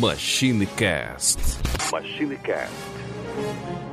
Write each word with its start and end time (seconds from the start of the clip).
MachineCast. 0.00 1.38
MachineCast. 1.92 3.91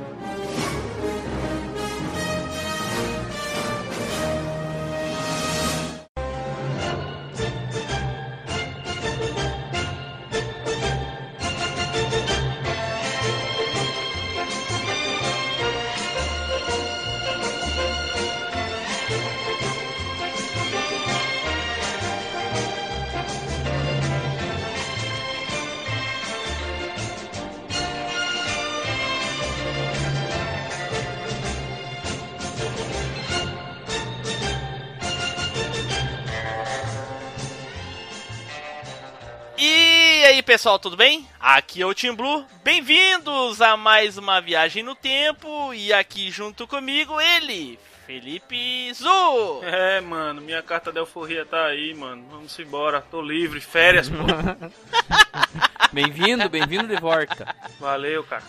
Pessoal, 40.50 40.80
tudo 40.80 40.96
bem? 40.96 41.28
Aqui 41.38 41.80
é 41.80 41.86
o 41.86 41.94
Team 41.94 42.16
Blue. 42.16 42.44
Bem-vindos 42.64 43.62
a 43.62 43.76
mais 43.76 44.18
uma 44.18 44.40
viagem 44.40 44.82
no 44.82 44.96
tempo 44.96 45.72
e 45.72 45.92
aqui 45.92 46.28
junto 46.28 46.66
comigo 46.66 47.20
ele, 47.20 47.78
Felipe 48.04 48.92
Zu. 48.92 49.60
É, 49.62 50.00
mano, 50.00 50.40
minha 50.40 50.60
carta 50.60 50.90
de 50.90 50.98
alforria 50.98 51.46
tá 51.46 51.66
aí, 51.66 51.94
mano. 51.94 52.26
Vamos 52.28 52.58
embora, 52.58 53.00
tô 53.00 53.22
livre, 53.22 53.60
férias, 53.60 54.08
pô. 54.08 54.16
Bem-vindo, 55.94 56.48
bem-vindo 56.48 56.88
de 56.88 57.00
volta. 57.00 57.54
Valeu, 57.78 58.24
cara. 58.24 58.42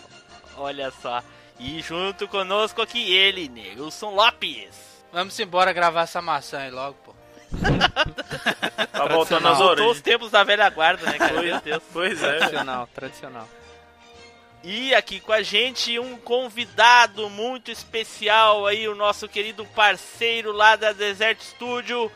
Olha 0.56 0.90
só. 0.90 1.22
E 1.56 1.80
junto 1.82 2.26
conosco 2.26 2.82
aqui 2.82 3.14
ele, 3.14 3.48
Nelson 3.48 4.10
Lopes. 4.10 5.04
Vamos 5.12 5.38
embora 5.38 5.72
gravar 5.72 6.02
essa 6.02 6.20
maçã 6.20 6.62
aí 6.62 6.70
logo, 6.72 6.98
pô. 7.04 7.21
Tá 8.92 9.06
voltando 9.06 9.48
às 9.48 9.58
Voltou 9.58 9.74
os 9.74 9.80
origens. 9.80 10.00
tempos 10.02 10.30
da 10.30 10.44
velha 10.44 10.68
guarda, 10.70 11.04
né, 11.10 11.18
cara? 11.18 11.42
Meu 11.42 11.60
Deus. 11.60 11.82
Pois 11.92 12.22
é. 12.22 12.36
Tradicional, 12.36 12.88
tradicional. 12.94 13.48
E 14.62 14.94
aqui 14.94 15.18
com 15.18 15.32
a 15.32 15.42
gente 15.42 15.98
um 15.98 16.16
convidado 16.16 17.28
muito 17.28 17.70
especial 17.70 18.66
aí, 18.66 18.86
o 18.86 18.94
nosso 18.94 19.28
querido 19.28 19.64
parceiro 19.74 20.52
lá 20.52 20.76
da 20.76 20.92
Desert 20.92 21.40
Studio, 21.40 22.10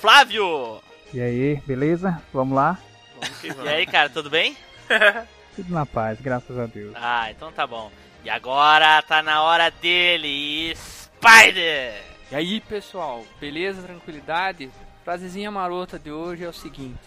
Flávio. 0.00 0.82
E 1.14 1.20
aí, 1.20 1.56
beleza? 1.66 2.20
Vamos 2.34 2.54
lá? 2.54 2.78
Vamos 3.18 3.38
que 3.38 3.48
E 3.48 3.68
aí, 3.68 3.86
cara, 3.86 4.10
tudo 4.10 4.28
bem? 4.28 4.56
Tudo 5.56 5.74
na 5.74 5.84
paz, 5.84 6.20
graças 6.20 6.56
a 6.56 6.66
Deus. 6.66 6.92
Ah, 6.94 7.28
então 7.30 7.50
tá 7.50 7.66
bom. 7.66 7.90
E 8.24 8.30
agora 8.30 9.02
tá 9.02 9.20
na 9.20 9.42
hora 9.42 9.68
dele, 9.68 10.74
Spider! 10.76 12.09
E 12.30 12.34
aí, 12.36 12.60
pessoal, 12.60 13.24
beleza, 13.40 13.82
tranquilidade? 13.82 14.70
Frasezinha 15.04 15.50
marota 15.50 15.98
de 15.98 16.10
hoje 16.12 16.44
é 16.44 16.48
o 16.48 16.52
seguinte: 16.52 17.00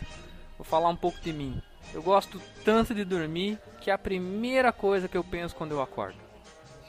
vou 0.58 0.66
falar 0.66 0.90
um 0.90 0.96
pouco 0.96 1.20
de 1.22 1.32
mim. 1.32 1.62
Eu 1.94 2.02
gosto 2.02 2.42
tanto 2.66 2.94
de 2.94 3.04
dormir 3.06 3.58
que 3.82 3.90
é 3.90 3.94
a 3.94 3.98
primeira 3.98 4.72
coisa 4.72 5.08
que 5.08 5.16
eu 5.16 5.24
penso 5.24 5.56
quando 5.56 5.72
eu 5.72 5.82
acordo. 5.82 6.18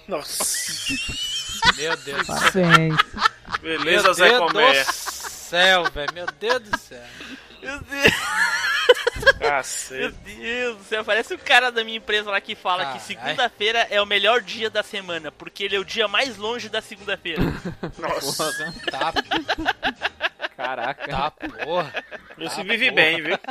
Nossa. 0.09 0.45
Meu 1.77 1.97
Deus 1.99 2.27
do 2.27 2.35
céu. 2.51 2.71
Beleza, 3.61 4.03
Meu 4.05 4.15
Zé 4.15 4.29
Deus 4.29 4.53
Comé. 4.53 4.85
do 4.85 4.93
céu, 4.93 5.85
velho. 5.91 6.13
Meu 6.15 6.27
Deus 6.27 6.61
do 6.61 6.79
céu. 6.79 7.03
Meu 7.63 7.81
Deus, 7.81 8.13
meu. 9.17 10.13
Deus 10.13 10.77
do 10.79 10.85
céu, 10.85 11.05
parece 11.05 11.35
o 11.35 11.39
cara 11.39 11.71
da 11.71 11.85
minha 11.85 11.99
empresa 11.99 12.31
lá 12.31 12.41
que 12.41 12.55
fala 12.55 12.93
que 12.93 13.01
segunda-feira 13.03 13.87
é 13.91 14.01
o 14.01 14.07
melhor 14.07 14.41
dia 14.41 14.69
da 14.71 14.83
semana, 14.83 15.31
porque 15.31 15.65
ele 15.65 15.77
é 15.77 15.79
o 15.79 15.85
dia 15.85 16.09
mais 16.09 16.37
longe 16.37 16.69
da 16.69 16.81
segunda-feira. 16.83 17.43
Nossa. 17.99 18.53
Tá, 18.91 19.13
Caraca. 20.57 21.07
tá, 21.11 21.31
porra. 21.31 22.05
Esse 22.39 22.61
Ah, 22.61 22.65
vive 22.65 22.85
porra. 22.91 22.95
bem, 22.95 23.23
viu? 23.23 23.39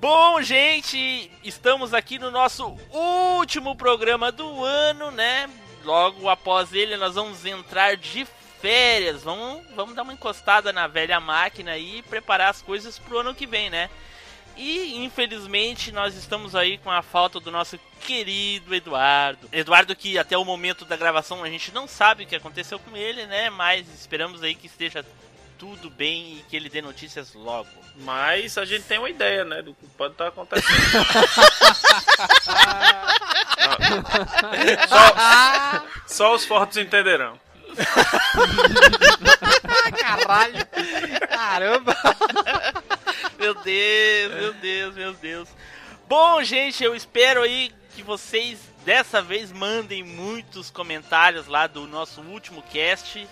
Bom, 0.00 0.42
gente, 0.42 1.30
estamos 1.42 1.94
aqui 1.94 2.18
no 2.18 2.30
nosso 2.30 2.66
último 2.92 3.74
programa 3.74 4.30
do 4.30 4.62
ano, 4.64 5.10
né? 5.10 5.48
Logo 5.82 6.28
após 6.28 6.72
ele, 6.72 6.96
nós 6.96 7.14
vamos 7.14 7.44
entrar 7.46 7.96
de 7.96 8.26
férias. 8.64 9.22
Vamos, 9.22 9.62
vamos 9.76 9.94
dar 9.94 10.04
uma 10.04 10.14
encostada 10.14 10.72
na 10.72 10.86
velha 10.86 11.20
máquina 11.20 11.76
e 11.76 12.00
preparar 12.04 12.48
as 12.48 12.62
coisas 12.62 12.98
pro 12.98 13.18
ano 13.18 13.34
que 13.34 13.46
vem, 13.46 13.68
né? 13.68 13.90
E 14.56 15.04
infelizmente 15.04 15.92
nós 15.92 16.14
estamos 16.14 16.54
aí 16.54 16.78
com 16.78 16.90
a 16.90 17.02
falta 17.02 17.38
do 17.38 17.50
nosso 17.50 17.78
querido 18.00 18.74
Eduardo. 18.74 19.50
Eduardo 19.52 19.94
que 19.94 20.16
até 20.16 20.38
o 20.38 20.44
momento 20.46 20.86
da 20.86 20.96
gravação 20.96 21.44
a 21.44 21.50
gente 21.50 21.74
não 21.74 21.86
sabe 21.86 22.24
o 22.24 22.26
que 22.26 22.36
aconteceu 22.36 22.78
com 22.78 22.96
ele, 22.96 23.26
né? 23.26 23.50
Mas 23.50 23.86
esperamos 23.92 24.42
aí 24.42 24.54
que 24.54 24.66
esteja 24.66 25.04
tudo 25.58 25.90
bem 25.90 26.38
e 26.38 26.44
que 26.48 26.56
ele 26.56 26.70
dê 26.70 26.80
notícias 26.80 27.34
logo. 27.34 27.68
Mas 27.96 28.56
a 28.56 28.64
gente 28.64 28.84
tem 28.84 28.98
uma 28.98 29.10
ideia, 29.10 29.44
né? 29.44 29.60
Do 29.60 29.74
que 29.74 29.86
pode 29.88 30.14
estar 30.14 30.28
acontecendo. 30.28 30.72
só, 34.88 35.14
só 36.06 36.34
os 36.34 36.46
fortes 36.46 36.78
entenderão. 36.78 37.43
Caralho. 39.98 40.66
Caramba. 41.28 41.96
Meu 43.38 43.54
Deus, 43.54 44.34
meu 44.34 44.54
Deus, 44.54 44.94
meu 44.94 45.14
Deus. 45.14 45.48
Bom, 46.08 46.42
gente, 46.42 46.84
eu 46.84 46.94
espero 46.94 47.42
aí 47.42 47.72
que 47.94 48.02
vocês 48.02 48.58
dessa 48.84 49.22
vez 49.22 49.50
mandem 49.50 50.02
muitos 50.02 50.70
comentários 50.70 51.46
lá 51.46 51.66
do 51.66 51.86
nosso 51.86 52.20
último 52.20 52.62
cast, 52.62 53.26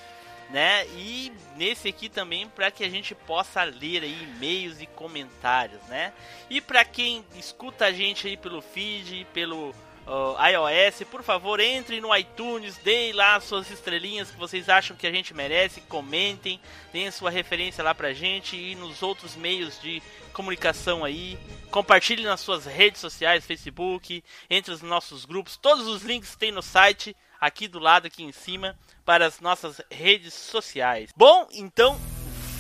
né? 0.51 0.87
E 0.97 1.33
nesse 1.57 1.89
aqui 1.89 2.09
também 2.09 2.49
para 2.49 2.71
que 2.71 2.85
a 2.85 2.89
gente 2.89 3.15
possa 3.15 3.63
ler 3.65 4.03
aí 4.03 4.23
e-mails 4.23 4.81
e 4.81 4.87
comentários, 4.87 5.83
né? 5.89 6.13
E 6.49 6.61
para 6.61 6.85
quem 6.85 7.25
escuta 7.37 7.87
a 7.87 7.93
gente 7.93 8.27
aí 8.27 8.37
pelo 8.37 8.63
feed, 8.63 9.27
pelo 9.33 9.75
ó, 10.07 10.37
iOS, 10.47 11.03
por 11.11 11.23
favor, 11.23 11.61
entre 11.61 12.01
no 12.01 12.15
iTunes, 12.17 12.77
deem 12.79 13.13
lá 13.13 13.39
suas 13.41 13.71
estrelinhas 13.71 14.31
que 14.31 14.39
vocês 14.39 14.69
acham 14.69 14.97
que 14.97 15.07
a 15.07 15.13
gente 15.13 15.35
merece, 15.35 15.81
comentem, 15.83 16.61
deem 16.93 17.11
sua 17.11 17.31
referência 17.31 17.83
lá 17.83 17.95
pra 17.95 18.13
gente 18.13 18.57
e 18.57 18.75
nos 18.75 19.03
outros 19.03 19.37
meios 19.37 19.81
de 19.81 20.03
comunicação 20.33 21.05
aí. 21.05 21.39
Compartilhe 21.71 22.25
nas 22.25 22.41
suas 22.41 22.65
redes 22.67 23.01
sociais, 23.01 23.47
Facebook, 23.47 24.23
entre 24.51 24.73
os 24.73 24.83
nossos 24.83 25.25
grupos. 25.25 25.57
Todos 25.57 25.87
os 25.87 26.03
links 26.03 26.37
tem 26.37 26.53
no 26.53 26.63
site, 26.63 27.17
aqui 27.41 27.67
do 27.67 27.79
lado, 27.79 28.07
aqui 28.07 28.23
em 28.23 28.33
cima, 28.33 28.79
para 29.05 29.27
as 29.27 29.41
nossas 29.41 29.81
redes 29.91 30.35
sociais. 30.35 31.11
Bom, 31.17 31.49
então 31.53 31.99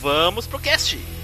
vamos 0.00 0.46
pro 0.46 0.58
cast. 0.58 1.21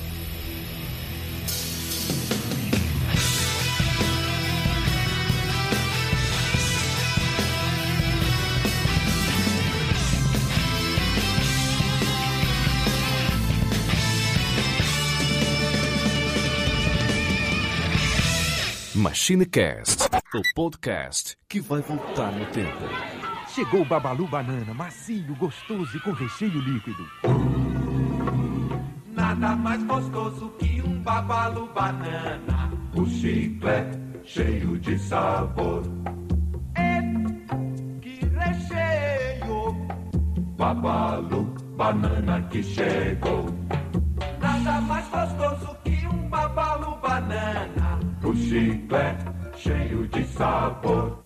MachineCast, 19.08 20.04
o 20.34 20.42
podcast 20.54 21.34
que 21.48 21.62
vai 21.62 21.80
voltar 21.80 22.30
no 22.30 22.44
tempo. 22.52 22.84
Chegou 23.54 23.80
o 23.80 23.84
Babalu 23.86 24.28
Banana, 24.28 24.74
macio, 24.74 25.34
gostoso 25.36 25.96
e 25.96 26.00
com 26.00 26.12
recheio 26.12 26.60
líquido. 26.60 27.06
Nada 29.06 29.56
mais 29.56 29.82
gostoso 29.84 30.50
que 30.58 30.82
um 30.82 31.00
babalu 31.00 31.72
banana. 31.72 32.70
O 32.94 33.06
chiclete 33.06 33.98
cheio 34.24 34.78
de 34.78 34.98
sabor. 34.98 35.84
É, 36.74 37.00
que 38.02 38.26
recheio! 38.26 39.88
Babalu 40.58 41.44
banana 41.78 42.42
que 42.50 42.62
chegou. 42.62 43.46
Nada 44.38 44.82
mais 44.82 45.08
gostoso 45.08 45.78
que 45.82 46.06
um 46.06 46.28
babalu 46.28 46.94
banana. 47.00 47.77
O 48.28 48.34
chiclete 48.36 49.24
cheio 49.58 50.06
de 50.08 50.22
sabor. 50.28 51.24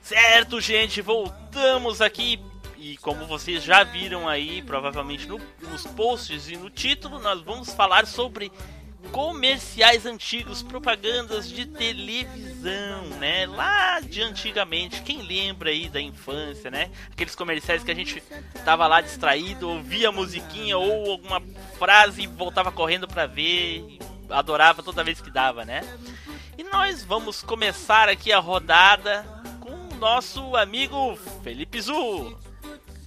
Certo, 0.00 0.58
gente, 0.60 1.02
voltamos 1.02 2.00
aqui. 2.00 2.40
E 2.78 2.96
como 2.98 3.26
vocês 3.26 3.62
já 3.62 3.84
viram 3.84 4.28
aí, 4.28 4.62
provavelmente 4.62 5.26
no- 5.26 5.40
nos 5.70 5.86
posts 5.86 6.48
e 6.48 6.56
no 6.56 6.70
título, 6.70 7.18
nós 7.18 7.40
vamos 7.42 7.72
falar 7.74 8.06
sobre 8.06 8.50
comerciais 9.12 10.06
antigos, 10.06 10.62
propagandas 10.62 11.46
de 11.48 11.66
televisão, 11.66 13.02
né? 13.20 13.46
Lá 13.46 14.00
de 14.00 14.22
antigamente, 14.22 15.02
quem 15.02 15.20
lembra 15.22 15.68
aí 15.70 15.88
da 15.90 16.00
infância, 16.00 16.70
né? 16.70 16.90
Aqueles 17.12 17.34
comerciais 17.34 17.84
que 17.84 17.90
a 17.90 17.94
gente 17.94 18.22
tava 18.64 18.86
lá 18.86 19.02
distraído, 19.02 19.68
ouvia 19.68 20.10
musiquinha 20.10 20.76
ou 20.78 21.12
alguma 21.12 21.42
frase 21.78 22.22
e 22.22 22.26
voltava 22.26 22.72
correndo 22.72 23.06
pra 23.06 23.26
ver. 23.26 23.98
adorava 24.30 24.82
toda 24.82 25.04
vez 25.04 25.20
que 25.20 25.30
dava, 25.30 25.66
né? 25.66 25.82
E 26.56 26.62
nós 26.64 27.04
vamos 27.04 27.42
começar 27.42 28.08
aqui 28.08 28.32
a 28.32 28.38
rodada 28.38 29.24
com 29.60 29.70
o 29.72 29.98
nosso 29.98 30.56
amigo 30.56 31.16
Felipe 31.42 31.80
Zu. 31.80 32.36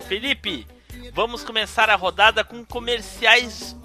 Felipe, 0.08 0.68
vamos 1.14 1.44
começar 1.44 1.90
a 1.90 1.96
rodada 1.96 2.44
com 2.44 2.66
comerciais 2.66 3.76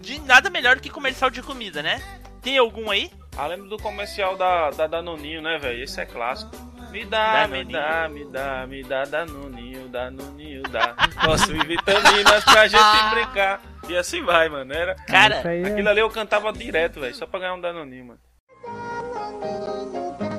de 0.00 0.18
nada 0.20 0.50
melhor 0.50 0.76
do 0.76 0.82
que 0.82 0.90
comercial 0.90 1.30
de 1.30 1.42
comida, 1.42 1.82
né? 1.82 2.00
Tem 2.40 2.58
algum 2.58 2.90
aí? 2.90 3.10
Ah, 3.36 3.46
lembro 3.46 3.68
do 3.68 3.78
comercial 3.78 4.36
da, 4.36 4.70
da 4.70 4.86
Danoninho, 4.86 5.40
né, 5.40 5.58
velho? 5.58 5.82
Esse 5.82 6.00
é 6.00 6.06
clássico. 6.06 6.50
Me 6.90 7.04
dá, 7.06 7.46
me 7.48 7.64
Danoninho. 7.64 7.72
dá, 7.72 8.08
me 8.08 8.24
dá, 8.26 8.66
me 8.66 8.82
dá 8.82 9.04
Danoninho, 9.04 9.88
Danoninho, 9.88 10.62
dá. 10.64 10.94
Possui 11.24 11.58
vitaminas 11.64 12.44
pra 12.44 12.66
gente 12.68 13.10
brincar. 13.10 13.60
E 13.88 13.96
assim 13.96 14.22
vai, 14.22 14.48
mano. 14.50 14.72
Era... 14.74 14.94
Cara, 15.06 15.36
é- 15.50 15.64
Aquilo 15.64 15.88
ali 15.88 16.00
eu 16.00 16.10
cantava 16.10 16.52
direto, 16.52 17.00
velho, 17.00 17.14
só 17.14 17.26
pra 17.26 17.40
ganhar 17.40 17.54
um 17.54 17.60
Danoninho, 17.60 18.06
mano. 18.06 18.20
Thank 19.40 20.20
you. 20.22 20.31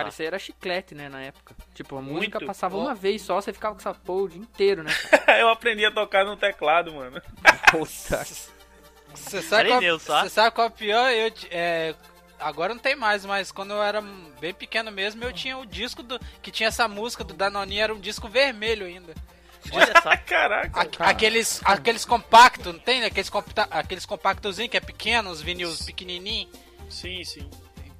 Cara, 0.00 0.08
isso 0.08 0.22
aí 0.22 0.26
era 0.26 0.38
chiclete, 0.38 0.94
né, 0.94 1.08
na 1.08 1.20
época. 1.22 1.54
Tipo, 1.74 1.96
a 1.96 2.02
música 2.02 2.38
Muito. 2.38 2.46
passava 2.46 2.76
uma 2.76 2.94
vez 2.94 3.22
só, 3.22 3.40
você 3.40 3.52
ficava 3.52 3.74
com 3.74 3.80
essa 3.80 3.94
porra 3.94 4.22
o 4.22 4.28
dia 4.28 4.40
inteiro, 4.40 4.82
né? 4.82 4.90
eu 5.40 5.48
aprendi 5.48 5.84
a 5.84 5.90
tocar 5.90 6.24
no 6.24 6.36
teclado, 6.36 6.92
mano. 6.92 7.20
Puta. 7.70 8.24
Você 9.14 9.42
sabe, 9.42 9.68
qual, 9.68 9.80
ó. 9.82 10.22
você 10.22 10.30
sabe 10.30 10.54
qual 10.54 10.66
é 10.66 10.70
o 10.70 10.72
pior? 10.72 11.10
Eu, 11.10 11.32
é, 11.50 11.94
agora 12.38 12.74
não 12.74 12.80
tem 12.80 12.96
mais, 12.96 13.24
mas 13.24 13.50
quando 13.52 13.72
eu 13.72 13.82
era 13.82 14.00
bem 14.40 14.54
pequeno 14.54 14.90
mesmo, 14.90 15.22
eu 15.24 15.32
tinha 15.32 15.58
o 15.58 15.66
disco 15.66 16.02
do, 16.02 16.18
que 16.40 16.50
tinha 16.50 16.68
essa 16.68 16.86
música 16.88 17.24
do 17.24 17.34
Danoninho, 17.34 17.82
era 17.82 17.94
um 17.94 18.00
disco 18.00 18.28
vermelho 18.28 18.86
ainda. 18.86 19.14
Olha 19.72 19.92
só. 20.02 20.16
Caraca. 20.26 20.80
A- 20.80 21.10
aqueles, 21.10 21.60
aqueles 21.64 22.04
compactos, 22.04 22.72
não 22.72 22.80
tem? 22.80 23.04
Aqueles, 23.04 23.30
aqueles 23.70 24.06
compactozinhos 24.06 24.70
que 24.70 24.76
é 24.76 24.80
pequeno, 24.80 25.30
os 25.30 25.42
vinil 25.42 25.74
pequenininhos. 25.84 26.50
Sim, 26.88 27.22
sim. 27.24 27.48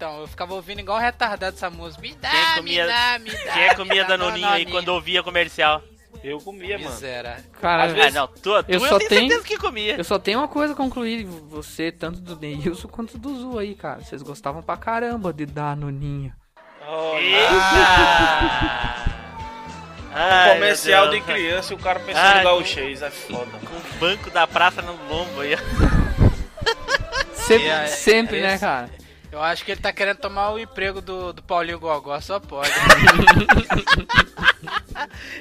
Então, 0.00 0.18
eu 0.22 0.26
ficava 0.26 0.54
ouvindo 0.54 0.80
igual 0.80 0.98
retardado 0.98 1.54
essa 1.54 1.68
música. 1.68 2.00
Me 2.00 2.14
dá, 2.14 2.30
Quem 2.30 2.54
comia- 2.56 2.86
me 2.86 2.90
dá, 2.90 3.18
me 3.18 3.30
dá. 3.44 3.52
Quem 3.52 3.74
comia 3.76 4.02
danoninho 4.06 4.48
aí 4.48 4.64
quando 4.64 4.88
ouvia 4.88 5.22
comercial? 5.22 5.82
Eu 6.24 6.38
comia, 6.38 6.78
mano. 6.78 6.88
Miséria. 6.90 7.44
Cara, 7.60 7.84
Ah, 7.84 8.10
não, 8.10 8.26
tu, 8.26 8.40
tu 8.40 8.48
eu, 8.48 8.64
eu 8.68 8.80
só 8.80 8.96
tenho 8.98 9.10
certeza 9.28 9.44
que 9.44 9.58
comia. 9.58 9.96
eu 9.96 10.04
só 10.04 10.18
tenho 10.18 10.38
uma 10.38 10.48
coisa 10.48 10.72
a 10.72 10.76
concluir. 10.76 11.24
Você, 11.50 11.92
tanto 11.92 12.18
do 12.18 12.34
Neilson 12.34 12.88
quanto 12.88 13.18
do 13.18 13.38
Zu 13.38 13.58
aí, 13.58 13.74
cara. 13.74 14.00
Vocês 14.00 14.22
gostavam 14.22 14.62
pra 14.62 14.74
caramba 14.78 15.34
de 15.34 15.44
Danoninho. 15.44 16.32
Eita! 17.18 17.50
Ai, 20.14 20.54
comercial 20.54 21.10
de 21.10 21.20
criança 21.20 21.74
e 21.74 21.76
o 21.76 21.78
cara 21.78 22.00
pensando 22.00 22.24
Ai, 22.24 22.40
em 22.40 22.44
gauchês, 22.44 23.02
é 23.02 23.10
foda. 23.10 23.50
Com 23.58 23.76
o 23.76 23.98
banco 24.00 24.30
da 24.30 24.46
praça 24.46 24.80
no 24.80 24.92
lombo 25.14 25.42
aí. 25.42 25.54
ó. 25.54 25.58
Sempre, 27.34 27.66
É, 27.68 27.84
é, 27.84 27.86
sempre 27.86 28.40
né, 28.40 28.58
cara? 28.58 28.88
Eu 29.32 29.40
acho 29.42 29.64
que 29.64 29.70
ele 29.70 29.80
tá 29.80 29.92
querendo 29.92 30.18
tomar 30.18 30.50
o 30.50 30.58
emprego 30.58 31.00
do, 31.00 31.32
do 31.32 31.42
Paulinho 31.42 31.78
Gogó, 31.78 32.20
só 32.20 32.40
pode. 32.40 32.70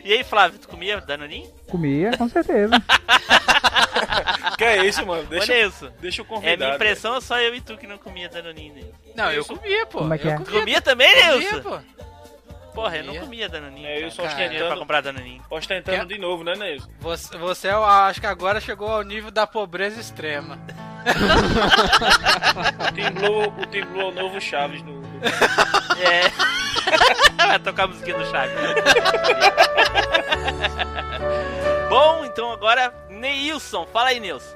E 0.04 0.14
aí, 0.14 0.24
Flávio, 0.24 0.58
tu 0.60 0.68
comia 0.68 1.02
Danoninho? 1.02 1.50
Comia, 1.68 2.16
com 2.18 2.30
certeza. 2.30 2.74
Que 4.58 4.64
é 4.64 4.86
isso, 4.86 5.06
mano? 5.06 5.24
Deixa, 5.26 5.52
Olha 5.54 5.66
isso. 5.68 5.92
deixa 6.02 6.22
o 6.22 6.26
É 6.26 6.28
convidado. 6.28 6.58
minha 6.64 6.76
impressão 6.76 7.16
ou 7.16 7.22
só 7.22 7.40
eu 7.40 7.56
e 7.56 7.62
tu 7.62 7.78
que 7.78 7.88
não 7.88 7.98
comia 7.98 8.28
Danoninho? 8.30 8.74
né? 8.76 8.84
Não, 9.16 9.32
eu 9.32 9.42
Isso. 9.42 9.56
comia, 9.56 9.86
pô. 9.86 10.00
Como 10.00 10.14
é 10.14 10.18
que 10.18 10.28
eu 10.28 10.32
é? 10.32 10.38
comia, 10.38 10.60
Comia 10.60 10.82
também, 10.82 11.14
comia, 11.14 11.38
Nilson? 11.38 11.62
pô. 11.62 11.80
Porra, 12.74 12.98
eu 12.98 13.04
não 13.04 13.16
Comia. 13.18 13.50
Danoninho. 13.50 13.88
É, 13.88 13.98
eu 13.98 14.02
cara. 14.02 14.12
só 14.12 14.22
tinha 14.24 14.48
dinheiro 14.48 14.50
pra 14.54 14.58
ostentando- 14.76 14.80
comprar 14.80 15.02
Danoninho. 15.02 15.42
Ostentando 15.50 16.06
de 16.06 16.18
novo, 16.20 16.44
né, 16.44 16.56
Neilson? 16.56 16.88
Você, 17.00 17.38
você 17.38 17.70
eu 17.70 17.84
acho 17.84 18.20
que 18.22 18.28
agora 18.28 18.62
chegou 18.62 18.90
ao 18.90 19.04
nível 19.04 19.32
da 19.32 19.46
pobreza 19.48 20.00
extrema. 20.00 20.58
O 22.90 22.94
Team 22.94 23.14
Blue, 23.14 23.48
o 23.48 23.66
Team 23.68 23.86
Blue 23.88 24.02
é 24.02 24.06
o 24.06 24.12
novo 24.12 24.40
Chaves 24.42 24.82
do. 24.84 25.02
do- 25.02 25.20
É. 26.02 26.30
Vai 27.48 27.60
tocar 27.60 27.84
a 27.84 27.88
musiquinha 27.88 28.18
do 28.18 28.26
Chaves. 28.30 28.54
Bom, 31.90 32.26
então 32.26 32.52
agora, 32.52 32.94
Neilson. 33.10 33.86
Fala 33.88 34.10
aí, 34.10 34.20
Nilson. 34.20 34.56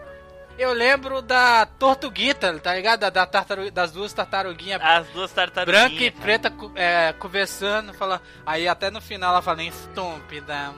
Eu 0.58 0.72
lembro 0.72 1.22
da 1.22 1.66
Tortuguita, 1.66 2.58
tá 2.60 2.74
ligado? 2.76 3.02
Da, 3.02 3.10
da 3.10 3.26
tartaru- 3.26 3.72
das 3.72 3.92
duas 3.92 4.14
tartaruguinhas 4.14 4.80
As 4.82 5.08
duas 5.08 5.32
tartaruguinhas. 5.32 5.90
branca 5.90 6.04
e 6.04 6.12
preta 6.12 6.54
é, 6.76 7.14
conversando, 7.14 7.94
fala. 7.94 8.22
Aí 8.46 8.68
até 8.68 8.92
no 8.92 9.02
final 9.02 9.32
ela 9.32 9.42
fala 9.42 9.64
estúpida. 9.64 10.72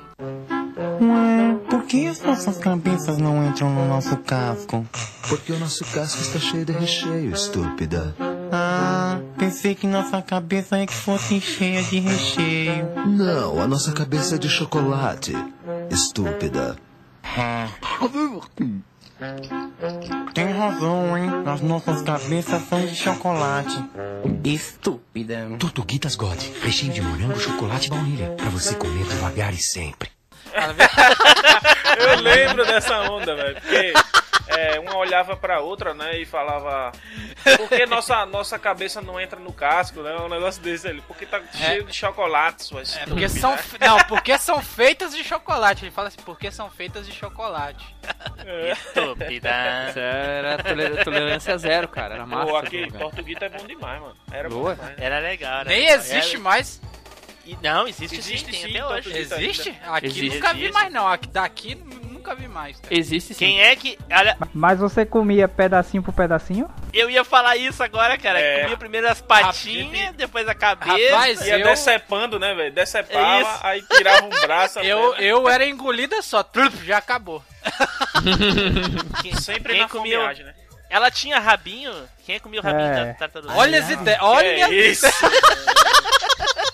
Por 1.70 1.84
que 1.86 2.08
as 2.08 2.22
nossas 2.22 2.58
cabeças 2.58 3.18
não 3.18 3.46
entram 3.48 3.70
no 3.70 3.86
nosso 3.88 4.16
casco? 4.18 4.86
Porque 5.28 5.52
o 5.52 5.60
nosso 5.60 5.84
casco 5.86 6.22
está 6.22 6.40
cheio 6.40 6.66
de 6.66 6.72
recheio, 6.72 7.34
estúpida. 7.34 8.16
Ah, 8.52 9.20
pensei 9.38 9.76
que 9.76 9.86
nossa 9.86 10.22
cabeça 10.22 10.78
é 10.78 10.86
que 10.86 10.94
fosse 10.94 11.40
cheia 11.42 11.84
de 11.84 12.00
recheio. 12.00 12.88
Não, 13.08 13.60
a 13.62 13.68
nossa 13.68 13.92
cabeça 13.92 14.36
é 14.36 14.38
de 14.38 14.48
chocolate, 14.50 15.34
estúpida. 15.92 16.78
Tem 20.34 20.52
razão, 20.52 21.18
hein? 21.18 21.30
As 21.46 21.62
nossas 21.62 22.02
cabeças 22.02 22.62
são 22.68 22.86
de 22.86 22.96
chocolate. 22.96 23.78
Estúpida. 24.44 25.48
Tortuguitas 25.60 26.16
God, 26.16 26.40
recheio 26.62 26.92
de 26.92 27.02
morango, 27.02 27.40
chocolate 27.40 27.88
e 27.88 27.90
baunilha. 27.90 28.32
Pra 28.32 28.50
você 28.50 28.76
comer 28.76 29.06
devagar 29.06 29.54
e 29.54 29.58
sempre. 29.58 30.10
Eu 31.98 32.20
lembro 32.22 32.66
dessa 32.66 33.02
onda, 33.10 33.36
velho. 33.36 33.56
Porque 33.62 33.94
é, 34.48 34.80
uma 34.80 34.96
olhava 34.98 35.36
pra 35.36 35.60
outra, 35.60 35.94
né? 35.94 36.18
E 36.20 36.26
falava. 36.26 36.92
Por 37.58 37.70
que 37.70 37.86
nossa, 37.86 38.26
nossa 38.26 38.58
cabeça 38.60 39.02
não 39.02 39.20
entra 39.20 39.40
no 39.40 39.52
casco, 39.54 40.02
né? 40.02 40.16
Um 40.18 40.30
negócio 40.30 40.62
desse 40.62 40.88
ali. 40.88 41.02
Porque 41.08 41.26
tá 41.26 41.42
cheio 41.54 41.84
de 41.84 41.94
chocolate, 41.94 42.64
suas 42.64 42.96
É, 42.98 43.06
porque 43.06 43.28
são. 43.30 43.56
Não, 43.80 43.98
porque 44.06 44.38
são 44.38 44.62
feitas 44.62 45.16
de 45.16 45.24
chocolate. 45.24 45.84
Ele 45.86 45.92
fala 45.92 46.08
assim, 46.10 46.22
porque 46.26 46.52
são 46.52 46.70
feitas 46.70 47.06
de 47.06 47.14
chocolate. 47.14 47.86
Estúpida. 48.72 49.50
Isso 49.90 50.00
era 50.00 50.58
tole- 50.64 51.04
tolerância 51.04 51.58
zero, 51.58 51.88
cara. 51.88 52.16
Era 52.16 52.26
massa. 52.26 52.46
Pô, 52.52 52.58
aqui. 52.58 52.92
Tortuguita 52.92 53.46
é 53.46 53.50
bom 53.50 53.66
demais, 53.66 54.02
mano. 54.02 54.16
Era 54.32 54.50
Boa. 54.50 54.76
bom 54.76 54.82
demais. 54.82 55.00
Era 55.00 55.20
legal, 55.20 55.60
era 55.62 55.70
Nem 55.70 55.82
legal. 55.82 55.96
existe 55.98 56.36
Era- 56.36 56.44
mais. 56.44 56.82
E- 57.46 57.56
Não, 57.62 57.88
existe, 57.88 58.16
Existe 58.18 58.46
sim, 58.46 58.52
tem 58.52 58.62
sim, 58.72 58.78
até 58.78 58.86
hoje. 58.88 59.18
Existe? 59.18 59.78
Aqui 59.86 60.06
Existe. 60.08 60.36
nunca 60.36 60.54
vi 60.54 60.72
mais 60.72 60.92
não. 60.92 61.08
Aqui, 61.08 61.28
daqui 61.28 61.76
nunca 62.26 62.36
vi 62.36 62.48
mais. 62.48 62.80
cara. 62.80 62.94
Existe 62.98 63.34
sim. 63.34 63.46
Quem 63.46 63.62
é 63.62 63.76
que. 63.76 63.98
Olha, 64.12 64.38
Mas 64.54 64.80
você 64.80 65.06
comia 65.06 65.48
pedacinho 65.48 66.02
por 66.02 66.14
pedacinho? 66.14 66.68
eu 66.92 67.10
ia 67.10 67.24
falar 67.24 67.56
isso 67.58 67.84
agora, 67.84 68.18
cara. 68.18 68.40
É. 68.40 68.62
Comia 68.64 68.78
primeiro 68.78 69.08
as 69.08 69.22
patinhas, 69.22 70.16
depois 70.16 70.48
a 70.48 70.56
cabeça. 70.56 71.14
Rapaz, 71.16 71.42
Ia 71.42 71.60
eu- 71.60 71.66
decepando, 71.68 72.40
né, 72.40 72.54
velho? 72.56 72.74
Decepava, 72.74 73.42
isso. 73.42 73.60
aí 73.64 73.82
tirava 73.84 74.26
um 74.26 74.30
braço. 74.30 74.80
Eu, 74.80 75.12
perna. 75.12 75.24
eu 75.26 75.50
era 75.50 75.66
engolida 75.68 76.22
só, 76.22 76.42
trup, 76.42 76.74
já 76.84 76.98
acabou. 76.98 77.44
Quem, 79.22 79.36
Sempre 79.36 79.74
quem 79.74 79.82
na 79.82 79.90
comia. 79.90 80.18
fomeagem, 80.20 80.46
né? 80.46 80.54
Ela 80.90 81.12
tinha 81.12 81.40
rabinho? 81.40 81.92
Quem 82.26 82.40
comia 82.40 82.60
o 82.60 82.64
rabinho 82.64 82.88
É. 82.88 83.06
da 83.06 83.14
tartaruga? 83.16 83.54
Olha 83.54 83.80
as 83.80 83.90
ideias, 83.90 84.20
olha 84.22 84.48
é 84.48 84.70
isso. 84.88 85.06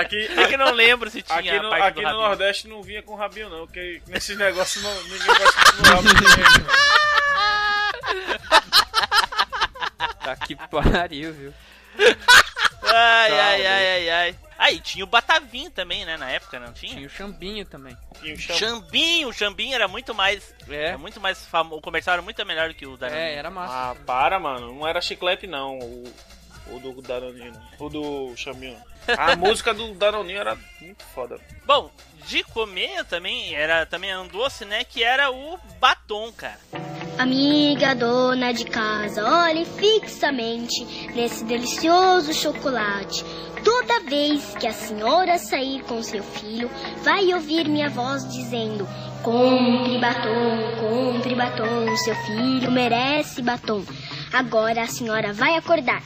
Aqui, 0.00 0.16
É 0.38 0.46
que 0.48 0.56
não 0.56 0.72
lembro 0.72 1.10
se 1.10 1.22
tinha 1.22 1.38
aqui 1.38 1.50
a 1.50 1.62
no, 1.62 1.70
parte 1.70 1.86
aqui 1.86 2.02
do 2.02 2.08
no. 2.12 2.18
Nordeste 2.22 2.68
não 2.68 2.82
vinha 2.82 3.02
com 3.02 3.14
rabinho, 3.14 3.48
não. 3.48 3.66
Porque 3.66 4.02
nesses 4.06 4.36
negócios 4.36 4.82
não, 4.82 5.02
ninguém 5.04 5.26
gosta 5.26 5.72
de 5.82 5.88
rabo 5.88 6.08
de 6.14 6.30
gente. 6.30 6.64
Tá 10.24 10.36
que 10.36 10.56
pariu, 10.56 11.32
viu? 11.32 11.54
Ai, 12.82 13.32
ai, 13.40 13.66
ai, 13.66 13.86
ai, 13.88 14.10
ai. 14.10 14.36
Aí 14.56 14.80
tinha 14.80 15.04
o 15.04 15.08
Batavim 15.08 15.68
também, 15.68 16.04
né, 16.04 16.16
na 16.16 16.30
época, 16.30 16.58
não 16.60 16.72
tinha? 16.72 16.94
Tinha 16.94 17.06
o 17.06 17.10
Chambinho 17.10 17.64
também. 17.66 17.96
Tinha 18.20 18.36
chão- 18.38 18.56
Xambinho, 18.56 19.28
o 19.28 19.32
Xambinho 19.32 19.74
era 19.74 19.88
muito 19.88 20.14
mais. 20.14 20.54
É. 20.68 20.88
Era 20.90 20.98
muito 20.98 21.20
mais 21.20 21.44
famoso. 21.46 21.78
O 21.78 21.82
comercial 21.82 22.14
era 22.14 22.22
muito 22.22 22.44
melhor 22.46 22.72
que 22.72 22.86
o 22.86 22.96
da 22.96 23.08
É, 23.10 23.34
era 23.34 23.50
massa. 23.50 23.74
Ah, 23.74 23.94
para, 24.06 24.38
mano. 24.38 24.72
Não 24.74 24.86
era 24.86 25.00
chiclete, 25.00 25.46
não. 25.46 25.78
O, 25.78 26.14
O 26.70 26.78
do 26.78 27.02
Danoninho, 27.02 27.52
não. 27.52 27.86
O 27.86 27.90
do 27.90 28.36
Chaminho. 28.36 28.78
A 29.06 29.36
música 29.36 29.74
do 29.74 29.92
Danoninho 29.94 30.38
era 30.38 30.56
muito 30.80 31.04
foda. 31.14 31.38
Bom, 31.66 31.90
de 32.26 32.42
comer 32.44 33.04
também 33.04 33.54
era 33.54 33.84
também 33.84 34.16
um 34.16 34.26
doce, 34.26 34.64
né? 34.64 34.84
Que 34.84 35.02
era 35.02 35.30
o 35.30 35.58
batom, 35.78 36.32
cara. 36.32 36.60
Amiga 37.18 37.94
dona 37.94 38.52
de 38.52 38.64
casa, 38.64 39.24
olhe 39.24 39.64
fixamente 39.64 40.84
nesse 41.14 41.44
delicioso 41.44 42.32
chocolate. 42.32 43.24
Toda 43.62 44.00
vez 44.00 44.54
que 44.56 44.66
a 44.66 44.72
senhora 44.72 45.38
sair 45.38 45.82
com 45.84 46.02
seu 46.02 46.22
filho, 46.22 46.70
vai 47.02 47.32
ouvir 47.32 47.68
minha 47.68 47.88
voz 47.88 48.28
dizendo: 48.28 48.86
Compre 49.22 49.98
batom, 49.98 50.76
compre 50.80 51.34
batom, 51.34 51.96
seu 51.96 52.14
filho 52.26 52.70
merece 52.70 53.40
batom. 53.40 53.82
Agora 54.32 54.82
a 54.82 54.86
senhora 54.86 55.32
vai 55.32 55.54
acordar, 55.54 56.02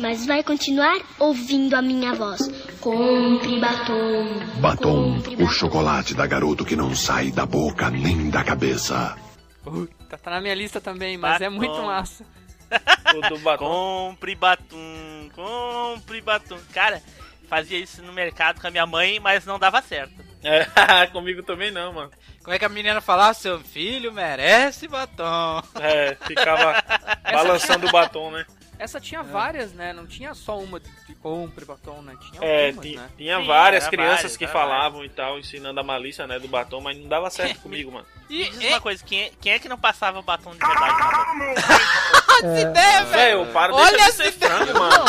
mas 0.00 0.26
vai 0.26 0.42
continuar 0.42 0.98
ouvindo 1.18 1.74
a 1.74 1.82
minha 1.82 2.14
voz. 2.14 2.40
Compre 2.80 3.60
batom. 3.60 4.60
Batom, 4.60 5.18
o 5.38 5.46
chocolate 5.46 6.14
da 6.14 6.26
garoto 6.26 6.64
que 6.64 6.74
não 6.74 6.94
sai 6.94 7.30
da 7.30 7.44
boca 7.44 7.90
nem 7.90 8.30
da 8.30 8.42
cabeça. 8.42 9.16
Puta, 9.62 10.16
tá 10.18 10.30
na 10.30 10.40
minha 10.40 10.54
lista 10.54 10.80
também, 10.80 11.18
mas 11.18 11.40
é 11.40 11.44
Batom. 11.50 11.56
muito 11.56 11.82
massa. 11.82 12.24
O 13.12 13.28
do 13.28 13.38
batom. 13.40 13.66
Compre 13.66 14.36
batom, 14.36 15.28
compre 15.34 16.20
batom. 16.20 16.56
Cara, 16.72 17.02
fazia 17.48 17.76
isso 17.76 18.00
no 18.02 18.12
mercado 18.12 18.60
com 18.60 18.68
a 18.68 18.70
minha 18.70 18.86
mãe, 18.86 19.18
mas 19.18 19.44
não 19.44 19.58
dava 19.58 19.82
certo. 19.82 20.14
É, 20.44 20.64
comigo 21.10 21.42
também 21.42 21.72
não, 21.72 21.92
mano. 21.92 22.10
Como 22.44 22.54
é 22.54 22.58
que 22.60 22.64
a 22.64 22.68
menina 22.68 23.00
falava? 23.00 23.34
Seu 23.34 23.58
filho 23.58 24.12
merece 24.12 24.86
batom. 24.86 25.60
É, 25.80 26.16
ficava 26.24 26.80
balançando 27.32 27.88
o 27.88 27.90
batom, 27.90 28.30
né? 28.30 28.46
Essa 28.80 28.98
tinha 28.98 29.22
várias, 29.22 29.72
né? 29.74 29.92
Não 29.92 30.06
tinha 30.06 30.32
só 30.34 30.58
uma 30.58 30.80
de, 30.80 30.88
de 31.06 31.14
compre 31.16 31.64
batom, 31.66 32.00
né? 32.00 32.16
Tinha 32.18 32.42
É, 32.42 32.66
algumas, 32.68 32.86
ti- 32.86 32.96
né? 32.96 33.08
tinha 33.18 33.38
Sim, 33.38 33.46
várias 33.46 33.88
crianças 33.88 34.14
várias, 34.16 34.36
que 34.38 34.46
falavam 34.46 35.04
e 35.04 35.08
tal, 35.10 35.38
ensinando 35.38 35.78
a 35.78 35.82
malícia, 35.82 36.26
né, 36.26 36.38
do 36.38 36.48
batom, 36.48 36.80
mas 36.80 36.96
não 36.96 37.06
dava 37.06 37.28
certo 37.30 37.60
comigo, 37.60 37.92
mano. 37.92 38.06
Me 38.30 38.48
diz 38.48 38.70
uma 38.70 38.80
coisa, 38.80 39.04
quem 39.04 39.24
é, 39.24 39.30
quem 39.40 39.52
é 39.52 39.58
que 39.58 39.68
não 39.68 39.76
passava 39.78 40.22
batom 40.22 40.52
de 40.52 40.58
verdade? 40.58 40.96
É, 42.42 42.62
É, 42.62 43.04
Velho, 43.04 43.46
para 43.52 43.74
Olha 43.74 43.90
deixa 43.98 44.06
de 44.06 44.12
ser 44.16 44.32
frango, 44.32 44.72
mano. 44.78 45.04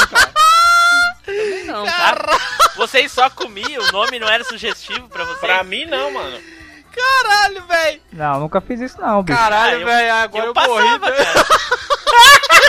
Também 1.25 1.63
não, 1.63 1.85
Cara, 1.85 2.37
vocês 2.75 3.09
só 3.09 3.29
comiam, 3.29 3.81
o 3.87 3.91
nome 3.93 4.19
não 4.19 4.27
era 4.27 4.43
sugestivo 4.43 5.07
pra 5.07 5.23
vocês? 5.23 5.39
Pra 5.39 5.63
mim 5.63 5.85
não, 5.85 6.11
mano. 6.11 6.41
Caralho, 6.93 7.65
velho. 7.67 8.01
Não, 8.11 8.39
nunca 8.41 8.59
fiz 8.59 8.81
isso 8.81 8.99
não, 8.99 9.23
bicho. 9.23 9.37
Caralho, 9.39 9.81
Ah, 9.83 9.85
velho. 9.85 10.13
Agora 10.15 10.43
eu, 10.43 10.47
eu 10.47 10.53
passava, 10.53 10.75
morri. 10.75 10.99
velho. 10.99 11.15
cara. 11.15 11.45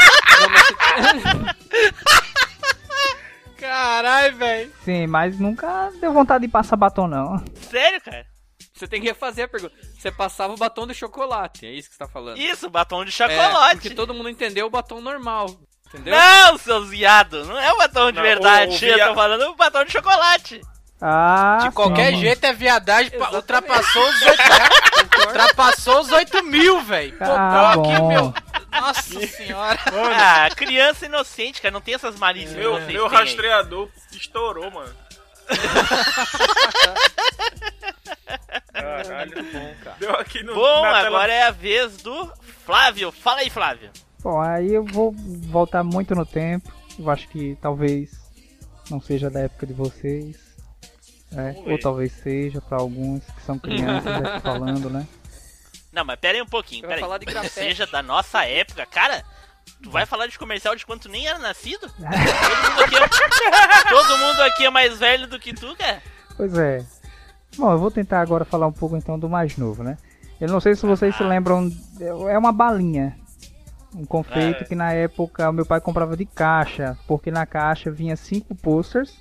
Caralho, 3.59 4.37
velho. 4.37 4.73
Sim, 4.85 5.07
mas 5.07 5.39
nunca 5.39 5.91
deu 6.01 6.13
vontade 6.13 6.47
de 6.47 6.51
passar 6.53 6.77
batom, 6.77 7.07
não. 7.07 7.43
Sério, 7.71 8.01
cara? 8.01 8.27
Você 8.75 8.89
tem 8.89 9.01
que 9.01 9.07
refazer 9.07 9.45
a 9.45 9.49
pergunta. 9.49 9.75
Você 9.97 10.11
passava 10.11 10.53
o 10.53 10.57
batom 10.57 10.87
de 10.87 10.95
chocolate, 10.95 11.67
é 11.67 11.71
isso 11.71 11.89
que 11.89 11.95
você 11.95 11.99
tá 12.05 12.09
falando? 12.09 12.39
Isso, 12.39 12.69
batom 12.69 13.05
de 13.05 13.11
É, 13.11 13.13
chocolate. 13.13 13.75
porque 13.77 13.91
todo 13.91 14.13
mundo 14.15 14.29
entendeu 14.29 14.67
o 14.67 14.71
batom 14.71 15.01
normal, 15.01 15.47
entendeu? 15.89 16.15
Não, 16.17 16.59
seus 16.59 16.89
viados, 16.89 17.47
não 17.47 17.59
é 17.59 17.73
o 17.73 17.79
batom 17.79 18.11
de 18.11 18.17
Não, 18.17 18.23
verdade. 18.23 18.73
o- 18.73 18.73
o 18.73 18.85
Eu 18.91 18.95
via- 18.97 19.09
tô 19.09 19.15
falando 19.15 19.43
o 19.43 19.55
batom 19.55 19.85
de 19.85 19.93
chocolate. 19.93 20.61
Ah, 21.01 21.59
De 21.63 21.71
qualquer 21.73 22.13
sim. 22.13 22.21
jeito 22.21 22.45
é 22.45 22.53
viadagem. 22.53 23.11
pa- 23.11 23.17
Exatamente. 23.29 23.37
Ultrapassou 23.37 24.09
os 24.09 24.23
8 24.23 24.43
Ultrapassou 25.27 26.01
os 26.01 26.13
8 26.13 26.45
mil, 26.45 26.81
velho. 26.83 27.17
Ah, 27.21 27.73
Pô, 27.75 27.81
aqui, 27.83 27.97
bom. 27.99 28.09
meu. 28.09 28.35
Nossa 28.73 29.27
senhora. 29.27 29.79
Ah, 30.17 30.49
criança 30.55 31.07
inocente, 31.07 31.61
cara, 31.61 31.73
não 31.73 31.81
tem 31.81 31.95
essas 31.95 32.17
malícias. 32.19 32.55
que 32.55 32.59
Meu, 32.61 32.75
meu 32.81 32.87
têm 32.87 32.97
aí. 32.99 33.09
rastreador 33.09 33.89
estourou, 34.13 34.71
mano. 34.71 34.95
Caralho, 38.73 39.45
Bom, 39.53 39.75
cara. 39.85 39.97
deu 39.99 40.11
aqui 40.17 40.43
no 40.43 40.55
Bom, 40.55 40.83
na 40.83 40.93
tela- 41.03 41.07
agora 41.09 41.33
é 41.33 41.43
a 41.45 41.51
vez 41.51 41.97
do 41.99 42.33
Flávio. 42.65 43.13
Fala 43.13 43.41
aí, 43.41 43.51
Flávio. 43.51 43.91
Bom, 44.23 44.41
aí 44.41 44.73
eu 44.73 44.85
vou 44.85 45.13
voltar 45.49 45.83
muito 45.83 46.15
no 46.15 46.25
tempo. 46.25 46.73
Eu 46.99 47.11
acho 47.11 47.29
que 47.29 47.57
talvez 47.61 48.11
não 48.91 49.01
seja 49.01 49.29
da 49.31 49.41
época 49.41 49.67
de 49.67 49.73
vocês. 49.73 50.37
né? 51.31 51.55
Ou 51.67 51.79
talvez 51.79 52.13
seja 52.13 52.61
pra 52.61 52.79
alguns 52.79 53.25
que 53.25 53.43
são 53.43 53.59
crianças 53.59 54.07
aqui 54.15 54.41
falando, 54.43 54.91
né? 54.91 55.07
Não, 55.93 56.05
mas 56.05 56.19
pera 56.19 56.39
aí 56.39 56.43
um 56.43 56.47
pouquinho, 56.47 56.81
pera 56.83 56.93
vai 56.93 56.97
aí. 56.97 57.01
falar 57.03 57.19
de 57.19 57.27
grafite. 57.27 57.53
Seja 57.53 57.87
da 57.87 58.03
nossa 58.03 58.45
época, 58.45 58.87
cara. 58.87 59.23
Tu 59.83 59.91
vai 59.91 60.07
falar 60.07 60.27
de 60.27 60.39
comercial 60.39 60.75
de 60.75 60.85
quando 60.87 61.03
tu 61.03 61.09
nem 61.09 61.27
era 61.27 61.39
nascido? 61.39 61.89
todo, 61.91 62.01
mundo 62.01 62.83
aqui 62.83 62.97
é... 62.97 63.89
todo 63.91 64.19
mundo 64.19 64.41
aqui 64.43 64.65
é 64.67 64.71
mais 64.71 64.99
velho 64.99 65.27
do 65.29 65.39
que 65.39 65.53
tu, 65.53 65.77
cara. 65.77 66.03
Pois 66.37 66.57
é. 66.57 66.85
Bom, 67.57 67.71
eu 67.71 67.79
vou 67.79 67.91
tentar 67.91 68.21
agora 68.21 68.45
falar 68.45 68.67
um 68.67 68.73
pouco 68.73 68.97
então 68.97 69.19
do 69.19 69.29
mais 69.29 69.57
novo, 69.57 69.83
né? 69.83 69.99
Eu 70.41 70.49
não 70.49 70.61
sei 70.61 70.75
se 70.75 70.87
vocês 70.87 71.15
se 71.15 71.23
lembram, 71.23 71.71
é 72.29 72.37
uma 72.39 72.53
balinha. 72.53 73.17
Um 73.95 74.07
confeito 74.07 74.63
É. 74.63 74.67
que 74.67 74.75
na 74.75 74.93
época 74.93 75.49
o 75.51 75.53
meu 75.53 75.67
pai 75.67 75.81
comprava 75.81 76.17
de 76.17 76.25
caixa, 76.25 76.97
porque 77.07 77.31
na 77.31 77.45
caixa 77.45 77.91
vinha 77.91 78.17
cinco 78.17 78.55
posters, 78.55 79.15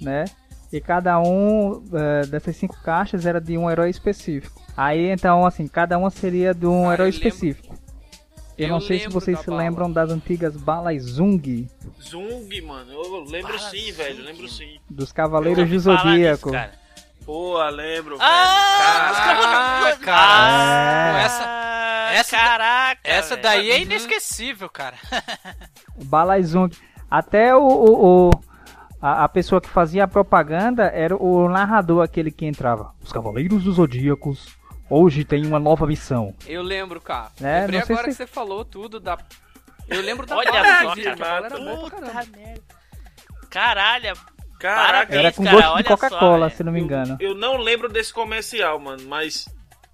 né? 0.00 0.26
E 0.72 0.80
cada 0.80 1.18
um 1.20 1.82
eh, 1.92 2.26
dessas 2.26 2.56
cinco 2.56 2.76
caixas 2.82 3.24
era 3.24 3.40
de 3.40 3.56
um 3.56 3.70
herói 3.70 3.88
específico. 3.90 4.60
Aí 4.76 5.08
então, 5.10 5.46
assim, 5.46 5.66
cada 5.66 5.96
uma 5.98 6.10
seria 6.10 6.52
de 6.54 6.66
um 6.66 6.88
Ah, 6.88 6.94
herói 6.94 7.06
eu 7.06 7.10
específico. 7.10 7.74
Eu, 8.56 8.66
Eu 8.66 8.68
não 8.74 8.80
sei 8.80 8.98
se 8.98 9.08
vocês 9.08 9.36
da 9.38 9.42
se 9.44 9.50
bala. 9.50 9.62
lembram 9.62 9.90
das 9.90 10.10
antigas 10.10 10.56
balas 10.56 11.02
Zung, 11.02 11.68
Zung, 12.02 12.60
mano. 12.62 12.92
Eu 12.92 13.24
lembro 13.24 13.56
Fala 13.56 13.70
sim, 13.70 13.78
Zung. 13.80 13.92
velho. 13.92 14.24
Lembro 14.24 14.48
sim. 14.48 14.78
dos 14.90 15.12
Cavaleiros 15.12 15.66
do 15.68 15.72
nisso, 15.74 15.84
Zodíaco. 15.84 16.50
Pô, 17.24 17.62
lembro, 17.70 18.16
Ah, 18.20 19.84
velho. 19.84 19.94
Ah, 19.94 19.96
cara. 20.04 21.18
É. 21.20 21.24
Essa, 21.24 22.10
essa, 22.14 22.36
Caraca. 22.36 23.00
essa 23.04 23.28
velho. 23.36 23.42
daí 23.42 23.70
é 23.70 23.80
inesquecível, 23.80 24.68
cara. 24.68 24.96
Balazung. 26.04 26.70
Até 27.10 27.54
o, 27.54 27.62
o- 27.62 28.28
o- 28.28 28.30
a, 29.00 29.24
a 29.24 29.28
pessoa 29.28 29.60
que 29.60 29.68
fazia 29.68 30.04
a 30.04 30.08
propaganda 30.08 30.84
era 30.84 31.16
o 31.16 31.48
narrador, 31.48 32.02
aquele 32.02 32.30
que 32.30 32.46
entrava. 32.46 32.92
Os 33.02 33.12
Cavaleiros 33.12 33.62
dos 33.64 33.76
Zodíacos 33.76 34.56
hoje 34.90 35.24
tem 35.24 35.46
uma 35.46 35.58
nova 35.58 35.86
missão. 35.86 36.34
Eu 36.46 36.62
lembro, 36.62 37.00
cara. 37.00 37.30
É, 37.40 37.60
Lembrei 37.60 37.80
não 37.80 37.86
sei 37.86 37.94
agora 37.96 38.10
se- 38.12 38.18
que 38.18 38.24
você 38.24 38.26
falou 38.26 38.64
tudo 38.64 38.98
da. 39.00 39.16
Eu 39.88 40.02
lembro 40.02 40.26
da 40.26 40.36
Olha 40.36 40.50
só, 40.52 40.60
cara. 40.60 40.94
que 40.94 41.08
a 41.08 41.16
bala 41.16 41.46
era 41.46 41.58
boa 41.58 41.90
pra 41.90 41.98
Puta 42.00 42.26
merda. 42.36 42.62
Caralho, 43.50 44.14
Caraca, 44.58 44.86
Parabéns, 44.92 45.18
Era 45.20 45.32
com 45.32 45.44
cara, 45.44 45.56
gosto 45.56 45.70
olha 45.72 45.82
de 45.82 45.88
Coca-Cola, 45.88 46.50
se 46.50 46.64
não 46.64 46.72
me 46.72 46.80
engano. 46.80 47.16
eu 47.20 47.34
não 47.34 47.56
lembro 47.56 47.88
desse 47.88 48.12
comercial, 48.12 48.78
mano, 48.80 49.02
mas 49.08 49.48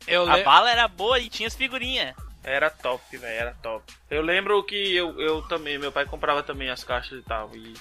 Eu 0.06 0.28
a 0.28 0.36
le... 0.36 0.42
bala 0.42 0.70
era 0.70 0.88
boa 0.88 1.18
e 1.20 1.28
tinha 1.28 1.46
as 1.46 1.54
figurinhas. 1.54 2.14
era 2.42 2.70
top, 2.70 3.16
velho, 3.16 3.32
era 3.40 3.54
top. 3.62 3.84
Eu 4.10 4.22
lembro 4.22 4.62
que 4.64 4.74
eu, 4.96 5.20
eu 5.20 5.42
também, 5.42 5.78
meu 5.78 5.92
pai 5.92 6.06
comprava 6.06 6.42
também 6.42 6.70
as 6.70 6.82
caixas 6.82 7.18
e 7.20 7.22
tal. 7.22 7.50
E 7.54 7.74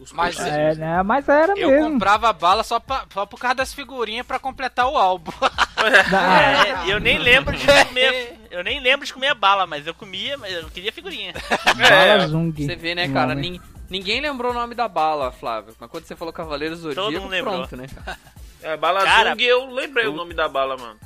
os 0.00 0.12
Mas-. 0.12 0.38
É, 0.38 0.74
né? 0.74 1.02
Mas 1.02 1.28
era 1.28 1.52
Eu 1.58 1.70
mesmo. 1.70 1.92
comprava 1.92 2.32
bala 2.32 2.62
só, 2.62 2.78
pra, 2.80 3.04
só 3.12 3.26
por 3.26 3.38
causa 3.38 3.56
das 3.56 3.72
figurinhas 3.74 4.26
pra 4.26 4.38
completar 4.38 4.86
o 4.88 4.96
álbum. 4.96 5.32
Ah, 6.12 6.86
É, 6.86 6.92
eu 6.92 6.98
nem 6.98 7.18
lembro 7.18 7.56
de 7.56 7.64
comer. 7.64 8.36
Eu 8.50 8.64
nem 8.64 8.80
lembro 8.80 9.06
de 9.06 9.12
comer 9.14 9.32
bala, 9.34 9.64
mas 9.66 9.86
eu 9.86 9.94
comia, 9.94 10.36
mas 10.36 10.52
eu 10.52 10.68
queria 10.70 10.90
figurinha. 10.90 11.32
Balazung. 11.76 12.52
Você 12.56 12.74
vê, 12.74 12.94
né, 12.96 13.08
cara? 13.08 13.32
nin- 13.34 13.60
ninguém 13.88 14.20
lembrou 14.20 14.50
o 14.50 14.54
nome 14.54 14.74
da 14.74 14.88
bala, 14.88 15.30
Flávio. 15.30 15.74
Mas 15.78 15.88
quando 15.90 16.04
você 16.04 16.16
falou 16.16 16.32
Cavaleiros 16.32 16.80
do 16.80 16.92
Todo 16.94 17.04
Zodíaco, 17.04 17.22
mundo 17.24 17.30
lembrou. 17.30 17.54
pronto, 17.58 17.76
né? 17.76 17.86
cara? 18.04 18.18
É, 18.60 18.76
Bala 18.76 19.04
Cara, 19.04 19.30
Zung, 19.30 19.42
eu 19.44 19.70
lembrei 19.70 20.08
o 20.08 20.12
nome 20.12 20.34
da 20.34 20.48
bala, 20.48 20.76
mano. 20.76 20.98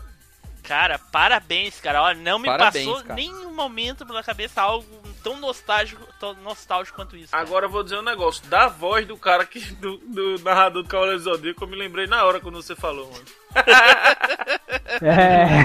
Cara, 0.62 0.99
parabéns, 0.99 1.81
cara. 1.81 2.02
Olha, 2.02 2.19
não 2.21 2.38
me 2.38 2.47
Parabéns, 2.47 2.87
passou 2.87 3.02
cara. 3.02 3.14
nenhum 3.14 3.52
momento 3.52 4.07
pela 4.07 4.23
cabeça 4.23 4.62
algo 4.62 4.87
tão 5.23 5.37
nostálgico, 5.40 6.02
tão 6.21 6.35
nostálgico 6.35 6.97
quanto 6.97 7.16
isso. 7.16 7.33
cara. 7.33 7.42
Agora 7.42 7.66
eu 7.66 7.71
vou 7.71 7.83
dizer 7.83 7.99
um 7.99 8.02
negócio. 8.02 8.47
Da 8.47 8.69
voz 8.69 9.07
do 9.07 9.16
cara 9.16 9.45
que. 9.45 9.61
Do, 9.75 9.97
do 9.99 10.38
narrador 10.45 10.83
do 10.83 10.88
Cavaleiro 10.88 11.19
do 11.19 11.25
Zodíaco, 11.25 11.64
eu 11.64 11.69
me 11.69 11.76
lembrei 11.76 12.07
na 12.07 12.25
hora 12.25 12.38
quando 12.40 12.62
você 12.62 12.75
falou, 12.76 13.11
mano. 13.11 13.25
É. 15.00 15.64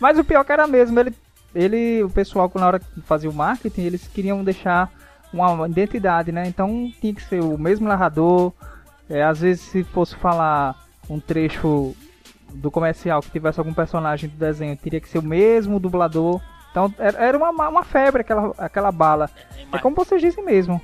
Mas 0.00 0.18
o 0.18 0.24
pior 0.24 0.44
que 0.44 0.52
era 0.52 0.66
mesmo, 0.66 0.98
ele, 0.98 1.14
ele, 1.54 2.02
o 2.02 2.10
pessoal, 2.10 2.50
na 2.54 2.66
hora 2.66 2.80
que 2.80 3.00
fazia 3.02 3.30
o 3.30 3.32
marketing, 3.32 3.82
eles 3.82 4.08
queriam 4.08 4.42
deixar 4.44 4.90
uma 5.32 5.66
identidade, 5.68 6.32
né? 6.32 6.46
Então 6.46 6.92
tinha 7.00 7.14
que 7.14 7.22
ser 7.22 7.40
o 7.40 7.56
mesmo 7.56 7.88
narrador. 7.88 8.52
É, 9.08 9.22
às 9.22 9.40
vezes, 9.40 9.62
se 9.64 9.84
fosse 9.84 10.16
falar 10.16 10.74
um 11.08 11.18
trecho 11.20 11.94
do 12.54 12.70
comercial 12.70 13.20
que 13.22 13.30
tivesse 13.30 13.58
algum 13.60 13.74
personagem 13.74 14.28
do 14.28 14.36
desenho, 14.36 14.76
teria 14.76 15.00
que 15.00 15.08
ser 15.08 15.18
o 15.18 15.22
mesmo 15.22 15.80
dublador. 15.80 16.40
Então 16.70 16.92
era 16.98 17.18
era 17.18 17.36
uma, 17.38 17.50
uma 17.68 17.84
febre 17.84 18.22
aquela, 18.22 18.54
aquela 18.58 18.90
bala. 18.92 19.30
É 19.72 19.78
como 19.78 19.96
vocês 19.96 20.20
dizem 20.20 20.44
mesmo. 20.44 20.80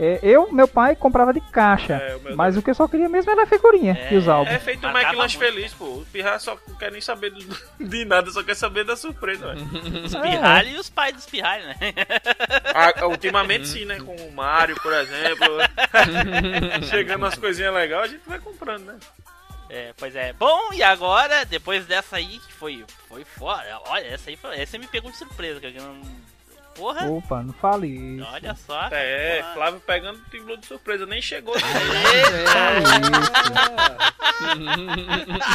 É, 0.00 0.18
eu, 0.22 0.50
meu 0.50 0.66
pai 0.66 0.96
comprava 0.96 1.34
de 1.34 1.40
caixa, 1.40 1.92
É, 1.94 2.16
o 2.16 2.34
mas 2.34 2.56
o 2.56 2.62
que 2.62 2.70
eu 2.70 2.74
só 2.74 2.88
queria 2.88 3.10
mesmo 3.10 3.30
era 3.30 3.42
a 3.42 3.46
figurinha 3.46 4.08
e 4.10 4.16
os 4.16 4.26
álbuns. 4.26 4.54
É 4.54 4.58
feito 4.58 4.86
o 4.86 4.90
McLanche 4.90 5.36
feliz, 5.36 5.74
pô. 5.74 5.84
O 5.84 6.06
Pirra 6.10 6.38
só 6.38 6.56
não 6.66 6.76
quer 6.76 6.90
nem 6.90 7.00
saber 7.00 7.30
do- 7.30 7.56
de 7.78 8.04
nada, 8.06 8.30
só 8.30 8.42
quer 8.42 8.56
saber 8.56 8.84
da 8.84 8.96
surpresa, 8.96 9.48
velho. 9.54 9.66
Os 10.06 10.14
pirralhos 10.14 10.72
e 10.72 10.76
os 10.78 10.88
pais 10.90 11.14
dos 11.14 11.26
pirralhos, 11.26 11.66
né? 11.66 11.76
Ah, 12.74 13.06
ultimamente 13.06 13.68
sim, 13.68 13.84
né? 13.84 14.00
Com 14.00 14.16
o 14.16 14.32
Mario, 14.32 14.76
por 14.80 14.92
exemplo. 14.94 15.58
Chegando 16.88 17.18
umas 17.22 17.34
coisinhas 17.36 17.74
legais, 17.74 18.04
a 18.04 18.08
gente 18.08 18.22
vai 18.26 18.38
comprando, 18.38 18.84
né? 18.84 18.94
É, 19.72 19.94
pois 19.96 20.14
é. 20.14 20.34
Bom, 20.34 20.70
e 20.74 20.82
agora, 20.82 21.46
depois 21.46 21.86
dessa 21.86 22.16
aí, 22.16 22.38
que 22.40 22.52
foi, 22.52 22.84
foi 23.08 23.24
fora. 23.24 23.80
Olha, 23.86 24.06
essa 24.06 24.28
aí 24.28 24.36
foi, 24.36 24.60
essa 24.60 24.76
me 24.76 24.86
pegou 24.86 25.10
de 25.10 25.16
surpresa, 25.16 25.58
que 25.60 25.66
eu 25.66 25.82
não. 25.82 26.02
Porra! 26.74 27.06
Opa, 27.10 27.42
não 27.42 27.54
fale 27.54 27.86
isso. 27.86 28.26
Olha 28.30 28.54
só. 28.54 28.88
É, 28.92 29.42
Flávio 29.54 29.80
pegando 29.80 30.18
o 30.18 30.24
título 30.30 30.58
de 30.58 30.66
surpresa, 30.66 31.06
nem 31.06 31.22
chegou. 31.22 31.54
né? 31.54 31.62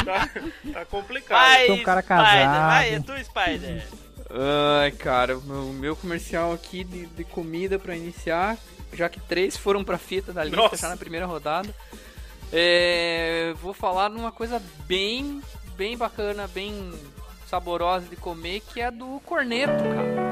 tá, 0.04 0.28
tá 0.72 0.84
complicado. 0.86 1.38
Vai, 1.38 1.66
Sou 1.66 1.76
um 1.76 1.82
cara 1.84 2.02
Spider, 2.02 2.18
casado. 2.18 2.66
vai, 2.66 2.94
é 2.94 3.00
tu, 3.00 3.24
Spider. 3.24 3.86
Ai, 4.80 4.90
cara, 4.92 5.38
o 5.38 5.42
meu, 5.42 5.62
meu 5.72 5.96
comercial 5.96 6.52
aqui 6.52 6.82
de, 6.82 7.06
de 7.06 7.22
comida 7.22 7.78
pra 7.78 7.94
iniciar, 7.96 8.56
já 8.92 9.08
que 9.08 9.20
três 9.20 9.56
foram 9.56 9.84
pra 9.84 9.96
fita 9.96 10.32
da 10.32 10.42
lista 10.42 10.56
Nossa. 10.56 10.76
já 10.76 10.88
na 10.88 10.96
primeira 10.96 11.24
rodada. 11.24 11.72
É, 12.52 13.54
vou 13.60 13.74
falar 13.74 14.08
numa 14.08 14.32
coisa 14.32 14.62
bem, 14.86 15.42
bem 15.76 15.96
bacana, 15.96 16.48
bem 16.48 16.92
saborosa 17.46 18.06
de 18.08 18.16
comer, 18.16 18.60
que 18.60 18.80
é 18.80 18.90
do 18.90 19.20
corneto, 19.24 19.72
cara. 19.72 20.28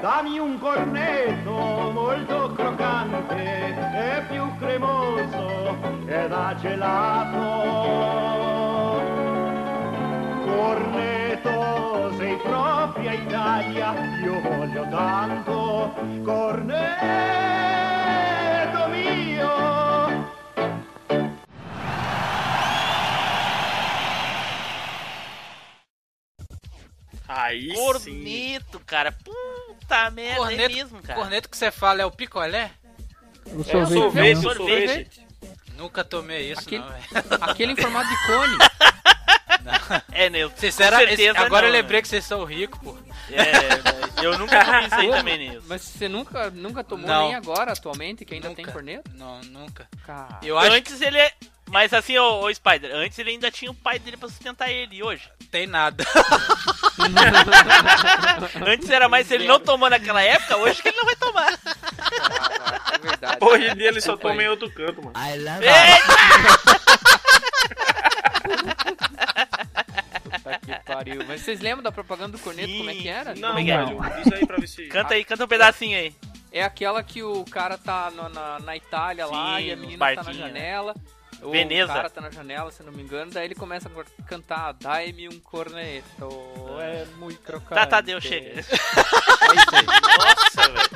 Dammi 0.00 0.38
un 0.40 0.58
cornetto 0.58 1.50
molto 1.92 2.52
croccante 2.54 3.34
e 3.36 4.22
più 4.28 4.50
cremoso 4.58 5.76
e 6.08 6.28
da 6.28 6.54
gelato. 6.58 7.38
Corneto, 10.44 11.89
propria 12.42 13.14
Italia, 13.14 13.94
io 14.24 14.40
voglio 14.42 14.88
tanto. 14.90 15.92
Corneto 16.24 16.78
mio. 18.90 19.50
Aí 27.28 27.68
sim. 27.68 27.74
Corneto, 27.74 28.80
cara. 28.80 29.12
Puta 29.12 30.10
merda, 30.10 30.32
é 30.32 30.36
Corneto, 30.36 30.74
mesmo, 30.74 31.02
cara. 31.02 31.20
corneto 31.20 31.48
que 31.48 31.56
você 31.56 31.70
fala 31.70 32.02
é 32.02 32.04
o 32.04 32.10
picolé? 32.10 32.70
O 33.46 33.60
É, 33.60 33.64
sorvete, 33.64 34.40
sorvete, 34.42 34.42
sorvete. 34.42 35.26
Nunca 35.76 36.04
tomei 36.04 36.50
isso, 36.52 36.60
Aquele- 36.62 36.82
não, 36.82 36.88
velho. 36.92 37.44
Aquele 37.44 37.72
em 37.72 37.76
formato 37.76 38.08
de 38.08 38.26
cone. 38.26 38.56
É, 40.12 40.28
Nilson. 40.30 40.54
Vocês 40.56 40.76
com 40.76 40.82
eram- 40.82 40.98
certeza 40.98 41.38
agora 41.40 41.66
eu 41.66 41.72
não, 41.72 41.78
lembrei 41.78 42.02
que 42.02 42.08
vocês 42.08 42.24
são 42.24 42.44
ricos, 42.44 42.78
pô. 42.80 42.96
É, 43.30 44.24
eu 44.24 44.38
nunca 44.38 44.64
comi 44.64 44.86
isso 44.86 44.94
aí 44.94 45.06
Pô, 45.08 45.12
também, 45.14 45.38
Nilson. 45.38 45.66
Mas 45.68 45.82
você 45.82 46.08
nunca, 46.08 46.50
nunca 46.50 46.82
tomou 46.84 47.06
Não. 47.06 47.26
nem 47.28 47.34
agora, 47.36 47.72
atualmente, 47.72 48.24
que 48.24 48.34
ainda 48.34 48.48
Nunca. 48.48 48.62
tem 48.62 48.72
corneto? 48.72 49.10
Não, 49.14 49.40
nunca. 49.42 49.86
Cara, 50.06 50.38
Eu 50.42 50.58
acho 50.58 50.72
Antes 50.72 51.00
ele 51.00 51.18
é. 51.18 51.32
Mas 51.68 51.92
assim, 51.94 52.18
ô, 52.18 52.40
ô 52.44 52.52
Spider, 52.52 52.90
antes 52.92 53.16
ele 53.20 53.30
ainda 53.30 53.48
tinha 53.48 53.70
o 53.70 53.74
pai 53.74 54.00
dele 54.00 54.16
pra 54.16 54.28
sustentar 54.28 54.68
ele, 54.68 54.96
e 54.96 55.02
hoje? 55.04 55.30
tem 55.52 55.68
nada. 55.68 56.04
Antes 58.66 58.90
era 58.90 59.08
mais 59.08 59.28
se 59.28 59.34
ele 59.34 59.46
não 59.46 59.60
tomou 59.60 59.88
naquela 59.88 60.20
época, 60.20 60.56
hoje 60.56 60.82
que 60.82 60.88
ele 60.88 60.96
não 60.96 61.04
vai 61.04 61.14
tomar. 61.16 61.52
é 62.92 62.98
verdade. 62.98 63.36
Hoje 63.40 63.66
em 63.68 63.76
dia 63.76 63.86
ele 63.88 64.00
só 64.00 64.16
toma 64.16 64.42
em 64.42 64.48
outro 64.48 64.68
canto, 64.72 65.00
mano. 65.00 65.12
Puta 70.32 70.58
que 70.58 70.84
pariu. 70.84 71.24
Mas 71.26 71.40
vocês 71.42 71.60
lembram 71.60 71.82
da 71.82 71.92
propaganda 71.92 72.36
do 72.36 72.42
corneto, 72.42 72.72
como 72.76 72.90
é 72.90 72.94
que 72.94 73.08
era? 73.08 73.34
Não, 73.34 73.48
Como 73.54 73.60
é 73.60 73.64
que 73.64 73.70
velho. 73.70 74.22
Diz 74.24 74.32
aí 74.32 74.46
pra 74.46 74.56
ver 74.56 74.66
se. 74.68 74.86
Canta 74.86 75.14
aí, 75.14 75.24
canta 75.24 75.44
um 75.44 75.48
pedacinho 75.48 75.98
aí. 75.98 76.14
É 76.52 76.62
aquela 76.64 77.02
que 77.02 77.22
o 77.22 77.44
cara 77.44 77.78
tá 77.78 78.10
no- 78.10 78.28
na, 78.28 78.58
na 78.58 78.76
Itália 78.76 79.24
lá 79.26 79.58
Sim, 79.58 79.64
e 79.66 79.72
a 79.72 79.76
menina 79.76 80.14
tá 80.16 80.22
na 80.24 80.30
né? 80.32 80.38
janela. 80.38 80.94
Ou 81.42 81.52
Veneza. 81.52 81.90
O 81.90 81.94
cara 81.94 82.10
tá 82.10 82.20
na 82.20 82.30
janela, 82.30 82.70
se 82.70 82.82
não 82.82 82.92
me 82.92 83.02
engano, 83.02 83.30
daí 83.30 83.46
ele 83.46 83.54
começa 83.54 83.88
a 83.88 84.22
cantar 84.24 84.74
Dai-me 84.74 85.26
um 85.28 85.40
corneto, 85.40 86.28
é 86.80 87.06
muito 87.18 87.40
crocante. 87.40 87.80
Tá, 87.80 87.86
tá, 87.86 88.00
deu, 88.02 88.20
chega. 88.20 88.48
É 88.48 88.60
isso 88.60 88.68
aí. 89.74 89.86
Nossa, 90.18 90.68
velho. 90.68 90.90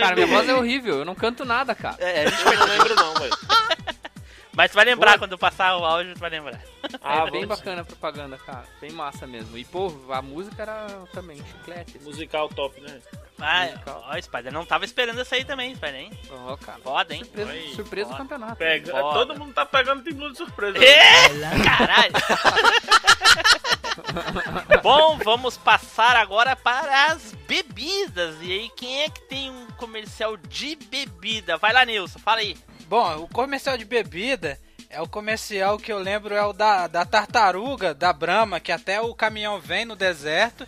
Cara, 0.00 0.14
minha 0.14 0.26
voz 0.26 0.48
é 0.48 0.54
horrível, 0.54 0.98
eu 1.00 1.04
não 1.04 1.14
canto 1.14 1.44
nada, 1.44 1.74
cara. 1.74 1.96
É, 1.98 2.24
a 2.24 2.30
gente 2.30 2.46
Eu 2.46 2.58
não 2.58 2.66
lembro, 2.66 2.94
não, 2.96 3.14
velho. 3.14 3.36
Mas 4.56 4.70
tu 4.70 4.74
vai 4.74 4.84
lembrar, 4.84 5.14
Pô. 5.14 5.20
quando 5.20 5.32
eu 5.32 5.38
passar 5.38 5.76
o 5.76 5.84
áudio, 5.84 6.14
tu 6.14 6.20
vai 6.20 6.30
lembrar. 6.30 6.60
Ah, 7.02 7.24
é 7.26 7.30
bem 7.30 7.46
bacana 7.46 7.82
a 7.82 7.84
propaganda, 7.84 8.38
cara. 8.38 8.64
Bem 8.80 8.92
massa 8.92 9.26
mesmo. 9.26 9.58
E, 9.58 9.64
pô, 9.64 9.92
a 10.10 10.22
música 10.22 10.62
era 10.62 10.86
também 11.12 11.36
chiclete. 11.38 11.98
Musical 12.02 12.48
top, 12.50 12.80
né? 12.80 13.00
Ah, 13.40 13.64
Musical. 13.66 14.04
ó, 14.08 14.20
Spider, 14.22 14.52
não 14.52 14.64
tava 14.64 14.84
esperando 14.84 15.20
essa 15.20 15.34
aí 15.34 15.44
também, 15.44 15.74
Spider, 15.74 15.94
hein? 15.96 16.12
Ó, 16.30 16.56
cara. 16.56 16.78
Foda, 16.78 17.14
hein? 17.14 17.24
Surpresa, 17.24 17.50
Aí, 17.50 17.74
surpresa 17.74 18.06
do 18.06 18.10
foda. 18.12 18.22
campeonato. 18.22 18.56
Pega. 18.56 18.92
Foda. 18.92 19.18
Todo 19.18 19.38
mundo 19.38 19.52
tá 19.54 19.66
pegando 19.66 20.04
título 20.04 20.30
de 20.30 20.38
surpresa. 20.38 20.78
É, 20.84 21.28
caralho. 21.64 22.12
Bom, 24.82 25.18
vamos 25.24 25.56
passar 25.56 26.16
agora 26.16 26.54
para 26.54 27.06
as 27.06 27.32
bebidas. 27.48 28.36
E 28.40 28.52
aí, 28.52 28.70
quem 28.76 29.02
é 29.02 29.08
que 29.08 29.20
tem 29.22 29.50
um 29.50 29.66
comercial 29.76 30.36
de 30.36 30.76
bebida? 30.76 31.56
Vai 31.56 31.72
lá, 31.72 31.84
Nilson, 31.84 32.18
fala 32.18 32.40
aí. 32.40 32.56
Bom, 32.94 33.24
o 33.24 33.26
comercial 33.26 33.76
de 33.76 33.84
bebida 33.84 34.56
é 34.88 35.02
o 35.02 35.08
comercial 35.08 35.76
que 35.78 35.92
eu 35.92 35.98
lembro 35.98 36.32
é 36.32 36.44
o 36.44 36.52
da, 36.52 36.86
da 36.86 37.04
tartaruga 37.04 37.92
da 37.92 38.12
Brahma, 38.12 38.60
que 38.60 38.70
até 38.70 39.00
o 39.00 39.12
caminhão 39.12 39.58
vem 39.58 39.84
no 39.84 39.96
deserto 39.96 40.64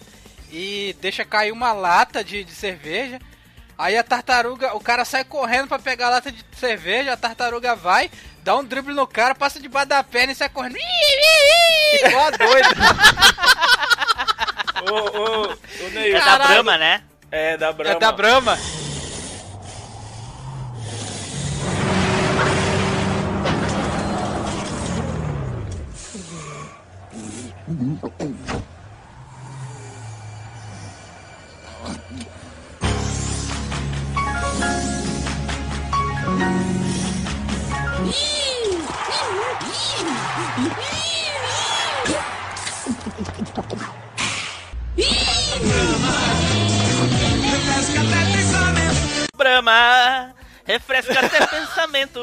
e 0.50 0.96
deixa 1.00 1.24
cair 1.24 1.52
uma 1.52 1.72
lata 1.72 2.24
de, 2.24 2.42
de 2.42 2.50
cerveja. 2.50 3.20
Aí 3.78 3.96
a 3.96 4.02
tartaruga, 4.02 4.74
o 4.74 4.80
cara 4.80 5.04
sai 5.04 5.22
correndo 5.22 5.68
pra 5.68 5.78
pegar 5.78 6.08
a 6.08 6.10
lata 6.10 6.32
de 6.32 6.44
cerveja, 6.58 7.12
a 7.12 7.16
tartaruga 7.16 7.76
vai, 7.76 8.10
dá 8.42 8.56
um 8.56 8.64
drible 8.64 8.92
no 8.92 9.06
cara, 9.06 9.32
passa 9.32 9.60
debaixo 9.60 9.90
da 9.90 10.02
perna 10.02 10.32
e 10.32 10.34
sai 10.34 10.48
correndo. 10.48 10.78
Igual 11.92 12.26
a 12.26 12.30
doida. 12.30 12.68
Ô, 14.90 14.94
ô, 14.94 15.42
ô, 15.52 15.90
Neil. 15.90 16.16
É 16.16 16.20
da. 16.20 16.38
Brahma, 16.38 16.76
né? 16.76 17.02
É 17.30 17.56
da 17.56 17.72
Brahma. 17.72 17.96
É 17.96 18.00
da 18.00 18.10
Brahma. 18.10 18.58
Brahma, 49.36 50.34
refresca 50.66 51.20
até 51.20 51.44
pensamento. 51.46 52.20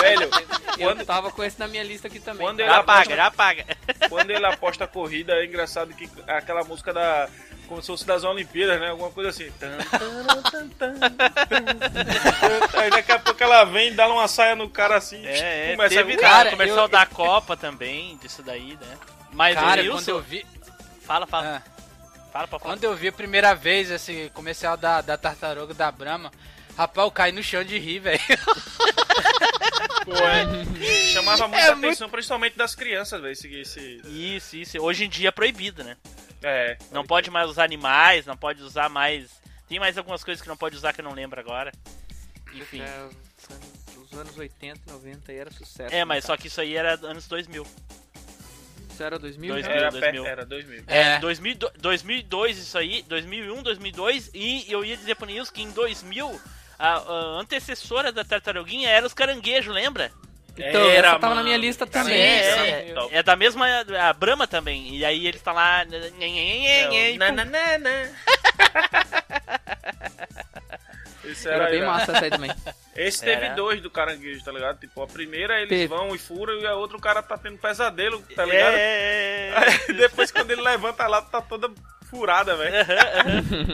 Velho, 0.00 0.28
Eu 0.78 0.88
quando, 0.88 1.04
tava 1.04 1.30
com 1.30 1.44
esse 1.44 1.58
na 1.58 1.68
minha 1.68 1.82
lista 1.84 2.08
aqui 2.08 2.18
também. 2.18 2.46
Quando 2.46 2.60
ele 2.60 2.68
Já 2.68 2.78
aposta- 2.78 3.02
paga, 3.02 3.16
já 3.16 3.30
paga. 3.30 3.64
quando 4.08 4.30
ele 4.30 4.46
aposta 4.46 4.84
a 4.84 4.88
corrida, 4.88 5.34
é 5.34 5.44
engraçado 5.44 5.92
que 5.94 6.08
aquela 6.26 6.64
música 6.64 6.92
da. 6.92 7.28
Como 7.68 7.80
se 7.80 7.86
fosse 7.86 8.04
das 8.06 8.22
Olimpíadas, 8.24 8.80
né? 8.80 8.88
Alguma 8.90 9.10
coisa 9.10 9.30
assim. 9.30 9.50
Aí 12.74 12.90
daqui 12.90 13.12
a 13.12 13.18
pouco 13.18 13.42
ela 13.42 13.64
vem 13.64 13.88
e 13.88 13.94
dá 13.94 14.08
uma 14.08 14.28
saia 14.28 14.54
no 14.54 14.68
cara 14.68 14.96
assim. 14.96 15.24
É, 15.26 15.68
é 15.70 15.76
começa 15.76 15.94
teve 15.94 16.12
a... 16.12 16.16
da- 16.16 16.22
Cara, 16.22 16.50
comercial 16.50 16.84
eu- 16.84 16.88
da 16.88 17.06
Copa 17.06 17.56
também, 17.56 18.16
disso 18.18 18.42
daí, 18.42 18.76
né? 18.80 18.98
Mas 19.32 19.54
Cara, 19.54 19.82
o 19.82 19.90
quando 19.92 20.08
eu 20.08 20.20
vi. 20.20 20.44
Fala, 21.02 21.26
fala. 21.26 21.62
Ah. 21.66 21.72
Fala 22.32 22.48
pra 22.48 22.58
fala. 22.58 22.72
Quando 22.74 22.84
eu 22.84 22.94
vi 22.94 23.08
a 23.08 23.12
primeira 23.12 23.54
vez 23.54 23.90
esse 23.90 24.30
comercial 24.34 24.76
da, 24.76 25.00
da 25.00 25.16
tartaruga 25.16 25.74
da 25.74 25.90
Brahma, 25.92 26.30
rapaz, 26.76 27.06
eu 27.06 27.10
caí 27.10 27.32
no 27.32 27.42
chão 27.42 27.62
de 27.64 27.78
rir, 27.78 27.98
velho. 28.00 28.20
Pô, 30.04 30.12
é, 30.16 30.44
chamava 31.12 31.46
muita 31.46 31.64
É 31.64 31.70
atenção, 31.70 32.08
principalmente 32.10 32.56
das 32.56 32.74
crianças, 32.74 33.20
velho. 33.20 33.32
Esse, 33.32 33.54
esse, 33.54 34.00
Isso, 34.06 34.56
isso. 34.56 34.78
Hoje 34.78 35.04
em 35.04 35.08
dia 35.08 35.28
é 35.28 35.32
proibido, 35.32 35.84
né? 35.84 35.96
é, 36.42 36.76
Não 36.90 37.04
pode 37.06 37.30
mais 37.30 37.48
usar 37.48 37.64
animais, 37.64 38.26
não 38.26 38.36
pode 38.36 38.62
usar 38.62 38.88
mais... 38.88 39.30
Tem 39.68 39.78
mais 39.78 39.96
algumas 39.96 40.24
coisas 40.24 40.42
que 40.42 40.48
não 40.48 40.56
pode 40.56 40.76
usar 40.76 40.92
que 40.92 41.00
eu 41.00 41.04
não 41.04 41.14
lembro 41.14 41.38
agora. 41.38 41.72
Enfim. 42.52 42.82
É, 42.82 43.06
os 43.08 43.50
anos- 43.50 44.10
os 44.12 44.18
anos 44.18 44.36
80, 44.36 44.80
90 44.92 45.32
aí 45.32 45.38
era 45.38 45.50
sucesso. 45.52 45.94
É, 45.94 45.98
né, 45.98 46.04
mas 46.04 46.24
só 46.24 46.36
que 46.36 46.48
isso 46.48 46.60
aí 46.60 46.76
era 46.76 46.94
anos 47.06 47.26
2000. 47.28 47.64
Isso 48.90 49.02
era 49.02 49.18
2000? 49.18 49.54
2000, 49.54 49.72
Era, 49.72 49.90
2000. 49.90 50.22
per- 50.22 50.32
era 50.32 50.44
2000. 50.44 50.84
É, 50.86 51.18
2000, 51.20 51.56
2002 51.78 52.58
isso 52.58 52.76
aí, 52.76 53.02
2001, 53.04 53.62
2002 53.62 54.30
e 54.34 54.70
eu 54.70 54.84
ia 54.84 54.96
dizer 54.96 55.14
pro 55.14 55.24
Nils 55.26 55.48
que 55.50 55.62
em 55.62 55.70
2000 55.70 56.38
a, 56.82 56.94
a 56.96 57.40
antecessora 57.40 58.10
da 58.10 58.24
tartaruguinha 58.24 58.90
era 58.90 59.06
os 59.06 59.14
caranguejos, 59.14 59.72
lembra? 59.72 60.10
Então, 60.56 60.82
Era, 60.90 61.08
essa 61.08 61.18
tava 61.18 61.28
mano. 61.28 61.36
na 61.36 61.42
minha 61.44 61.56
lista 61.56 61.86
também. 61.86 62.20
é, 62.20 62.90
é, 62.90 63.08
é 63.12 63.22
da 63.22 63.34
mesma 63.36 63.66
a 63.98 64.12
Brahma 64.12 64.46
também. 64.46 64.94
E 64.96 65.04
aí 65.04 65.26
eles 65.26 65.40
tá 65.40 65.52
lá. 65.52 65.84
na, 67.18 67.32
na, 67.32 67.44
na. 67.78 68.08
Isso 71.24 71.48
Era 71.48 71.66
bem 71.66 71.78
irado. 71.78 71.92
massa 71.92 72.12
essa 72.12 72.24
aí 72.24 72.30
também. 72.30 72.50
Esse 72.96 73.20
teve 73.24 73.46
Era. 73.46 73.54
dois 73.54 73.80
do 73.80 73.90
caranguejo, 73.90 74.44
tá 74.44 74.52
ligado? 74.52 74.78
Tipo, 74.80 75.02
a 75.02 75.06
primeira 75.06 75.56
eles 75.58 75.68
Teve. 75.68 75.86
vão 75.86 76.14
e 76.14 76.18
furam 76.18 76.54
e 76.60 76.66
a 76.66 76.74
outra 76.74 76.96
o 76.96 77.00
cara 77.00 77.22
tá 77.22 77.38
tendo 77.38 77.56
pesadelo, 77.58 78.20
tá 78.36 78.44
ligado? 78.44 78.74
É, 78.76 79.52
Aí 79.88 79.94
depois 79.94 80.30
quando 80.30 80.50
ele 80.50 80.60
levanta 80.60 81.06
lá, 81.06 81.22
tá 81.22 81.40
toda 81.40 81.70
furada, 82.10 82.54
velho. 82.56 82.74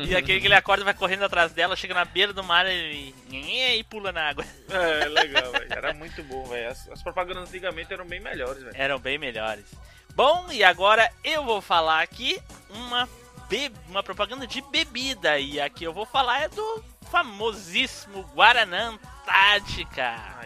E 0.06 0.14
aquele 0.14 0.40
que 0.40 0.46
ele 0.46 0.54
acorda 0.54 0.84
vai 0.84 0.94
correndo 0.94 1.24
atrás 1.24 1.50
dela, 1.52 1.74
chega 1.74 1.94
na 1.94 2.04
beira 2.04 2.32
do 2.32 2.44
mar 2.44 2.66
e, 2.68 3.12
e 3.32 3.82
pula 3.84 4.12
na 4.12 4.28
água. 4.28 4.44
É, 4.70 5.06
legal, 5.08 5.50
velho. 5.50 5.66
Era 5.68 5.92
muito 5.92 6.22
bom, 6.22 6.44
velho. 6.44 6.68
As, 6.70 6.88
as 6.90 7.02
propagandas 7.02 7.48
antigamente 7.48 7.92
eram 7.92 8.06
bem 8.06 8.20
melhores, 8.20 8.62
velho. 8.62 8.76
Eram 8.76 9.00
bem 9.00 9.18
melhores. 9.18 9.64
Bom, 10.14 10.46
e 10.52 10.62
agora 10.62 11.10
eu 11.24 11.44
vou 11.44 11.60
falar 11.60 12.02
aqui 12.02 12.40
uma, 12.70 13.08
be 13.48 13.72
uma 13.88 14.02
propaganda 14.04 14.46
de 14.46 14.60
bebida. 14.62 15.38
E 15.40 15.60
aqui 15.60 15.82
eu 15.82 15.92
vou 15.92 16.06
falar 16.06 16.42
é 16.42 16.48
do 16.48 16.84
famosíssimo 17.10 18.22
Guaraná 18.34 18.90
Antártica. 18.90 20.38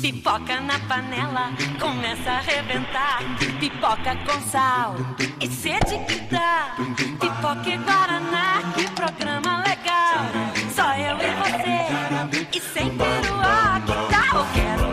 Pipoca 0.00 0.60
na 0.60 0.78
panela, 0.80 1.50
começa 1.80 2.30
a 2.30 2.38
arrebentar. 2.38 3.18
Pipoca 3.58 4.14
com 4.24 4.40
sal 4.42 4.94
e 5.40 5.48
sede 5.48 5.98
que 6.06 6.20
dá. 6.32 6.76
Pipoca 7.18 7.68
e 7.68 7.76
Guaraná, 7.78 8.62
que 8.76 8.88
programa 8.90 9.64
legal. 9.64 10.24
Só 10.72 10.94
eu 10.94 11.16
e 11.18 11.30
você, 11.42 12.56
e 12.56 12.60
sem 12.60 12.96
peruá, 12.96 13.80
que 13.84 14.12
tal? 14.12 14.46
Quero 14.54 14.83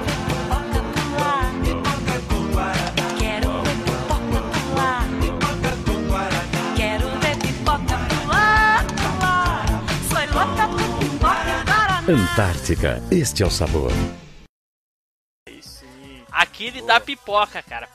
Antártica, 12.10 13.02
este 13.12 13.44
é 13.44 13.46
o 13.46 13.50
sabor. 13.52 13.92
Aquele 16.32 16.82
da 16.82 17.00
pipoca, 17.00 17.62
cara. 17.62 17.88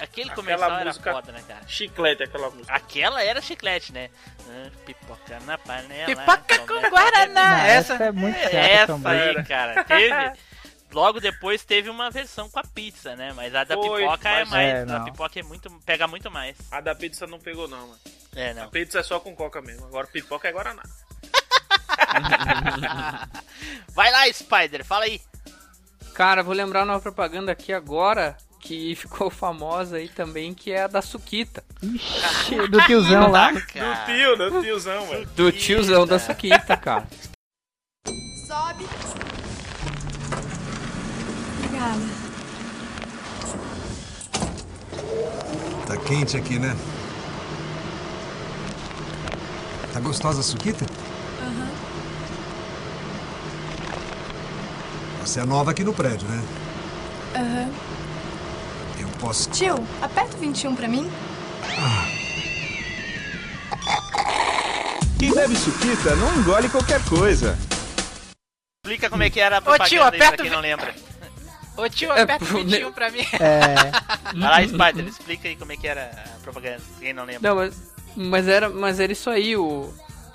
Aquele 0.00 0.30
Aquela 0.30 0.34
comercial 0.34 0.72
era 0.72 0.84
música- 0.86 1.12
foda, 1.12 1.32
né, 1.32 1.42
cara? 1.46 1.66
Chiclete, 1.66 2.22
aquela 2.22 2.50
música. 2.50 2.72
Aquela 2.74 3.22
era 3.22 3.40
chiclete, 3.40 3.92
né? 3.92 4.10
Ah, 4.48 4.70
Pipoca 4.84 5.40
na 5.40 5.56
panela. 5.58 6.06
Pipoca 6.06 6.58
com 6.66 6.74
a 6.86 6.90
Guaraná. 6.90 7.48
Não, 7.58 7.64
essa- 7.64 7.94
essa 7.94 8.04
é 8.04 8.12
muito 8.12 8.38
chata 8.38 8.56
Essa 8.56 8.86
também. 8.86 9.20
aí, 9.20 9.44
cara. 9.44 9.84
Teve. 9.84 10.32
Logo 10.92 11.20
depois 11.20 11.64
teve 11.64 11.88
uma 11.90 12.10
versão 12.10 12.48
com 12.48 12.58
a 12.58 12.64
pizza, 12.64 13.16
né? 13.16 13.32
Mas 13.34 13.54
a 13.54 13.64
da 13.64 13.74
Foi, 13.74 14.02
pipoca 14.02 14.28
é 14.28 14.44
mais. 14.44 14.90
É, 14.90 14.92
a 14.94 15.00
pipoca 15.00 15.40
é 15.40 15.42
muito. 15.42 15.70
pega 15.84 16.06
muito 16.06 16.30
mais. 16.30 16.56
A 16.70 16.80
da 16.80 16.94
pizza 16.94 17.26
não 17.26 17.38
pegou, 17.40 17.66
não, 17.66 17.88
mano. 17.88 18.00
É, 18.36 18.50
A 18.50 18.54
não. 18.54 18.70
pizza 18.70 18.98
é 19.00 19.02
só 19.02 19.18
com 19.18 19.34
coca 19.34 19.60
mesmo. 19.62 19.86
Agora 19.86 20.06
pipoca 20.06 20.46
é 20.48 20.52
Guaraná. 20.52 20.82
Vai 23.94 24.10
lá, 24.10 24.32
Spider, 24.32 24.84
fala 24.84 25.04
aí. 25.04 25.20
Cara, 26.14 26.42
vou 26.42 26.54
lembrar 26.54 26.84
uma 26.84 27.00
propaganda 27.00 27.52
aqui 27.52 27.72
agora 27.72 28.36
que 28.60 28.94
ficou 28.94 29.30
famosa 29.30 29.96
aí 29.96 30.08
também, 30.08 30.54
que 30.54 30.72
é 30.72 30.84
a 30.84 30.86
da 30.86 31.02
Suquita. 31.02 31.62
Ixi, 31.82 32.68
do 32.68 32.80
tiozão 32.82 33.30
lá. 33.30 33.50
Do 33.52 33.60
tio, 33.60 34.36
do 34.36 34.62
tiozão, 34.62 35.06
velho. 35.06 35.26
Do 35.36 35.52
tiozão 35.52 36.06
da 36.06 36.18
Suquita, 36.18 36.76
cara. 36.76 37.06
Sobe. 38.46 38.86
Obrigada. 41.58 42.00
Tá 45.86 45.96
quente 45.98 46.36
aqui, 46.36 46.58
né? 46.58 46.74
Tá 49.92 50.00
gostosa 50.00 50.40
a 50.40 50.42
suquita? 50.42 50.84
Aham. 51.40 51.68
Você 55.24 55.40
é 55.40 55.44
nova 55.44 55.70
aqui 55.70 55.82
no 55.82 55.92
prédio, 55.94 56.28
né? 56.28 56.42
Aham. 57.34 57.70
Eu 59.00 59.08
posso. 59.18 59.50
Tio, 59.50 59.76
aperta 60.02 60.36
o 60.36 60.40
21 60.40 60.74
pra 60.76 60.86
mim. 60.88 61.10
Quem 65.18 65.34
bebe 65.34 65.56
suquita 65.56 66.14
não 66.16 66.34
engole 66.36 66.68
qualquer 66.68 67.02
coisa. 67.06 67.58
Explica 68.84 69.08
como 69.08 69.22
é 69.22 69.30
que 69.30 69.40
era 69.40 69.56
a 69.56 69.60
Ô, 69.60 69.62
propaganda 69.62 69.88
tio, 69.88 70.02
aí 70.02 70.10
pra 70.10 70.26
aperta 70.26 70.42
quem 70.42 70.52
não 70.52 70.60
lembra. 70.60 70.94
Ô 71.76 71.88
tio, 71.88 72.12
É, 72.12 72.20
aperta 72.22 72.44
o 72.44 72.48
pro- 72.48 72.58
21 72.64 72.92
pra 72.92 73.10
mim. 73.10 73.26
É. 73.40 73.74
Vai 74.38 74.66
lá, 74.66 74.68
Spider, 74.90 75.06
explica 75.08 75.48
aí 75.48 75.56
como 75.56 75.72
é 75.72 75.76
que 75.76 75.88
era 75.88 76.10
a 76.36 76.40
propaganda, 76.42 76.80
quem 77.00 77.12
não 77.14 77.24
lembra. 77.24 77.48
Não, 77.48 77.56
mas, 77.56 77.74
mas 78.14 78.46
era, 78.46 78.68
mas 78.68 79.00
era 79.00 79.10
isso 79.12 79.30
aí, 79.30 79.56
o, 79.56 79.92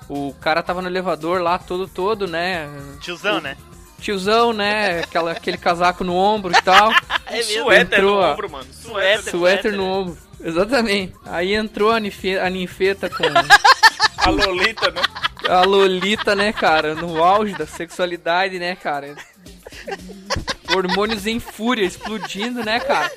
o 0.08 0.34
cara 0.40 0.62
tava 0.62 0.82
no 0.82 0.88
elevador 0.88 1.40
lá 1.40 1.58
todo 1.58 1.86
todo, 1.86 2.26
né? 2.26 2.68
Tiozão, 3.00 3.38
O- 3.38 3.40
né? 3.40 3.56
Tiozão, 4.00 4.52
né? 4.52 5.00
Aquela, 5.00 5.32
aquele 5.32 5.56
casaco 5.58 6.02
no 6.02 6.14
ombro 6.16 6.52
e 6.56 6.62
tal. 6.62 6.90
É 7.26 7.36
mesmo. 7.36 7.62
Suéter 7.64 7.98
Entrou 7.98 8.16
no 8.16 8.22
a- 8.22 8.32
ombro, 8.32 8.50
mano. 8.50 8.66
Suéter, 8.72 9.30
Suéter 9.30 9.72
no 9.76 9.84
ombro. 9.84 10.18
Exatamente. 10.42 11.14
Aí 11.26 11.54
entrou 11.54 11.90
a, 11.92 11.96
a 11.96 12.50
ninfeta 12.50 13.08
com 13.10 13.22
A 14.16 14.30
Lolita, 14.30 14.90
né? 14.90 15.00
a 15.48 15.62
Lolita, 15.62 16.34
né, 16.36 16.52
cara? 16.52 16.94
No 16.94 17.22
auge 17.24 17.54
da 17.54 17.66
sexualidade, 17.66 18.58
né, 18.58 18.76
cara? 18.76 19.16
Hormônios 20.74 21.26
em 21.26 21.40
fúria, 21.40 21.84
explodindo, 21.84 22.62
né, 22.62 22.78
cara? 22.80 23.10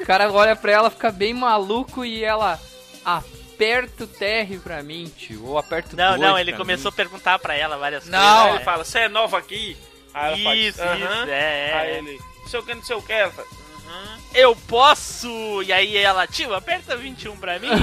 O 0.00 0.06
cara 0.06 0.30
olha 0.32 0.54
pra 0.56 0.72
ela, 0.72 0.90
fica 0.90 1.10
bem 1.10 1.34
maluco 1.34 2.04
e 2.04 2.24
ela 2.24 2.58
aperta 3.04 4.04
o 4.04 4.06
TR 4.06 4.58
pra 4.62 4.82
mim, 4.82 5.12
tio. 5.16 5.44
Ou 5.46 5.58
aperta 5.58 5.94
o 5.94 5.96
Não, 5.96 6.16
não, 6.16 6.38
ele 6.38 6.52
pra 6.52 6.58
começou 6.58 6.88
a 6.88 6.92
perguntar 6.92 7.38
pra 7.38 7.54
ela 7.54 7.76
várias 7.76 8.06
Não, 8.08 8.18
coisas. 8.20 8.48
ele 8.50 8.58
né? 8.58 8.64
fala, 8.64 8.84
você 8.84 8.98
é 9.00 9.08
nova 9.08 9.38
aqui? 9.38 9.76
Aí 10.14 10.44
ela 10.44 10.54
Isso, 10.56 10.78
faz, 10.78 10.98
isso, 11.00 11.04
"Aham." 11.08 11.28
é, 11.28 11.68
é. 11.70 11.74
Aí 11.74 11.96
ele, 11.98 12.20
não 12.40 12.48
sei 12.48 12.60
o 12.60 12.62
que, 12.62 12.74
não 12.74 12.82
sei 12.84 12.96
o 12.96 13.02
que. 13.02 13.12
Ela 13.12 13.32
faz, 13.32 13.48
"Aham." 13.88 14.18
Eu 14.34 14.56
posso! 14.56 15.62
E 15.62 15.72
aí 15.72 15.96
ela, 15.96 16.26
tio, 16.26 16.54
aperta 16.54 16.96
21 16.96 17.36
pra 17.36 17.58
mim. 17.58 17.68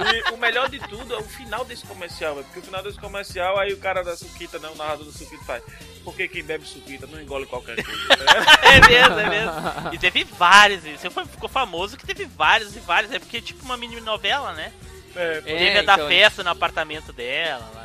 E 0.00 0.32
o 0.32 0.36
melhor 0.38 0.68
de 0.68 0.78
tudo 0.80 1.14
é 1.14 1.18
o 1.18 1.22
final 1.22 1.64
desse 1.64 1.84
comercial. 1.86 2.34
Porque 2.36 2.58
o 2.60 2.62
final 2.62 2.82
desse 2.82 2.98
comercial, 2.98 3.58
aí 3.58 3.72
o 3.72 3.76
cara 3.76 4.02
da 4.02 4.16
Suquita, 4.16 4.58
né? 4.58 4.68
O 4.72 4.76
narrador 4.76 5.04
da 5.06 5.12
Suquita 5.12 5.44
faz. 5.44 5.62
Porque 6.04 6.26
quem 6.26 6.42
bebe 6.42 6.66
Suquita 6.66 7.06
não 7.06 7.20
engole 7.20 7.44
qualquer 7.46 7.76
coisa. 7.84 8.08
né? 8.08 8.24
é 8.64 8.88
mesmo, 8.88 9.20
é 9.20 9.28
mesmo. 9.28 9.52
E 9.92 9.98
teve 9.98 10.24
vários, 10.24 10.84
isso 10.84 11.10
foi, 11.10 11.24
ficou 11.26 11.48
famoso 11.48 11.96
que 11.98 12.06
teve 12.06 12.24
vários 12.24 12.74
e 12.74 12.80
vários. 12.80 13.12
É 13.12 13.18
porque 13.18 13.36
é 13.38 13.40
tipo 13.42 13.62
uma 13.64 13.76
mini 13.76 14.00
novela, 14.00 14.52
né? 14.54 14.72
É, 15.14 15.40
teve 15.42 15.64
É, 15.68 15.78
a 15.80 15.82
da 15.82 15.94
então, 15.94 16.08
festa 16.08 16.42
no 16.42 16.50
apartamento 16.50 17.12
dela 17.12 17.68
lá. 17.74 17.79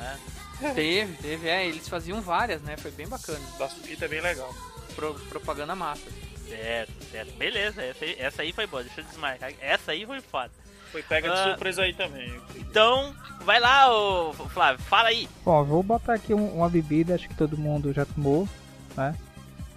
Teve, 0.73 1.13
teve, 1.21 1.47
é, 1.47 1.67
eles 1.67 1.87
faziam 1.87 2.21
várias, 2.21 2.61
né? 2.61 2.75
Foi 2.77 2.91
bem 2.91 3.07
bacana. 3.07 3.39
da 3.59 3.67
Suquita 3.69 4.05
é 4.05 4.07
bem 4.07 4.21
legal. 4.21 4.53
Pro- 4.95 5.13
propaganda 5.29 5.75
massa. 5.75 6.03
Certo, 6.47 6.93
certo. 7.11 7.33
Beleza, 7.37 7.81
essa 7.81 8.05
aí, 8.05 8.15
essa 8.19 8.41
aí 8.43 8.53
foi 8.53 8.67
boa, 8.67 8.83
deixa 8.83 9.01
eu 9.01 9.05
desmarcar. 9.05 9.51
Essa 9.59 9.91
aí 9.91 10.05
foi 10.05 10.21
foda. 10.21 10.51
Foi 10.91 11.01
pega 11.03 11.29
de 11.29 11.35
Ah. 11.37 11.43
surpresa 11.43 11.81
aí 11.81 11.93
também. 11.93 12.39
Então, 12.55 13.13
vai 13.43 13.59
lá, 13.59 13.91
ô 13.93 14.33
Flávio, 14.33 14.81
fala 14.85 15.09
aí. 15.09 15.27
Bom, 15.43 15.63
vou 15.65 15.83
botar 15.83 16.13
aqui 16.13 16.33
um- 16.33 16.55
uma 16.55 16.69
bebida, 16.69 17.15
acho 17.15 17.27
que 17.27 17.35
todo 17.35 17.57
mundo 17.57 17.91
já 17.91 18.05
tomou, 18.05 18.47
né? 18.95 19.13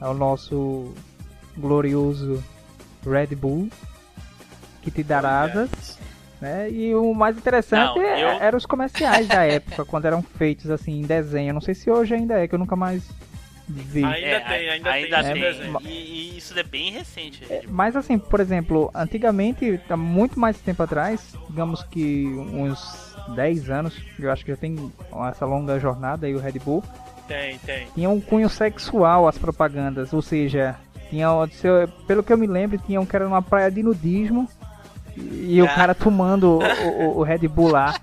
É 0.01 0.07
o 0.07 0.15
nosso 0.15 0.95
glorioso 1.57 2.45
Red 3.05 3.35
Bull, 3.35 3.69
que 4.83 4.91
te 4.91 5.03
dará 5.03 5.41
asas, 5.41 5.99
né? 6.41 6.71
E 6.71 6.95
o 6.95 7.13
mais 7.15 7.37
interessante 7.37 7.97
Não, 7.97 8.03
é- 8.03 8.23
eu- 8.23 8.29
eram 8.43 8.59
os 8.59 8.67
comerciais 8.67 9.27
da 9.27 9.43
época, 9.47 9.85
quando 9.85 10.05
eram 10.07 10.23
feitos 10.23 10.71
assim 10.71 11.01
em 11.01 11.03
desenho. 11.03 11.55
Não 11.55 11.61
sei 11.61 11.75
se 11.75 11.91
hoje 11.91 12.15
ainda 12.15 12.35
é, 12.43 12.47
que 12.49 12.55
eu 12.55 12.59
nunca 12.59 12.77
mais 12.77 13.03
vi. 13.69 14.03
Ainda 14.05 14.41
tem, 14.41 14.69
ainda 14.71 14.93
tem 14.93 15.03
esse 15.05 15.33
tem. 15.33 15.43
desenho. 15.43 15.79
E, 15.83 15.89
e 15.89 16.39
isso 16.39 16.59
é 16.59 16.63
bem 16.63 16.91
recente. 16.91 17.43
Mas 17.69 17.95
assim, 17.97 18.19
por 18.19 18.41
exemplo, 18.41 18.91
antigamente, 18.95 19.79
há 19.91 19.97
muito 19.97 20.39
mais 20.41 20.59
tempo 20.59 20.83
atrás, 20.83 21.35
digamos 21.51 21.83
que 21.83 22.25
uns 22.27 23.15
10 23.35 23.69
anos, 23.69 24.01
eu 24.19 24.31
acho 24.33 24.45
que 24.45 24.51
já 24.53 24.57
tem 24.57 24.91
essa 25.31 25.45
longa 25.45 25.79
jornada 25.79 26.27
aí 26.27 26.35
o 26.35 26.39
Red 26.41 26.53
Bull, 26.65 26.83
Tem, 27.27 27.59
tem. 27.59 27.87
tinha 27.95 28.09
um 28.09 28.21
cunho 28.23 28.49
sexual 28.49 29.29
as 29.29 29.37
propagandas, 29.37 30.15
ou 30.15 30.23
seja, 30.23 30.77
tinha, 31.11 31.29
pelo 32.07 32.23
que 32.23 32.33
eu 32.33 32.39
me 32.39 32.47
lembro, 32.47 32.79
tinha 32.79 32.99
um 32.99 33.05
que 33.05 33.15
era 33.15 33.27
numa 33.27 33.43
praia 33.43 33.71
de 33.71 33.83
nudismo 33.83 34.49
e 35.17 35.61
o 35.61 35.65
Ah. 35.65 35.69
cara 35.69 35.95
tomando 35.95 36.59
o, 36.59 36.89
o- 36.89 37.19
o 37.19 37.23
Red 37.23 37.47
Bull 37.49 37.71
lá. 37.73 37.95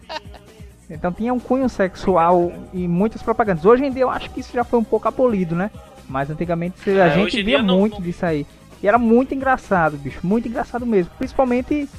Então 0.90 1.12
tinha 1.12 1.34
um 1.34 1.40
cunho 1.40 1.68
sexual 1.68 2.52
em 2.74 2.88
muitas 2.88 3.22
propagandas. 3.22 3.66
Hoje 3.66 3.84
em 3.86 3.92
dia 3.92 4.04
eu 4.04 4.10
acho 4.10 4.30
que 4.30 4.40
isso 4.40 4.52
já 4.54 4.64
foi 4.64 4.78
um 4.80 4.84
pouco 4.84 5.08
abolido, 5.08 5.56
né? 5.56 5.72
Mas 6.08 6.30
antigamente 6.30 6.90
a 6.90 7.08
É, 7.08 7.16
gente 7.16 7.42
via 7.42 7.62
não- 7.62 7.80
muito 7.80 8.02
disso 8.02 8.26
aí. 8.26 8.46
E 8.84 8.88
era 8.88 8.98
muito 9.00 9.34
engraçado, 9.34 9.98
bicho, 9.98 10.20
muito 10.24 10.48
engraçado 10.48 10.86
mesmo. 10.86 11.12
Principalmente 11.18 11.90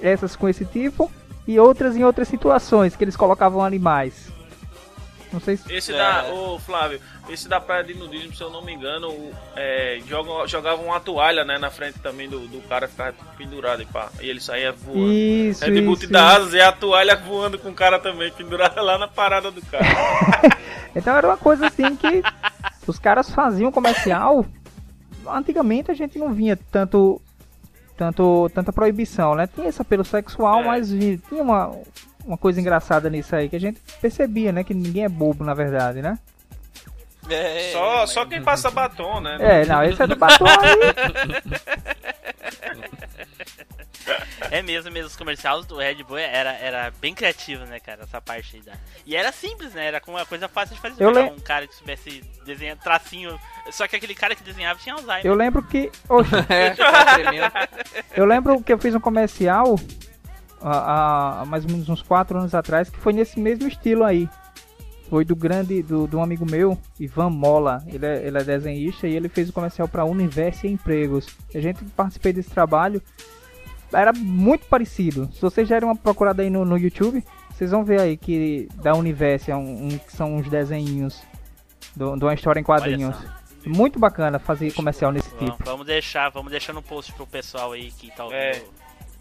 essas 0.00 0.34
com 0.34 0.48
esse 0.48 0.64
tipo 0.64 1.10
e 1.46 1.58
outras 1.58 1.96
em 1.96 2.02
outras 2.04 2.28
situações 2.28 2.96
que 2.96 3.04
eles 3.04 3.16
colocavam 3.16 3.62
animais. 3.62 4.28
Não 5.32 5.38
sei 5.40 5.56
se. 5.56 5.72
Esse 5.72 5.92
É. 5.92 5.96
da. 5.96 6.24
Ô 6.32 6.58
Flávio, 6.58 7.00
esse 7.28 7.48
da 7.48 7.60
praia 7.60 7.84
de 7.84 7.94
nudismo, 7.94 8.34
se 8.34 8.42
eu 8.42 8.50
não 8.50 8.62
me 8.64 8.72
engano, 8.72 9.08
é, 9.54 10.00
joga, 10.06 10.46
jogava 10.48 10.82
uma 10.82 10.98
toalha, 10.98 11.44
né, 11.44 11.56
na 11.58 11.70
frente 11.70 11.98
também 12.00 12.28
do, 12.28 12.40
do 12.48 12.60
cara 12.68 12.88
ficava 12.88 13.14
pendurado 13.38 13.82
e 13.82 13.86
pá. 13.86 14.08
E 14.20 14.28
ele 14.28 14.40
saía 14.40 14.72
voando. 14.72 15.12
Isso, 15.12 15.64
Red 15.64 15.80
Bull 15.82 15.94
isso, 15.94 16.06
te 16.06 16.12
dá 16.12 16.36
asas 16.36 16.52
e 16.54 16.60
a 16.60 16.72
toalha 16.72 17.16
voando 17.16 17.58
com 17.58 17.68
o 17.70 17.74
cara 17.74 17.98
também, 17.98 18.30
pendurada 18.32 18.80
lá 18.82 18.98
na 18.98 19.06
parada 19.08 19.50
do 19.50 19.62
cara. 19.62 19.84
Então 20.92 21.16
era 21.16 21.28
uma 21.28 21.36
coisa 21.36 21.68
assim 21.68 21.94
que 21.94 22.20
os 22.84 22.98
caras 22.98 23.30
faziam 23.30 23.70
comercial. 23.70 24.44
Antigamente 25.24 25.88
a 25.88 25.94
gente 25.94 26.18
não 26.18 26.32
vinha 26.32 26.58
tanto, 26.72 27.22
tanto 27.96 28.50
tanta 28.52 28.72
proibição, 28.72 29.36
né? 29.36 29.46
Tinha 29.46 29.68
esse 29.68 29.80
apelo 29.80 30.04
sexual, 30.04 30.64
mas 30.64 30.90
vi- 30.90 31.18
tinha 31.28 31.42
uma, 31.44 31.70
uma 32.24 32.36
coisa 32.38 32.60
engraçada 32.60 33.08
nisso 33.10 33.34
aí 33.34 33.48
que 33.48 33.56
a 33.56 33.60
gente 33.60 33.80
percebia, 34.00 34.52
né? 34.52 34.64
Que 34.64 34.74
ninguém 34.74 35.04
é 35.04 35.08
bobo 35.08 35.44
na 35.44 35.54
verdade, 35.54 36.00
né? 36.02 36.18
só, 37.72 38.06
só 38.06 38.26
quem 38.26 38.42
passa 38.42 38.70
batom, 38.70 39.20
né? 39.20 39.36
É, 39.40 39.64
não, 39.66 39.84
esse 39.84 40.02
é 40.02 40.06
do 40.06 40.16
batom 40.16 40.44
É 44.50 44.62
mesmo, 44.62 44.90
mesmo. 44.90 45.06
Os 45.08 45.16
comerciais 45.16 45.64
do 45.66 45.76
Red 45.76 46.02
Bull 46.02 46.18
era, 46.18 46.50
era 46.54 46.90
bem 47.00 47.14
criativo, 47.14 47.64
né, 47.66 47.78
cara? 47.78 48.02
Essa 48.02 48.20
parte 48.20 48.56
aí 48.56 48.62
da. 48.62 48.72
E 49.06 49.14
era 49.14 49.30
simples, 49.30 49.74
né? 49.74 49.86
Era 49.86 50.00
com 50.00 50.12
uma 50.12 50.26
coisa 50.26 50.48
fácil 50.48 50.74
de 50.74 50.80
fazer. 50.80 51.02
Eu 51.04 51.10
lem- 51.10 51.30
um 51.32 51.38
cara 51.38 51.66
que 51.66 51.74
soubesse 51.76 52.22
desenhar 52.44 52.76
tracinho. 52.76 53.38
Só 53.70 53.86
que 53.86 53.94
aquele 53.96 54.14
cara 54.14 54.34
que 54.34 54.42
desenhava 54.42 54.80
tinha 54.80 54.94
Alzheimer. 54.94 55.24
Eu 55.26 55.34
lembro 55.34 55.62
que. 55.62 55.92
Oxe, 56.08 56.30
É, 56.48 56.74
eu 58.16 58.24
lembro 58.24 58.60
que 58.62 58.72
eu 58.72 58.78
fiz 58.78 58.94
um 58.94 59.00
comercial 59.00 59.78
há, 60.62 61.40
há 61.40 61.44
mais 61.44 61.64
ou 61.64 61.70
menos 61.70 61.88
uns 61.88 62.02
4 62.02 62.38
anos 62.38 62.54
atrás 62.54 62.88
que 62.90 62.98
foi 62.98 63.12
nesse 63.12 63.38
mesmo 63.40 63.66
estilo 63.68 64.04
aí. 64.04 64.28
Foi 65.08 65.24
do 65.24 65.34
grande, 65.34 65.82
do, 65.82 66.06
do 66.06 66.20
amigo 66.20 66.46
meu, 66.48 66.78
Ivan 66.98 67.30
Mola. 67.30 67.82
Ele 67.88 68.06
é, 68.06 68.24
ele 68.26 68.38
é 68.38 68.44
desenhista 68.44 69.08
e 69.08 69.16
ele 69.16 69.28
fez 69.28 69.48
o 69.48 69.52
comercial 69.52 69.88
para 69.88 70.04
Universo 70.04 70.66
e 70.66 70.70
Empregos. 70.70 71.26
A 71.52 71.58
gente 71.60 71.84
participei 71.96 72.32
desse 72.32 72.50
trabalho. 72.50 73.02
Era 73.92 74.12
muito 74.12 74.66
parecido. 74.66 75.28
Se 75.32 75.40
vocês 75.40 75.68
derem 75.68 75.88
uma 75.88 75.96
procurada 75.96 76.42
aí 76.42 76.48
no, 76.50 76.64
no 76.64 76.78
YouTube, 76.78 77.24
vocês 77.52 77.72
vão 77.72 77.84
ver 77.84 78.00
aí 78.00 78.16
que 78.16 78.68
da 78.76 78.94
Universo 78.94 79.50
é 79.50 79.56
um, 79.56 79.86
um- 79.86 79.98
que 79.98 80.12
são 80.12 80.36
uns 80.36 80.48
desenhinhos 80.48 81.20
do- 81.96 82.16
de 82.16 82.24
uma 82.24 82.32
história 82.34 82.60
em 82.60 82.64
quadrinhos. 82.64 83.16
Muito 83.66 83.98
bacana 83.98 84.38
fazer 84.38 84.72
comercial 84.72 85.10
nesse 85.10 85.28
Vamos, 85.30 85.50
tipo. 85.56 85.64
vamos 85.64 85.86
deixar, 85.86 86.28
vamos 86.30 86.52
deixar 86.52 86.72
no 86.72 86.82
post 86.82 87.12
pro 87.14 87.26
pessoal 87.26 87.72
aí 87.72 87.90
que 87.90 88.14
tá 88.14 88.22
ouvindo 88.24 88.38
É. 88.40 88.62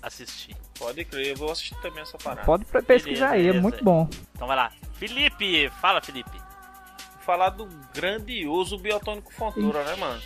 assistir. 0.04 0.56
Pode 0.80 1.04
crer, 1.04 1.28
eu 1.28 1.36
vou 1.36 1.52
assistir 1.52 1.76
também 1.82 2.02
essa 2.02 2.18
parada. 2.18 2.46
Pode 2.46 2.63
pesquisar 2.63 3.32
aí, 3.32 3.50
é 3.50 3.54
muito 3.54 3.84
bom. 3.84 4.08
Então 4.34 4.48
vai 4.48 4.56
lá. 4.56 4.72
Felipe, 4.94 5.70
fala 5.82 6.02
Felipe. 6.02 6.42
Falar 7.26 7.50
do 7.50 7.68
grandioso 7.94 8.78
biotônico 8.78 9.32
Fontoura, 9.34 9.84
né, 9.84 9.96
mano? 9.98 10.22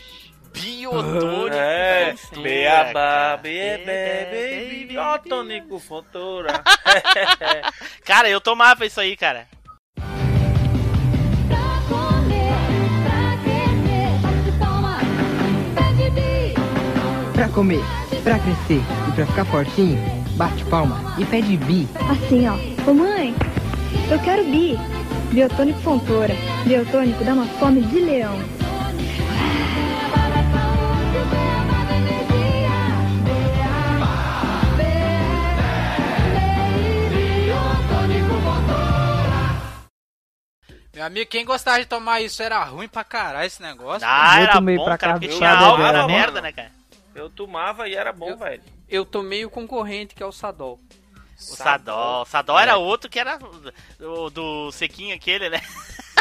Biotônico 0.53 1.55
É, 1.55 2.15
Fontoura, 2.15 2.43
beabá, 2.43 3.37
bebê, 3.37 4.25
baby, 4.25 4.85
biotônico 4.85 5.79
Fontoura. 5.79 6.63
Cara, 8.05 8.29
eu 8.29 8.39
tomava 8.39 8.85
isso 8.85 9.01
aí, 9.01 9.17
cara. 9.17 9.47
Pra 17.33 17.49
comer, 17.49 17.81
pra 18.23 18.39
crescer 18.39 18.81
e 19.09 19.11
pra 19.15 19.25
ficar 19.25 19.45
fortinho, 19.45 19.97
bate 20.35 20.63
palma 20.65 21.15
e 21.17 21.25
pede 21.25 21.57
bi. 21.57 21.87
Assim, 22.09 22.47
ó. 22.47 22.55
Ô 22.89 22.93
mãe, 22.93 23.33
eu 24.11 24.19
quero 24.19 24.43
bi. 24.45 24.77
Biotônico 25.31 25.79
Fontoura. 25.79 26.35
Biotônico 26.65 27.23
dá 27.23 27.33
uma 27.33 27.45
fome 27.45 27.81
de 27.81 27.99
leão. 27.99 28.37
Meu 40.93 41.03
amigo, 41.05 41.29
quem 41.29 41.43
gostava 41.43 41.79
de 41.79 41.87
tomar 41.87 42.21
isso 42.21 42.41
era 42.43 42.63
ruim 42.63 42.87
pra 42.87 43.03
caralho 43.03 43.47
esse 43.47 43.61
negócio. 43.61 44.07
Ah, 44.07 44.37
Eu 44.37 44.43
era 44.43 44.51
tomei 44.53 44.77
bom, 44.77 44.85
pra 44.85 44.97
cara, 44.97 45.13
porque 45.13 45.27
tinha 45.27 45.51
álcool 45.51 45.81
era 45.83 46.01
bom. 46.03 46.07
merda, 46.07 46.39
né, 46.41 46.51
cara? 46.51 46.71
Eu 47.15 47.29
tomava 47.29 47.87
e 47.87 47.95
era 47.95 48.13
bom, 48.13 48.35
velho. 48.35 48.61
Eu 48.93 49.05
tomei 49.05 49.43
o 49.45 49.49
concorrente, 49.49 50.13
que 50.13 50.21
é 50.21 50.25
o 50.25 50.31
Sadol. 50.31 50.79
O 51.35 51.41
Sadol. 51.41 52.21
O 52.21 52.25
Sadol 52.25 52.59
era 52.59 52.77
outro 52.77 53.09
que 53.09 53.19
era 53.19 53.39
do, 53.97 54.29
do 54.29 54.71
sequinho 54.71 55.15
aquele, 55.15 55.49
né? 55.49 55.61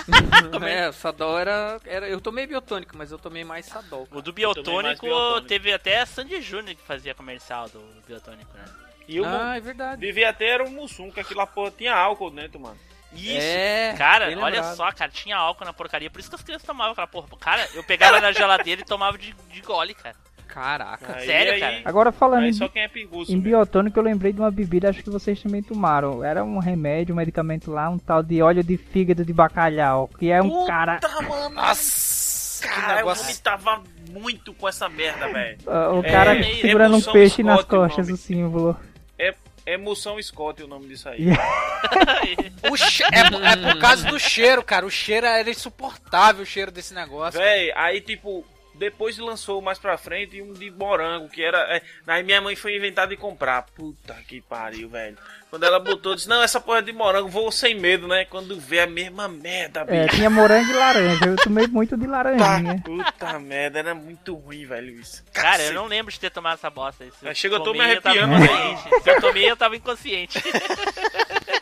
é, 0.67 0.89
o 0.89 0.93
Sadol 0.93 1.39
era, 1.39 1.81
era. 1.85 2.09
Eu 2.09 2.21
tomei 2.21 2.47
biotônico, 2.47 2.97
mas 2.97 3.13
eu 3.13 3.19
tomei 3.19 3.45
mais 3.45 3.67
Sadol. 3.67 4.09
O 4.11 4.23
do 4.23 4.33
biotônico, 4.33 5.07
biotônico. 5.07 5.47
teve 5.47 5.73
até 5.73 6.01
a 6.01 6.07
Sandy 6.07 6.41
Júnior 6.41 6.75
que 6.75 6.83
fazia 6.83 7.15
comercial 7.15 7.69
do 7.69 7.79
biotônico, 8.07 8.53
né? 8.55 8.65
E 9.07 9.21
o 9.21 9.25
Ah, 9.27 9.57
é 9.57 9.61
verdade. 9.61 10.01
devia 10.01 10.33
ter 10.33 10.47
era 10.47 10.65
um 10.65 10.71
Mussum, 10.71 11.11
que 11.11 11.21
aquilo 11.21 11.41
lá 11.41 11.47
porra 11.47 11.71
tinha 11.73 11.95
álcool 11.95 12.31
dentro, 12.31 12.59
mano. 12.59 12.79
Isso, 13.13 13.37
É, 13.47 13.95
cara, 13.99 14.27
olha 14.29 14.37
lembrado. 14.37 14.75
só, 14.77 14.91
cara, 14.93 15.11
tinha 15.11 15.37
álcool 15.37 15.67
na 15.67 15.73
porcaria, 15.73 16.09
por 16.11 16.19
isso 16.19 16.31
que 16.31 16.37
as 16.37 16.43
crianças 16.43 16.67
tomavam 16.67 16.93
aquela 16.93 17.07
porra. 17.07 17.29
Cara, 17.39 17.69
eu 17.75 17.85
pegava 17.85 18.19
na 18.21 18.33
geladeira 18.33 18.81
e 18.81 18.85
tomava 18.85 19.19
de, 19.19 19.35
de 19.51 19.61
gole, 19.61 19.93
cara. 19.93 20.17
Caraca. 20.53 21.17
Aí, 21.17 21.27
Sério, 21.27 21.53
aí, 21.55 21.61
cara? 21.61 21.81
Agora 21.85 22.13
falando 22.13 22.43
Aí 22.43 22.51
em, 22.51 22.53
só 22.53 22.69
quem 22.69 22.83
é 22.83 22.91
em 23.29 23.41
biotônico, 23.41 23.99
eu 23.99 24.03
lembrei 24.03 24.33
de 24.33 24.39
uma 24.41 24.51
bebida, 24.51 24.91
acho 24.91 25.03
que 25.03 25.09
vocês 25.09 25.43
também 25.43 25.63
tomaram. 25.63 26.23
Era 26.23 26.45
um 26.45 26.59
remédio, 26.59 27.15
um 27.15 27.17
medicamento 27.17 27.71
lá, 27.71 27.89
um 27.89 27.99
tal 27.99 28.23
de 28.23 28.43
óleo 28.43 28.63
de 28.63 28.77
fígado 28.77 29.25
de 29.25 29.33
bacalhau, 29.33 30.09
que 30.19 30.31
é 30.31 30.43
um 30.43 30.67
cara. 30.67 30.97
Puta, 30.97 31.23
mano. 31.23 31.55
Nossa, 31.55 32.63
que 32.63 32.69
Cara, 32.69 32.93
eu 32.93 32.97
negócio. 32.97 33.25
vomitava 33.25 33.83
muito 34.11 34.53
com 34.53 34.69
essa 34.69 34.89
merda, 34.91 35.27
velho. 35.33 35.59
ah, 35.67 35.93
o 35.95 36.01
É, 36.05 36.11
cara 36.11 36.37
é 36.39 36.43
segurando 36.61 36.97
um 36.97 37.01
peixe 37.03 37.43
nas 37.43 37.61
Scott 37.61 37.75
o 37.75 37.79
costas, 37.79 38.07
nome. 38.09 38.13
o 38.13 38.17
símbolo. 38.23 38.77
É 39.19 39.35
Emoção 39.65 40.21
Scott 40.21 40.63
o 40.63 40.67
nome 40.67 40.87
disso 40.89 41.09
aí. 41.09 41.25
O 42.71 42.77
che- 42.77 43.05
é, 43.05 43.31
por- 43.31 43.43
é 43.43 43.57
por 43.57 43.79
causa 43.81 44.07
do 44.09 44.19
cheiro, 44.19 44.63
cara. 44.63 44.85
O 44.87 44.91
cheiro 44.91 45.27
era 45.27 45.49
insuportável, 45.51 46.43
o 46.43 46.47
cheiro 46.47 46.71
desse 46.71 46.95
negócio. 46.95 47.39
Véi, 47.41 47.73
aí 47.75 48.01
tipo, 48.01 48.45
depois 48.83 49.17
lançou 49.19 49.63
mais 49.63 49.79
pra 49.79 49.97
frente 49.97 50.43
um 50.43 50.53
de 50.53 50.71
morango, 50.71 51.29
que 51.29 51.43
era. 51.43 51.59
É, 51.77 51.83
aí 52.07 52.23
minha 52.23 52.41
mãe 52.41 52.57
foi 52.57 52.77
inventar 52.77 53.07
de 53.07 53.17
comprar. 53.17 53.63
Puta 53.77 54.15
que 54.27 54.41
pariu, 54.41 54.89
velho. 54.89 55.17
Quando 55.51 55.65
ela 55.65 55.79
botou, 55.79 56.15
disse, 56.15 56.29
não, 56.29 56.43
essa 56.43 56.59
porra 56.61 56.79
é 56.79 56.83
de 56.83 56.93
morango, 56.93 57.29
vou 57.29 57.53
sem 57.53 57.75
medo, 57.75 58.09
né? 58.09 58.25
Quando 58.25 58.59
vê 58.59 58.81
a 58.81 58.87
mesma 58.87 59.29
merda, 59.29 59.85
É, 59.87 60.05
bicho. 60.05 60.17
tinha 60.17 60.31
morango 60.31 60.71
e 60.71 60.73
laranja. 60.73 61.25
Eu 61.27 61.37
tomei 61.37 61.67
muito 61.67 61.95
de 61.97 62.07
Tá, 62.07 62.11
laranjinha. 62.11 62.83
puta 62.83 63.39
merda, 63.39 63.79
era 63.79 63.95
muito 63.95 64.35
ruim, 64.35 64.65
velho, 64.65 64.99
isso. 64.99 65.23
Cara, 65.33 65.49
eu 65.57 65.59
Cacete. 65.59 65.75
não 65.75 65.87
lembro 65.87 66.11
de 66.11 66.19
ter 66.19 66.31
tomado 66.31 66.55
essa 66.55 66.71
bosta 66.71 67.05
Mas 67.21 67.37
chega, 67.37 67.57
eu 67.57 67.61
tô 67.61 67.73
me 67.73 67.79
tomei, 67.81 68.01
tava 68.01 68.19
arrepiando, 68.19 68.45
inconsciente. 68.45 69.03
Se 69.03 69.11
eu 69.11 69.21
tomei, 69.21 69.51
eu 69.51 69.57
tava 69.57 69.77
inconsciente. 69.77 70.43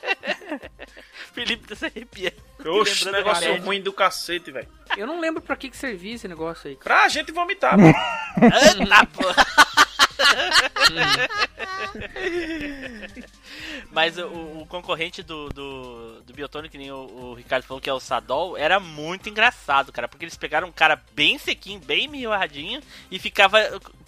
Felipe 1.33 1.67
tá 1.67 1.75
se 1.75 1.87
arrepiando. 1.87 2.37
Oxe, 2.81 3.05
Lembrando 3.05 3.25
negócio 3.25 3.45
remédio. 3.45 3.65
ruim 3.67 3.81
do 3.81 3.93
cacete, 3.93 4.51
velho. 4.51 4.69
Eu 4.97 5.07
não 5.07 5.21
lembro 5.21 5.41
pra 5.41 5.57
que, 5.57 5.71
que 5.71 5.77
servia 5.77 6.15
esse 6.15 6.29
negócio 6.29 6.69
aí. 6.69 6.77
cara. 6.77 7.01
Pra 7.01 7.09
gente 7.09 7.33
vomitar, 7.33 7.79
mano. 7.79 7.95
Eita, 8.37 9.07
porra. 9.07 9.47
Mas 13.91 14.17
o, 14.19 14.27
o 14.27 14.67
concorrente 14.69 15.23
do, 15.23 15.49
do, 15.49 16.21
do 16.23 16.33
Biotônico, 16.33 16.73
que 16.73 16.79
nem 16.79 16.91
o, 16.93 16.97
o 16.97 17.35
Ricardo 17.35 17.65
falou, 17.65 17.81
que 17.81 17.91
é 17.91 17.93
o 17.93 18.01
Sadol, 18.01 18.57
era 18.57 18.79
muito 18.79 19.29
engraçado, 19.29 19.93
cara. 19.93 20.09
Porque 20.09 20.25
eles 20.25 20.37
pegaram 20.37 20.69
um 20.69 20.73
cara 20.73 21.01
bem 21.15 21.39
sequinho, 21.39 21.81
bem 21.81 22.07
miudinho, 22.09 22.81
e 23.11 23.19
ficava 23.19 23.59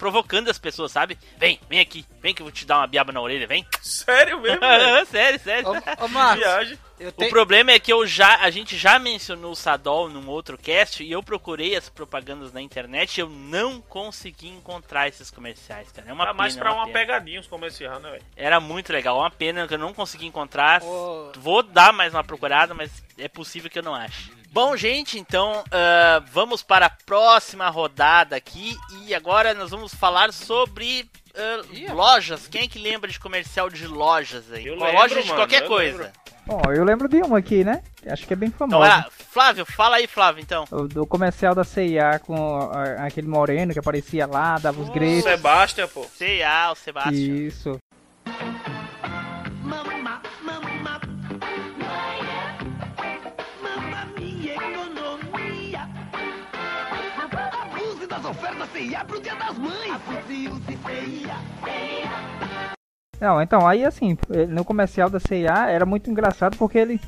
provocando 0.03 0.49
as 0.49 0.59
pessoas, 0.59 0.91
sabe? 0.91 1.17
Vem, 1.37 1.57
vem 1.69 1.79
aqui, 1.79 2.05
vem 2.21 2.33
que 2.35 2.41
eu 2.41 2.45
vou 2.45 2.51
te 2.51 2.65
dar 2.65 2.79
uma 2.79 2.87
biaba 2.87 3.13
na 3.13 3.21
orelha, 3.21 3.47
vem. 3.47 3.65
Sério 3.81 4.41
mesmo, 4.41 4.59
sério, 5.09 5.39
sério. 5.39 5.69
Ô, 5.69 6.03
ô 6.03 6.07
Marcos, 6.09 6.43
Viagem. 6.43 6.77
eu 6.99 7.09
O 7.15 7.29
problema 7.29 7.71
é 7.71 7.79
que 7.79 7.91
eu 7.93 8.05
já, 8.05 8.35
a 8.41 8.49
gente 8.49 8.77
já 8.77 8.99
mencionou 8.99 9.53
o 9.53 9.55
Sadol 9.55 10.09
num 10.09 10.27
outro 10.27 10.57
cast 10.57 11.01
e 11.01 11.09
eu 11.09 11.23
procurei 11.23 11.73
as 11.77 11.87
propagandas 11.87 12.51
na 12.51 12.61
internet 12.61 13.17
e 13.17 13.21
eu 13.21 13.29
não 13.29 13.79
consegui 13.79 14.49
encontrar 14.49 15.07
esses 15.07 15.31
comerciais, 15.31 15.89
cara. 15.93 16.09
É 16.09 16.11
uma 16.13 16.25
Tá 16.25 16.31
pena. 16.31 16.37
mais 16.37 16.57
é 16.57 16.59
pra 16.59 16.71
uma 16.73 16.79
uma 16.81 16.87
pena. 16.87 16.99
pegadinha 16.99 17.39
os 17.39 17.47
comerciais, 17.47 18.01
né, 18.01 18.11
velho? 18.11 18.23
Era 18.35 18.59
muito 18.59 18.91
legal, 18.91 19.17
uma 19.19 19.31
pena 19.31 19.65
que 19.69 19.73
eu 19.73 19.79
não 19.79 19.93
consegui 19.93 20.25
encontrar. 20.25 20.83
Ô. 20.83 21.31
Vou 21.37 21.63
dar 21.63 21.93
mais 21.93 22.13
uma 22.13 22.25
procurada, 22.25 22.73
mas 22.73 22.91
é 23.17 23.29
possível 23.29 23.69
que 23.69 23.79
eu 23.79 23.83
não 23.83 23.95
ache. 23.95 24.31
Bom, 24.53 24.77
gente, 24.77 25.17
então 25.17 25.63
ah, 25.71 26.23
vamos 26.31 26.61
para 26.61 26.85
a 26.85 26.89
próxima 26.89 27.67
rodada 27.69 28.35
aqui 28.35 28.77
e 29.03 29.13
agora 29.15 29.53
nós 29.55 29.71
vamos 29.71 29.93
falar 29.95 30.31
sobre 30.31 31.09
ah, 31.35 31.91
lojas. 31.91 32.47
Quem 32.47 32.61
é 32.61 32.67
que 32.67 32.77
lembra 32.77 33.09
de 33.09 33.19
comercial 33.19 33.67
de 33.67 33.87
lojas 33.87 34.51
aí? 34.51 34.67
Eu 34.67 34.75
lembro, 34.75 34.93
loja 34.93 35.21
de 35.21 35.27
mano, 35.27 35.39
qualquer 35.39 35.67
coisa. 35.67 35.97
lembro. 35.97 36.23
Bom, 36.45 36.61
eu 36.71 36.83
lembro 36.83 37.07
de 37.07 37.17
uma 37.21 37.39
aqui, 37.39 37.63
né? 37.63 37.81
Acho 38.05 38.27
que 38.27 38.33
é 38.33 38.35
bem 38.35 38.49
Então, 38.53 38.69
famosa. 38.69 38.91
ah, 38.93 39.09
Flávio, 39.31 39.65
fala 39.65 39.95
aí, 39.95 40.05
Flávio, 40.07 40.41
então. 40.43 40.65
O 40.69 40.87
do 40.87 41.07
comercial 41.07 41.55
da 41.55 41.63
CIA 41.63 42.19
com 42.19 42.69
a- 42.69 43.05
aquele 43.05 43.27
moreno 43.27 43.71
que 43.73 43.79
aparecia 43.79 44.27
lá, 44.27 44.59
dava 44.59 44.79
os 44.81 44.89
gritos. 44.89 45.23
Sebastião, 45.23 45.87
pô. 45.87 46.03
C.A., 46.03 46.71
o 46.71 46.75
Sebastião. 46.75 47.13
Isso. 47.37 47.79
Ofertas 58.33 58.69
CIA 58.71 59.05
pro 59.05 59.21
Dia 59.21 59.35
das 59.35 59.57
Mães. 59.59 60.01
Não, 63.21 63.41
então, 63.41 63.67
aí 63.67 63.85
assim, 63.85 64.17
eh, 64.31 64.47
no 64.47 64.65
comercial 64.65 65.09
da 65.09 65.19
CIA 65.19 65.69
era 65.69 65.85
muito 65.85 66.09
engraçado 66.09 66.57
porque 66.57 66.79
ele 66.79 66.99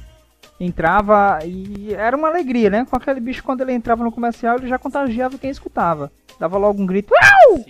entrava 0.59 1.39
e 1.43 1.93
era 1.93 2.15
uma 2.15 2.27
alegria, 2.27 2.69
né? 2.69 2.85
Com 2.87 2.95
aquele 2.95 3.19
bicho, 3.19 3.43
quando 3.43 3.61
ele 3.61 3.73
entrava 3.73 4.03
no 4.03 4.11
comercial, 4.11 4.57
ele 4.57 4.67
já 4.67 4.77
contagiava 4.77 5.37
quem 5.37 5.49
escutava. 5.49 6.11
Dava 6.39 6.57
logo 6.57 6.81
um 6.81 6.85
grito. 6.85 7.11
Uau! 7.11 7.65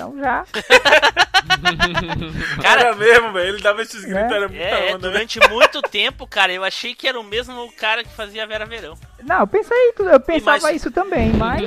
Então 0.00 0.18
já. 0.18 0.44
Cara, 2.62 2.80
Era 2.80 2.94
mesmo, 2.96 3.32
velho. 3.32 3.48
Ele 3.54 3.62
dava 3.62 3.82
esses 3.82 4.02
gritos, 4.04 4.32
era 4.32 4.48
muita 4.48 4.62
É, 4.64 4.94
onda, 4.94 5.08
né? 5.08 5.12
durante 5.12 5.38
muito 5.50 5.82
tempo, 5.82 6.26
cara, 6.26 6.52
eu 6.52 6.64
achei 6.64 6.94
que 6.94 7.06
era 7.06 7.18
o 7.20 7.24
mesmo 7.24 7.70
cara 7.72 8.02
que 8.02 8.10
fazia 8.14 8.46
Vera 8.46 8.64
Verão. 8.64 8.94
Não, 9.22 9.40
eu 9.40 9.46
pensei, 9.46 9.76
eu 9.98 10.20
pensava 10.20 10.58
mas- 10.62 10.76
isso 10.76 10.90
também, 10.90 11.30
mas. 11.32 11.62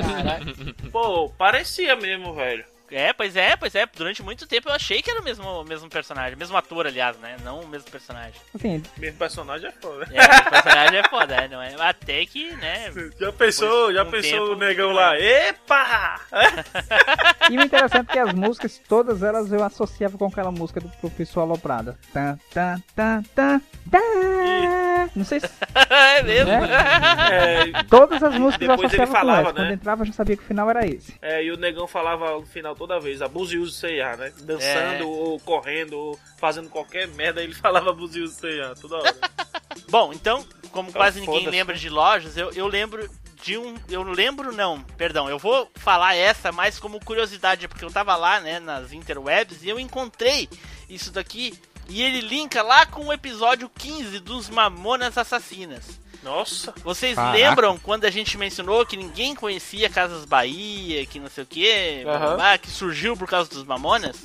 Pô, 0.90 1.28
parecia 1.30 1.94
mesmo, 1.96 2.34
velho. 2.34 2.64
É, 2.94 3.12
pois 3.12 3.34
é, 3.34 3.56
pois 3.56 3.74
é. 3.74 3.86
Durante 3.94 4.22
muito 4.22 4.46
tempo 4.46 4.68
eu 4.68 4.72
achei 4.72 5.02
que 5.02 5.10
era 5.10 5.20
o 5.20 5.24
mesmo, 5.24 5.44
o 5.46 5.64
mesmo 5.64 5.90
personagem. 5.90 6.34
O 6.34 6.38
mesmo 6.38 6.56
ator, 6.56 6.86
aliás, 6.86 7.16
né? 7.18 7.36
Não 7.42 7.60
o 7.60 7.68
mesmo 7.68 7.90
personagem. 7.90 8.34
Assim, 8.54 8.82
Mesmo 8.96 9.18
personagem 9.18 9.68
é 9.68 9.72
foda. 9.72 10.06
É, 10.12 10.22
o 10.22 10.50
personagem 10.50 10.98
é 10.98 11.08
foda, 11.08 11.36
né? 11.36 11.48
Não 11.48 11.60
é? 11.60 11.74
Até 11.78 12.24
que, 12.24 12.52
né? 12.56 12.92
Já 13.18 13.32
pensou, 13.32 13.88
depois 13.88 13.94
já 13.94 14.02
um 14.04 14.10
pensou 14.10 14.44
o 14.44 14.48
tempo, 14.50 14.60
negão 14.60 14.92
lá? 14.92 15.18
Epa! 15.18 16.20
E 17.50 17.58
o 17.58 17.62
interessante 17.62 18.08
é 18.10 18.12
que 18.12 18.18
as 18.18 18.32
músicas, 18.32 18.80
todas 18.88 19.22
elas 19.22 19.52
eu 19.52 19.62
associava 19.62 20.16
com 20.16 20.26
aquela 20.26 20.50
música 20.50 20.80
do 20.80 20.88
Professor 20.88 21.42
Aloprada. 21.42 21.98
Tan, 22.12 22.38
tan, 22.52 22.82
tan, 22.96 23.22
tan, 23.34 23.60
tan. 23.90 25.10
Não 25.14 25.24
sei 25.24 25.40
se. 25.40 25.46
é 25.90 26.22
mesmo? 26.22 26.50
É, 26.50 27.82
Todas 27.84 28.22
as 28.22 28.34
músicas 28.38 28.68
eu 28.68 28.76
depois 28.76 28.92
ele 28.92 29.02
associava 29.02 29.12
com 29.12 29.18
falava, 29.18 29.42
essa. 29.42 29.52
Quando 29.52 29.68
né? 29.68 29.74
entrava 29.74 30.02
eu 30.02 30.06
já 30.06 30.12
sabia 30.12 30.36
que 30.36 30.42
o 30.42 30.46
final 30.46 30.70
era 30.70 30.86
esse. 30.86 31.14
É, 31.20 31.44
e 31.44 31.50
o 31.50 31.56
negão 31.56 31.86
falava 31.86 32.32
no 32.32 32.46
final 32.46 32.74
toda 32.86 33.00
vez, 33.00 33.22
abuse 33.22 33.54
e 33.54 33.58
use 33.58 33.72
C&A, 33.72 34.16
né? 34.16 34.32
Dançando, 34.42 35.02
É. 35.02 35.04
ou 35.04 35.40
correndo, 35.40 35.94
ou 35.96 36.20
fazendo 36.38 36.68
qualquer 36.68 37.08
merda, 37.08 37.42
ele 37.42 37.54
falava 37.56 37.90
e 37.90 38.20
use 38.20 38.34
C&A 38.34 38.74
toda 38.74 38.96
hora. 38.96 39.16
Bom, 39.88 40.12
então, 40.12 40.44
como 40.70 40.90
Então, 40.90 41.00
quase 41.00 41.20
ninguém 41.20 41.48
lembra 41.48 41.74
de 41.74 41.88
lojas, 41.88 42.36
eu, 42.36 42.50
eu 42.52 42.66
lembro 42.66 43.08
de 43.42 43.56
um. 43.56 43.74
Eu 43.88 44.02
lembro, 44.02 44.52
não, 44.52 44.82
perdão, 44.98 45.28
eu 45.30 45.38
vou 45.38 45.70
falar 45.76 46.14
essa 46.14 46.52
mais 46.52 46.78
como 46.78 47.02
curiosidade, 47.02 47.66
porque 47.68 47.84
eu 47.84 47.90
tava 47.90 48.14
lá, 48.16 48.38
né, 48.40 48.60
nas 48.60 48.92
interwebs 48.92 49.62
e 49.62 49.68
eu 49.68 49.80
encontrei 49.80 50.48
isso 50.88 51.10
daqui 51.10 51.58
e 51.88 52.02
ele 52.02 52.20
linka 52.20 52.62
lá 52.62 52.84
com 52.84 53.06
o 53.06 53.12
episódio 53.12 53.70
15 53.70 54.20
dos 54.20 54.50
Mamonas 54.50 55.16
Assassinas. 55.16 56.00
Nossa! 56.24 56.74
Vocês 56.82 57.14
Caraca. 57.14 57.36
lembram 57.36 57.78
quando 57.78 58.06
a 58.06 58.10
gente 58.10 58.36
mencionou 58.38 58.84
que 58.86 58.96
ninguém 58.96 59.34
conhecia 59.34 59.90
Casas 59.90 60.24
Bahia, 60.24 61.04
que 61.06 61.20
não 61.20 61.28
sei 61.28 61.44
o 61.44 61.46
que, 61.46 62.04
Aham. 62.06 62.58
que 62.58 62.70
surgiu 62.70 63.16
por 63.16 63.28
causa 63.28 63.50
dos 63.50 63.62
Mamonas? 63.64 64.16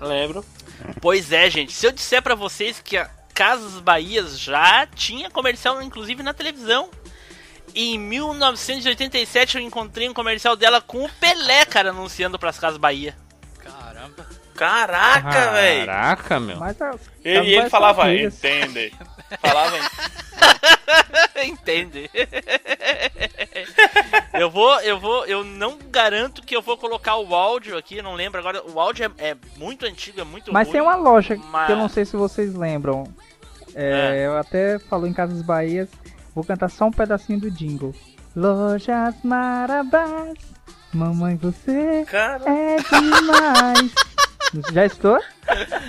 Lembro. 0.00 0.44
Pois 1.00 1.32
é, 1.32 1.48
gente. 1.50 1.72
Se 1.72 1.86
eu 1.86 1.92
disser 1.92 2.22
pra 2.22 2.34
vocês 2.34 2.80
que 2.80 2.96
a 2.96 3.08
Casas 3.34 3.80
Bahias 3.80 4.38
já 4.38 4.86
tinha 4.86 5.30
comercial, 5.30 5.80
inclusive 5.80 6.22
na 6.22 6.34
televisão. 6.34 6.90
Em 7.74 7.98
1987 7.98 9.56
eu 9.56 9.62
encontrei 9.62 10.08
um 10.08 10.14
comercial 10.14 10.56
dela 10.56 10.80
com 10.80 11.04
o 11.04 11.08
Pelé, 11.08 11.64
cara, 11.64 11.90
anunciando 11.90 12.38
pras 12.38 12.58
Casas 12.58 12.78
Bahia. 12.78 13.16
Caramba. 13.58 14.26
Caraca, 14.54 15.52
velho! 15.52 15.86
Caraca, 15.86 16.40
meu. 16.40 16.58
Mas 16.58 16.82
as, 16.82 17.00
Ele, 17.24 17.38
as 17.38 17.62
ele 17.62 17.70
falava, 17.70 18.12
entende. 18.12 18.92
Falava, 19.40 19.76
Entende? 21.44 22.10
eu 24.34 24.50
vou, 24.50 24.80
eu 24.80 24.98
vou, 24.98 25.24
eu 25.26 25.44
não 25.44 25.78
garanto 25.90 26.42
que 26.42 26.54
eu 26.56 26.62
vou 26.62 26.76
colocar 26.76 27.16
o 27.16 27.34
áudio 27.34 27.76
aqui, 27.76 27.98
eu 27.98 28.02
não 28.02 28.14
lembro 28.14 28.40
agora. 28.40 28.62
O 28.70 28.78
áudio 28.80 29.12
é, 29.18 29.30
é 29.30 29.36
muito 29.56 29.86
antigo, 29.86 30.20
é 30.20 30.24
muito 30.24 30.52
Mas 30.52 30.66
ruim. 30.66 30.72
tem 30.72 30.82
uma 30.82 30.96
loja 30.96 31.36
mas- 31.50 31.66
que 31.66 31.72
eu 31.72 31.76
não 31.76 31.88
sei 31.88 32.04
se 32.04 32.16
vocês 32.16 32.54
lembram. 32.54 33.04
É, 33.74 34.24
Eu 34.26 34.36
até 34.36 34.78
falo 34.80 35.06
em 35.06 35.12
Casas 35.12 35.42
Bahias. 35.42 35.88
Vou 36.34 36.44
cantar 36.44 36.68
só 36.68 36.86
um 36.86 36.90
pedacinho 36.92 37.40
do 37.40 37.50
jingle. 37.50 37.94
Lojas 38.34 39.14
Marabás, 39.24 40.38
mamãe 40.92 41.36
você 41.36 42.04
Cara. 42.08 42.44
é 42.48 42.76
demais. 42.76 43.92
Já 44.72 44.84
estou? 44.86 45.18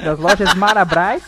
Das 0.03 0.19
lojas 0.19 0.53
Marabás. 0.55 1.23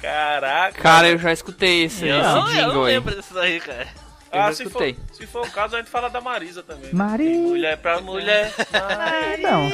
Caraca! 0.00 0.80
Cara, 0.80 1.08
eu 1.08 1.18
já 1.18 1.32
escutei 1.32 1.84
esse, 1.84 2.06
Eu 2.06 2.16
esse 2.20 2.28
não, 2.28 2.50
eu 2.56 2.72
não 2.74 2.82
lembro 2.82 3.14
disso 3.14 3.38
aí, 3.38 3.60
cara. 3.60 3.86
Eu 4.30 4.40
Ah, 4.40 4.46
já 4.48 4.52
se 4.56 4.64
for, 4.64 4.82
escutei. 4.86 4.98
se 5.12 5.26
for 5.26 5.46
o 5.46 5.50
caso, 5.50 5.74
a 5.76 5.78
gente 5.78 5.90
fala 5.90 6.08
da 6.10 6.20
Marisa 6.20 6.62
também. 6.62 6.84
né? 6.84 6.90
Marisa. 6.92 7.40
Mulher 7.48 7.76
pra 7.78 8.00
mulher. 8.00 8.52
Não, 9.40 9.68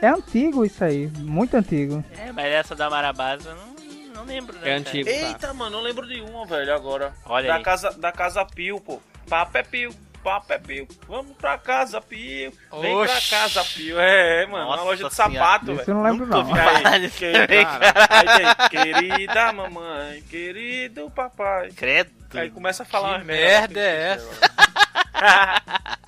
é 0.00 0.08
antigo 0.08 0.64
isso 0.64 0.84
aí, 0.84 1.06
muito 1.18 1.56
antigo. 1.56 2.04
É, 2.18 2.30
mas 2.32 2.46
essa 2.46 2.74
da 2.74 2.90
Marabás 2.90 3.44
eu 3.46 3.54
não, 3.54 3.74
não 4.14 4.24
lembro, 4.24 4.54
né? 4.58 4.70
É 4.70 4.74
antigo, 4.74 5.08
tá? 5.08 5.10
Eita, 5.16 5.54
mano, 5.54 5.78
eu 5.78 5.82
lembro 5.82 6.06
de 6.06 6.20
uma, 6.20 6.44
velho, 6.44 6.74
agora. 6.74 7.12
Olha 7.24 7.48
da 7.48 7.56
aí. 7.56 7.62
casa 7.62 7.90
Da 7.92 8.12
casa 8.12 8.44
Pio, 8.44 8.78
pô. 8.80 9.00
Papo 9.28 9.56
é 9.56 9.62
Pio, 9.62 9.94
papo 10.22 10.52
é 10.52 10.58
Pio. 10.58 10.88
Vamos 11.08 11.36
pra 11.36 11.58
casa, 11.58 12.00
Pio. 12.00 12.52
Vem 12.80 12.94
Oxi. 12.96 13.12
pra 13.30 13.38
casa, 13.38 13.64
Pio. 13.64 13.98
É, 14.00 14.42
é, 14.42 14.46
mano, 14.46 14.66
uma 14.66 14.76
Nossa 14.76 14.84
loja 14.88 15.08
de 15.08 15.14
sapato, 15.14 15.66
velho. 15.74 15.84
eu 15.86 15.94
não 15.94 16.02
lembro 16.02 16.26
Nunca 16.26 16.38
não. 16.38 16.48
ouvi 16.48 16.60
falar 16.60 16.98
disso 17.00 17.16
que- 17.18 17.32
também, 17.32 17.64
cara. 17.64 17.94
Aí 18.10 18.68
querida 18.70 19.52
mamãe, 19.52 20.22
querido 20.22 21.10
papai. 21.10 21.70
Credo. 21.72 22.10
Aí 22.34 22.50
começa 22.50 22.82
a 22.82 22.86
falar 22.86 23.18
Que 23.20 23.26
merda 23.26 23.80
é 23.80 24.12
essa? 24.12 24.28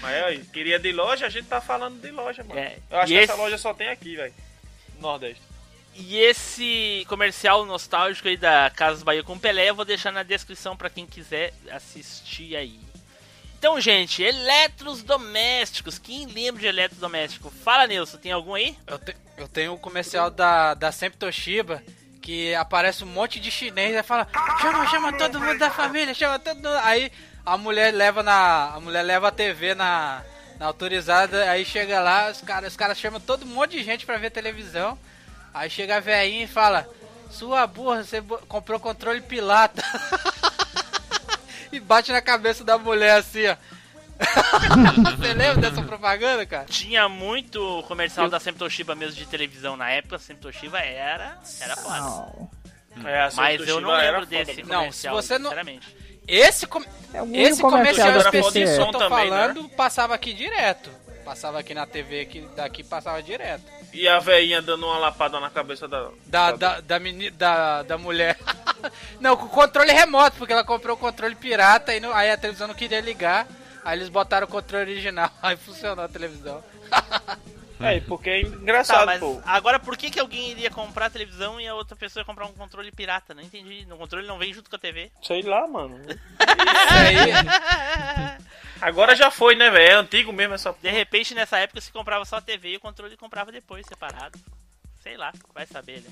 Mas 0.00 0.24
aí, 0.24 0.38
queria 0.46 0.78
de 0.78 0.92
loja, 0.92 1.26
a 1.26 1.28
gente 1.28 1.46
tá 1.46 1.60
falando 1.60 2.00
de 2.00 2.10
loja, 2.10 2.42
mano. 2.42 2.58
É, 2.58 2.78
Eu 2.90 2.98
acho 3.00 3.12
e 3.12 3.16
que 3.16 3.22
esse- 3.22 3.32
essa 3.32 3.40
loja 3.40 3.58
só 3.58 3.74
tem 3.74 3.88
aqui, 3.90 4.16
velho. 4.16 4.32
No 4.96 5.02
Nordeste. 5.02 5.42
E 5.94 6.18
esse 6.18 7.04
comercial 7.08 7.66
nostálgico 7.66 8.28
aí 8.28 8.36
da 8.36 8.70
Casas 8.74 9.02
Bahia 9.02 9.22
com 9.22 9.38
Pelé 9.38 9.68
eu 9.68 9.74
vou 9.74 9.84
deixar 9.84 10.10
na 10.12 10.22
descrição 10.22 10.76
pra 10.76 10.88
quem 10.88 11.04
quiser 11.06 11.52
assistir 11.70 12.56
aí. 12.56 12.80
Então, 13.60 13.78
gente, 13.78 14.22
eletrodomésticos. 14.22 15.98
Quem 15.98 16.24
lembra 16.24 16.62
de 16.62 16.66
eletrodoméstico? 16.66 17.50
Fala, 17.50 17.86
Nilson, 17.86 18.16
tem 18.16 18.32
algum 18.32 18.54
aí? 18.54 18.74
Eu, 18.86 18.98
te- 18.98 19.14
eu 19.36 19.46
tenho 19.46 19.74
o 19.74 19.78
comercial 19.78 20.30
da, 20.30 20.72
da 20.72 20.90
Sempre 20.90 21.18
Toshiba 21.18 21.82
que 22.22 22.54
aparece 22.54 23.04
um 23.04 23.06
monte 23.06 23.38
de 23.38 23.50
chinês 23.50 23.94
e 23.94 24.02
fala: 24.02 24.26
chama, 24.62 24.86
chama 24.88 25.12
todo 25.12 25.38
mundo 25.38 25.58
da 25.58 25.68
família, 25.70 26.14
chama 26.14 26.38
todo 26.38 26.56
mundo. 26.56 26.68
Aí 26.82 27.12
a 27.44 27.58
mulher 27.58 27.92
leva 27.92 28.22
na. 28.22 28.72
A 28.76 28.80
mulher 28.80 29.02
leva 29.02 29.28
a 29.28 29.32
TV 29.32 29.74
na, 29.74 30.22
na 30.58 30.64
autorizada, 30.64 31.50
aí 31.50 31.62
chega 31.62 32.00
lá, 32.00 32.30
os 32.30 32.40
caras 32.40 32.70
os 32.72 32.76
cara 32.78 32.94
chamam 32.94 33.20
todo 33.20 33.42
um 33.44 33.48
monte 33.48 33.72
de 33.72 33.82
gente 33.84 34.06
pra 34.06 34.16
ver 34.16 34.30
televisão. 34.30 34.98
Aí 35.52 35.68
chega 35.68 35.98
a 35.98 36.00
velhinha 36.00 36.44
e 36.44 36.48
fala: 36.48 36.88
Sua 37.30 37.66
burra, 37.66 38.04
você 38.04 38.22
comprou 38.48 38.80
controle 38.80 39.20
pilata. 39.20 39.82
e 41.72 41.80
bate 41.80 42.12
na 42.12 42.20
cabeça 42.20 42.64
da 42.64 42.76
mulher 42.78 43.18
assim, 43.18 43.46
ó. 43.46 43.56
Você 45.16 45.32
lembra 45.32 45.56
dessa 45.56 45.82
propaganda, 45.82 46.44
cara? 46.44 46.66
Tinha 46.66 47.08
muito 47.08 47.82
comercial 47.88 48.28
da 48.28 48.38
Sempre 48.38 48.58
Toshiba 48.58 48.94
mesmo 48.94 49.14
de 49.16 49.24
televisão 49.26 49.76
na 49.76 49.90
época. 49.90 50.16
A 50.16 50.18
Sempre 50.18 50.42
Toshiba 50.42 50.78
era, 50.78 51.38
era 51.60 51.76
foda. 51.76 52.00
Não. 52.00 52.50
É, 53.06 53.30
Mas 53.34 53.66
eu 53.66 53.80
não 53.80 53.92
lembro 53.96 54.20
foda, 54.26 54.44
desse. 54.44 54.62
Não, 54.62 54.78
comercial, 54.80 55.22
se 55.22 55.28
você 55.28 55.38
não- 55.38 55.50
sinceramente. 55.50 55.96
Esse, 56.28 56.66
com... 56.66 56.80
É 56.80 57.40
Esse 57.42 57.60
comercial 57.62 58.12
foda 58.12 58.18
específico 58.38 58.74
que 58.76 58.80
eu 58.82 58.92
tô 58.92 58.98
também, 58.98 59.30
né? 59.30 59.36
falando 59.48 59.68
passava 59.70 60.14
aqui 60.14 60.32
direto. 60.34 60.90
Passava 61.24 61.58
aqui 61.60 61.74
na 61.74 61.86
TV, 61.86 62.20
aqui, 62.20 62.48
daqui 62.54 62.84
passava 62.84 63.22
direto. 63.22 63.62
E 63.92 64.06
a 64.08 64.18
velhinha 64.18 64.62
dando 64.62 64.86
uma 64.86 64.98
lapada 64.98 65.40
na 65.40 65.50
cabeça 65.50 65.88
da. 65.88 66.10
Da, 66.26 66.52
da, 66.52 66.80
da, 66.80 66.98
meni, 67.00 67.30
da, 67.30 67.82
da 67.82 67.98
mulher. 67.98 68.38
não, 69.20 69.36
com 69.36 69.48
controle 69.48 69.92
remoto, 69.92 70.36
porque 70.36 70.52
ela 70.52 70.64
comprou 70.64 70.96
o 70.96 70.98
controle 70.98 71.34
pirata 71.34 71.94
e 71.94 72.00
não- 72.00 72.14
aí 72.14 72.30
a 72.30 72.36
televisão 72.36 72.68
não 72.68 72.74
queria 72.74 73.00
ligar. 73.00 73.46
Aí 73.84 73.98
eles 73.98 74.08
botaram 74.08 74.46
o 74.46 74.50
controle 74.50 74.90
original, 74.90 75.30
aí 75.42 75.56
funcionou 75.56 76.04
a 76.04 76.08
televisão. 76.08 76.62
É, 77.80 78.00
porque 78.00 78.28
é 78.30 78.40
engraçado, 78.42 79.00
Tá, 79.00 79.06
mas 79.06 79.20
pô. 79.20 79.40
agora 79.46 79.78
por 79.78 79.96
que, 79.96 80.10
que 80.10 80.20
alguém 80.20 80.50
iria 80.50 80.70
comprar 80.70 81.06
a 81.06 81.10
televisão 81.10 81.60
e 81.60 81.66
a 81.66 81.74
outra 81.74 81.96
pessoa 81.96 82.20
ia 82.20 82.24
comprar 82.26 82.46
um 82.46 82.52
controle 82.52 82.92
pirata? 82.92 83.32
Não 83.34 83.42
entendi. 83.42 83.86
O 83.90 83.96
controle 83.96 84.26
não 84.26 84.38
vem 84.38 84.52
junto 84.52 84.68
com 84.68 84.76
a 84.76 84.78
TV. 84.78 85.10
Sei 85.22 85.42
lá, 85.42 85.66
mano. 85.66 85.98
Isso 86.08 86.18
aí, 86.92 88.38
Agora 88.80 89.14
já 89.14 89.30
foi, 89.30 89.54
né, 89.54 89.70
velho? 89.70 89.92
É 89.92 89.94
antigo 89.94 90.32
mesmo 90.32 90.54
essa. 90.54 90.74
De 90.80 90.90
repente, 90.90 91.34
nessa 91.34 91.58
época, 91.58 91.80
se 91.80 91.90
comprava 91.92 92.24
só 92.24 92.36
a 92.36 92.40
TV 92.40 92.70
e 92.72 92.76
o 92.76 92.80
controle 92.80 93.16
comprava 93.16 93.50
depois, 93.52 93.86
separado. 93.86 94.38
Sei 95.02 95.16
lá, 95.16 95.32
vai 95.54 95.66
saber, 95.66 96.00
né? 96.02 96.10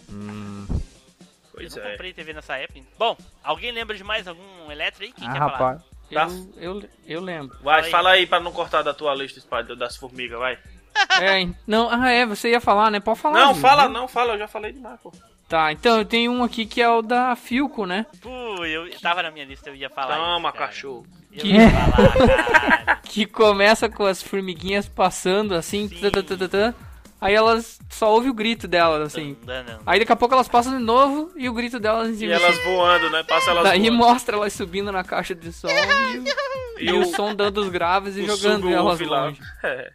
Pois 1.52 1.74
eu 1.76 1.82
não 1.82 1.88
é. 1.88 1.92
comprei 1.92 2.12
TV 2.12 2.32
nessa 2.32 2.56
época. 2.56 2.80
Bom, 2.98 3.16
alguém 3.42 3.72
lembra 3.72 3.96
de 3.96 4.04
mais 4.04 4.26
algum 4.28 4.70
eletro 4.70 5.02
aí? 5.04 5.12
Quem 5.12 5.28
Ah, 5.28 5.32
quer 5.32 5.38
rapaz. 5.38 5.82
falar? 5.82 5.82
Eu, 6.10 6.80
eu, 6.82 6.88
eu 7.06 7.20
lembro. 7.20 7.58
Vai, 7.62 7.82
Fala 7.82 7.84
aí. 7.84 7.90
fala 7.90 8.10
aí 8.12 8.26
pra 8.26 8.40
não 8.40 8.52
cortar 8.52 8.82
da 8.82 8.94
tua 8.94 9.14
lista, 9.14 9.40
Spider, 9.40 9.76
das 9.76 9.96
formigas, 9.96 10.38
vai. 10.38 10.58
É, 11.20 11.48
não, 11.66 11.88
ah, 11.90 12.10
é, 12.10 12.24
você 12.26 12.50
ia 12.50 12.60
falar, 12.60 12.90
né? 12.90 13.00
Pode 13.00 13.18
falar. 13.20 13.40
Não, 13.40 13.52
Gil, 13.54 13.62
fala, 13.62 13.82
viu? 13.84 13.92
não, 13.92 14.06
fala, 14.08 14.34
eu 14.34 14.38
já 14.38 14.46
falei 14.48 14.72
demais, 14.72 15.00
pô. 15.00 15.12
Tá, 15.48 15.72
então 15.72 15.98
eu 15.98 16.04
tenho 16.04 16.30
um 16.30 16.44
aqui 16.44 16.66
que 16.66 16.80
é 16.80 16.88
o 16.88 17.00
da 17.02 17.34
Filco, 17.34 17.86
né? 17.86 18.04
Pô, 18.20 18.64
eu 18.64 18.88
tava 19.00 19.22
na 19.22 19.30
minha 19.30 19.44
lista, 19.46 19.70
eu 19.70 19.74
ia 19.74 19.88
falar. 19.88 20.16
Toma, 20.16 20.50
isso, 20.50 20.58
cachorro. 20.58 21.06
Eu 21.32 21.38
Que- 21.40 21.48
ia 21.52 21.70
falar. 21.70 23.00
Que 23.02 23.24
começa 23.26 23.88
com 23.88 24.04
as 24.04 24.22
formiguinhas 24.22 24.86
passando 24.88 25.54
assim, 25.54 25.88
tã, 25.88 26.74
aí 27.20 27.34
elas 27.34 27.78
só 27.88 28.12
ouve 28.12 28.28
o 28.28 28.34
grito 28.34 28.68
delas, 28.68 29.00
assim. 29.14 29.36
Não, 29.46 29.64
não. 29.64 29.78
Aí 29.86 29.98
daqui 29.98 30.12
a 30.12 30.16
pouco 30.16 30.34
elas 30.34 30.48
passam 30.48 30.76
de 30.76 30.84
novo 30.84 31.32
e 31.34 31.48
o 31.48 31.52
grito 31.54 31.80
delas 31.80 32.20
em 32.20 32.26
E 32.26 32.30
elas 32.30 32.62
voando, 32.64 33.10
né? 33.10 33.22
Passa 33.26 33.50
elas 33.50 33.64
Daí 33.64 33.80
voando. 33.88 33.96
mostra 33.96 34.36
elas 34.36 34.52
subindo 34.52 34.92
na 34.92 35.02
caixa 35.02 35.34
de 35.34 35.50
som 35.52 35.68
e, 36.78 36.90
o, 36.90 36.94
e 36.94 36.98
o 36.98 37.04
som 37.06 37.34
dando 37.34 37.58
os 37.62 37.68
graves 37.70 38.16
e 38.16 38.20
o 38.20 38.26
jogando 38.26 38.68
elas 38.70 39.00
lá. 39.00 39.24
longe. 39.26 39.40
É. 39.64 39.92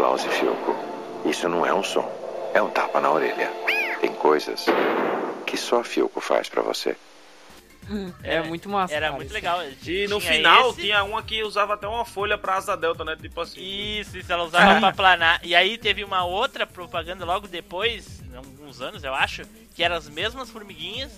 Linha 0.00 0.08
Aplause 0.08 0.28
Filco. 0.30 0.74
Isso 1.26 1.48
não 1.48 1.64
é 1.66 1.74
um 1.74 1.82
som, 1.82 2.10
é 2.54 2.62
um 2.62 2.70
tapa 2.70 3.00
na 3.00 3.10
orelha. 3.10 3.50
Tem 4.00 4.12
coisas 4.14 4.64
que 5.46 5.56
só 5.58 5.80
a 5.80 5.84
Filco 5.84 6.20
faz 6.20 6.48
pra 6.48 6.62
você. 6.62 6.96
É, 8.22 8.40
muito 8.42 8.68
massa. 8.68 8.94
Era 8.94 9.06
cara, 9.06 9.16
muito 9.16 9.26
isso. 9.26 9.34
legal. 9.34 9.60
E 9.62 10.06
no 10.08 10.20
Tinha 10.20 10.32
final 10.32 10.70
esse- 10.70 10.80
tinha 10.82 11.02
uma 11.04 11.22
que 11.22 11.42
usava 11.42 11.74
até 11.74 11.86
uma 11.88 12.04
folha 12.04 12.38
pra 12.38 12.54
asa 12.56 12.76
delta, 12.76 13.04
né? 13.04 13.16
Tipo 13.20 13.40
assim. 13.40 13.60
Isso, 13.60 14.16
isso, 14.16 14.32
ela 14.32 14.44
usava 14.44 14.78
pra 14.80 14.92
planar. 14.92 15.40
E 15.42 15.54
aí 15.54 15.76
teve 15.76 16.02
uma 16.04 16.24
outra 16.24 16.66
propaganda 16.66 17.24
logo 17.24 17.46
depois, 17.48 18.22
alguns 18.34 18.80
anos 18.80 19.02
eu 19.04 19.12
acho, 19.14 19.42
que 19.74 19.82
eram 19.82 19.96
as 19.96 20.08
mesmas 20.08 20.48
formiguinhas. 20.50 21.12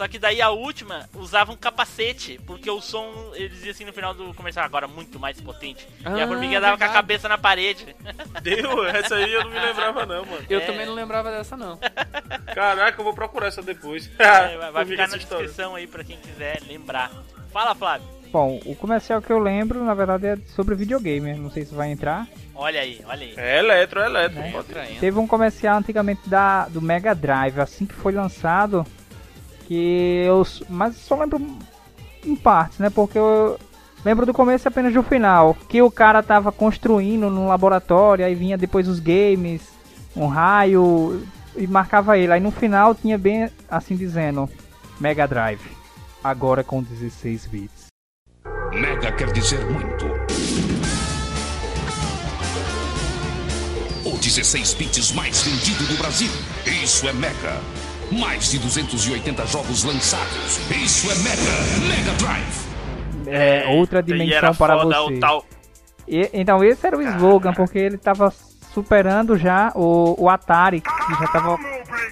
Só 0.00 0.08
que 0.08 0.18
daí 0.18 0.40
a 0.40 0.48
última 0.48 1.06
usava 1.14 1.52
um 1.52 1.56
capacete, 1.56 2.40
porque 2.46 2.70
o 2.70 2.80
som, 2.80 3.32
eles 3.34 3.52
diziam 3.52 3.70
assim 3.72 3.84
no 3.84 3.92
final 3.92 4.14
do 4.14 4.32
comercial, 4.32 4.64
agora 4.64 4.88
muito 4.88 5.20
mais 5.20 5.38
potente. 5.38 5.86
e 6.00 6.06
Ah, 6.06 6.24
a 6.24 6.26
formiguinha 6.26 6.58
dava 6.58 6.78
com 6.78 6.84
a 6.84 6.88
cabeça 6.88 7.28
na 7.28 7.36
parede. 7.36 7.94
Deu, 8.42 8.82
essa 8.86 9.16
aí 9.16 9.30
eu 9.30 9.44
não 9.44 9.50
me 9.50 9.60
lembrava 9.60 10.06
não, 10.06 10.24
mano. 10.24 10.42
Eu 10.48 10.58
É. 10.60 10.64
também 10.64 10.86
não 10.86 10.94
lembrava 10.94 11.30
dessa, 11.30 11.54
não. 11.54 11.78
Caraca, 12.54 12.98
eu 12.98 13.04
vou 13.04 13.12
procurar 13.12 13.48
essa 13.48 13.60
depois. 13.60 14.10
É, 14.18 14.70
vai 14.70 14.86
ficar 14.86 15.06
na 15.06 15.18
história. 15.18 15.44
descrição 15.44 15.74
aí 15.74 15.86
pra 15.86 16.02
quem 16.02 16.16
quiser 16.16 16.62
lembrar. 16.66 17.10
Fala, 17.52 17.74
Flávio. 17.74 18.08
Bom, 18.32 18.58
o 18.64 18.74
comercial 18.74 19.20
que 19.20 19.30
eu 19.30 19.38
lembro, 19.38 19.84
na 19.84 19.92
verdade, 19.92 20.26
é 20.28 20.38
sobre 20.56 20.74
videogame. 20.74 21.34
Não 21.34 21.50
sei 21.50 21.66
se 21.66 21.74
vai 21.74 21.90
entrar. 21.90 22.26
Olha 22.54 22.80
aí, 22.80 23.02
olha 23.06 23.26
aí. 23.26 23.34
É 23.36 23.58
eletro, 23.58 24.00
é 24.00 24.06
eletro. 24.06 24.38
Né? 24.38 24.50
pode- 24.50 24.98
Teve 24.98 25.18
um 25.18 25.26
comercial 25.26 25.76
antigamente 25.76 26.26
da, 26.26 26.68
do 26.68 26.80
Mega 26.80 27.14
Drive, 27.14 27.58
assim 27.60 27.84
que 27.84 27.92
foi 27.94 28.12
lançado, 28.12 28.86
que 29.70 30.24
eu. 30.26 30.44
Mas 30.68 30.96
só 30.96 31.14
lembro 31.14 31.40
em 32.26 32.34
partes, 32.34 32.80
né? 32.80 32.90
Porque 32.90 33.16
eu 33.16 33.56
lembro 34.04 34.26
do 34.26 34.34
começo 34.34 34.66
apenas 34.66 34.92
do 34.92 35.02
final. 35.04 35.56
Que 35.68 35.80
o 35.80 35.90
cara 35.90 36.24
tava 36.24 36.50
construindo 36.50 37.30
num 37.30 37.46
laboratório, 37.46 38.24
aí 38.24 38.34
vinha 38.34 38.58
depois 38.58 38.88
os 38.88 38.98
games, 38.98 39.62
um 40.16 40.26
raio, 40.26 41.24
e 41.56 41.68
marcava 41.68 42.18
ele. 42.18 42.32
Aí 42.32 42.40
no 42.40 42.50
final 42.50 42.96
tinha 42.96 43.16
bem 43.16 43.48
assim 43.70 43.94
dizendo: 43.94 44.50
Mega 44.98 45.28
Drive, 45.28 45.70
agora 46.22 46.64
com 46.64 46.82
16 46.82 47.46
bits. 47.46 47.86
Mega 48.72 49.12
quer 49.12 49.32
dizer 49.32 49.64
muito. 49.70 50.06
O 54.04 54.18
16 54.18 54.74
bits 54.74 55.12
mais 55.12 55.42
vendido 55.42 55.84
do 55.84 55.96
Brasil. 55.96 56.30
Isso 56.66 57.08
é 57.08 57.12
Mega. 57.12 57.60
Mais 58.10 58.50
de 58.50 58.58
280 58.58 59.46
jogos 59.46 59.84
lançados. 59.84 60.58
Isso 60.70 61.10
é 61.10 61.14
Mega. 61.16 61.96
Mega 61.96 62.12
Drive. 62.18 62.70
É, 63.26 63.66
outra 63.78 64.00
E 64.00 64.02
dimensão 64.02 64.54
para 64.54 64.76
você. 64.82 65.18
tal. 65.18 65.44
E- 66.08 66.30
então 66.32 66.64
esse 66.64 66.84
era 66.86 66.96
o 66.98 67.02
slogan, 67.02 67.52
porque 67.52 67.78
ele 67.78 67.96
tava 67.98 68.32
superando 68.72 69.36
já 69.38 69.72
o, 69.76 70.16
o 70.24 70.28
Atari, 70.28 70.80
que 70.80 71.14
já 71.20 71.26
tava. 71.28 71.56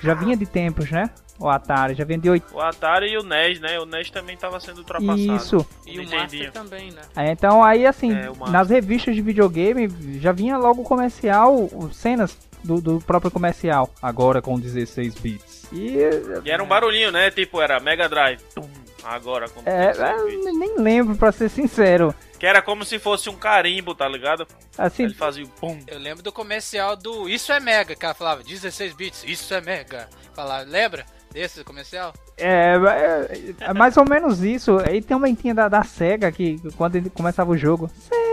Já 0.03 0.15
vinha 0.15 0.37
de 0.37 0.47
tempos, 0.47 0.91
né? 0.91 1.11
O 1.41 1.49
Atari, 1.49 1.95
já 1.95 2.05
vinha 2.05 2.19
de 2.19 2.29
8. 2.31 2.53
O 2.55 2.61
Atari 2.61 3.13
e 3.13 3.19
o 3.19 3.23
NES, 3.23 3.61
né? 3.61 3.79
O 3.81 3.87
NES 3.87 4.11
também 4.11 4.37
tava 4.37 4.59
sendo 4.61 4.79
ultrapassado. 4.79 5.19
Isso. 5.19 5.67
E 5.87 5.99
o 5.99 6.03
Nintendinho. 6.03 6.45
Master 6.45 6.53
também, 6.53 6.91
né? 6.91 7.01
Aí, 7.17 7.31
então 7.31 7.63
aí 7.65 7.87
assim, 7.87 8.13
É, 8.13 8.31
nas 8.51 8.69
revistas 8.71 9.15
de 9.17 9.23
videogame 9.23 9.89
já 10.21 10.31
vinha 10.33 10.57
logo 10.57 10.83
o 10.83 10.85
comercial, 10.85 11.55
o- 11.57 11.91
cenas 11.93 12.37
do, 12.65 12.81
do 12.81 13.01
próprio 13.01 13.31
comercial, 13.31 13.91
agora 14.03 14.41
com 14.43 14.59
16 14.59 15.15
bits. 15.15 15.67
E 15.73 15.97
E 16.45 16.51
era 16.51 16.63
um 16.63 16.67
barulhinho, 16.69 17.11
né? 17.11 17.31
Tipo, 17.31 17.61
era 17.61 17.81
Mega 17.81 18.09
Drive. 18.09 18.41
Tum, 18.55 18.69
agora 19.05 19.49
com 19.49 19.61
é, 19.65 19.93
16 19.93 20.01
é, 20.01 20.25
bits. 20.25 20.59
nem 20.59 20.79
lembro 20.79 21.17
pra 21.17 21.33
ser 21.33 21.49
sincero. 21.49 22.15
Que 22.39 22.47
era 22.47 22.63
como 22.63 22.85
se 22.85 22.99
fosse 22.99 23.29
um 23.29 23.35
carimbo, 23.35 23.95
tá 23.95 24.07
ligado? 24.09 24.47
Assim, 24.77 25.05
Ele 25.05 25.15
fazia 25.15 25.45
o 25.45 25.49
pum. 25.49 25.79
Eu 25.89 25.99
lembro 25.99 26.23
do 26.23 26.33
comercial 26.33 26.95
do 26.97 27.29
Isso 27.29 27.53
é 27.53 27.59
Mega, 27.59 27.97
que 27.97 28.05
ela 28.05 28.15
falava 28.15 28.43
16 28.45 28.93
bits, 28.95 29.25
isso 29.27 29.53
é 29.53 29.61
Mega. 29.61 30.09
Falava, 30.35 30.63
lembra 30.63 31.05
desse 31.33 31.65
comercial? 31.65 32.13
É, 32.37 32.75
é, 32.77 33.55
é 33.61 33.75
mais 33.75 33.97
ou 33.97 34.09
menos 34.09 34.43
isso. 34.43 34.79
Aí 34.87 35.03
também 35.03 35.35
tinha 35.35 35.53
da, 35.55 35.69
da 35.69 35.83
SEGA, 35.83 36.31
que 36.31 36.59
quando 36.77 36.95
ele 36.95 37.11
começava 37.11 37.51
o 37.51 37.57
jogo. 37.57 37.91
SEGA! 37.99 38.28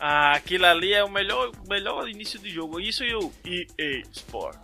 Ah, 0.00 0.32
aquilo 0.32 0.64
ali 0.66 0.92
é 0.92 1.02
o 1.02 1.08
melhor, 1.10 1.50
melhor 1.68 2.08
início 2.08 2.38
de 2.38 2.50
jogo. 2.50 2.78
Isso 2.80 3.02
e 3.04 3.14
o 3.14 3.32
EA 3.44 4.02
Sport. 4.12 4.56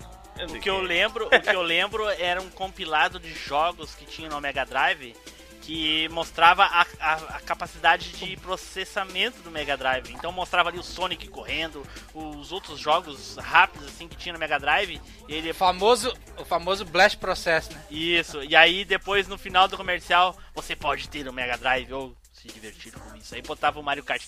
O 0.51 0.59
que 0.61 0.68
eu 0.70 0.80
lembro, 0.80 1.26
o 1.26 1.30
que 1.41 1.51
eu 1.55 1.62
lembro 1.62 2.09
era 2.18 2.41
um 2.41 2.51
compilado 2.51 3.18
de 3.20 3.32
jogos 3.32 3.95
que 3.95 4.05
tinha 4.05 4.28
no 4.28 4.41
Mega 4.41 4.64
Drive 4.64 5.14
que 5.62 6.07
mostrava 6.11 6.62
a, 6.64 6.82
a- 7.01 7.14
a 7.37 7.41
capacidade 7.41 8.11
de 8.12 8.37
processamento 8.37 9.41
do 9.41 9.51
Mega 9.51 9.78
Drive. 9.78 10.11
Então 10.12 10.30
mostrava 10.30 10.68
ali 10.68 10.78
o 10.78 10.82
Sonic 10.82 11.26
correndo, 11.28 11.82
os 12.12 12.53
outros 12.53 12.78
jogos 12.78 13.37
rápidos 13.39 13.87
assim 13.89 14.07
que 14.07 14.14
tinha 14.14 14.35
no 14.35 14.39
Mega 14.39 14.59
Drive. 14.59 15.01
E 15.26 15.35
ele 15.35 15.53
O 15.53 15.55
famoso, 15.55 16.12
o 16.37 16.45
famoso 16.45 16.85
Blast 16.85 17.16
Process, 17.16 17.70
né? 17.70 17.82
isso. 17.91 18.43
E 18.45 18.55
aí 18.55 18.85
depois 18.85 19.26
no 19.26 19.39
final 19.39 19.66
do 19.66 19.74
comercial 19.76 20.37
você 20.55 20.76
pode 20.76 21.09
ter 21.09 21.26
o 21.26 21.32
Mega 21.32 21.57
Drive 21.57 21.91
ou 21.95 22.14
se 22.45 22.53
divertir 22.53 22.92
com 22.92 23.16
isso. 23.16 23.34
Aí 23.34 23.42
botava 23.42 23.80
o 23.80 23.82
Mario 23.82 24.05
Kart. 24.05 24.22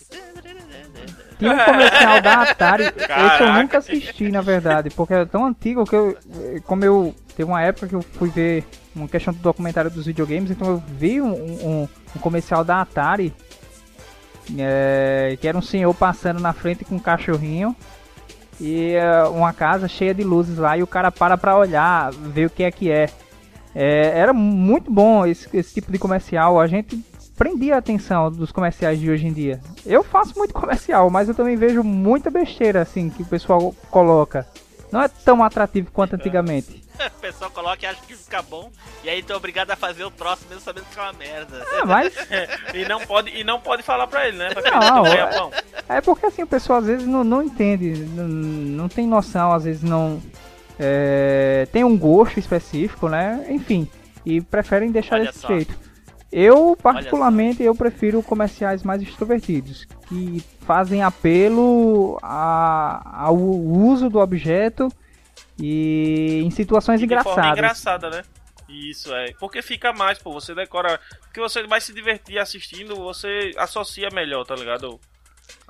Tinha 1.39 1.53
um 1.53 1.65
comercial 1.65 2.23
da 2.23 2.43
Atari, 2.43 2.85
esse 2.85 3.03
eu 3.03 3.07
Caraca. 3.07 3.53
nunca 3.53 3.79
assisti, 3.79 4.31
na 4.31 4.41
verdade, 4.41 4.91
porque 4.91 5.13
é 5.13 5.25
tão 5.27 5.45
antigo 5.45 5.85
que 5.85 5.95
eu, 5.95 6.17
como 6.65 6.85
eu, 6.85 7.15
teve 7.37 7.51
uma 7.51 7.63
época 7.63 7.89
que 7.89 7.95
eu 7.95 8.03
fui 8.03 8.31
ver 8.31 8.65
uma 8.95 9.07
questão 9.07 9.35
do 9.35 9.41
documentário 9.41 9.91
dos 9.91 10.07
videogames, 10.07 10.51
então 10.51 10.69
eu 10.69 10.83
vi 10.99 11.21
um, 11.21 11.35
um, 11.35 11.89
um 12.17 12.19
comercial 12.21 12.65
da 12.65 12.81
Atari, 12.81 13.35
eh, 14.59 15.37
que 15.39 15.47
era 15.47 15.59
um 15.59 15.63
senhor 15.63 15.93
passando 15.93 16.41
na 16.41 16.55
frente 16.55 16.85
com 16.85 16.95
um 16.95 16.99
cachorrinho, 16.99 17.77
e 18.59 18.93
eh, 18.93 19.25
uma 19.25 19.53
casa 19.53 19.87
cheia 19.87 20.15
de 20.15 20.25
luzes 20.25 20.57
lá, 20.57 20.79
e 20.79 20.83
o 20.83 20.87
cara 20.87 21.13
para 21.13 21.37
pra 21.37 21.59
olhar, 21.59 22.11
ver 22.13 22.47
o 22.47 22.51
que 22.51 22.63
é 22.63 22.71
que 22.71 22.91
é. 22.91 23.11
É, 23.79 24.19
era 24.19 24.33
muito 24.33 24.91
bom 24.91 25.27
esse, 25.27 25.55
esse 25.55 25.75
tipo 25.75 25.93
de 25.93 25.99
comercial. 25.99 26.59
A 26.59 26.67
gente 26.67 26.99
prendia 27.37 27.75
a 27.77 27.79
atenção 27.79 28.31
dos 28.31 28.51
comerciais 28.51 28.99
de 28.99 29.11
hoje 29.11 29.27
em 29.27 29.33
dia. 29.33 29.61
Eu 29.85 30.03
faço 30.03 30.37
muito 30.37 30.55
comercial, 30.55 31.11
mas 31.11 31.29
eu 31.29 31.35
também 31.35 31.57
vejo 31.57 31.83
muita 31.83 32.31
besteira 32.31 32.83
assim 32.83 33.11
que 33.11 33.23
o 33.23 33.27
pessoal 33.27 33.75
coloca. 33.91 34.47
Não 34.91 35.03
é 35.03 35.09
tão 35.09 35.45
atrativo 35.45 35.91
quanto 35.93 36.15
antigamente. 36.17 36.83
o 36.99 37.21
pessoal 37.21 37.51
coloca 37.51 37.85
e 37.85 37.87
acha 37.87 38.01
que 38.07 38.17
fica 38.17 38.41
bom. 38.43 38.71
E 39.05 39.11
aí 39.11 39.23
tu 39.23 39.33
é 39.33 39.37
obrigado 39.37 39.71
a 39.71 39.77
fazer 39.77 40.05
o 40.05 40.11
troço 40.11 40.43
mesmo 40.49 40.63
sabendo 40.63 40.87
que 40.93 40.99
é 40.99 41.03
uma 41.03 41.13
merda. 41.13 41.63
Ah, 41.73 41.85
mas 41.85 42.15
e 42.75 42.89
não 42.89 43.01
pode 43.01 43.31
e 43.31 43.45
não 43.45 43.61
pode 43.61 43.83
falar 43.83 44.07
pra 44.07 44.27
ele, 44.27 44.39
né? 44.39 44.55
Pra 44.55 44.71
não, 44.71 45.07
é, 45.07 45.99
é 45.99 46.01
porque 46.01 46.27
assim 46.27 46.43
o 46.43 46.47
pessoal 46.47 46.79
às 46.79 46.87
vezes 46.87 47.07
não, 47.07 47.23
não 47.23 47.43
entende, 47.43 47.93
não, 48.15 48.27
não 48.27 48.89
tem 48.89 49.07
noção, 49.07 49.53
às 49.53 49.65
vezes 49.65 49.83
não 49.83 50.23
é, 50.79 51.67
tem 51.73 51.85
um 51.85 51.97
gosto 51.97 52.39
específico, 52.39 53.09
né? 53.09 53.47
Enfim, 53.51 53.89
e 54.25 54.41
preferem 54.41 54.91
deixar 54.91 55.17
Olha 55.17 55.27
desse 55.27 55.41
só. 55.41 55.49
jeito. 55.49 55.86
Eu, 56.33 56.77
particularmente, 56.83 57.63
eu 57.63 57.75
prefiro 57.75 58.23
comerciais 58.23 58.83
mais 58.83 59.01
extrovertidos, 59.01 59.87
que 60.09 60.43
fazem 60.61 61.03
apelo 61.03 62.19
a- 62.23 63.23
ao 63.27 63.37
uso 63.37 64.11
do 64.11 64.19
objeto 64.19 64.89
e 65.59 66.43
em 66.45 66.51
situações 66.51 67.01
De 67.01 67.07
forma 67.07 67.23
engraçadas. 67.23 67.59
engraçada, 67.59 68.11
né? 68.11 68.23
Isso 68.69 69.15
é. 69.15 69.33
Porque 69.39 69.63
fica 69.63 69.93
mais, 69.93 70.19
pô. 70.19 70.33
Você 70.33 70.55
decora. 70.55 71.01
Porque 71.23 71.41
você 71.41 71.63
vai 71.67 71.81
se 71.81 71.95
divertir 71.95 72.39
assistindo, 72.39 72.97
você 72.97 73.53
associa 73.57 74.09
melhor, 74.13 74.45
tá 74.45 74.57
ligado? 74.57 75.01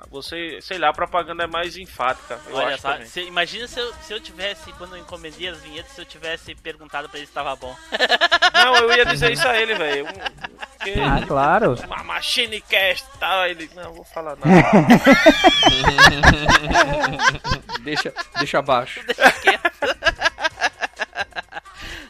Você, 0.09 0.59
sei 0.61 0.77
lá, 0.77 0.89
a 0.89 0.93
propaganda 0.93 1.43
é 1.43 1.47
mais 1.47 1.75
enfática. 1.75 2.39
Eu 2.47 2.55
Olha 2.55 2.75
acho 2.75 2.81
só, 2.81 2.97
se- 3.03 3.21
imagina 3.23 3.67
se 3.67 3.79
eu, 3.79 3.93
se 4.01 4.13
eu 4.13 4.19
tivesse, 4.19 4.71
quando 4.73 4.95
eu 4.95 5.01
encomendei 5.01 5.49
as 5.49 5.57
vinhetas, 5.59 5.91
se 5.91 5.99
eu 6.01 6.05
tivesse 6.05 6.55
perguntado 6.55 7.09
pra 7.09 7.17
ele 7.17 7.27
se 7.27 7.33
tava 7.33 7.55
bom. 7.55 7.75
Não, 8.53 8.75
eu 8.75 8.93
ia 8.95 9.05
dizer 9.05 9.31
isso 9.31 9.47
a 9.47 9.59
ele, 9.59 9.75
velho. 9.75 10.07
Ah, 10.07 11.25
claro. 11.27 11.75
Uma 11.85 12.03
machine 12.03 12.61
cast 12.61 13.05
e 13.13 13.17
tal. 13.17 13.45
Ele, 13.47 13.69
não, 13.75 13.93
vou 13.93 14.03
falar 14.05 14.35
nada. 14.37 14.47
deixa, 17.83 18.13
deixa 18.37 18.59
abaixo. 18.59 19.01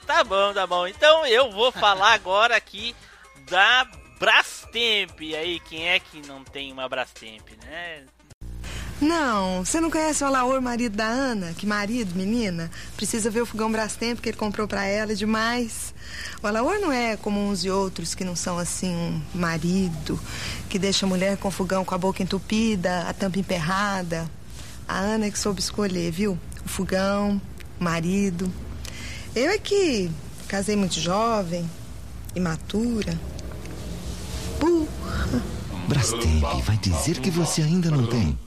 Tá 0.06 0.24
bom, 0.24 0.54
tá 0.54 0.66
bom. 0.66 0.88
Então 0.88 1.26
eu 1.26 1.52
vou 1.52 1.72
falar 1.72 2.14
agora 2.14 2.56
aqui 2.56 2.96
da 3.50 3.86
Brastemp. 4.20 5.22
E 5.22 5.36
aí, 5.36 5.60
quem 5.60 5.90
é 5.90 6.00
que 6.00 6.26
não 6.28 6.44
tem 6.44 6.72
uma 6.72 6.88
Brastemp, 6.90 7.50
né? 7.66 8.06
Não, 9.00 9.64
você 9.64 9.80
não 9.80 9.92
conhece 9.92 10.24
o 10.24 10.28
Alaor, 10.28 10.60
marido 10.60 10.98
da 10.98 11.06
Ana? 11.06 11.54
Que 11.54 11.68
marido, 11.68 12.16
menina? 12.16 12.72
Precisa 12.96 13.30
ver 13.30 13.42
o 13.42 13.46
fogão 13.46 13.72
Brastemp 13.72 14.20
que 14.20 14.30
ele 14.30 14.38
comprou 14.38 14.68
pra 14.68 14.86
ela, 14.86 15.12
é 15.12 15.16
demais. 15.16 15.94
O 16.42 16.48
Alaor 16.48 16.80
não 16.80 16.92
é 16.92 17.16
como 17.16 17.40
uns 17.40 17.64
e 17.64 17.70
outros 17.70 18.16
que 18.16 18.26
não 18.26 18.36
são 18.36 18.58
assim 18.58 18.90
um 18.90 19.22
marido, 19.36 20.20
que 20.68 20.80
deixa 20.80 21.06
a 21.06 21.10
mulher 21.10 21.38
com 21.38 21.50
o 21.50 21.52
fogão 21.52 21.86
com 21.86 21.94
a 21.94 21.98
boca 21.98 22.24
entupida, 22.24 23.02
a 23.08 23.14
tampa 23.14 23.38
emperrada. 23.38 24.28
A 24.88 24.98
Ana 24.98 25.28
é 25.28 25.32
que 25.32 25.38
soube 25.38 25.60
escolher, 25.60 26.12
viu? 26.12 26.40
O 26.66 26.68
fogão, 26.68 27.40
o 27.80 27.84
marido. 27.84 28.52
Eu 29.36 29.52
é 29.52 29.60
que 29.60 30.10
casei 30.48 30.76
muito 30.76 31.00
jovem, 31.00 31.70
imatura. 32.34 33.16
Burra. 34.60 35.42
Brastemp 35.88 36.44
vai 36.64 36.78
dizer 36.78 37.20
que 37.20 37.30
você 37.32 37.62
ainda 37.62 37.90
não 37.90 38.06
tem. 38.08 38.38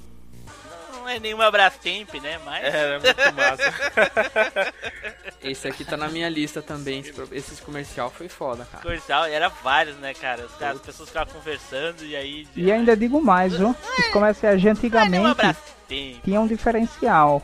Não 0.95 1.09
é 1.09 1.19
nenhuma 1.19 1.51
Brastemp, 1.51 2.13
né? 2.23 2.39
Mas. 2.45 2.65
É, 2.65 2.97
é 2.97 2.99
muito 2.99 3.35
massa. 3.35 4.73
Esse 5.43 5.67
aqui 5.67 5.85
tá 5.85 5.97
na 5.97 6.09
minha 6.09 6.29
lista 6.29 6.61
também. 6.61 7.03
Esse, 7.33 7.63
comercial 7.63 8.11
foi 8.11 8.29
foda, 8.29 8.67
cara. 8.71 8.83
Comercial, 8.83 9.25
era 9.25 9.49
vários, 9.49 9.97
né, 9.97 10.13
cara? 10.13 10.45
Os 10.45 10.53
caras- 10.57 10.77
As 10.77 10.83
pessoas 10.83 11.09
ficavam 11.09 11.33
conversando 11.33 12.05
e 12.05 12.15
aí. 12.15 12.47
E 12.55 12.71
ainda 12.71 12.95
digo 12.97 13.23
mais, 13.23 13.55
viu? 13.57 13.71
Os 13.99 14.07
comerciais 14.13 14.61
de 14.61 14.67
Uma 14.69 14.73
antigamente 14.73 15.35
Brastemp. 15.35 16.23
tinham 16.23 16.45
um 16.45 16.47
diferencial. 16.47 17.43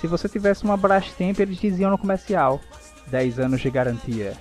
Se 0.00 0.06
você 0.06 0.28
tivesse 0.28 0.64
uma 0.64 0.76
Brastemp, 0.76 1.38
eles 1.40 1.58
diziam 1.58 1.90
no 1.90 1.98
comercial: 1.98 2.60
10 3.06 3.38
anos 3.40 3.60
de 3.62 3.70
garantia. 3.70 4.36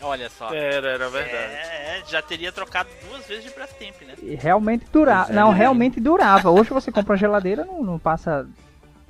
Olha 0.00 0.28
só. 0.28 0.52
Era, 0.52 0.88
era 0.90 1.08
verdade. 1.08 1.34
É, 1.54 1.98
é, 1.98 2.02
já 2.06 2.20
teria 2.22 2.52
trocado 2.52 2.88
duas 3.08 3.26
vezes 3.26 3.44
de 3.44 3.50
Brastemp, 3.50 4.02
né? 4.02 4.14
E 4.22 4.34
realmente 4.34 4.86
durava. 4.92 5.32
É. 5.32 5.34
Não, 5.34 5.50
realmente 5.52 5.98
durava. 6.00 6.50
Hoje 6.50 6.70
você 6.70 6.92
compra 6.92 7.12
uma 7.12 7.18
geladeira, 7.18 7.64
não, 7.64 7.82
não 7.82 7.98
passa 7.98 8.46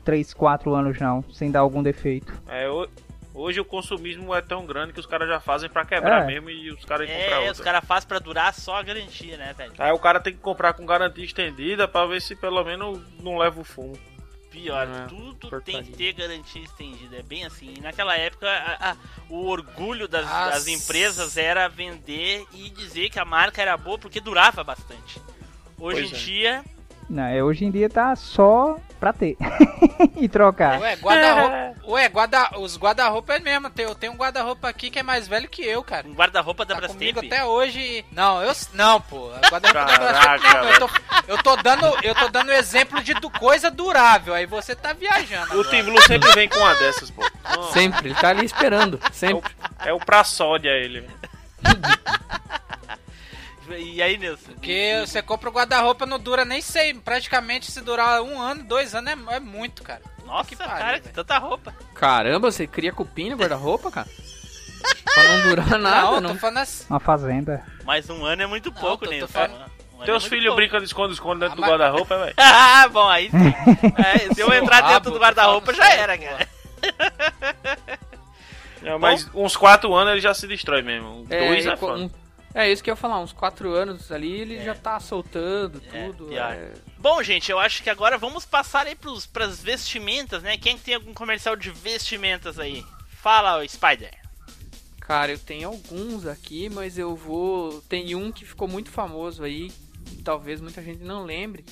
3, 0.04 0.32
4 0.32 0.74
anos 0.74 0.98
não, 1.00 1.22
sem 1.32 1.50
dar 1.50 1.60
algum 1.60 1.82
defeito. 1.82 2.32
É, 2.48 2.68
ho- 2.68 2.88
hoje 3.34 3.60
o 3.60 3.64
consumismo 3.64 4.32
é 4.34 4.40
tão 4.40 4.64
grande 4.64 4.92
que 4.92 5.00
os 5.00 5.06
caras 5.06 5.28
já 5.28 5.40
fazem 5.40 5.68
pra 5.68 5.84
quebrar 5.84 6.22
É. 6.22 6.26
mesmo 6.26 6.48
e 6.48 6.70
os 6.70 6.84
caras 6.84 7.08
iam 7.08 7.18
comprar 7.18 7.36
É, 7.36 7.42
os 7.42 7.48
outra. 7.58 7.64
caras 7.64 7.84
fazem 7.84 8.08
pra 8.08 8.18
durar 8.20 8.54
só 8.54 8.76
a 8.76 8.82
garantia, 8.82 9.36
né, 9.36 9.52
velho? 9.58 9.72
Aí 9.78 9.90
o 9.92 9.98
cara 9.98 10.20
tem 10.20 10.32
que 10.32 10.38
comprar 10.38 10.72
com 10.74 10.86
garantia 10.86 11.24
estendida 11.24 11.88
pra 11.88 12.06
ver 12.06 12.22
se 12.22 12.36
pelo 12.36 12.62
menos 12.64 13.00
não 13.20 13.36
leva 13.36 13.60
o 13.60 13.64
fumo. 13.64 13.98
Pior, 14.62 14.88
É, 14.88 15.06
tudo 15.06 15.50
porcaria. 15.50 15.82
tem 15.82 15.84
que 15.84 15.92
ter 15.98 16.12
garantia 16.14 16.62
estendida. 16.62 17.16
É 17.16 17.22
bem 17.22 17.44
assim. 17.44 17.74
E 17.76 17.80
naquela 17.80 18.16
época, 18.16 18.48
a- 18.48 18.92
a- 18.92 18.96
o 19.28 19.46
orgulho 19.46 20.08
das, 20.08 20.24
das 20.26 20.66
empresas 20.66 21.36
era 21.36 21.68
vender 21.68 22.44
e 22.52 22.70
dizer 22.70 23.10
que 23.10 23.18
a 23.18 23.24
marca 23.24 23.60
era 23.60 23.76
boa 23.76 23.98
porque 23.98 24.20
durava 24.20 24.64
bastante. 24.64 25.20
Hoje 25.78 26.00
Pois 26.08 26.12
em 26.12 26.14
é. 26.14 26.18
dia, 26.18 26.64
Não, 27.08 27.22
é, 27.24 27.42
hoje 27.42 27.64
em 27.64 27.70
dia 27.70 27.88
tá 27.88 28.14
só 28.16 28.78
pra 28.98 29.12
ter. 29.12 29.36
e 30.16 30.28
trocar. 30.28 30.80
Ué, 30.80 30.96
guarda-roupa. 30.96 31.74
Ué, 31.86 32.08
guarda, 32.08 32.58
os 32.58 32.76
guarda-roupa 32.76 33.34
é 33.34 33.38
mesmo. 33.38 33.70
Tem- 33.70 33.84
Eu 33.86 33.94
tenho 33.94 34.12
um 34.12 34.16
guarda-roupa 34.16 34.68
aqui 34.68 34.90
que 34.90 34.98
é 34.98 35.02
mais 35.04 35.28
velho 35.28 35.48
que 35.48 35.62
eu, 35.62 35.84
cara. 35.84 36.06
um 36.08 36.14
guarda-roupa 36.14 36.64
da 36.64 36.74
Tá 36.74 36.80
Brastemp. 36.80 36.98
comigo 36.98 37.20
até 37.20 37.44
hoje. 37.44 38.04
Não, 38.10 38.42
eu 38.42 38.52
não, 38.74 39.00
pô. 39.00 39.30
Guarda-roupa 39.48 39.86
da 39.86 39.98
Brastemp 39.98 40.54
não. 40.54 40.64
Eu 40.68 40.78
tô, 40.80 40.90
eu 41.28 41.42
tô 41.42 41.56
dando, 41.56 41.86
eu 42.02 42.14
tô 42.14 42.28
dando 42.28 42.50
exemplo 42.52 43.00
de 43.02 43.14
du- 43.14 43.30
coisa 43.30 43.70
durável. 43.70 44.34
Aí 44.34 44.46
você 44.46 44.74
tá 44.74 44.92
viajando. 44.92 45.60
O. 45.60 45.64
Tim 45.70 45.84
Blue 45.84 46.02
sempre 46.02 46.32
vem 46.32 46.48
com 46.48 46.58
uma 46.58 46.74
dessas, 46.74 47.10
pô. 47.10 47.22
Não, 47.54 47.62
Sempre, 47.70 48.08
ele 48.08 48.14
tá 48.16 48.30
ali 48.30 48.44
esperando. 48.44 48.98
Sempre. 49.12 49.54
É 49.84 49.92
o 49.92 50.00
pra 50.00 50.24
sódia 50.24 50.70
ele. 50.70 51.08
E 53.78 54.00
aí, 54.02 54.16
Nilson? 54.16 54.52
Porque 54.52 55.02
você 55.06 55.20
compra 55.22 55.48
o 55.48 55.52
guarda-roupa 55.52 56.06
não 56.06 56.18
dura 56.18 56.44
nem 56.44 56.60
sei. 56.60 56.94
Praticamente 56.94 57.70
se 57.70 57.80
durar 57.80 58.22
um 58.22 58.40
ano, 58.40 58.62
dois 58.64 58.94
anos 58.94 59.12
é, 59.12 59.36
é 59.36 59.40
muito, 59.40 59.82
cara. 59.82 60.00
Nossa, 60.24 60.48
que 60.48 60.56
cara, 60.56 60.70
pariu, 60.70 60.94
que 60.98 61.02
velho. 61.04 61.14
tanta 61.14 61.38
roupa. 61.38 61.74
Caramba, 61.94 62.50
você 62.50 62.66
cria 62.66 62.92
cupim 62.92 63.30
no 63.30 63.36
guarda-roupa, 63.36 63.90
cara? 63.90 64.08
pra 65.04 65.22
não 65.24 65.48
durar 65.48 65.68
nada, 65.78 66.02
não, 66.02 66.20
não. 66.20 66.30
tô 66.34 66.40
falando 66.40 66.58
assim. 66.58 66.84
Uma 66.90 67.00
fazenda. 67.00 67.64
Mas 67.84 68.08
um 68.10 68.24
ano 68.24 68.42
é 68.42 68.46
muito 68.46 68.70
pouco, 68.72 68.98
tô- 69.04 69.06
tô 69.06 69.10
Nilson. 69.12 69.32
falando- 69.32 69.76
Um 69.96 70.02
é 70.02 70.04
Teus 70.04 70.22
muito 70.24 70.28
filhos 70.30 70.44
pouco. 70.46 70.56
brincam 70.56 70.78
de 70.78 70.84
esconde-esconde 70.86 71.40
dentro 71.40 71.52
Ah, 71.52 71.56
do 71.56 71.60
mas- 71.62 71.70
guarda-roupa, 71.70 72.18
velho. 72.18 72.34
Ah, 72.38 72.88
bom, 72.88 73.08
aí 73.08 73.30
sim. 73.30 73.92
É, 74.28 74.34
se 74.34 74.40
eu 74.40 74.52
entrar 74.52 74.80
dentro 74.82 74.92
rabo, 74.92 75.10
do 75.10 75.12
tô 75.14 75.18
guarda-roupa 75.20 75.72
já 75.72 75.90
era, 75.92 76.18
cara. 76.18 76.48
É, 78.84 78.96
mas 79.00 79.28
uns 79.34 79.56
4 79.56 79.92
anos 79.94 80.12
ele 80.12 80.20
já 80.20 80.34
se 80.34 80.46
destrói 80.46 80.82
mesmo. 80.82 81.26
É, 81.30 81.46
Dois 81.48 81.66
é 81.66 81.76
foda. 81.76 81.98
um- 82.02 82.10
é 82.64 82.72
isso 82.72 82.82
que 82.82 82.90
eu 82.90 82.92
ia 82.92 82.96
falar, 82.96 83.20
uns 83.20 83.32
4 83.32 83.70
anos 83.72 84.10
ali 84.10 84.32
ele 84.32 84.56
É. 84.56 84.64
já 84.64 84.74
tá 84.74 84.98
soltando 85.00 85.82
É, 85.92 86.06
tudo. 86.06 86.26
pior. 86.26 86.52
é. 86.52 86.72
Bom, 86.98 87.22
gente, 87.22 87.50
eu 87.50 87.58
acho 87.58 87.82
que 87.82 87.90
agora 87.90 88.16
vamos 88.18 88.44
passar 88.44 88.86
aí 88.86 88.94
pros, 88.94 89.26
pras 89.26 89.62
vestimentas, 89.62 90.42
né? 90.42 90.56
Quem 90.56 90.76
tem 90.78 90.94
algum 90.94 91.12
comercial 91.14 91.54
de 91.56 91.70
vestimentas 91.70 92.58
aí? 92.58 92.84
Fala, 93.22 93.66
Spider. 93.68 94.10
Cara, 95.00 95.30
eu 95.32 95.38
tenho 95.38 95.68
alguns 95.68 96.26
aqui, 96.26 96.68
mas 96.68 96.98
eu 96.98 97.14
vou. 97.14 97.80
Tem 97.82 98.14
um 98.16 98.32
que 98.32 98.44
ficou 98.44 98.66
muito 98.66 98.90
famoso 98.90 99.44
aí, 99.44 99.70
que 100.06 100.22
talvez 100.22 100.60
muita 100.60 100.82
gente 100.82 101.04
não 101.04 101.24
lembre, 101.24 101.64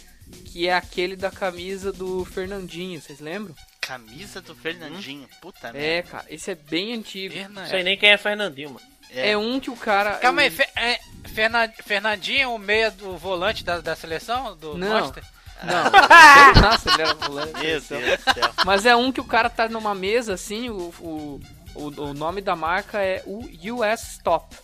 que 0.47 0.68
é 0.68 0.74
aquele 0.74 1.16
da 1.16 1.30
camisa 1.32 1.93
do 1.93 2.24
Fernandinho, 2.24 3.01
vocês 3.01 3.18
lembram? 3.18 3.55
Camisa 3.80 4.41
do 4.41 4.55
Fernandinho. 4.55 5.28
Puta 5.43 5.68
É, 5.68 5.72
merda. 5.72 6.11
cara, 6.11 6.24
esse 6.30 6.51
é 6.51 6.55
bem 6.55 6.95
antigo. 6.95 7.35
Não 7.51 7.66
sei 7.66 7.82
nem 7.82 7.99
quem 7.99 8.11
é 8.11 8.16
Fernandinho, 8.16 8.70
mano. 8.70 8.87
É 9.11 9.37
um 9.37 9.61
que 9.61 9.71
o 9.71 9.77
cara. 9.77 10.15
Calma 10.17 10.43
aí, 10.43 10.53
é, 10.77 10.99
Fernan- 11.27 11.73
Fernandinho, 11.85 12.55
o 12.55 12.59
meia 12.59 12.91
do 12.91 13.17
volante 13.17 13.65
da, 13.65 13.81
da 13.81 13.95
seleção? 13.97 14.57
Do 14.57 14.77
Não. 14.77 15.01
Monster? 15.01 15.25
Não, 15.63 15.85
nossa, 16.61 16.91
ele 16.91 17.03
era 17.03 17.15
volante. 17.15 17.53
Meu 17.53 17.63
Deus 17.63 17.83
do 17.85 17.89
céu. 18.35 18.53
Mas 18.67 18.85
é 18.85 18.95
um 18.97 19.11
que 19.13 19.21
o 19.21 19.25
cara 19.25 19.49
tá 19.49 19.69
numa 19.69 19.95
mesa 19.95 20.35
assim, 20.35 20.69
o, 20.69 20.93
o, 21.01 21.41
o, 21.75 21.87
o 22.03 22.15
nome 22.15 22.41
da 22.41 22.55
marca 22.57 23.01
é 23.01 23.23
o 23.25 23.39
US 23.75 24.03
Stop. 24.15 24.55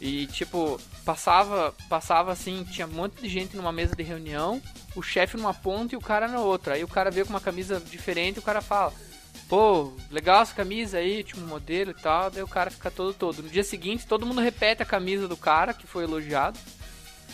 E 0.00 0.26
tipo, 0.28 0.80
passava, 1.04 1.74
passava 1.88 2.32
assim, 2.32 2.64
tinha 2.64 2.86
um 2.86 2.90
monte 2.90 3.20
de 3.20 3.28
gente 3.28 3.56
numa 3.56 3.72
mesa 3.72 3.94
de 3.96 4.02
reunião, 4.02 4.62
o 4.94 5.02
chefe 5.02 5.36
numa 5.36 5.52
ponta 5.52 5.94
e 5.94 5.98
o 5.98 6.00
cara 6.00 6.28
na 6.28 6.38
outra. 6.40 6.74
Aí 6.74 6.84
o 6.84 6.88
cara 6.88 7.10
veio 7.10 7.26
com 7.26 7.32
uma 7.32 7.40
camisa 7.40 7.80
diferente 7.80 8.36
e 8.36 8.40
o 8.40 8.42
cara 8.42 8.60
fala: 8.60 8.92
Pô, 9.50 9.92
legal 10.12 10.42
essa 10.42 10.54
camisa 10.54 10.98
aí, 10.98 11.26
um 11.36 11.40
modelo 11.40 11.90
e 11.90 11.94
tal. 11.94 12.30
Daí 12.30 12.40
o 12.40 12.46
cara 12.46 12.70
fica 12.70 12.88
todo 12.88 13.12
todo. 13.12 13.42
No 13.42 13.48
dia 13.48 13.64
seguinte, 13.64 14.06
todo 14.06 14.24
mundo 14.24 14.40
repete 14.40 14.80
a 14.80 14.86
camisa 14.86 15.26
do 15.26 15.36
cara 15.36 15.74
que 15.74 15.88
foi 15.88 16.04
elogiado, 16.04 16.56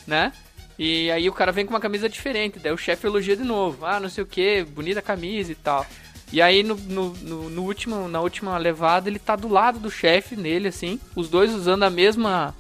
né? 0.07 0.33
E 0.79 1.11
aí 1.11 1.29
o 1.29 1.33
cara 1.33 1.53
vem 1.53 1.67
com 1.67 1.75
uma 1.75 1.81
camisa 1.81 2.09
diferente, 2.09 2.59
daí 2.59 2.73
o 2.73 2.79
chefe 2.79 3.07
elogia 3.07 3.37
de 3.37 3.45
novo. 3.45 3.85
Ah, 3.85 4.01
não 4.01 4.09
sei 4.09 4.25
o 4.25 4.27
que, 4.27 4.65
bonita 4.65 5.03
camisa 5.03 5.53
e 5.53 5.55
tal. 5.55 5.87
E 6.33 6.41
aí 6.41 6.63
no, 6.63 6.75
no, 6.75 7.11
no, 7.11 7.51
no 7.51 7.63
último, 7.63 8.09
na 8.09 8.21
última 8.21 8.57
levada 8.57 9.11
ele 9.11 9.19
tá 9.19 9.37
do 9.37 9.49
lado 9.49 9.79
do 9.79 9.91
chefe 9.91 10.37
nele, 10.37 10.69
assim, 10.69 10.99
os 11.15 11.29
dois 11.29 11.53
usando 11.53 11.83
a 11.83 11.91
mesma, 11.91 12.55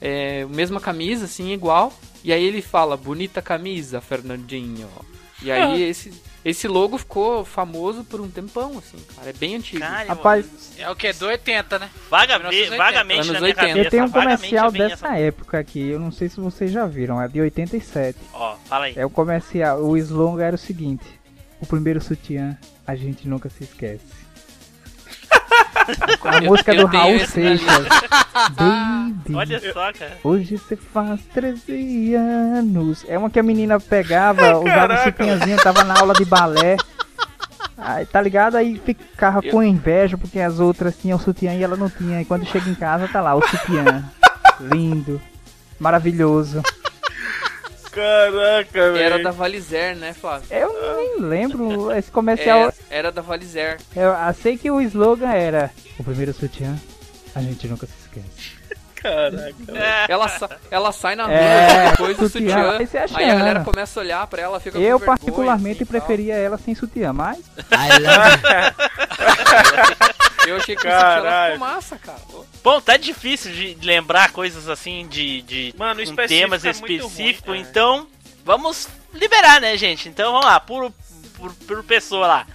é, 0.00 0.44
mesma 0.44 0.80
camisa, 0.80 1.24
assim, 1.24 1.52
igual. 1.52 1.92
E 2.22 2.32
aí 2.32 2.44
ele 2.44 2.62
fala, 2.62 2.96
bonita 2.96 3.42
camisa, 3.42 4.00
Fernandinho. 4.00 4.88
E 5.42 5.50
aí 5.50 5.82
esse, 5.82 6.12
esse 6.44 6.66
logo 6.66 6.96
ficou 6.98 7.44
famoso 7.44 8.02
por 8.04 8.20
um 8.20 8.30
tempão, 8.30 8.78
assim, 8.78 8.96
cara. 9.14 9.30
É 9.30 9.32
bem 9.32 9.56
antigo. 9.56 9.80
Cara, 9.80 10.08
Rapaz, 10.08 10.46
É 10.78 10.88
o 10.90 10.96
que? 10.96 11.12
Do 11.12 11.26
80, 11.26 11.78
né? 11.78 11.90
Vaga, 12.08 12.38
1980. 12.38 12.76
vagamente 12.76 13.20
Anos 13.20 13.32
na 13.32 13.40
minha 13.40 13.50
80. 13.50 13.60
cabeça. 13.66 13.86
eu 13.86 13.90
tenho 13.90 14.04
um 14.04 14.08
vagamente 14.08 14.36
comercial 14.38 14.72
dessa 14.72 15.06
essa- 15.08 15.18
época 15.18 15.58
aqui, 15.58 15.88
eu 15.88 16.00
não 16.00 16.10
sei 16.10 16.28
se 16.28 16.40
vocês 16.40 16.70
já 16.72 16.86
viram, 16.86 17.20
é 17.20 17.28
de 17.28 17.40
87. 17.40 18.18
Ó, 18.32 18.56
fala 18.64 18.86
aí. 18.86 18.94
É 18.96 19.04
o 19.04 19.10
comercial, 19.10 19.82
o 19.82 19.96
slogan 19.96 20.44
era 20.44 20.56
o 20.56 20.58
seguinte: 20.58 21.04
O 21.60 21.66
primeiro 21.66 22.00
sutiã, 22.00 22.56
a 22.86 22.94
gente 22.96 23.28
nunca 23.28 23.50
se 23.50 23.64
esquece. 23.64 24.04
A 26.24 26.36
Eu- 26.38 26.42
música 26.50 26.74
eu 26.74 26.80
do 26.82 26.86
Raul 26.86 27.18
Seixas. 27.26 27.86
Baby. 28.56 29.34
Olha 29.34 29.60
só, 29.72 29.92
cara. 29.92 30.18
Hoje 30.22 30.56
você 30.56 30.76
faz 30.76 31.20
13 31.34 32.14
anos. 32.14 33.04
É 33.08 33.18
uma 33.18 33.30
que 33.30 33.38
a 33.38 33.42
menina 33.42 33.78
pegava, 33.80 34.42
usava 34.42 34.60
um 34.60 34.64
Caraca. 34.64 35.04
sutiãzinho, 35.04 35.56
tava 35.58 35.84
na 35.84 35.98
aula 35.98 36.14
de 36.14 36.24
balé. 36.24 36.76
Aí, 37.76 38.04
tá 38.06 38.20
ligado? 38.20 38.56
Aí 38.56 38.80
ficava 38.84 39.40
com 39.42 39.62
inveja 39.62 40.16
porque 40.18 40.38
as 40.40 40.60
outras 40.60 40.96
tinham 40.96 41.18
sutiã 41.18 41.54
e 41.54 41.62
ela 41.62 41.76
não 41.76 41.88
tinha. 41.88 42.20
E 42.20 42.24
quando 42.24 42.44
chega 42.46 42.68
em 42.68 42.74
casa, 42.74 43.08
tá 43.08 43.20
lá 43.20 43.34
o 43.34 43.40
sutiã. 43.46 44.04
Lindo. 44.60 45.20
Maravilhoso. 45.78 46.62
Caraca, 47.92 48.92
velho. 48.92 48.96
Era 48.98 49.18
da 49.22 49.30
Valizer, 49.30 49.96
né, 49.96 50.12
Flávio? 50.12 50.46
Eu 50.50 50.96
nem 50.96 51.20
lembro 51.20 51.90
esse 51.96 52.10
comercial. 52.10 52.58
Era, 52.60 52.74
era 52.90 53.12
da 53.12 53.20
Valizer. 53.22 53.78
Eu 53.96 54.12
sei 54.40 54.56
que 54.56 54.70
o 54.70 54.80
slogan 54.80 55.32
era: 55.32 55.70
O 55.98 56.04
primeiro 56.04 56.32
sutiã, 56.32 56.76
a 57.34 57.40
gente 57.42 57.66
nunca 57.68 57.86
se 57.86 57.92
esquece. 58.02 58.60
Caraca. 59.00 59.54
Ela, 60.08 60.28
sa- 60.28 60.50
ela 60.70 60.92
sai 60.92 61.14
na 61.16 61.24
rua 61.24 61.32
É, 61.34 61.90
depois 61.92 62.18
do 62.18 62.28
sutiã, 62.28 62.50
sutiã. 62.54 62.78
aí 62.78 62.86
você 62.86 62.98
acha 62.98 63.18
Aí 63.18 63.30
a 63.30 63.34
galera 63.34 63.60
começa 63.64 63.98
a 63.98 64.02
olhar 64.02 64.26
pra 64.26 64.42
ela, 64.42 64.60
fica 64.60 64.78
Eu, 64.78 65.00
particularmente, 65.00 65.82
assim, 65.82 65.84
e 65.84 65.86
tal. 65.86 66.00
preferia 66.06 66.34
ela 66.34 66.58
sem 66.58 66.74
sutiã, 66.74 67.10
mas. 67.10 67.38
Eu 70.46 70.56
achei 70.56 70.74
que 70.76 70.86
o 70.86 70.90
sutiã 70.90 71.26
era 71.26 71.52
fumaça, 71.54 71.96
cara. 71.98 72.18
Bom, 72.62 72.80
tá 72.80 72.96
difícil 72.96 73.52
de 73.52 73.76
lembrar 73.82 74.32
coisas 74.32 74.68
assim 74.68 75.06
de, 75.08 75.42
de 75.42 75.74
Mano, 75.78 75.96
com 75.96 76.02
específico 76.02 76.40
temas 76.40 76.64
é 76.64 76.70
específicos, 76.70 77.56
então 77.56 78.06
vamos 78.44 78.88
liberar, 79.14 79.60
né, 79.60 79.76
gente? 79.76 80.08
Então 80.08 80.32
vamos 80.32 80.46
lá, 80.46 80.60
por, 80.60 80.92
por, 81.38 81.52
por 81.54 81.84
pessoa 81.84 82.26
lá. 82.26 82.46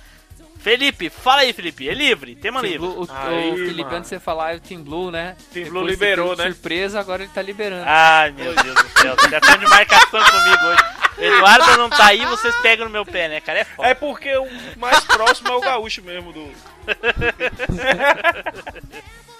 Felipe, 0.59 1.11
fala 1.11 1.41
aí, 1.41 1.53
Felipe, 1.53 1.87
é 1.87 1.93
livre, 1.93 2.35
tema 2.35 2.59
Team 2.59 2.71
livre. 2.71 2.87
Blue, 2.87 3.03
o, 3.03 3.07
Aí, 3.11 3.51
o 3.51 3.55
Felipe, 3.55 3.83
mano. 3.83 3.97
antes 3.97 4.09
de 4.09 4.15
você 4.15 4.19
falar, 4.19 4.53
é 4.53 4.57
o 4.57 4.59
Team 4.59 4.81
Blue, 4.81 5.11
né? 5.11 5.35
Team 5.53 5.65
Depois 5.65 5.69
Blue 5.69 5.87
liberou, 5.87 6.35
né? 6.35 6.45
surpresa, 6.45 6.99
agora 6.99 7.21
ele 7.21 7.31
tá 7.31 7.41
liberando. 7.41 7.83
Ai, 7.85 8.31
meu 8.31 8.55
Deus 8.55 8.73
do 8.73 8.89
céu, 8.99 9.15
você 9.15 9.39
tá 9.39 9.55
de 9.57 9.67
marcação 9.67 10.23
comigo 10.23 10.65
hoje. 10.65 10.83
O 11.19 11.23
Eduardo 11.23 11.77
não 11.77 11.87
tá 11.87 12.07
aí, 12.07 12.25
vocês 12.25 12.55
pegam 12.63 12.87
no 12.87 12.91
meu 12.91 13.05
pé, 13.05 13.29
né, 13.29 13.39
cara? 13.41 13.59
É 13.59 13.63
foda. 13.63 13.89
É 13.89 13.93
porque 13.93 14.35
o 14.37 14.47
mais 14.77 15.01
próximo 15.01 15.49
é 15.49 15.55
o 15.55 15.61
gaúcho 15.61 16.01
mesmo 16.01 16.33
do. 16.33 16.51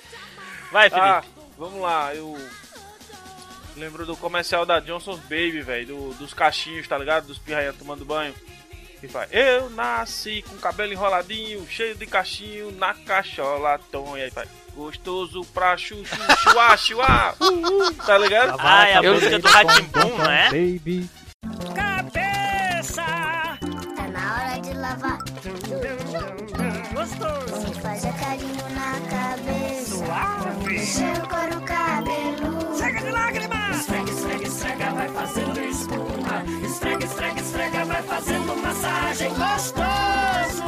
Vai, 0.76 0.90
Felipe. 0.90 1.08
Ah, 1.08 1.24
vamos 1.58 1.80
lá, 1.82 2.14
eu. 2.14 2.38
Lembro 3.78 4.06
do 4.06 4.18
comercial 4.18 4.66
da 4.66 4.82
Johnson's 4.82 5.22
Baby, 5.22 5.62
velho, 5.62 5.88
do- 5.88 6.14
dos 6.16 6.34
cachinhos, 6.34 6.86
tá 6.86 6.98
ligado? 6.98 7.28
Dos 7.28 7.38
pirraia 7.38 7.72
tomando 7.72 8.04
banho. 8.04 8.36
Que 9.00 9.08
faz, 9.08 9.30
eu 9.32 9.70
nasci 9.70 10.42
com 10.42 10.58
cabelo 10.58 10.92
enroladinho, 10.92 11.66
cheio 11.70 11.96
de 11.96 12.06
cachinho, 12.06 12.74
na 12.74 12.94
cachola, 12.94 13.80
tom. 13.90 14.18
E 14.18 14.24
aí 14.24 14.32
faz, 14.32 14.50
gostoso 14.76 15.46
pra 15.54 15.78
chuchu, 15.78 16.14
chuá, 16.44 16.76
chuá, 16.76 17.36
uh, 17.40 17.46
uh, 17.88 17.94
tá 17.94 18.18
ligado? 18.18 18.58
Ah, 18.60 18.86
é 18.86 18.98
a 18.98 19.02
Eu- 19.02 19.14
música 19.14 19.40
do 19.40 19.48
Ratimbum, 19.48 20.18
não 20.18 20.30
é? 20.30 20.46
Baby. 20.50 21.10
Tá 21.74 22.04
na 24.26 24.34
hora 24.34 24.60
de 24.60 24.74
lavar. 24.74 25.20
Gostoso. 26.94 27.68
Se 27.68 27.82
faz 27.82 28.06
a 28.06 28.14
carinho 28.14 28.70
na 28.74 28.92
cabeça. 29.14 29.98
Suave. 29.98 30.86
Cheiro 30.86 31.28
couro 31.28 31.62
cabelo. 31.62 32.78
Chega 32.78 33.02
de 33.02 33.12
lágrimas. 33.12 33.80
Esfrega, 33.80 34.12
esfrega, 34.12 34.48
esfrega, 34.48 34.92
vai 34.92 35.10
fazendo 35.10 35.60
espuma. 35.60 36.44
Esfrega, 36.66 37.06
esfrega, 37.06 37.42
esfrega, 37.42 37.86
vai 37.86 38.04
fazendo 38.04 38.56
massagem. 38.56 39.30
Gostoso. 39.30 40.66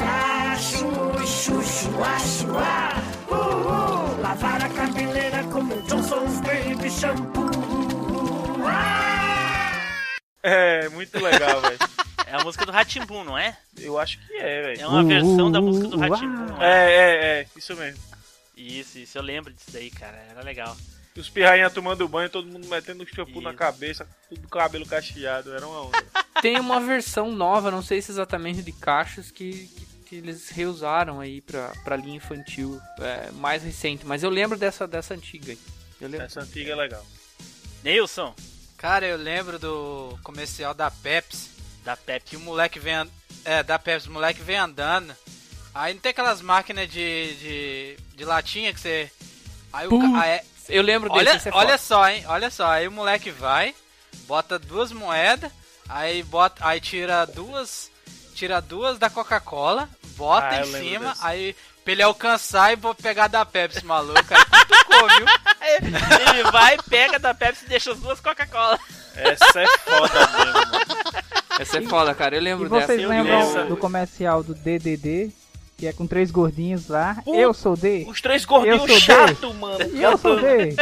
Ah, 0.00 0.56
chuchu, 0.58 1.62
chua, 1.62 2.18
chua. 2.20 3.02
Uh, 3.28 3.34
uh. 3.36 4.22
Lavar 4.22 4.64
a 4.64 4.68
cabeleira 4.70 5.44
como 5.52 5.82
Johnson's 5.82 6.40
Baby 6.40 6.90
Shampoo. 6.90 7.44
É, 10.46 10.90
muito 10.90 11.18
legal, 11.18 11.60
velho. 11.62 11.78
É 12.34 12.36
a 12.36 12.42
música 12.42 12.66
do 12.66 12.72
Ratimbum, 12.72 13.22
não 13.22 13.38
é? 13.38 13.56
Eu 13.78 13.96
acho 13.96 14.18
que 14.18 14.32
é, 14.34 14.58
É 14.58 14.62
velho. 14.74 14.88
uma 14.88 15.04
versão 15.04 15.52
da 15.52 15.60
Uh, 15.60 15.62
música 15.62 15.86
do 15.86 15.96
uh, 15.96 16.00
Ratimbum. 16.00 16.46
não 16.46 16.60
É, 16.60 16.92
é, 16.92 17.26
é, 17.42 17.46
isso 17.56 17.76
mesmo. 17.76 18.02
Isso, 18.56 18.98
isso, 18.98 19.16
eu 19.16 19.22
lembro 19.22 19.52
disso 19.52 19.70
daí, 19.72 19.88
cara, 19.88 20.16
era 20.28 20.42
legal. 20.42 20.76
E 21.14 21.20
Os 21.20 21.28
pirrainha 21.30 21.70
tomando 21.70 22.08
banho, 22.08 22.28
todo 22.28 22.48
mundo 22.48 22.66
metendo 22.66 23.06
shampoo 23.06 23.40
na 23.40 23.50
Isso. 23.50 23.58
cabeça, 23.58 24.08
tudo 24.28 24.40
com 24.40 24.46
o 24.48 24.50
cabelo 24.50 24.84
cacheado, 24.84 25.54
era 25.54 25.64
uma 25.64 25.82
onda. 25.82 26.04
Tem 26.42 26.58
uma 26.58 26.80
versão 26.80 27.30
nova, 27.30 27.70
não 27.70 27.82
sei 27.82 28.02
se 28.02 28.10
exatamente 28.10 28.62
de 28.62 28.72
cachos, 28.72 29.30
que, 29.30 29.68
que, 29.68 29.86
que 30.06 30.16
eles 30.16 30.48
reusaram 30.48 31.20
aí 31.20 31.40
pra, 31.40 31.68
pra 31.84 31.94
linha 31.96 32.16
infantil, 32.16 32.80
é, 32.98 33.30
mais 33.30 33.62
recente. 33.62 34.04
Mas 34.04 34.24
eu 34.24 34.30
lembro 34.30 34.58
dessa, 34.58 34.88
dessa 34.88 35.14
antiga 35.14 35.52
aí. 35.52 35.58
Eu 36.00 36.08
lembro. 36.08 36.26
Essa 36.26 36.40
antiga 36.40 36.72
é 36.72 36.74
legal. 36.74 37.06
Neilson, 37.84 38.34
Cara, 38.76 39.06
eu 39.06 39.16
lembro 39.16 39.56
do 39.58 40.18
comercial 40.24 40.74
da 40.74 40.90
Pepsi. 40.90 41.53
Da 41.84 41.96
Pepsi. 41.96 42.30
Que 42.30 42.36
o 42.36 42.40
moleque 42.40 42.78
vem. 42.78 43.10
É, 43.44 43.62
da 43.62 43.78
Pepsi, 43.78 44.08
o 44.08 44.12
moleque 44.12 44.40
vem 44.42 44.56
andando. 44.56 45.14
Aí 45.74 45.92
não 45.92 46.00
tem 46.00 46.10
aquelas 46.10 46.40
máquinas 46.40 46.88
de, 46.88 47.34
de, 47.36 47.96
de 48.16 48.24
latinha 48.24 48.72
que 48.72 48.80
você. 48.80 49.10
Aí 49.72 49.86
o 49.86 49.90
Putz, 49.90 50.12
ca- 50.12 50.20
aí- 50.20 50.40
eu 50.68 50.82
lembro 50.82 51.10
desse, 51.12 51.48
Olha, 51.50 51.56
é 51.56 51.58
olha 51.58 51.78
só, 51.78 52.08
hein? 52.08 52.24
Olha 52.28 52.50
só. 52.50 52.66
Aí 52.70 52.88
o 52.88 52.92
moleque 52.92 53.30
vai, 53.30 53.74
bota 54.26 54.58
duas 54.58 54.92
moedas, 54.92 55.50
aí 55.88 56.22
bota, 56.22 56.66
aí 56.66 56.80
tira 56.80 57.26
duas, 57.26 57.90
tira 58.34 58.60
duas 58.62 58.98
da 58.98 59.10
Coca-Cola, 59.10 59.88
bota 60.16 60.48
Ah, 60.48 60.60
em 60.60 60.64
cima, 60.72 61.10
desse. 61.10 61.26
aí 61.26 61.56
pra 61.84 61.92
ele 61.92 62.02
alcançar 62.02 62.72
e 62.72 62.76
vou 62.76 62.94
pegar 62.94 63.26
da 63.28 63.44
Pepsi, 63.44 63.84
maluco. 63.84 64.18
Aí 64.30 64.44
cutucou, 64.44 65.08
viu? 65.18 65.26
Ele 66.34 66.50
vai, 66.50 66.78
pega 66.88 67.18
da 67.18 67.34
Pepsi 67.34 67.64
e 67.64 67.68
deixa 67.68 67.92
as 67.92 67.98
duas 67.98 68.20
Coca-Cola. 68.20 68.78
Essa 69.16 69.60
é 69.62 69.66
foda 69.78 70.26
mesmo, 70.28 70.52
mano. 70.52 71.03
Essa 71.58 71.78
é 71.78 71.82
foda, 71.82 72.14
cara. 72.14 72.36
Eu 72.36 72.40
E 72.40 72.44
lembro 72.44 72.68
dessa. 72.68 72.86
vocês 72.86 73.02
eu 73.02 73.08
lembram 73.08 73.46
lembro. 73.54 73.66
do 73.68 73.76
comercial 73.76 74.42
do 74.42 74.54
DDD? 74.54 75.30
Que 75.76 75.86
é 75.88 75.92
com 75.92 76.06
três 76.06 76.30
gordinhos 76.30 76.88
lá. 76.88 77.16
Eu 77.26 77.52
sou 77.52 77.76
D. 77.76 78.04
Os 78.08 78.20
três 78.20 78.42
Eu 78.42 78.48
gordinhos 78.48 78.82
sou 78.86 79.00
chato, 79.00 79.52
mano. 79.54 79.78
E 79.92 80.00
eu 80.02 80.16
sou 80.16 80.36
D. 80.40 80.76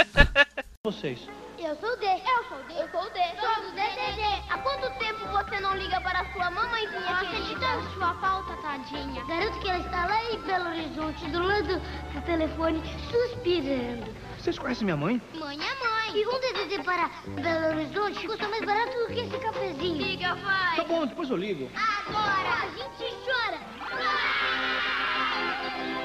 Eu 0.85 0.93
sou 0.93 0.93
D. 0.93 1.17
Eu 1.59 1.77
sou 1.77 1.97
D. 1.97 2.07
Eu 2.07 2.89
sou 2.91 3.11
D. 3.11 3.21
Sou 3.41 3.63
do 3.63 3.71
DDD. 3.73 4.23
Há 4.51 4.59
quanto 4.59 4.99
tempo 4.99 5.27
você 5.29 5.61
não 5.61 5.75
liga 5.77 5.99
para 6.01 6.25
sua 6.33 6.51
mamãezinha 6.51 7.17
querida? 7.31 7.67
sua 7.95 8.15
falta, 8.15 8.55
tadinha. 8.61 9.25
Garanto 9.25 9.59
que 9.61 9.69
ela 9.71 9.79
está 9.79 10.07
lá 10.07 10.23
em 10.25 10.39
Belo 10.43 10.69
Horizonte, 10.69 11.25
do 11.31 11.43
lado 11.43 11.81
do 12.15 12.21
telefone, 12.27 12.83
suspirando. 13.11 14.05
Vocês 14.43 14.59
conhecem 14.59 14.85
minha 14.85 14.97
mãe? 14.97 15.23
Mãe 15.39 15.57
é 15.57 15.85
mãe. 15.85 16.21
E 16.21 16.27
um 16.27 16.41
DDD 16.41 16.83
para 16.83 17.09
Belo 17.29 17.79
Horizonte 17.79 18.27
custa 18.27 18.49
mais 18.49 18.65
barato 18.65 18.91
do 18.99 19.07
que 19.15 19.21
esse 19.21 19.39
cafezinho. 19.39 20.05
Liga, 20.05 20.35
vai. 20.35 20.75
Tá 20.75 20.83
bom, 20.83 21.07
depois 21.07 21.31
eu 21.31 21.37
ligo. 21.37 21.71
Agora 21.77 22.49
a 22.49 22.67
gente 22.77 23.15
chora. 23.25 23.61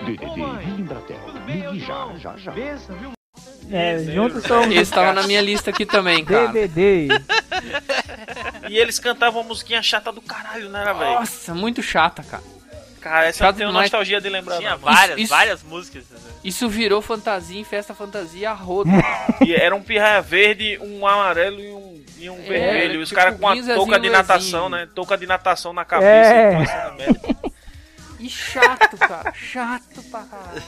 DDD 0.06 0.68
e 0.68 0.82
Embratel. 0.82 1.20
Ligue 1.48 1.80
já, 1.80 2.16
já, 2.18 2.38
já. 2.38 2.54
É, 3.72 4.04
juntos 4.04 4.44
são 4.44 4.72
Esse 4.72 4.92
tava 4.92 5.14
na 5.14 5.24
minha 5.24 5.42
lista 5.42 5.72
aqui 5.72 5.84
também, 5.84 6.24
cara. 6.24 6.50
DDD. 6.50 7.08
E 8.70 8.78
eles 8.78 9.00
cantavam 9.00 9.44
musiquinha 9.44 9.82
chata 9.82 10.12
do 10.12 10.22
caralho, 10.22 10.70
né, 10.70 10.84
velho? 10.84 11.20
Nossa, 11.20 11.56
muito 11.56 11.82
chata, 11.82 12.22
cara. 12.22 12.57
Cara, 13.02 13.26
essa 13.28 13.46
eu 13.46 13.54
tenho 13.54 13.72
nostalgia 13.72 14.20
de 14.20 14.28
lembrar. 14.30 14.58
Tinha 14.58 14.72
não. 14.72 14.78
várias, 14.80 15.18
isso- 15.20 15.30
várias 15.30 15.64
músicas. 15.64 16.04
né? 16.10 16.18
Isso 16.44 16.68
virou 16.68 17.02
fantasia 17.02 17.60
em 17.60 17.64
festa 17.64 17.94
fantasia 17.94 18.50
a 18.52 18.54
rodo. 18.54 18.90
E 19.46 19.54
era 19.54 19.76
um 19.76 19.82
pirraia 19.84 20.22
verde, 20.22 20.78
um 20.82 21.06
amarelo 21.08 21.60
e 21.60 21.72
um, 21.72 22.04
e 22.18 22.30
um 22.30 22.42
vermelho. 22.44 22.96
E 22.96 23.04
os 23.04 23.10
tipo 23.10 23.22
caras 23.22 23.40
com 23.40 23.48
a 23.48 23.56
touca 23.56 24.00
de 24.00 24.10
Lezinho. 24.10 24.12
natação, 24.12 24.70
né? 24.70 24.88
Touca 24.94 25.18
de 25.18 25.28
natação 25.28 25.72
na 25.74 25.86
cabeça. 25.86 26.34
É. 26.34 26.64
e. 27.44 27.48
E 28.20 28.28
chato, 28.32 28.98
cara. 28.98 29.32
Chato 29.36 30.02
pra 30.10 30.22
caralho. 30.22 30.64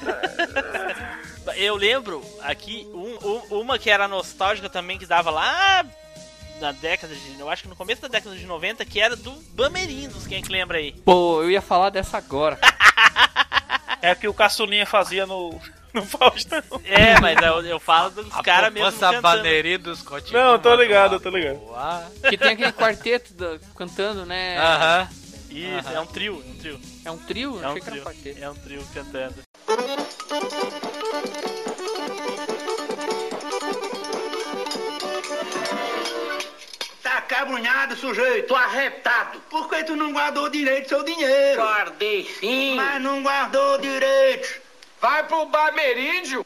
Eu 1.56 1.76
lembro 1.76 2.24
aqui 2.44 2.88
um- 2.94 3.18
um- 3.28 3.62
uma 3.62 3.80
que 3.80 3.90
era 3.90 4.08
nostálgica 4.08 4.70
também, 4.70 5.00
que 5.00 5.06
dava 5.08 5.32
lá 5.32 5.84
na 6.60 6.72
década 6.72 7.14
de. 7.16 7.40
Eu 7.40 7.50
acho 7.50 7.64
que 7.64 7.70
no 7.70 7.76
começo 7.76 8.02
da 8.02 8.08
década 8.08 8.36
de 8.36 8.46
90, 8.46 8.84
que 8.86 9.00
era 9.00 9.16
do 9.16 9.32
Bamerindos, 9.54 10.28
quem 10.28 10.40
é 10.40 10.42
que 10.42 10.52
lembra 10.52 10.78
aí? 10.78 10.92
Pô, 11.06 11.42
eu 11.44 11.50
ia 11.52 11.62
falar 11.62 11.90
dessa 11.90 12.18
agora. 12.18 12.60
É 14.02 14.16
que 14.16 14.30
o 14.30 14.34
caçulinha 14.34 14.86
fazia 14.86 15.26
no, 15.26 15.60
no 15.94 16.06
Faustão. 16.06 16.64
É, 16.86 17.20
mas 17.20 17.38
eu, 17.42 17.66
eu 17.66 17.80
falo 17.82 18.10
dos 18.12 18.34
caras 18.42 18.72
mesmo. 18.72 18.90
poupança 18.90 19.08
cantando. 19.14 19.22
bandeirinha 19.38 19.78
dos 19.78 20.02
cotinhos. 20.02 20.32
Não, 20.42 20.58
tô 20.58 20.74
ligado, 20.74 21.20
tô 21.20 21.30
ligado. 21.30 21.60
Que 22.30 22.38
tem 22.38 22.52
aquele 22.54 22.72
quarteto 22.72 23.34
da- 23.34 23.60
cantando, 23.76 24.26
né? 24.26 24.58
Aham. 24.58 25.10
Isso, 25.50 25.90
é 25.90 26.00
um 26.00 26.06
trio, 26.06 26.36
um 26.48 26.56
trio. 26.60 26.80
É 27.04 27.12
um 27.12 27.18
trio? 27.18 27.60
É 27.62 27.68
um 27.68 27.72
Achei 27.72 27.82
que 27.82 27.90
era 27.90 27.92
trio. 27.92 28.02
um 28.02 28.06
quarteto. 28.06 28.42
É 28.42 28.50
um 28.50 28.56
trio 28.56 28.88
cantando. 28.94 29.36
Tá 37.10 37.22
cabrunhado, 37.22 37.96
sujeito, 37.96 38.56
arretado. 38.56 39.40
Por 39.50 39.68
que 39.68 39.84
tu 39.84 39.96
não 39.96 40.14
guardou 40.14 40.48
direito 40.48 40.90
seu 40.90 41.04
dinheiro? 41.04 41.60
Guardei 41.60 42.24
sim. 42.40 42.76
Mas 42.76 43.02
não 43.02 43.24
guardou 43.24 43.80
direito. 43.80 44.62
Vai 45.02 45.24
pro 45.24 45.44
Bameríndio. 45.48 46.46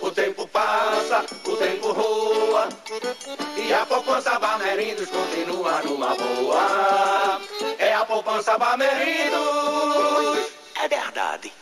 O 0.00 0.10
tempo 0.10 0.48
passa, 0.48 1.26
o 1.44 1.56
tempo 1.58 1.92
roa 1.92 2.70
e 3.58 3.74
a 3.74 3.84
poupança 3.84 4.38
Bamerindos 4.38 5.10
continua 5.10 5.82
numa 5.82 6.14
boa. 6.14 7.40
É 7.78 7.92
a 7.92 8.04
poupança 8.06 8.56
Bamerindos. 8.56 9.38
É 10.74 10.88
verdade. 10.88 11.52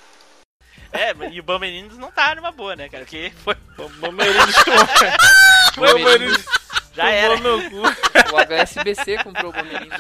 É, 0.92 1.12
e 1.32 1.40
o 1.40 1.42
Bamerindos 1.42 1.98
não 1.98 2.12
tá 2.12 2.32
numa 2.36 2.52
boa, 2.52 2.76
né, 2.76 2.88
cara? 2.88 3.02
Porque 3.04 3.32
foi. 3.42 3.56
O 3.76 3.88
Bamerindos 3.88 4.54
Bamerindos 5.76 6.61
já 6.94 7.10
era. 7.10 7.34
O 8.32 8.36
HSBC 8.36 9.22
comprou 9.24 9.50
o 9.50 9.52
Bamerindos. 9.52 9.98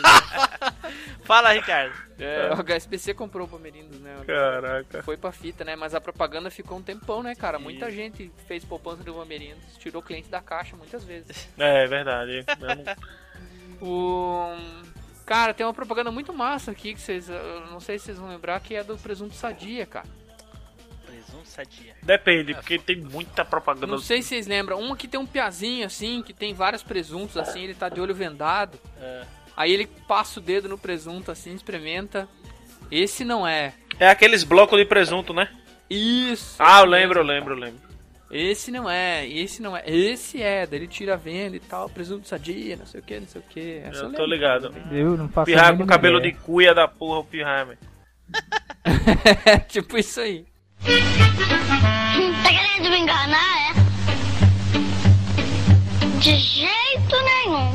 Fala, 1.24 1.52
Ricardo. 1.52 1.94
É, 2.18 2.50
o 2.50 2.62
HSBC 2.62 3.12
comprou 3.14 3.46
o 3.46 3.50
Bamerindos, 3.50 4.00
né? 4.00 4.16
Caraca. 4.26 5.02
Foi 5.02 5.16
pra 5.16 5.32
fita, 5.32 5.64
né? 5.64 5.76
Mas 5.76 5.94
a 5.94 6.00
propaganda 6.00 6.50
ficou 6.50 6.78
um 6.78 6.82
tempão, 6.82 7.22
né, 7.22 7.34
cara? 7.34 7.58
Muita 7.58 7.90
gente 7.90 8.32
fez 8.46 8.64
poupança 8.64 9.02
do 9.02 9.12
Bamerindos, 9.12 9.76
tirou 9.78 10.02
cliente 10.02 10.30
da 10.30 10.40
caixa 10.40 10.76
muitas 10.76 11.04
vezes. 11.04 11.48
É, 11.58 11.84
é 11.84 11.86
verdade. 11.86 12.44
O... 13.84 14.54
Cara, 15.26 15.52
tem 15.52 15.66
uma 15.66 15.74
propaganda 15.74 16.12
muito 16.12 16.32
massa 16.32 16.70
aqui 16.70 16.94
que 16.94 17.00
vocês. 17.00 17.28
eu 17.28 17.66
Não 17.66 17.80
sei 17.80 17.98
se 17.98 18.04
vocês 18.04 18.18
vão 18.18 18.28
lembrar, 18.28 18.60
que 18.60 18.76
é 18.76 18.84
do 18.84 18.96
presunto 18.96 19.34
sadia, 19.34 19.84
cara. 19.84 20.06
Sadia. 21.52 21.94
Depende, 22.02 22.54
porque 22.54 22.78
tem 22.78 22.96
muita 22.96 23.44
propaganda. 23.44 23.86
Não 23.86 23.98
sei 23.98 24.22
se 24.22 24.28
vocês 24.28 24.46
lembram. 24.46 24.80
Uma 24.80 24.96
que 24.96 25.06
tem 25.06 25.20
um 25.20 25.26
piazinho 25.26 25.86
assim, 25.86 26.22
que 26.22 26.32
tem 26.32 26.54
vários 26.54 26.82
presuntos 26.82 27.36
assim, 27.36 27.64
ele 27.64 27.74
tá 27.74 27.88
de 27.88 28.00
olho 28.00 28.14
vendado. 28.14 28.78
É. 29.00 29.22
Aí 29.56 29.70
ele 29.72 29.86
passa 30.08 30.40
o 30.40 30.42
dedo 30.42 30.68
no 30.68 30.78
presunto 30.78 31.30
assim, 31.30 31.54
experimenta. 31.54 32.26
Esse 32.90 33.24
não 33.24 33.46
é. 33.46 33.74
É 34.00 34.08
aqueles 34.08 34.44
blocos 34.44 34.78
de 34.78 34.84
presunto, 34.84 35.34
né? 35.34 35.48
Isso. 35.88 36.56
Ah, 36.58 36.80
eu 36.80 36.86
lembro, 36.86 37.20
eu 37.20 37.24
lembro, 37.24 37.54
eu 37.54 37.58
lembro. 37.58 37.92
Esse 38.30 38.70
não 38.70 38.88
é, 38.88 39.28
esse 39.28 39.60
não 39.60 39.76
é. 39.76 39.82
Esse 39.86 40.42
é, 40.42 40.66
daí 40.66 40.78
ele 40.78 40.88
tira 40.88 41.12
a 41.12 41.16
venda 41.18 41.54
e 41.54 41.60
tal, 41.60 41.86
presunto 41.90 42.26
sadia, 42.26 42.76
não 42.76 42.86
sei 42.86 43.00
o 43.00 43.02
que, 43.02 43.20
não 43.20 43.26
sei 43.26 43.40
o 43.42 43.44
que. 43.44 43.82
Eu 43.92 44.12
tô 44.14 44.24
ligado. 44.24 44.74
Eu 44.90 45.18
não 45.18 45.28
faço 45.28 45.44
Pirraia 45.44 45.76
com 45.76 45.86
cabelo 45.86 46.16
ideia. 46.16 46.32
de 46.32 46.38
cuia 46.40 46.74
da 46.74 46.88
porra, 46.88 47.18
o 47.18 47.24
pirraia. 47.24 47.78
É 49.44 49.58
tipo 49.58 49.96
isso 49.98 50.20
aí. 50.20 50.46
Tá 50.84 52.48
querendo 52.48 52.90
me 52.90 52.98
enganar, 52.98 53.56
é? 53.70 53.72
De 56.18 56.36
jeito 56.36 57.16
nenhum. 57.24 57.72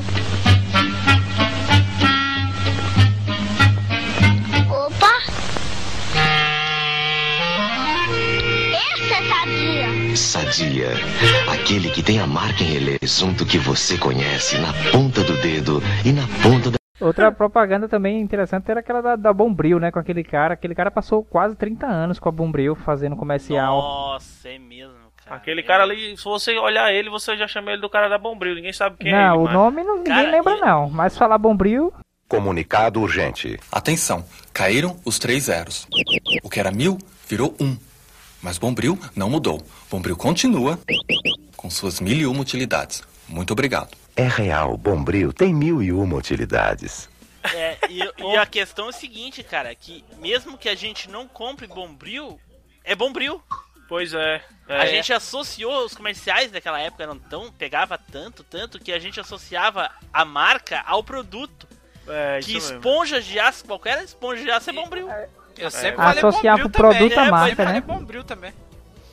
Opa! 4.70 5.14
Essa 8.93 9.14
é 9.14 9.22
sadia. 9.30 10.16
Sadia. 10.18 10.91
Aquele 11.47 11.89
que 11.89 12.03
tem 12.03 12.20
a 12.20 12.28
marca 12.28 12.64
em 12.64 12.97
presunto 12.97 13.45
que 13.45 13.58
você 13.58 13.97
conhece 13.97 14.58
na 14.58 14.74
ponta 14.91 15.24
do 15.24 15.38
dedo 15.41 15.82
e 16.03 16.12
na 16.12 16.28
ponta 16.41 16.72
da. 16.72 16.76
Outra 17.00 17.32
propaganda 17.34 17.88
também 17.88 18.20
interessante 18.20 18.70
era 18.70 18.80
aquela 18.80 19.02
da, 19.02 19.16
da 19.16 19.34
Bombril, 19.34 19.80
né? 19.80 19.91
Com 19.91 20.00
aquele 20.00 20.24
cara. 20.24 20.54
Aquele 20.54 20.74
cara 20.76 20.89
passou 20.91 21.24
quase 21.24 21.56
30 21.56 21.86
anos 21.86 22.20
com 22.20 22.30
a 22.30 22.32
Bombril 22.32 22.76
fazendo 22.76 23.16
comercial. 23.16 23.82
Nossa, 23.82 24.50
é 24.50 24.58
mesmo, 24.58 24.93
cara. 25.24 25.36
Aquele 25.38 25.62
cara 25.64 25.84
ali, 25.84 26.16
se 26.18 26.24
você 26.24 26.58
olhar 26.58 26.91
ele, 26.93 27.10
você 27.10 27.36
já 27.38 27.48
chama 27.48 27.72
ele 27.72 27.82
do 27.82 27.89
cara 27.89 28.08
da 28.08 28.18
Bombril. 28.18 28.56
Ninguém 28.56 28.74
sabe 28.74 28.98
quem 29.00 29.14
é 29.14 29.16
não, 29.28 29.34
ele. 29.36 29.41
o 29.41 29.43
mas- 29.45 29.54
nome 29.54 29.84
não, 29.84 29.98
ninguém 29.98 30.32
lembra 30.32 30.56
não. 30.58 30.89
Mas 30.89 31.18
falar 31.18 31.38
Bombril, 31.38 31.93
Comunicado 32.30 33.00
urgente. 33.00 33.58
Atenção, 33.72 34.26
caíram 34.52 34.98
os 35.06 35.18
três 35.18 35.43
zeros. 35.45 35.88
O 36.43 36.50
que 36.50 36.60
era 36.60 36.72
mil 36.72 36.98
virou 37.28 37.56
um. 37.60 37.78
Mas 38.41 38.58
Bombril 38.58 39.00
não 39.16 39.30
mudou. 39.30 39.62
Bombril 39.89 40.18
continua 40.18 40.78
com 41.56 41.70
suas 41.70 42.02
mil 42.02 42.18
e 42.18 42.26
uma 42.28 42.41
utilidades. 42.41 43.02
Muito 43.30 43.52
obrigado. 43.54 43.89
É 44.18 44.28
real, 44.28 44.76
Bombril 44.76 45.32
tem 45.32 45.53
mil 45.53 45.82
e 45.82 45.93
uma 45.93 46.15
utilidades. 46.15 47.07
É, 47.53 47.78
e, 47.88 47.99
e 47.99 48.36
a 48.36 48.47
questão 48.47 48.88
é 48.88 48.89
o 48.89 48.91
seguinte, 48.91 49.43
cara, 49.43 49.74
que 49.76 50.03
mesmo 50.18 50.57
que 50.57 50.68
a 50.68 50.74
gente 50.74 51.07
não 51.07 51.28
compre 51.28 51.68
Bombril, 51.68 52.39
é 52.84 52.95
Bombril. 52.95 53.39
Pois 53.88 54.13
é. 54.15 54.41
A 54.68 54.86
é. 54.86 54.88
gente 54.88 55.13
associou 55.13 55.86
os 55.86 55.93
comerciais 55.93 56.51
daquela 56.51 56.80
época 56.82 57.03
eram 57.03 57.18
tão 57.18 57.51
pegava 57.51 57.95
tanto, 57.97 58.43
tanto 58.43 58.80
que 58.80 58.91
a 58.91 58.99
gente 58.99 59.20
associava 59.20 59.89
a 60.11 60.26
marca 60.26 60.82
ao 60.86 61.03
produto. 61.03 61.68
É, 62.07 62.39
que 62.41 62.57
isso 62.57 62.74
mesmo. 62.74 62.78
esponja 62.78 63.22
de 63.22 63.39
aço, 63.39 63.65
qualquer 63.65 64.03
esponja 64.03 64.43
de 64.43 64.49
aço 64.49 64.72
é 64.72 64.74
Bombril. 64.74 65.07
Eu 65.57 65.70
sempre 65.70 66.01
É. 66.01 66.15
falei 66.15 66.22
Bombril 66.22 66.65
o 66.65 66.70
produto 66.70 67.09
também. 67.13 67.18
à 67.20 67.26
É, 67.28 67.32
marca, 67.32 67.51
eu 67.51 67.55
falei 67.55 67.74
né? 67.74 67.82
Bombril 67.82 68.24
também. 68.24 68.53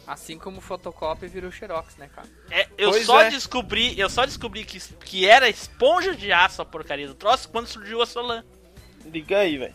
Assim 0.07 0.39
como 0.39 0.61
fotocópia 0.61 1.29
virou 1.29 1.51
Xerox, 1.51 1.97
né, 1.97 2.09
cara? 2.15 2.29
É, 2.51 2.67
eu 2.77 2.91
Pois 2.91 3.07
só 3.07 3.23
é. 3.23 3.31
descobri, 3.31 3.99
eu 3.99 4.11
só 4.11 4.27
descobri 4.27 4.65
que, 4.65 4.79
que 5.01 5.27
era 5.27 5.49
esponja 5.49 6.15
de 6.15 6.31
aço 6.33 6.61
a 6.61 6.65
porcaria 6.65 7.07
do 7.09 7.15
troço 7.15 7.49
quando 7.49 7.67
surgiu 7.67 8.03
a 8.03 8.07
Solan. 8.07 8.45
Diga 9.07 9.39
aí, 9.39 9.57
velho. 9.57 9.75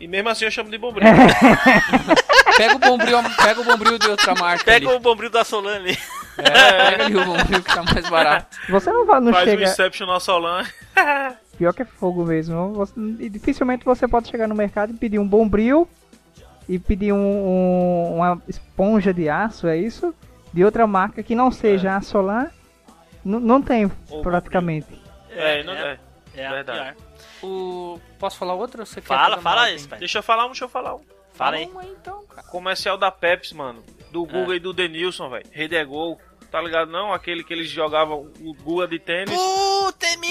E 0.00 0.06
mesmo 0.06 0.28
assim 0.28 0.44
eu 0.46 0.50
chamo 0.50 0.70
de 0.70 0.78
Bombril. 0.78 1.06
Pega 2.56 2.74
o 2.74 2.78
bombril, 2.78 3.18
pega 3.44 3.60
o 3.60 3.64
bombril 3.64 3.98
de 3.98 4.08
outra 4.08 4.34
marca 4.34 4.64
Pega 4.64 4.88
ali. 4.88 4.96
o 4.96 5.00
Bombril 5.00 5.28
da 5.30 5.44
Solan 5.44 5.74
ali. 5.76 5.98
É, 6.38 6.90
pega 6.90 7.04
ali 7.04 7.16
o 7.16 7.24
bombril 7.24 7.62
que 7.62 7.74
tá 7.74 7.82
mais 7.82 8.08
barato. 8.08 8.56
você 8.68 8.90
não 8.90 9.04
vai, 9.06 9.20
não 9.20 9.32
Faz 9.32 9.44
chega. 9.48 9.62
o 9.62 9.64
Inception 9.68 10.06
na 10.06 10.18
Solan. 10.20 10.64
Pior 11.58 11.72
que 11.74 11.82
é 11.82 11.84
fogo 11.84 12.24
mesmo. 12.24 12.72
Você- 12.74 12.94
e 13.20 13.28
dificilmente 13.28 13.84
você 13.84 14.08
pode 14.08 14.28
chegar 14.28 14.46
no 14.48 14.54
mercado 14.54 14.94
e 14.94 14.96
pedir 14.96 15.18
um 15.18 15.26
Bombril 15.28 15.86
e 16.68 16.78
pedir 16.78 17.12
um, 17.12 17.16
um- 17.18 18.16
uma 18.16 18.42
esponja 18.48 19.12
de 19.14 19.28
aço, 19.28 19.66
é 19.66 19.76
isso? 19.76 20.14
De 20.52 20.64
outra 20.64 20.86
marca 20.86 21.22
que 21.22 21.34
não 21.34 21.50
seja 21.50 21.96
a 21.96 22.00
Solar. 22.00 22.52
N- 23.24 23.40
não 23.40 23.60
tem, 23.60 23.90
Ou 24.10 24.22
praticamente. 24.22 24.86
É, 25.30 25.62
não 25.62 25.72
é. 25.74 25.98
É 26.34 26.46
a 26.46 26.50
Verdade. 26.52 26.94
pior. 26.94 27.06
O... 27.42 28.00
Posso 28.18 28.36
falar 28.38 28.54
outro? 28.54 28.80
ou 28.80 28.86
Você 28.86 29.00
Fala, 29.00 29.38
fala 29.38 29.66
isso, 29.70 29.74
ordem? 29.84 29.88
pai. 29.90 29.98
Deixa 30.00 30.18
eu 30.18 30.22
falar 30.22 30.44
um, 30.44 30.48
deixa 30.48 30.64
eu 30.64 30.68
falar 30.68 30.94
um. 30.94 31.00
Fala 31.34 31.56
aí. 31.56 31.66
uma 31.66 31.82
aí, 31.82 31.94
então, 31.98 32.24
cara. 32.26 32.46
Comercial 32.48 32.96
da 32.96 33.10
Pepsi, 33.10 33.54
mano. 33.54 33.82
Do 34.10 34.24
É. 34.24 34.26
Guga 34.28 34.54
e 34.56 34.60
do 34.60 34.72
Denilson, 34.72 35.28
velho. 35.28 35.46
Rede 35.50 35.76
é 35.76 35.84
gol. 35.84 36.18
Tá 36.50 36.60
ligado 36.62 36.90
não? 36.90 37.12
Aquele 37.12 37.42
que 37.44 37.52
eles 37.52 37.68
jogavam 37.68 38.30
o 38.40 38.54
Guga 38.54 38.86
de 38.86 38.98
tênis. 38.98 39.34
É 39.34 39.36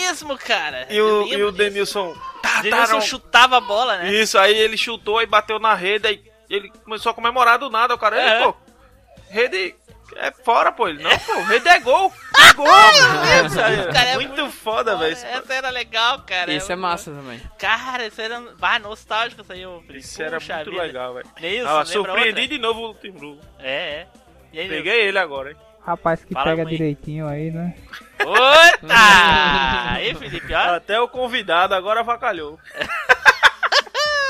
mesmo, 0.05 0.37
cara. 0.37 0.87
E 0.89 1.01
o, 1.01 1.23
lembro 1.23 1.37
e 1.39 1.43
o. 1.43 1.51
Denilson. 1.51 2.15
Tá, 2.41 2.61
Denilson 2.61 2.85
tá, 2.87 2.93
não. 2.93 3.01
chutava 3.01 3.57
a 3.57 3.61
bola, 3.61 3.97
né? 3.97 4.13
Isso, 4.13 4.37
aí 4.37 4.55
ele 4.55 4.77
chutou 4.77 5.21
e 5.21 5.25
bateu 5.25 5.59
na 5.59 5.73
rede. 5.73 6.07
Aí 6.07 6.23
ele 6.49 6.69
começou 6.83 7.11
a 7.11 7.15
comemorar 7.15 7.57
do 7.57 7.69
nada. 7.69 7.93
O 7.93 7.97
cara, 7.97 8.19
É. 8.19 8.37
"Ei, 8.39 8.43
pô, 8.43 8.55
rede 9.29 9.75
é 10.17 10.31
fora, 10.31 10.71
pô. 10.71 10.87
Ele, 10.87 11.01
não, 11.01 11.17
pô, 11.19 11.41
rede 11.43 11.67
é 11.67 11.79
gol. 11.79 12.13
É 12.37 12.53
gol. 12.53 12.67
Isso 13.47 13.59
aí, 13.59 13.91
Cara, 13.91 14.09
é 14.09 14.15
muito, 14.17 14.49
foda, 14.51 14.95
velho. 14.97 15.13
Essa 15.13 15.53
era 15.53 15.69
legal, 15.71 16.21
cara. 16.21 16.53
Esse 16.53 16.71
é 16.71 16.75
massa 16.75 17.11
também. 17.11 17.41
Cara, 17.57 18.05
esse 18.05 18.21
era. 18.21 18.39
Vai, 18.55 18.77
nostálgico 18.77 19.41
isso 19.41 19.51
aí. 19.51 19.63
Isso 19.97 20.21
era 20.21 20.39
muito 20.39 20.71
vida. 20.71 20.83
legal, 20.83 21.13
velho. 21.15 21.27
Ah, 21.67 21.83
surpreendi 21.85 22.41
outra? 22.41 22.47
de 22.47 22.57
novo 22.59 22.89
o 22.89 22.93
Timbu. 22.93 23.39
É, 23.59 23.71
é. 23.71 24.07
E 24.53 24.59
aí, 24.59 24.69
Peguei 24.69 25.07
ele 25.07 25.17
agora, 25.17 25.51
hein? 25.51 25.57
Rapaz 25.85 26.23
que 26.23 26.33
Fala 26.33 26.45
pega 26.51 26.63
aí. 26.63 26.69
direitinho 26.69 27.27
aí, 27.27 27.51
né? 27.51 27.75
Eita! 28.19 29.91
aí, 29.93 30.13
Felipe, 30.17 30.53
ó. 30.53 30.75
Até 30.75 30.99
o 30.99 31.07
convidado 31.07 31.75
agora 31.75 31.99
avacalhou. 31.99 32.59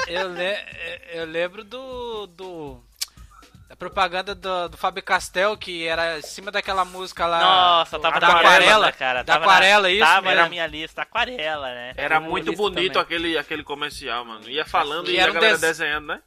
Eu, 0.07 0.29
le- 0.29 0.65
eu 1.13 1.25
lembro 1.25 1.63
do. 1.63 2.27
do 2.27 2.83
da 3.67 3.75
propaganda 3.75 4.35
do, 4.35 4.69
do 4.69 4.77
Fábio 4.77 5.01
Castel, 5.01 5.57
que 5.57 5.87
era 5.87 6.19
em 6.19 6.21
cima 6.21 6.51
daquela 6.51 6.85
música 6.85 7.25
lá. 7.25 7.39
Nossa, 7.39 7.97
tava 7.99 8.19
da 8.19 8.27
na 8.27 8.33
aquarela, 8.37 8.61
aquarela, 8.61 8.91
cara. 8.91 9.23
Da 9.23 9.33
Tava 9.33 9.45
aquarela, 9.45 9.81
na, 9.87 9.89
isso? 9.93 10.05
Tava 10.05 10.31
era, 10.31 10.43
na 10.43 10.49
minha 10.49 10.67
lista, 10.67 11.01
aquarela, 11.01 11.67
né? 11.73 11.93
Era 11.97 12.19
muito 12.19 12.53
bonito 12.53 12.93
também. 12.93 13.01
aquele, 13.01 13.37
aquele 13.39 13.63
comercial, 13.63 14.23
mano. 14.23 14.47
Ia 14.47 14.65
falando 14.65 15.09
E 15.09 15.13
e, 15.15 15.17
era 15.17 15.29
a 15.29 15.31
um 15.31 15.33
galera 15.35 15.53
des- 15.53 15.61
desenhando, 15.61 16.05
né? 16.07 16.21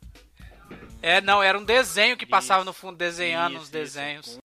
É, 1.01 1.21
não, 1.21 1.41
era 1.41 1.57
um 1.57 1.65
desenho 1.65 2.17
que 2.17 2.27
passava 2.27 2.65
no 2.65 2.73
fundo, 2.73 2.97
desenhando 2.97 3.53
Isso, 3.53 3.59
os 3.59 3.69
isso. 3.69 3.73
desenhos. 3.73 4.27
Uma 4.35 4.41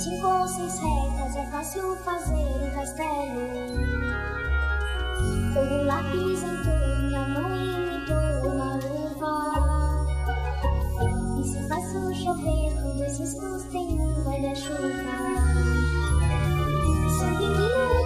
cinco 0.00 0.26
ou 0.26 0.48
seis 0.48 0.78
retas 0.78 1.36
é 1.36 1.44
fácil 1.50 1.94
fazer 1.96 2.32
um 2.34 2.70
castelo. 2.70 3.50
Todo 5.52 5.84
lápis 5.84 6.42
entrou, 6.42 6.98
minha 7.02 7.28
mão 7.28 7.54
imitou 7.54 8.50
uma 8.50 8.76
luva. 8.76 9.34
E 11.38 11.44
se 11.44 11.68
faço 11.68 12.14
chover, 12.14 12.72
dois 12.96 13.18
riscos 13.18 13.62
tem 13.64 14.00
um 14.00 14.24
guarda-chuva. 14.24 14.78
Sou 17.18 17.30
menino 17.32 17.58
de 17.58 17.68
tinta, 17.68 17.99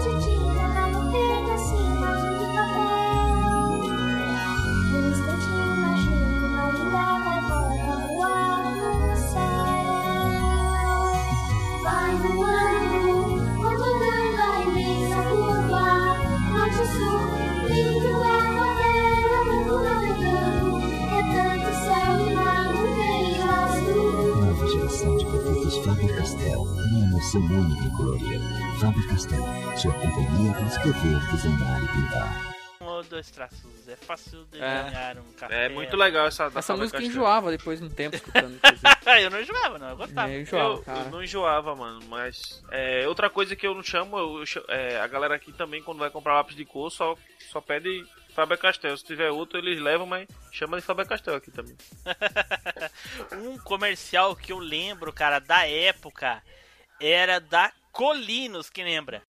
solução 27.24 27.40
única 27.40 27.82
em 27.82 27.90
colorir. 27.96 28.40
Faber-Castell, 28.80 29.78
sua 29.78 29.92
companhia 29.94 30.52
para 30.52 30.66
escrever, 30.66 31.30
desenhar 31.30 31.82
e 31.82 31.88
pintar. 31.88 32.54
Um 32.80 32.84
ou 32.86 33.02
dois 33.04 33.30
traços. 33.30 33.88
É 33.88 33.96
fácil 33.96 34.44
de 34.52 34.58
É. 34.58 34.82
ganhar 34.82 35.18
um 35.18 35.32
café. 35.32 35.66
É 35.66 35.68
muito 35.70 35.96
legal 35.96 36.26
essa 36.26 36.50
da 36.50 36.58
Essa 36.58 36.76
música 36.76 37.02
enjoava 37.02 37.50
depois 37.50 37.80
de 37.80 37.86
um 37.86 37.88
tempo 37.88 38.16
escutando. 38.16 38.58
eu 39.22 39.30
não 39.30 39.40
enjoava, 39.40 39.78
não. 39.78 39.88
Eu 39.90 39.96
gostava. 39.96 40.30
É, 40.30 40.36
eu 40.36 40.42
enjoava, 40.42 40.74
eu, 40.74 40.82
cara. 40.82 40.98
eu 41.00 41.10
não 41.10 41.24
enjoava, 41.24 41.74
mano, 41.74 42.00
mas 42.08 42.62
é, 42.70 43.08
outra 43.08 43.30
coisa 43.30 43.56
que 43.56 43.66
eu 43.66 43.74
não 43.74 43.82
chamo, 43.82 44.18
eu, 44.18 44.44
é, 44.68 45.00
a 45.00 45.06
galera 45.06 45.34
aqui 45.34 45.52
também, 45.52 45.82
quando 45.82 45.98
vai 45.98 46.10
comprar 46.10 46.34
lápis 46.34 46.56
de 46.56 46.64
cor, 46.64 46.90
só, 46.90 47.16
só 47.50 47.60
pede 47.60 48.04
Faber 48.34 48.58
Castell. 48.58 48.96
Se 48.98 49.04
tiver 49.04 49.30
outro, 49.30 49.58
eles 49.58 49.80
levam, 49.80 50.06
mas 50.06 50.28
chama 50.52 50.76
de 50.76 50.82
Faber 50.82 51.06
Castell 51.06 51.36
aqui 51.36 51.50
também. 51.50 51.76
Um 53.32 53.56
comercial 53.58 54.36
que 54.36 54.52
eu 54.52 54.58
lembro, 54.58 55.12
cara, 55.12 55.38
da 55.38 55.66
época 55.66 56.42
era 57.00 57.40
da 57.40 57.72
Colinos, 57.92 58.70
que 58.70 58.82
lembra? 58.82 59.22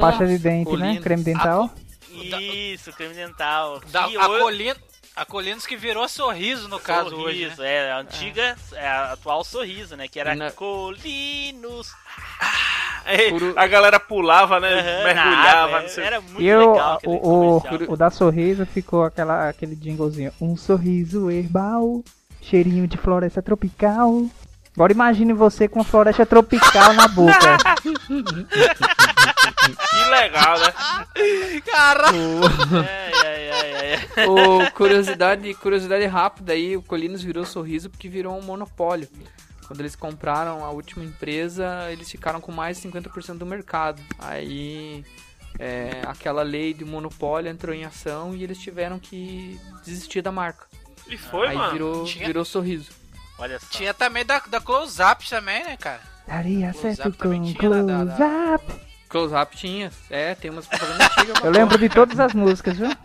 Pasta 0.00 0.26
de 0.26 0.38
dente, 0.38 0.70
né? 0.72 0.78
Colino. 0.78 1.00
Creme 1.02 1.22
dental. 1.22 1.70
Isso, 2.12 2.92
creme 2.92 3.14
dental. 3.14 3.80
Da, 3.92 4.08
Que 4.08 4.16
a, 4.16 4.28
hoje- 4.28 4.42
Colino, 4.42 4.76
a 5.16 5.24
Colinos 5.24 5.66
que 5.66 5.76
virou 5.76 6.08
sorriso 6.08 6.68
no 6.68 6.80
caso 6.80 7.14
hoje. 7.16 7.44
Sorriso, 7.44 7.62
Né? 7.62 7.74
é, 7.74 7.92
a 7.92 7.98
antiga, 7.98 8.56
é. 8.72 8.86
a 8.86 9.12
atual 9.12 9.44
sorriso, 9.44 9.96
né? 9.96 10.08
Que 10.08 10.18
era 10.18 10.34
Na- 10.34 10.50
Colinos. 10.50 11.92
É, 13.06 13.28
A 13.56 13.66
galera 13.66 13.98
pulava, 13.98 14.60
né? 14.60 14.68
Aham, 14.80 15.04
mergulhava. 15.04 15.72
nada, 15.72 15.80
não 15.82 15.88
sei- 15.88 16.04
era 16.04 16.20
muito 16.20 16.42
E 16.42 16.52
o, 16.54 16.72
legal 16.72 16.94
aquele 16.96 17.14
o, 17.14 17.18
o, 17.88 17.92
o 17.92 17.96
da 17.96 18.10
sorriso 18.10 18.66
ficou 18.66 19.04
aquela, 19.04 19.48
aquele 19.48 19.74
jinglezinho. 19.74 20.32
Um 20.40 20.56
sorriso 20.56 21.30
herbal, 21.30 22.04
cheirinho 22.42 22.86
de 22.86 22.96
floresta 22.98 23.40
tropical. 23.40 24.26
Agora 24.74 24.92
imagine 24.92 25.32
você 25.32 25.66
com 25.68 25.82
floresta 25.84 26.24
tropical 26.24 26.92
na 26.94 27.08
boca. 27.08 27.56
Que 29.60 30.04
legal, 30.10 30.58
né? 30.58 31.60
Caralho! 31.66 32.40
O 34.28 34.70
curiosidade, 34.72 35.52
curiosidade 35.54 36.06
rápida 36.06 36.52
aí, 36.52 36.76
o 36.76 36.82
Colinos 36.82 37.22
virou 37.22 37.44
sorriso 37.44 37.90
porque 37.90 38.08
virou 38.08 38.36
um 38.38 38.42
monopólio. 38.42 39.08
Quando 39.66 39.80
eles 39.80 39.94
compraram 39.94 40.64
a 40.64 40.70
última 40.70 41.04
empresa, 41.04 41.90
eles 41.90 42.10
ficaram 42.10 42.40
com 42.40 42.50
mais 42.50 42.80
de 42.80 42.88
50% 42.88 43.38
do 43.38 43.46
mercado. 43.46 44.02
Aí 44.18 45.04
é, 45.58 46.02
aquela 46.06 46.42
lei 46.42 46.72
de 46.74 46.84
monopólio 46.84 47.50
entrou 47.50 47.74
em 47.74 47.84
ação 47.84 48.34
e 48.34 48.42
eles 48.42 48.58
tiveram 48.58 48.98
que 48.98 49.60
desistir 49.84 50.22
da 50.22 50.32
marca. 50.32 50.66
E 51.08 51.16
foi, 51.16 51.48
Aí 51.48 51.56
mano. 51.56 51.72
virou, 51.72 52.04
Tinha- 52.04 52.26
virou 52.26 52.44
sorriso. 52.44 52.90
Olha 53.40 53.58
só. 53.58 53.66
Tinha 53.70 53.92
também 53.94 54.24
da, 54.24 54.38
da 54.46 54.60
Close 54.60 55.02
Up 55.02 55.28
também, 55.28 55.64
né, 55.64 55.76
cara? 55.76 56.00
Daria 56.28 56.72
Close 56.72 56.96
certo 56.96 57.18
com 57.18 57.42
tinha 57.42 57.70
da- 57.70 57.82
da- 57.82 58.04
close 58.04 58.18
da- 58.18 58.54
up. 58.54 58.80
Close 59.08 59.34
Up 59.34 59.56
tinha, 59.56 59.90
é, 60.08 60.34
tem 60.36 60.50
umas 60.50 60.66
propagandas 60.66 61.06
antigas. 61.18 61.42
Eu 61.44 61.50
lembro 61.50 61.76
de 61.78 61.88
todas 61.88 62.20
as 62.20 62.32
músicas, 62.34 62.76
viu? 62.76 62.96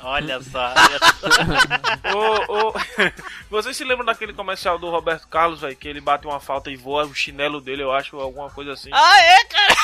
Olha 0.00 0.40
só. 0.44 0.72
Olha 0.72 0.98
só. 0.98 2.16
Ô, 2.16 2.68
ô, 2.68 2.74
Vocês 3.50 3.76
se 3.76 3.84
lembram 3.84 4.06
daquele 4.06 4.32
comercial 4.32 4.78
do 4.78 4.88
Roberto 4.90 5.26
Carlos, 5.28 5.60
velho? 5.60 5.76
Que 5.76 5.88
ele 5.88 6.00
bate 6.00 6.26
uma 6.26 6.40
falta 6.40 6.70
e 6.70 6.76
voa 6.76 7.04
o 7.04 7.14
chinelo 7.14 7.60
dele, 7.60 7.82
eu 7.82 7.92
acho, 7.92 8.18
alguma 8.18 8.48
coisa 8.50 8.72
assim. 8.72 8.90
ah, 8.92 9.18
é, 9.22 9.44
cara? 9.44 9.74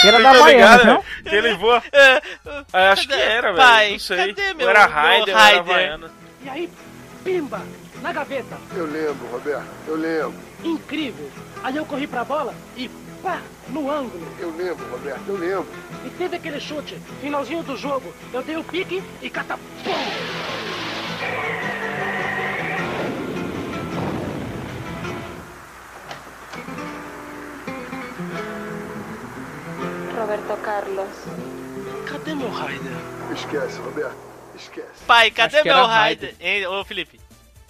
Que 0.00 0.08
era 0.08 0.20
Tá 0.22 0.32
da 0.32 0.40
Baiana, 0.40 0.84
né? 0.84 0.92
não? 0.92 1.04
Que 1.22 1.34
ele 1.36 1.54
voa. 1.54 1.82
É, 1.92 2.22
Ah, 2.72 2.90
acho 2.92 3.06
que 3.06 3.14
era, 3.14 3.52
velho. 3.52 3.92
Não 3.92 3.98
sei. 3.98 4.34
cadê 4.34 4.54
meu- 4.54 4.66
ou 4.66 4.70
era 4.70 4.86
Raider, 4.86 5.28
era 5.34 5.38
Raider? 5.44 5.60
Havaiana. 5.60 6.10
E 6.42 6.48
aí, 6.48 6.70
pimba, 7.24 7.62
na 8.02 8.12
gaveta. 8.12 8.56
Eu 8.74 8.86
lembro, 8.86 9.26
Roberto, 9.32 9.66
eu 9.86 9.96
lembro. 9.96 10.34
Incrível. 10.64 11.30
Aí 11.62 11.76
eu 11.76 11.84
corri 11.86 12.06
pra 12.06 12.24
bola 12.24 12.54
e 12.76 12.88
pá, 13.22 13.40
no 13.68 13.90
ângulo. 13.90 14.26
Eu 14.38 14.50
lembro, 14.56 14.86
Roberto, 14.90 15.22
eu 15.28 15.36
lembro. 15.36 15.68
E 16.04 16.10
teve 16.10 16.36
aquele 16.36 16.60
chute, 16.60 16.98
finalzinho 17.20 17.62
do 17.62 17.76
jogo. 17.76 18.12
Eu 18.32 18.42
dei 18.42 18.56
o 18.56 18.64
pique 18.64 19.02
e 19.20 19.28
catapum. 19.30 19.62
Roberto 30.16 30.56
Carlos. 30.62 31.08
Cadê 32.06 32.34
meu 32.34 32.50
Raider? 32.50 32.92
Esquece, 33.32 33.78
Roberto, 33.80 34.16
esquece. 34.54 35.04
Pai, 35.06 35.30
cadê 35.30 35.62
meu 35.62 35.86
Raider? 35.86 36.34
Hein, 36.40 36.66
Ô, 36.66 36.84
Felipe. 36.84 37.17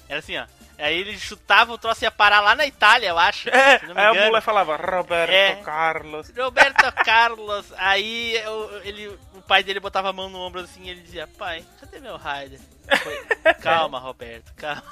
Era 0.08 0.18
assim, 0.20 0.36
ó. 0.38 0.44
Aí 0.78 0.96
ele 0.96 1.18
chutava 1.18 1.72
o 1.72 1.78
troço 1.78 2.04
e 2.04 2.06
ia 2.06 2.10
parar 2.10 2.40
lá 2.40 2.54
na 2.54 2.64
Itália, 2.64 3.08
eu 3.08 3.18
acho. 3.18 3.48
É, 3.50 3.80
se 3.80 3.86
não 3.86 3.94
me 3.96 4.00
aí 4.00 4.06
a 4.18 4.26
mulher 4.26 4.40
falava, 4.42 4.76
Roberto 4.76 5.32
É. 5.32 5.56
Carlos. 5.56 6.30
Roberto 6.36 6.92
Carlos. 7.04 7.66
Aí 7.76 8.36
eu- 8.36 8.80
ele, 8.84 9.08
o 9.34 9.42
pai 9.42 9.64
dele 9.64 9.80
botava 9.80 10.10
a 10.10 10.12
mão 10.12 10.28
no 10.28 10.38
ombro 10.38 10.60
assim 10.60 10.84
e 10.84 10.90
ele 10.90 11.00
dizia, 11.00 11.26
pai, 11.26 11.64
cadê 11.80 11.98
meu 11.98 12.16
Raider? 12.16 12.60
Foi, 13.02 13.54
calma, 13.60 13.98
Roberto, 13.98 14.52
calma. 14.54 14.82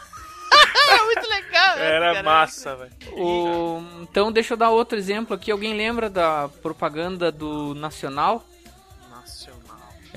Era 0.89 1.05
muito 1.07 1.29
legal, 1.29 1.77
né, 1.77 1.87
Era 1.87 2.13
cara? 2.15 2.23
massa, 2.25 2.77
velho. 2.77 2.93
O- 3.13 3.83
então 4.03 4.33
deixa 4.33 4.55
eu 4.55 4.59
dar 4.59 4.71
outro 4.71 4.99
exemplo 4.99 5.37
aqui. 5.37 5.53
Alguém 5.53 5.73
lembra 5.75 6.11
da 6.11 6.49
propaganda 6.63 7.31
do 7.31 7.75
Nacional? 7.77 8.45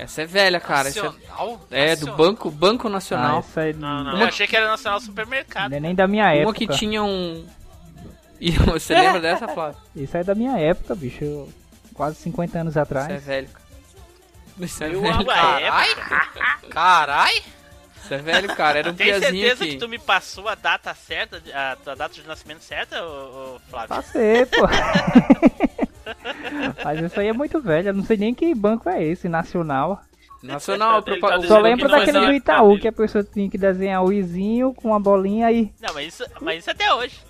Essa 0.02 0.22
é 0.22 0.26
velha, 0.26 0.58
cara. 0.60 0.88
Essa 0.88 1.02
Nacional? 1.04 1.60
é, 1.70 1.90
é 1.90 1.96
do 1.96 2.12
Banco, 2.14 2.50
Banco 2.50 2.86
Ah, 2.88 2.90
Nacional. 2.90 3.38
essa 3.40 3.60
aí 3.62 3.72
Não, 3.72 4.02
não. 4.04 4.18
Eu 4.20 4.26
achei 4.26 4.46
que 4.46 4.56
era 4.56 4.66
Nacional 4.68 5.00
Supermercado. 5.00 5.70
não 5.70 5.76
é 5.76 5.80
nem 5.80 5.94
da 5.94 6.06
minha 6.08 6.24
Uma 6.24 6.34
época. 6.34 6.54
que 6.58 6.68
tinha 6.68 7.02
um. 7.02 7.46
E 8.40 8.52
você 8.52 8.94
lembra 8.94 9.20
dessa, 9.20 9.46
Flávio? 9.48 9.76
Isso 9.94 10.16
aí 10.16 10.22
é 10.22 10.24
da 10.24 10.34
minha 10.34 10.58
época, 10.58 10.94
bicho. 10.94 11.22
Eu- 11.22 11.48
Quase 11.92 12.16
50 12.16 12.58
anos 12.60 12.72
Isso 12.72 12.78
é 12.78 12.82
atrás. 12.82 13.22
velho, 13.24 13.48
cara. 13.48 13.64
Isso 14.60 14.84
é 14.84 14.94
Eu 14.94 15.02
velho. 15.02 15.30
a 15.30 15.34
Carai! 15.34 15.90
época. 15.90 16.68
Carai! 16.70 17.42
Isso 18.02 18.14
é 18.14 18.16
velho, 18.16 18.56
cara. 18.56 18.78
Era 18.78 18.90
um 18.90 18.94
Tem 18.96 19.06
piazinho 19.08 19.30
certeza 19.30 19.64
que. 19.66 19.72
que 19.72 19.76
tu 19.76 19.86
me 19.86 19.98
passou 19.98 20.48
a 20.48 20.54
data 20.54 20.94
certa, 20.94 21.42
a 21.54 21.76
tua 21.76 21.94
data 21.94 22.14
de 22.14 22.22
nascimento 22.26 22.62
certa, 22.62 23.04
ô, 23.04 23.56
ô, 23.56 23.60
Flávio? 23.68 23.88
Passei, 23.90 24.46
pô. 24.46 24.66
Mas 26.84 27.00
isso 27.00 27.20
aí 27.20 27.28
é 27.28 27.32
muito 27.32 27.60
velho. 27.60 27.88
Eu 27.88 27.94
não 27.94 28.04
sei 28.04 28.16
nem 28.16 28.34
que 28.34 28.54
banco 28.54 28.88
é 28.88 29.02
esse, 29.04 29.28
nacional. 29.28 30.00
Nacional, 30.42 31.02
Ele 31.06 31.20
tá 31.20 31.26
propa- 31.26 31.36
dizendo 31.36 31.48
Só 31.48 31.60
lembro 31.60 31.88
daquele 31.88 32.20
do 32.20 32.32
Itaú, 32.32 32.78
que 32.78 32.88
a 32.88 32.92
pessoa 32.92 33.22
tinha 33.22 33.48
que 33.50 33.58
desenhar 33.58 34.02
o 34.02 34.12
izinho 34.12 34.72
com 34.72 34.88
uma 34.88 35.00
bolinha 35.00 35.46
aí. 35.46 35.72
Não, 35.80 35.92
mas 35.92 36.08
isso, 36.08 36.24
mas 36.40 36.60
isso 36.60 36.70
até 36.70 36.92
hoje. 36.94 37.20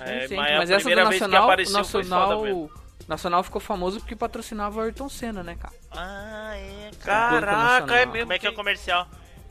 É, 0.00 0.28
Sim, 0.28 0.36
mas, 0.36 0.58
mas 0.58 0.70
a 0.70 0.74
essa 0.76 0.88
do 0.88 0.96
Nacional, 0.96 1.56
Nacional. 1.56 2.70
Nacional 3.06 3.42
ficou 3.42 3.60
famoso 3.60 4.00
porque 4.00 4.14
patrocinava 4.14 4.80
o 4.80 4.82
Ayrton 4.82 5.08
Senna, 5.08 5.42
né, 5.42 5.56
cara? 5.58 5.74
Ah, 5.90 6.52
é, 6.56 6.90
cara. 7.04 7.46
Caraca, 7.46 7.96
é 7.96 8.06
mesmo. 8.06 8.20
Como 8.20 8.32
é 8.32 8.38
que 8.38 8.46
é 8.46 8.50
o 8.50 8.54
comercial? 8.54 9.06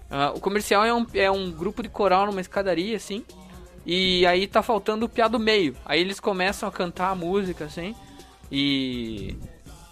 Ah, 0.09 0.31
o 0.33 0.39
comercial 0.39 0.85
é 0.85 0.93
um, 0.93 1.05
é 1.13 1.29
um 1.29 1.51
grupo 1.51 1.83
de 1.83 1.89
coral 1.89 2.25
numa 2.27 2.39
escadaria, 2.41 2.95
assim. 2.95 3.25
E 3.85 4.25
aí 4.25 4.47
tá 4.47 4.61
faltando 4.61 5.05
o 5.05 5.09
piá 5.09 5.27
do 5.27 5.39
meio. 5.39 5.75
Aí 5.85 5.99
eles 5.99 6.19
começam 6.19 6.67
a 6.67 6.71
cantar 6.71 7.09
a 7.09 7.15
música, 7.15 7.65
assim. 7.65 7.95
E. 8.51 9.37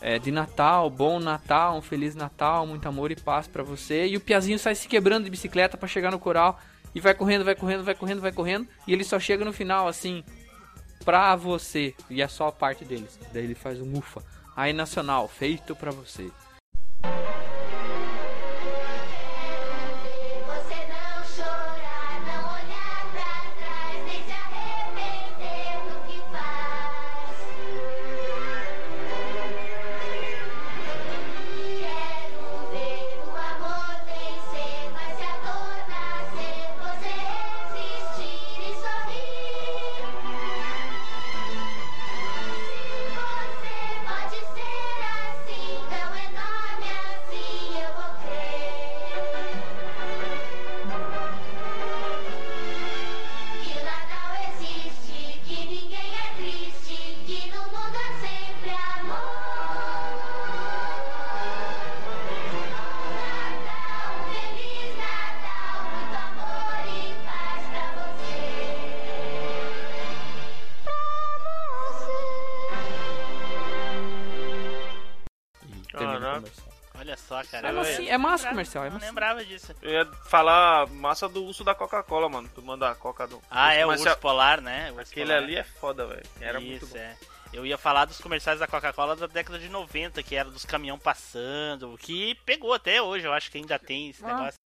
É, 0.02 0.20
de 0.20 0.30
Natal, 0.30 0.88
bom 0.88 1.20
Natal, 1.20 1.78
um 1.78 1.82
Feliz 1.82 2.14
Natal, 2.14 2.68
muito 2.68 2.88
amor 2.88 3.12
e 3.12 3.16
paz 3.16 3.48
pra 3.48 3.64
você. 3.64 4.06
E 4.06 4.16
o 4.16 4.22
piazinho 4.22 4.60
sai 4.60 4.76
se 4.76 4.88
quebrando 4.88 5.24
de 5.24 5.32
bicicleta 5.32 5.78
pra 5.78 5.88
chegar 5.88 6.12
no 6.12 6.20
coral. 6.20 6.60
E 6.94 7.00
vai 7.00 7.16
correndo, 7.16 7.44
vai 7.44 7.56
correndo, 7.56 7.84
vai 7.84 7.96
correndo, 7.96 8.22
vai 8.22 8.32
correndo. 8.32 8.68
E 8.88 8.94
ele 8.94 9.04
só 9.04 9.20
chega 9.20 9.44
no 9.44 9.52
final, 9.52 9.88
assim. 9.88 10.24
Pra 11.04 11.36
você. 11.36 11.96
E 12.10 12.22
é 12.22 12.28
só 12.28 12.48
a 12.48 12.52
parte 12.52 12.86
deles. 12.86 13.20
Daí 13.34 13.46
ele 13.46 13.56
faz 13.56 13.82
um 13.82 13.98
ufa. 13.98 14.24
Aí 14.56 14.74
nacional, 14.74 15.28
feito 15.28 15.76
pra. 15.76 15.92
Você 15.92 16.30
cara. 77.46 77.68
É 77.68 77.72
Eu- 77.72 77.76
massinha, 77.76 78.14
é 78.14 78.18
massa 78.18 78.46
eu 78.46 78.50
comercial, 78.52 78.84
é 78.84 78.88
Não 78.88 78.94
massinha. 78.96 79.12
lembrava 79.12 79.46
disso. 79.46 79.76
Eu 79.82 79.92
ia 79.92 80.06
falar 80.28 80.88
massa 80.88 81.28
do 81.30 81.44
urso 81.46 81.64
da 81.64 81.74
Coca-Cola, 81.76 82.28
mano. 82.30 82.50
Tu 82.54 82.62
manda 82.62 82.90
a 82.90 82.96
Coca 82.96 83.28
do. 83.28 83.42
Ah, 83.50 83.74
é 83.74 83.80
o 83.86 83.90
comercial- 83.90 84.14
urso 84.14 84.22
polar, 84.22 84.62
né? 84.62 84.92
O 84.92 84.96
urso 84.96 85.12
Aquele 85.12 85.28
polar. 85.28 85.44
ali 85.44 85.56
é 85.56 85.64
foda, 85.64 86.06
velho. 86.08 86.24
Era 86.42 86.60
Isso, 86.60 86.68
muito 86.70 86.88
bom. 86.88 86.98
é. 86.98 87.16
Eu 87.54 87.66
ia 87.66 87.78
falar 87.78 88.04
dos 88.06 88.20
comerciais 88.20 88.60
da 88.60 88.68
Coca-Cola 88.68 89.16
da 89.16 89.28
década 89.28 89.58
de 89.58 89.70
90, 89.70 90.22
que 90.22 90.36
era 90.36 90.50
dos 90.50 90.66
caminhão 90.66 91.00
passando, 91.00 91.98
que 91.98 92.36
pegou 92.46 92.74
até 92.74 93.02
hoje, 93.02 93.26
eu 93.26 93.32
acho 93.34 93.50
que 93.50 93.58
ainda 93.58 93.80
tem 93.80 94.10
esse 94.10 94.24
Ah. 94.26 94.28
negócio. 94.28 94.60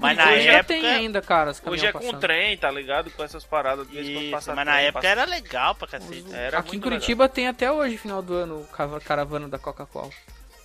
Mas 0.00 0.16
na 0.16 0.24
já 0.38 0.52
época- 0.52 0.64
tem 0.64 0.86
ainda, 0.86 1.20
cara, 1.22 1.50
os 1.50 1.62
Hoje 1.64 1.86
é 1.86 1.92
com 1.92 1.98
passando. 2.00 2.20
trem, 2.20 2.56
tá 2.56 2.70
ligado? 2.70 3.10
Com 3.10 3.22
essas 3.22 3.44
paradas. 3.44 3.86
Isso, 3.92 4.30
passa 4.30 4.54
mas 4.54 4.64
trem, 4.64 4.74
na 4.74 4.80
época 4.80 5.02
passa- 5.02 5.08
era 5.08 5.24
legal 5.24 5.74
pra 5.74 5.88
cacete. 5.88 6.24
Era 6.32 6.58
Aqui 6.58 6.76
em 6.76 6.80
Curitiba 6.80 7.28
tem 7.28 7.48
até 7.48 7.70
hoje, 7.70 7.96
final 7.98 8.22
do 8.22 8.34
ano, 8.34 8.66
caravana 9.04 9.48
da 9.48 9.58
Coca-Cola. 9.58 10.10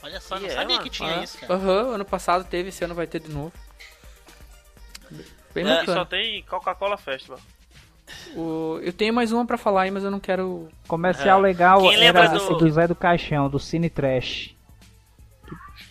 Olha 0.03 0.19
só, 0.21 0.35
não 0.39 0.43
E 0.43 0.47
é, 0.47 0.53
sabia 0.53 0.75
mano? 0.77 0.83
que 0.83 0.89
tinha 0.89 1.19
Ah, 1.19 1.23
isso, 1.23 1.37
cara. 1.39 1.53
Aham, 1.53 1.95
ano 1.95 2.05
passado 2.05 2.43
teve, 2.45 2.69
esse 2.69 2.83
ano 2.83 2.93
vai 2.95 3.07
ter 3.07 3.19
de 3.19 3.29
novo. 3.29 3.51
Bem 5.53 5.63
legal. 5.63 5.79
Bacana. 5.79 5.97
só 5.99 6.05
tem 6.05 6.43
Coca-Cola 6.43 6.97
Festival. 6.97 7.39
O- 8.35 8.79
Eu 8.83 8.93
tenho 8.93 9.13
mais 9.13 9.31
uma 9.31 9.45
pra 9.45 9.57
falar 9.57 9.83
aí, 9.83 9.91
mas 9.91 10.03
eu 10.03 10.11
não 10.11 10.19
quero. 10.19 10.69
Comercial 10.87 11.39
legal 11.41 11.81
Quem 11.81 11.97
lembra 11.97 12.25
era 12.25 12.37
do- 12.37 12.57
do... 12.57 12.69
Zé 12.71 12.87
do 12.87 12.95
Caixão, 12.95 13.49
do 13.49 13.59
Cine 13.59 13.89
Trash. 13.89 14.54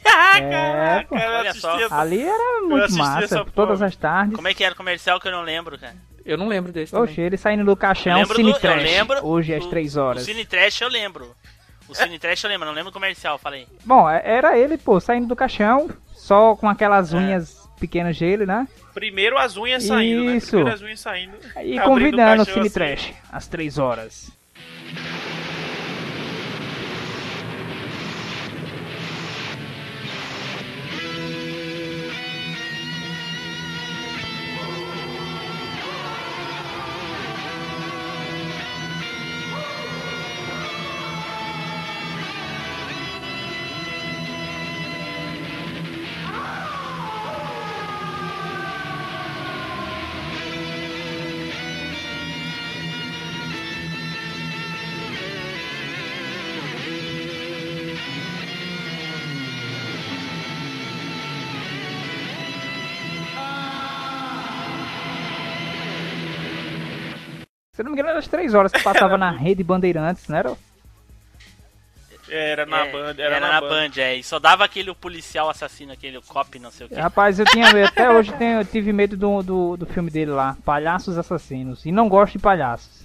Ah, 0.16 0.38
É, 0.38 1.02
pô. 1.04 1.14
Olha 1.16 1.54
só. 1.54 1.76
Ali 1.90 2.22
era 2.22 2.62
muito 2.62 2.94
massa, 2.96 3.44
todas 3.54 3.80
as 3.82 3.94
tardes. 3.96 4.34
Como 4.36 4.46
é 4.48 4.54
que 4.54 4.62
era 4.64 4.74
o 4.74 4.76
comercial 4.76 5.18
que 5.20 5.28
eu 5.28 5.32
não 5.32 5.42
lembro, 5.42 5.78
cara? 5.78 5.94
Eu 6.24 6.36
não 6.38 6.48
lembro 6.48 6.72
desse. 6.72 6.94
Oxe, 6.96 7.20
ele 7.20 7.36
saindo 7.36 7.64
do 7.64 7.76
caixão, 7.76 8.24
Cine 8.26 8.44
do- 8.44 8.56
eu 8.56 8.60
Trash. 8.60 8.82
lembro 8.82 9.26
Hoje 9.26 9.54
às 9.54 9.62
do- 9.64 9.70
3 9.70 9.96
O 9.96 10.02
horas. 10.02 10.22
Cine 10.22 10.44
Trash 10.44 10.80
eu 10.80 10.88
lembro. 10.88 11.34
O 11.88 11.94
Cine 11.94 12.18
Trash 12.18 12.44
eu 12.44 12.50
lembro, 12.50 12.66
não 12.66 12.72
lembro 12.74 12.90
o 12.90 12.92
comercial, 12.92 13.38
falei. 13.38 13.66
Bom, 13.84 14.08
é- 14.08 14.22
era 14.24 14.56
ele, 14.58 14.78
pô, 14.78 14.98
saindo 15.00 15.26
do 15.28 15.36
caixão, 15.36 15.90
só 16.14 16.56
com 16.56 16.68
aquelas 16.68 17.12
É. 17.12 17.16
unhas 17.16 17.68
pequenas 17.78 18.18
dele, 18.18 18.46
né? 18.46 18.66
Primeiro 18.94 19.36
as 19.36 19.56
unhas 19.56 19.84
saindo, 19.84 20.24
né? 20.24 20.36
Isso. 20.36 20.50
Primeiro 20.50 20.74
as 20.74 20.80
unhas 20.82 21.00
saindo. 21.00 21.36
E 21.62 21.78
convidando 21.80 22.42
o 22.42 22.46
Cine 22.46 22.60
assim. 22.60 22.70
Trash 22.70 23.12
às 23.30 23.46
3 23.46 23.78
horas. 23.78 24.30
Era 68.44 68.50
3 68.50 68.54
horas 68.54 68.72
que 68.72 68.82
passava 68.82 69.16
na 69.16 69.30
rede 69.30 69.62
Bandeirantes, 69.64 70.28
não 70.28 70.36
era? 70.36 70.56
Era 72.28 72.64
na 72.64 72.86
É, 72.86 72.90
Band, 72.92 73.14
Era, 73.18 73.38
na 73.40 73.60
Band, 73.60 73.90
é. 73.98 74.16
E 74.16 74.22
só 74.24 74.38
dava 74.38 74.64
aquele 74.64 74.94
policial 74.94 75.50
assassino, 75.50 75.92
aquele 75.92 76.20
cop, 76.22 76.58
não 76.58 76.70
sei 76.70 76.86
o 76.86 76.88
que. 76.88 76.94
Rapaz, 76.94 77.38
eu 77.38 77.44
tinha 77.44 77.70
medo, 77.72 77.86
até 77.88 78.10
hoje 78.10 78.32
tenho- 78.34 78.60
eu 78.60 78.64
tive 78.64 78.92
medo 78.92 79.14
do, 79.16 79.42
do, 79.42 79.76
do 79.76 79.86
filme 79.86 80.10
dele 80.10 80.30
lá, 80.30 80.56
Palhaços 80.64 81.18
Assassinos. 81.18 81.84
E 81.84 81.92
não 81.92 82.08
gosto 82.08 82.32
de 82.32 82.38
palhaços. 82.38 83.04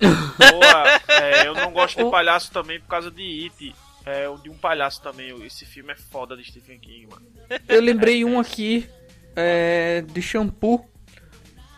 Boa, 0.00 1.00
é, 1.08 1.46
eu 1.46 1.54
não 1.54 1.70
gosto 1.72 2.02
de 2.04 2.10
palhaço 2.10 2.50
também 2.50 2.80
por 2.80 2.88
causa 2.88 3.10
de 3.10 3.22
It. 3.44 3.74
É, 4.04 4.28
o 4.28 4.36
de 4.36 4.50
um 4.50 4.54
palhaço 4.56 5.00
também. 5.00 5.30
Esse 5.46 5.64
filme 5.64 5.92
é 5.92 5.96
foda 5.96 6.36
de 6.36 6.42
Stephen 6.44 6.80
King, 6.80 7.06
mano. 7.08 7.22
Eu 7.68 7.80
lembrei 7.80 8.24
um 8.24 8.40
aqui 8.40 8.88
é, 9.36 10.02
de 10.08 10.20
shampoo, 10.20 10.84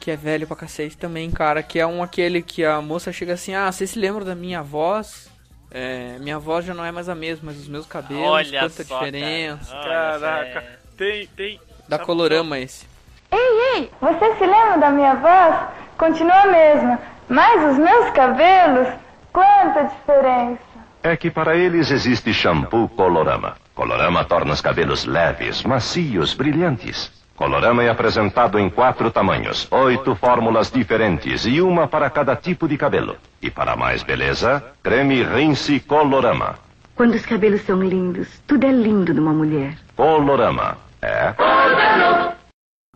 que 0.04 0.10
é 0.10 0.16
velho 0.16 0.46
pra 0.46 0.54
cacete 0.54 0.98
também, 0.98 1.30
cara. 1.30 1.62
Que 1.62 1.80
é 1.80 1.86
um 1.86 2.02
aquele 2.02 2.42
que 2.42 2.62
a 2.62 2.80
moça 2.82 3.10
chega 3.10 3.32
assim: 3.32 3.54
Ah, 3.54 3.72
vocês 3.72 3.88
se 3.90 3.98
lembram 3.98 4.24
da 4.26 4.34
minha 4.34 4.62
voz? 4.62 5.30
É, 5.70 6.18
minha 6.20 6.38
voz 6.38 6.64
já 6.66 6.74
não 6.74 6.84
é 6.84 6.92
mais 6.92 7.08
a 7.08 7.14
mesma, 7.14 7.50
mas 7.50 7.62
os 7.62 7.66
meus 7.66 7.86
cabelos, 7.86 8.22
Olha 8.22 8.60
quanta 8.60 8.84
só, 8.84 8.98
diferença. 8.98 9.72
cara. 9.72 10.20
Caraca, 10.20 10.60
só, 10.60 10.96
tem, 10.98 11.26
tem. 11.28 11.60
Da 11.88 11.98
Colorama 11.98 12.58
esse. 12.58 12.86
Ei, 13.32 13.78
ei, 13.78 13.90
você 14.00 14.36
se 14.36 14.46
lembra 14.46 14.76
da 14.78 14.90
minha 14.90 15.14
voz? 15.14 15.68
Continua 15.96 16.42
a 16.42 16.46
mesma, 16.46 16.98
mas 17.28 17.72
os 17.72 17.78
meus 17.78 18.10
cabelos, 18.10 18.88
quanta 19.32 19.84
diferença. 19.84 20.60
É 21.02 21.16
que 21.16 21.30
para 21.30 21.56
eles 21.56 21.90
existe 21.90 22.32
shampoo 22.32 22.88
Colorama. 22.90 23.56
Colorama 23.74 24.24
torna 24.24 24.52
os 24.52 24.60
cabelos 24.60 25.04
leves, 25.06 25.62
macios, 25.64 26.34
brilhantes. 26.34 27.10
Colorama 27.36 27.82
é 27.82 27.88
apresentado 27.90 28.58
em 28.58 28.70
quatro 28.70 29.10
tamanhos, 29.10 29.66
oito 29.72 30.14
fórmulas 30.14 30.70
diferentes 30.70 31.44
e 31.44 31.60
uma 31.60 31.88
para 31.88 32.08
cada 32.08 32.36
tipo 32.36 32.68
de 32.68 32.76
cabelo. 32.78 33.16
E 33.42 33.50
para 33.50 33.74
mais 33.74 34.02
beleza, 34.04 34.62
creme 34.82 35.22
rinse 35.24 35.80
Colorama. 35.80 36.56
Quando 36.94 37.14
os 37.14 37.26
cabelos 37.26 37.62
são 37.62 37.82
lindos, 37.82 38.40
tudo 38.46 38.64
é 38.66 38.70
lindo 38.70 39.12
numa 39.12 39.32
mulher. 39.32 39.76
Colorama 39.96 40.78
é. 41.02 41.34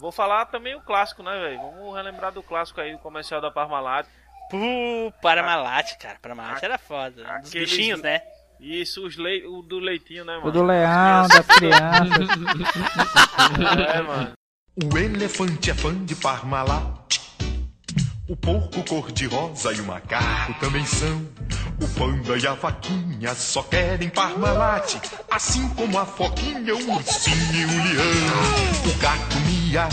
Vou 0.00 0.12
falar 0.12 0.46
também 0.46 0.76
o 0.76 0.80
clássico, 0.82 1.24
né, 1.24 1.32
velho? 1.40 1.58
Vamos 1.60 1.96
relembrar 1.96 2.30
do 2.30 2.40
clássico 2.42 2.80
aí, 2.80 2.92
do 2.92 2.98
comercial 2.98 3.40
da 3.40 3.50
Parmalat. 3.50 4.06
Puh, 4.50 5.12
Parmalat, 5.20 5.98
cara. 5.98 6.16
Parmalat 6.22 6.62
era 6.62 6.78
foda. 6.78 7.10
Dos 7.10 7.48
Aqueles- 7.48 7.70
bichinhos, 7.70 8.00
né? 8.00 8.22
Isso, 8.60 9.06
os 9.06 9.16
lei... 9.16 9.44
o 9.46 9.62
do 9.62 9.78
leitinho, 9.78 10.24
né, 10.24 10.36
mano? 10.36 10.48
O 10.48 10.50
do 10.50 10.62
leão, 10.62 11.28
das 11.28 11.46
crianças. 11.46 12.28
É, 13.94 14.02
mano. 14.02 14.32
O 14.84 14.98
elefante 14.98 15.70
é 15.70 15.74
fã 15.74 15.94
de 16.04 16.14
Parmalat. 16.14 17.18
O 18.28 18.36
porco 18.36 18.84
cor-de-rosa 18.84 19.72
e 19.72 19.80
o 19.80 19.84
macaco 19.84 20.54
também 20.60 20.84
são. 20.84 21.26
O 21.80 21.88
panda 21.98 22.36
e 22.36 22.46
a 22.46 22.54
vaquinha 22.54 23.34
só 23.34 23.62
querem 23.62 24.08
Parmalat. 24.08 24.96
Assim 25.30 25.68
como 25.70 25.98
a 25.98 26.04
foquinha, 26.04 26.74
o 26.74 26.94
ursinho 26.94 27.54
e 27.54 27.64
o 27.64 27.68
leão. 27.68 28.94
O 28.94 28.98
gato 29.00 29.36
mia, 29.40 29.88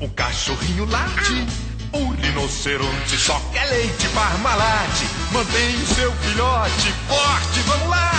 o 0.00 0.08
cachorrinho 0.10 0.84
late. 0.86 1.67
O 1.92 2.10
rinoceronte 2.12 3.16
só 3.16 3.38
quer 3.52 3.64
leite 3.70 4.08
Parmalat. 4.14 4.90
Mantém 5.32 5.74
o 5.76 5.86
seu 5.86 6.12
filhote 6.12 6.92
forte, 7.08 7.60
vamos 7.66 7.88
lá. 7.88 8.10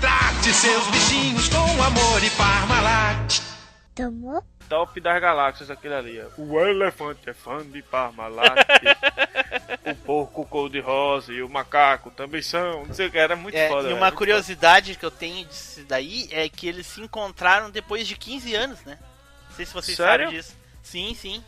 Trate 0.00 0.52
seus 0.52 0.86
bichinhos 0.88 1.48
com 1.48 1.82
amor 1.82 2.22
e 2.22 2.30
Parmalat. 2.30 3.40
Tomou? 3.94 4.42
Top 4.68 5.00
das 5.00 5.20
galáxias, 5.20 5.70
aquele 5.70 5.94
ali, 5.94 6.20
ó. 6.20 6.40
O 6.40 6.60
elefante 6.60 7.30
é 7.30 7.32
fã 7.32 7.64
de 7.64 7.82
Parmalat. 7.82 8.58
o 9.86 9.94
porco 10.04 10.44
cor-de-rosa 10.44 11.32
e 11.32 11.42
o 11.42 11.48
macaco 11.48 12.10
também 12.10 12.42
são. 12.42 12.84
Não 12.84 12.94
sei 12.94 13.06
o 13.06 13.10
que, 13.10 13.16
era 13.18 13.34
muito 13.34 13.54
É, 13.56 13.68
foda. 13.68 13.80
e 13.80 13.84
velho, 13.84 13.96
uma 13.96 14.12
curiosidade 14.12 14.94
que 14.94 15.04
eu 15.06 15.10
tenho 15.10 15.46
disso 15.46 15.82
daí 15.88 16.28
é 16.30 16.46
que 16.48 16.68
eles 16.68 16.86
se 16.86 17.00
encontraram 17.00 17.70
depois 17.70 18.06
de 18.06 18.14
15 18.16 18.54
anos, 18.54 18.80
né? 18.84 18.98
Não 19.48 19.56
sei 19.56 19.64
se 19.64 19.72
vocês 19.72 19.96
Sério? 19.96 20.26
sabem 20.26 20.38
disso. 20.38 20.54
Sim, 20.82 21.14
sim. 21.18 21.42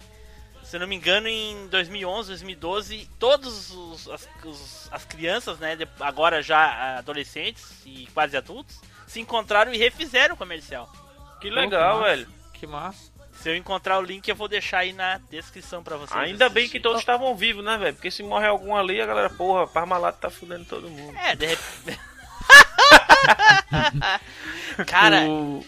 Se 0.70 0.76
eu 0.76 0.80
não 0.80 0.86
me 0.86 0.94
engano, 0.94 1.26
em 1.26 1.66
2011, 1.66 2.28
2012, 2.28 3.10
todos 3.18 3.72
os, 3.72 4.08
as, 4.08 4.28
os- 4.44 4.88
as 4.92 5.04
crianças, 5.04 5.58
né, 5.58 5.76
agora 5.98 6.40
já 6.40 6.98
adolescentes 6.98 7.82
e 7.84 8.06
quase 8.14 8.36
adultos, 8.36 8.80
se 9.04 9.18
encontraram 9.18 9.74
e 9.74 9.76
refizeram 9.76 10.36
o 10.36 10.38
comercial. 10.38 10.88
Que 11.40 11.50
legal, 11.50 11.98
massa. 11.98 12.08
velho. 12.10 12.28
Que 12.52 12.68
massa. 12.68 13.10
Se 13.32 13.50
eu 13.50 13.56
encontrar 13.56 13.98
o 13.98 14.02
link, 14.02 14.28
eu 14.28 14.36
vou 14.36 14.46
deixar 14.46 14.78
aí 14.78 14.92
na 14.92 15.18
descrição 15.28 15.82
pra 15.82 15.96
vocês. 15.96 16.20
Ainda 16.20 16.48
bem 16.48 16.68
que 16.68 16.78
todos 16.78 17.00
estavam 17.00 17.34
vivos, 17.34 17.64
né, 17.64 17.76
velho? 17.76 17.96
Porque 17.96 18.12
se 18.12 18.22
morrer 18.22 18.46
algum 18.46 18.76
ali, 18.76 19.00
a 19.00 19.06
galera, 19.06 19.28
porra, 19.28 19.66
Parmalat 19.66 20.18
tá 20.20 20.30
fudendo 20.30 20.66
todo 20.66 20.88
mundo. 20.88 21.18
É, 21.18 21.34
de 21.34 21.46
repente. 21.46 21.98
Cara, 24.86 25.22
O... 25.28 25.66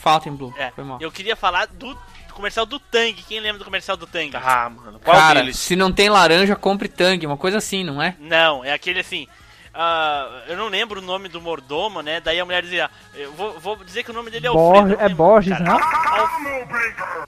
Fountain 0.00 0.38
é, 0.56 0.70
foi 0.70 0.84
mal. 0.84 0.98
eu 1.00 1.10
queria 1.10 1.34
falar 1.34 1.66
do, 1.66 1.94
do 1.94 2.17
comercial 2.38 2.64
do 2.64 2.78
Tang. 2.80 3.12
Quem 3.28 3.40
lembra 3.40 3.58
do 3.58 3.64
comercial 3.64 3.96
do 3.96 4.06
Tang? 4.06 4.30
Ah, 4.34 4.70
mano. 4.70 4.98
Cara, 5.00 5.52
se 5.52 5.76
não 5.76 5.92
tem 5.92 6.08
laranja, 6.08 6.56
compre 6.56 6.88
tangue, 6.88 7.26
uma 7.26 7.36
coisa 7.36 7.58
assim, 7.58 7.84
não 7.84 8.00
é? 8.02 8.14
Não, 8.18 8.64
é 8.64 8.72
aquele 8.72 9.00
assim. 9.00 9.26
ah, 9.74 10.42
eu 10.48 10.56
não 10.56 10.68
lembro 10.68 11.00
o 11.00 11.04
nome 11.04 11.28
do 11.28 11.40
mordomo, 11.40 12.00
né? 12.02 12.20
Daí 12.20 12.40
a 12.40 12.44
mulher 12.44 12.62
dizia: 12.62 12.90
Eu 13.14 13.32
vou, 13.32 13.58
vou 13.60 13.76
dizer 13.84 14.02
que 14.02 14.10
o 14.10 14.14
nome 14.14 14.30
dele 14.30 14.46
é 14.46 14.50
Borges, 14.50 14.80
Alfredo. 14.82 15.02
é 15.02 15.08
Borges, 15.14 15.60
não? 15.60 15.78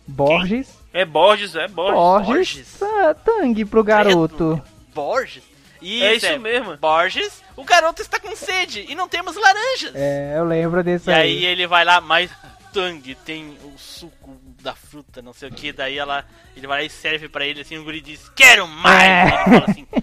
Borges. 0.07 0.79
É 0.93 1.05
Borges, 1.05 1.55
é 1.55 1.69
Borges. 1.69 2.27
Borges. 2.27 2.83
Ah, 2.83 3.15
tangue 3.15 3.65
pro 3.65 3.85
garoto. 3.85 4.61
Borges? 4.95 5.43
É 5.83 6.15
isso 6.15 6.39
mesmo. 6.41 6.77
Borges, 6.77 7.43
o 7.57 7.65
garoto 7.65 8.03
está 8.03 8.19
com 8.21 8.35
sede 8.37 8.85
e 8.89 8.95
não 8.95 9.09
temos 9.09 9.35
laranjas. 9.37 9.93
É, 9.95 10.35
eu 10.37 10.45
lembro 10.45 10.83
desse 10.85 11.09
E 11.09 11.13
aí. 11.13 11.21
aí 11.39 11.45
ele 11.47 11.67
vai 11.67 11.85
lá, 11.87 12.01
mas 12.03 12.31
Tang 12.73 13.15
tem 13.25 13.57
o 13.65 13.79
suco 13.79 14.40
da 14.61 14.75
fruta, 14.75 15.21
não 15.23 15.33
sei 15.33 15.49
o 15.49 15.53
que. 15.53 15.73
Daí 15.73 15.99
ela, 15.99 16.25
ele 16.57 16.67
vai 16.67 16.79
lá 16.81 16.85
e 16.85 16.91
serve 16.91 17.29
pra 17.29 17.47
ele 17.47 17.61
assim. 17.63 17.79
O 17.79 17.85
guri 17.85 18.01
diz: 18.01 18.29
Quero 18.31 18.67
mais! 18.67 19.03
É. 19.03 19.25
Ele 19.25 19.33
fala 19.61 19.65
assim: 19.69 19.87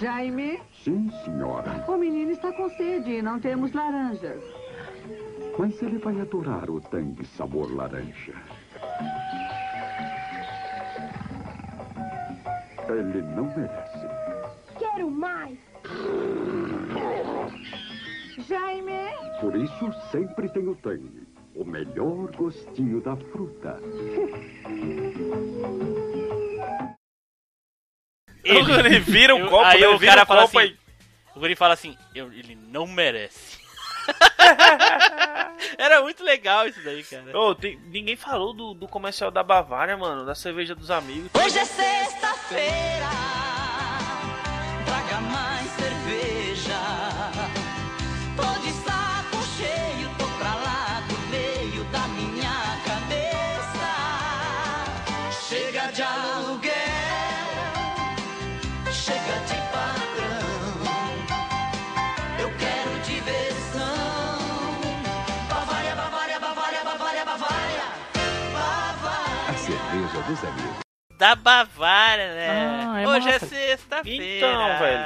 Jaime, 0.00 0.60
Sim, 0.82 1.10
senhora. 1.24 1.84
o 1.86 1.96
menino 1.96 2.32
está 2.32 2.52
com 2.52 2.68
sede 2.70 3.12
e 3.12 3.22
não 3.22 3.38
temos 3.38 3.72
laranjas. 3.72 4.42
Mas 5.58 5.80
ele 5.82 5.98
vai 5.98 6.20
adorar 6.20 6.68
o 6.70 6.80
tangue 6.80 7.24
sabor 7.26 7.70
laranja. 7.72 8.34
Ele 12.88 13.22
não 13.36 13.44
merece. 13.56 14.08
Quero 14.78 15.10
mais. 15.10 15.58
Jaime, 18.38 18.92
Por 19.40 19.54
isso, 19.56 19.92
sempre 20.10 20.48
tem 20.48 20.66
o 20.66 20.74
tangue. 20.76 21.26
O 21.54 21.64
melhor 21.64 22.30
gostinho 22.34 23.00
da 23.02 23.14
fruta. 23.16 23.78
Ele 28.44 28.98
vira 29.00 29.34
o 29.34 29.38
Eu- 29.40 29.48
copo, 29.48 29.64
aí 29.64 29.80
né? 29.80 29.88
o 29.88 29.98
Vira 29.98 30.12
cara 30.14 30.26
fala 30.26 30.42
copo 30.42 30.58
assim: 30.58 30.68
aí. 30.70 30.76
O 31.34 31.40
guri 31.40 31.54
fala 31.56 31.74
assim: 31.74 31.96
eu, 32.14 32.32
Ele 32.32 32.54
não 32.54 32.86
merece. 32.86 33.60
Era 35.78 36.02
muito 36.02 36.24
legal 36.24 36.66
isso 36.66 36.82
daí, 36.82 37.04
cara. 37.04 37.38
Ô, 37.38 37.54
tem- 37.54 37.78
ninguém 37.86 38.16
falou 38.16 38.52
do, 38.52 38.74
do 38.74 38.88
comercial 38.88 39.30
da 39.30 39.42
Bavária, 39.44 39.96
mano, 39.96 40.24
da 40.26 40.34
cerveja 40.34 40.74
dos 40.74 40.90
amigos. 40.90 41.30
Hoje 41.34 41.58
é 41.58 41.64
sexta-feira, 41.64 43.06
Da 71.22 71.36
Bavária, 71.36 72.34
né? 72.34 72.84
Ah, 72.84 73.00
é 73.00 73.06
Hoje 73.06 73.28
é 73.28 73.32
massa. 73.34 73.46
sexta-feira. 73.46 74.36
Então, 74.38 74.78
velho. 74.80 75.04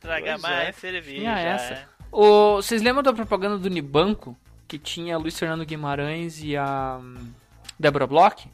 Traga 0.00 0.30
Pois 0.30 0.42
mais 0.42 0.68
é. 0.68 0.72
cerveja. 0.72 1.18
Tinha 1.18 1.38
essa. 1.40 1.88
O, 2.12 2.62
vocês 2.62 2.80
lembram 2.80 3.02
da 3.02 3.12
propaganda 3.12 3.58
do 3.58 3.66
Unibanco? 3.66 4.38
Que 4.68 4.78
tinha 4.78 5.18
Luiz 5.18 5.36
Fernando 5.36 5.64
Guimarães 5.64 6.40
e 6.40 6.56
a 6.56 6.98
hum, 7.00 7.32
Débora 7.76 8.06
Bloch? 8.06 8.46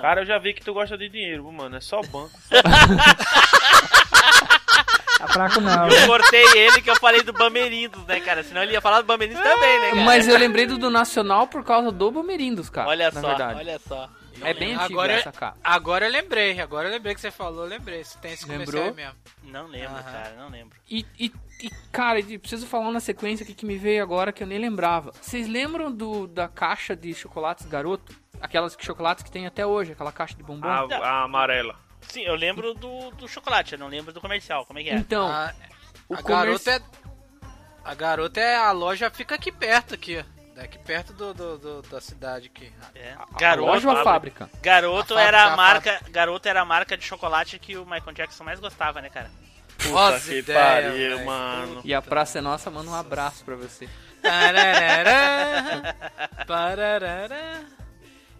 Cara, 0.00 0.22
eu 0.22 0.26
já 0.26 0.36
vi 0.36 0.52
que 0.52 0.64
tu 0.64 0.74
gosta 0.74 0.98
de 0.98 1.08
dinheiro, 1.08 1.44
mano. 1.52 1.76
É 1.76 1.80
só 1.80 2.02
banco. 2.02 2.32
Tá 5.18 5.26
fraco 5.28 5.60
não. 5.60 5.88
Eu 5.88 6.06
cortei 6.06 6.44
ele 6.58 6.82
que 6.82 6.90
eu 6.90 6.96
falei 6.96 7.22
do 7.22 7.32
Bamerindos, 7.32 8.04
né, 8.04 8.20
cara? 8.20 8.42
Senão 8.42 8.62
ele 8.62 8.72
ia 8.72 8.80
falar 8.80 9.00
do 9.00 9.06
Bamerindos 9.06 9.42
também, 9.42 9.80
né, 9.80 9.90
cara? 9.90 10.04
Mas 10.04 10.28
eu 10.28 10.36
lembrei 10.36 10.66
do, 10.66 10.76
do 10.76 10.90
Nacional 10.90 11.46
por 11.46 11.64
causa 11.64 11.90
do 11.90 12.10
Bamerindos, 12.10 12.68
cara. 12.68 12.88
Olha 12.88 13.10
na 13.10 13.20
só, 13.20 13.28
verdade. 13.28 13.58
olha 13.58 13.78
só. 13.78 14.08
É 14.42 14.54
bem 14.54 14.74
antigo 14.74 14.94
agora, 15.00 15.12
essa, 15.12 15.32
cara. 15.32 15.56
agora 15.64 16.06
eu 16.06 16.12
lembrei, 16.12 16.60
agora 16.60 16.88
eu 16.88 16.92
lembrei 16.92 17.14
que 17.14 17.20
você 17.20 17.30
falou, 17.30 17.64
eu 17.64 17.68
lembrei. 17.68 18.04
Se 18.04 18.18
tem 18.18 18.32
esse 18.32 18.46
Lembrou? 18.46 18.84
aí 18.84 18.92
mesmo. 18.92 19.14
Não 19.44 19.66
lembro, 19.66 19.96
Aham. 19.96 20.02
cara, 20.02 20.34
não 20.36 20.48
lembro. 20.48 20.78
E, 20.88 21.06
e, 21.18 21.32
e, 21.60 21.70
cara, 21.90 22.20
eu 22.20 22.38
preciso 22.40 22.66
falar 22.66 22.90
na 22.90 23.00
sequência 23.00 23.44
aqui 23.44 23.54
que 23.54 23.64
me 23.66 23.76
veio 23.78 24.02
agora 24.02 24.32
que 24.32 24.42
eu 24.42 24.46
nem 24.46 24.58
lembrava. 24.58 25.12
Vocês 25.20 25.48
lembram 25.48 25.90
do, 25.90 26.26
da 26.26 26.48
caixa 26.48 26.94
de 26.94 27.14
chocolates 27.14 27.66
garoto? 27.66 28.14
Aquelas 28.40 28.76
chocolates 28.78 29.24
que 29.24 29.30
tem 29.30 29.46
até 29.46 29.64
hoje, 29.64 29.92
aquela 29.92 30.12
caixa 30.12 30.34
de 30.36 30.42
bombom? 30.42 30.68
A, 30.68 30.86
a 30.96 31.22
amarela. 31.24 31.74
Sim, 32.02 32.20
eu 32.22 32.34
lembro 32.34 32.74
do, 32.74 33.10
do 33.12 33.26
chocolate, 33.26 33.72
eu 33.72 33.78
não 33.78 33.88
lembro 33.88 34.12
do 34.12 34.20
comercial. 34.20 34.66
Como 34.66 34.78
é 34.78 34.82
que 34.82 34.90
é? 34.90 34.94
Então, 34.96 35.26
A, 35.26 35.54
o 36.08 36.14
a 36.14 36.22
comerci- 36.22 36.66
garota 36.66 36.70
é. 36.72 36.80
A 37.84 37.94
garota 37.94 38.40
é. 38.40 38.56
A 38.56 38.70
loja 38.72 39.10
fica 39.10 39.34
aqui 39.34 39.50
perto, 39.50 39.94
aqui, 39.94 40.18
ó. 40.18 40.35
Aqui 40.58 40.78
perto 40.78 41.12
do, 41.12 41.34
do- 41.34 41.58
do- 41.58 41.82
da 41.82 42.00
cidade 42.00 42.46
aqui. 42.54 42.72
É. 42.94 43.12
a 43.12 43.26
Garoto, 43.38 43.68
loja 43.70 43.90
ou 43.90 43.96
a 43.96 44.02
fábrica? 44.02 44.48
Garoto 44.62 45.12
A 45.14 45.16
fábrica, 45.16 45.22
era 45.28 45.44
a 45.44 45.52
a 45.52 45.56
marca, 45.56 46.00
garoto 46.10 46.48
era 46.48 46.60
a 46.62 46.64
marca 46.64 46.96
de 46.96 47.04
chocolate 47.04 47.58
que 47.58 47.76
o 47.76 47.84
Michael 47.84 48.12
Jackson 48.14 48.42
mais 48.44 48.58
gostava, 48.58 49.02
né, 49.02 49.10
cara? 49.10 49.30
Puta 49.76 49.90
Nossa, 49.90 50.30
que 50.30 50.38
ideia, 50.38 50.58
pariu, 50.58 50.92
velho. 51.16 51.26
mano. 51.26 51.80
E 51.84 51.92
a 51.92 52.00
Praça 52.00 52.38
é 52.38 52.40
Nossa 52.40 52.70
manda 52.70 52.90
um 52.90 52.94
abraço 52.94 53.44
pra 53.44 53.54
você. 53.54 53.86
Tararara, 54.22 55.94
pararara. 56.46 57.64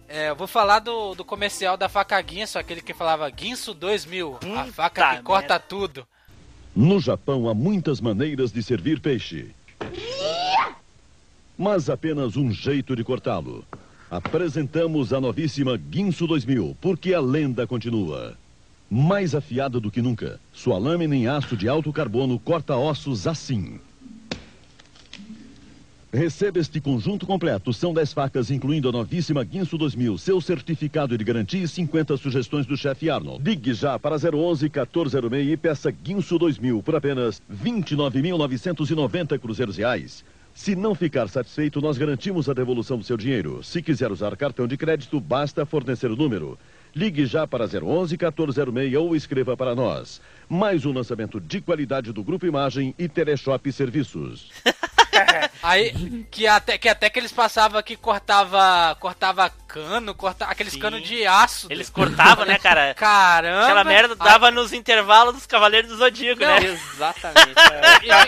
É, 0.09 0.29
eu 0.29 0.35
vou 0.35 0.47
falar 0.47 0.79
do, 0.79 1.13
do 1.13 1.23
comercial 1.23 1.77
da 1.77 1.87
faca 1.87 2.19
Guinso, 2.21 2.57
aquele 2.57 2.81
que 2.81 2.93
falava 2.93 3.29
Guinso 3.29 3.73
2000, 3.73 4.39
a 4.57 4.65
faca 4.65 5.17
que 5.17 5.21
corta 5.21 5.59
tudo. 5.59 6.07
No 6.75 6.99
Japão 6.99 7.47
há 7.49 7.53
muitas 7.53 8.01
maneiras 8.01 8.51
de 8.51 8.63
servir 8.63 8.99
peixe. 8.99 9.53
Mas 11.57 11.89
apenas 11.89 12.37
um 12.37 12.51
jeito 12.51 12.95
de 12.95 13.03
cortá-lo. 13.03 13.65
Apresentamos 14.11 15.11
a 15.11 15.19
novíssima 15.19 15.75
Guinso 15.75 16.27
2000, 16.27 16.77
porque 16.79 17.15
a 17.15 17.19
lenda 17.19 17.65
continua. 17.65 18.37
Mais 18.89 19.33
afiada 19.33 19.79
do 19.79 19.89
que 19.89 20.01
nunca, 20.01 20.39
sua 20.53 20.77
lâmina 20.77 21.15
em 21.15 21.27
aço 21.27 21.57
de 21.57 21.67
alto 21.67 21.91
carbono 21.91 22.37
corta 22.39 22.75
ossos 22.77 23.25
assim. 23.25 23.79
Receba 26.13 26.59
este 26.59 26.79
conjunto 26.79 27.25
completo. 27.25 27.73
São 27.73 27.93
10 27.93 28.13
facas, 28.13 28.49
incluindo 28.49 28.87
a 28.87 28.91
novíssima 28.91 29.43
Guinso 29.43 29.77
2000, 29.77 30.17
seu 30.19 30.39
certificado 30.39 31.17
de 31.17 31.23
garantia 31.23 31.63
e 31.63 31.67
50 31.67 32.15
sugestões 32.17 32.65
do 32.65 32.77
chefe 32.77 33.09
Arnold. 33.09 33.43
Ligue 33.43 33.73
já 33.73 33.99
para 33.99 34.15
011 34.15 34.63
1406 34.65 35.51
e 35.51 35.57
peça 35.57 35.91
Guinso 35.91 36.37
2000 36.37 36.81
por 36.81 36.95
apenas 36.95 37.41
29.990 37.51 39.37
cruzeiros 39.37 39.75
reais. 39.75 40.23
Se 40.57 40.75
não 40.75 40.95
ficar 40.95 41.29
satisfeito, 41.29 41.79
nós 41.79 41.99
garantimos 41.99 42.49
a 42.49 42.53
devolução 42.53 42.97
do 42.97 43.03
seu 43.03 43.15
dinheiro. 43.15 43.63
Se 43.63 43.79
quiser 43.79 44.11
usar 44.11 44.35
cartão 44.35 44.65
de 44.67 44.75
crédito, 44.75 45.19
basta 45.19 45.67
fornecer 45.67 46.09
o 46.09 46.15
número. 46.15 46.57
Ligue 46.95 47.27
já 47.27 47.45
para 47.45 47.65
011 47.65 48.17
1406 48.17 48.95
ou 48.95 49.15
escreva 49.15 49.55
para 49.55 49.75
nós. 49.75 50.19
Mais 50.49 50.83
um 50.83 50.91
lançamento 50.91 51.39
de 51.39 51.61
qualidade 51.61 52.11
do 52.11 52.23
Grupo 52.23 52.47
Imagem 52.47 52.95
e 52.97 53.07
Teleshop 53.07 53.71
Serviços. 53.71 54.49
Aí, 55.61 56.25
que 56.31 56.47
até, 56.47 56.75
que 56.77 56.89
até 56.89 57.07
que 57.09 57.19
eles 57.19 57.31
passavam 57.31 57.81
que 57.83 57.95
cortava, 57.95 58.95
cortava 58.99 59.51
cano, 59.67 60.15
corta, 60.15 60.45
aqueles 60.45 60.73
Sim. 60.73 60.79
canos 60.79 61.03
de 61.03 61.25
aço. 61.25 61.67
Eles 61.69 61.89
cortavam, 61.89 62.45
né, 62.45 62.57
cara? 62.57 62.93
Caramba! 62.97 63.63
Aquela 63.65 63.83
merda 63.83 64.15
dava 64.15 64.49
nos 64.49 64.73
intervalos 64.73 65.35
dos 65.35 65.45
Cavaleiros 65.45 65.89
do 65.91 65.97
Zodíaco, 65.97 66.41
Não. 66.41 66.47
né? 66.47 66.65
Exatamente. 66.65 67.53
E, 68.03 68.11
aí, 68.11 68.27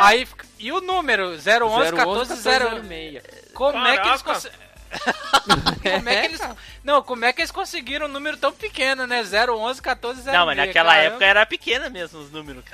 aí 0.00 0.26
fica- 0.26 0.47
e 0.58 0.72
o 0.72 0.80
número? 0.80 1.30
011 1.32 1.92
14 1.92 2.34
1406. 2.34 3.22
Como 3.54 3.86
é 3.86 3.98
que 3.98 4.08
eles 4.08 4.22
Caraca. 4.22 4.34
conseguem. 4.34 4.68
Como 5.82 6.08
é 6.08 6.20
que 6.20 6.26
eles. 6.26 6.40
Não, 6.82 7.02
como 7.02 7.24
é 7.24 7.32
que 7.32 7.40
eles 7.42 7.50
conseguiram 7.50 8.06
um 8.06 8.08
número 8.08 8.36
tão 8.36 8.52
pequeno, 8.52 9.06
né? 9.06 9.22
0, 9.22 9.56
11, 9.56 9.82
14, 9.82 10.22
0. 10.22 10.36
Não, 10.36 10.46
mas 10.46 10.56
naquela 10.56 10.96
época 10.96 11.24
era 11.24 11.44
pequena 11.44 11.90
mesmo 11.90 12.20
os 12.20 12.30
números, 12.30 12.64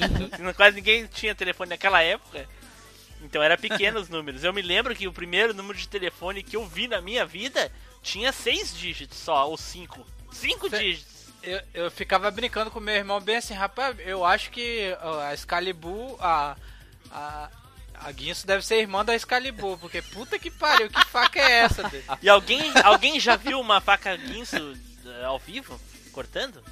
Quase 0.56 0.76
ninguém 0.76 1.06
tinha 1.06 1.34
telefone 1.34 1.70
naquela 1.70 2.02
época. 2.02 2.48
Então 3.22 3.42
era 3.42 3.58
pequeno 3.58 4.00
os 4.00 4.08
números. 4.08 4.44
Eu 4.44 4.52
me 4.52 4.62
lembro 4.62 4.94
que 4.94 5.08
o 5.08 5.12
primeiro 5.12 5.52
número 5.52 5.76
de 5.76 5.88
telefone 5.88 6.42
que 6.42 6.56
eu 6.56 6.64
vi 6.64 6.88
na 6.88 7.00
minha 7.00 7.26
vida 7.26 7.70
tinha 8.02 8.32
seis 8.32 8.74
dígitos 8.74 9.18
só, 9.18 9.48
ou 9.48 9.56
cinco. 9.56 10.06
Cinco 10.32 10.68
dígitos. 10.70 11.18
Eu, 11.42 11.60
eu 11.74 11.90
ficava 11.90 12.30
brincando 12.30 12.70
com 12.70 12.80
meu 12.80 12.94
irmão 12.94 13.20
bem 13.20 13.36
assim, 13.36 13.54
rapaz, 13.54 13.96
eu 14.00 14.24
acho 14.24 14.50
que 14.50 14.96
a 15.20 15.34
Excalibur, 15.34 16.16
a. 16.20 16.56
A, 17.10 17.48
a 17.94 18.12
Guinso 18.12 18.46
deve 18.46 18.64
ser 18.64 18.76
irmã 18.76 19.04
da 19.04 19.14
Excalibur, 19.14 19.78
porque 19.78 20.02
puta 20.02 20.38
que 20.38 20.50
pariu, 20.50 20.88
que 20.88 21.04
faca 21.06 21.40
é 21.40 21.52
essa? 21.60 21.82
dele? 21.84 22.04
E 22.22 22.28
alguém, 22.28 22.72
alguém 22.84 23.18
já 23.18 23.36
viu 23.36 23.60
uma 23.60 23.80
faca 23.80 24.16
guinso 24.16 24.56
eh, 25.04 25.24
ao 25.24 25.38
vivo, 25.38 25.80
cortando? 26.12 26.62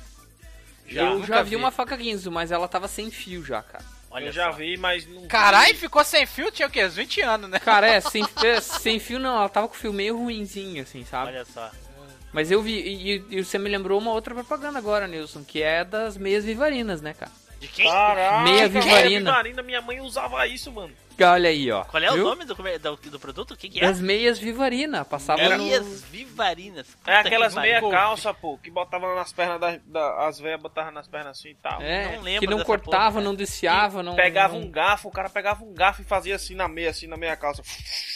eu 0.89 1.15
nunca 1.15 1.27
já 1.27 1.43
vi 1.43 1.51
vi. 1.51 1.57
uma 1.57 1.71
faca 1.71 1.99
Ginzo, 1.99 2.31
mas 2.31 2.53
ela 2.53 2.69
tava 2.69 2.87
sem 2.87 3.11
fio 3.11 3.45
já, 3.45 3.63
cara. 3.63 3.85
Olha 4.11 4.27
eu 4.27 4.33
já 4.33 4.51
só. 4.51 4.57
vi, 4.57 4.77
mas 4.77 5.07
não. 5.07 5.27
Caralho, 5.27 5.75
ficou 5.77 6.05
sem 6.05 6.25
fio? 6.27 6.51
Tinha 6.51 6.69
o 6.69 6.71
quê? 6.71 6.85
Uns 6.85 6.95
20 6.95 7.21
anos, 7.23 7.51
né? 7.51 7.59
Cara, 7.59 7.87
é, 7.89 8.01
sem, 8.01 8.25
é, 8.45 8.61
sem 8.61 8.99
fio 8.99 9.19
não, 9.19 9.37
ela 9.37 9.49
tava 9.49 9.69
com 9.69 9.75
o 9.75 9.79
fio 9.79 9.93
meio 9.93 10.17
ruinzinho, 10.17 10.83
assim, 10.83 11.05
sabe? 11.05 11.29
Olha 11.33 11.45
só. 11.45 11.71
Mas 12.33 12.51
eu 12.51 12.63
vi, 12.63 12.73
e, 12.73 13.25
e 13.31 13.45
você 13.45 13.59
me 13.59 13.69
lembrou 13.69 13.99
uma 13.99 14.13
outra 14.13 14.35
propaganda 14.35 14.79
agora, 14.79 15.07
Nilson, 15.07 15.43
que 15.43 15.63
é 15.63 15.85
das 15.85 16.17
meias 16.17 16.45
vivarinas, 16.45 17.01
né, 17.01 17.15
cara? 17.15 17.33
De 17.61 17.69
quem? 17.69 17.91
Caraca, 17.91 18.41
Meia 18.45 18.57
Meia 18.57 18.69
Vivarina. 18.69 19.31
Vivarina, 19.31 19.63
minha 19.63 19.81
mãe 19.81 20.01
usava 20.01 20.47
isso, 20.47 20.71
mano. 20.73 20.93
Olha 21.23 21.49
aí, 21.49 21.71
ó. 21.71 21.85
Qual 21.85 22.03
é 22.03 22.11
o 22.11 22.15
Viu? 22.15 22.25
nome 22.25 22.45
do, 22.45 22.55
do, 22.55 23.11
do 23.11 23.19
produto? 23.21 23.53
O 23.53 23.57
que, 23.57 23.69
que 23.69 23.79
é? 23.79 23.87
Das 23.87 24.01
meias 24.01 24.39
Vivarina, 24.39 25.05
passava 25.05 25.41
Era- 25.41 25.57
no... 25.57 25.65
Meias 25.65 26.03
vivarinas. 26.03 26.87
Puta 26.89 27.11
É 27.11 27.17
aquelas 27.17 27.55
que 27.55 27.61
meia 27.61 27.75
pariu. 27.81 27.91
calça, 27.91 28.35
pô, 28.35 28.59
que 28.59 28.71
botava 28.71 29.15
nas 29.15 29.33
pernas 29.33 29.61
das. 29.61 29.81
Da, 29.87 30.27
as 30.29 30.39
velhas 30.39 30.61
botavam 30.61 30.93
nas 30.93 31.09
pernas 31.09 31.39
assim 31.39 31.51
e 31.51 31.55
tal. 31.55 31.81
É, 31.81 32.17
Não 32.17 32.23
lembro 32.23 32.41
que 32.41 32.47
não 32.55 32.65
cortava, 32.65 33.13
porra, 33.13 33.25
não 33.25 33.35
desfiava, 33.35 34.03
não... 34.03 34.15
Pegava 34.15 34.55
não... 34.55 34.63
um 34.67 34.71
garfo, 34.71 35.09
o 35.09 35.13
cara 35.13 35.31
pegava 35.31 35.65
um 35.65 35.73
garfo 35.73 36.03
e 36.03 36.05
fazia 36.05 36.35
assim 36.37 36.55
na 36.55 36.69
meia, 36.69 36.91
assim 36.91 37.07
na 37.07 37.17
meia 37.17 37.37
calça. 37.37 37.63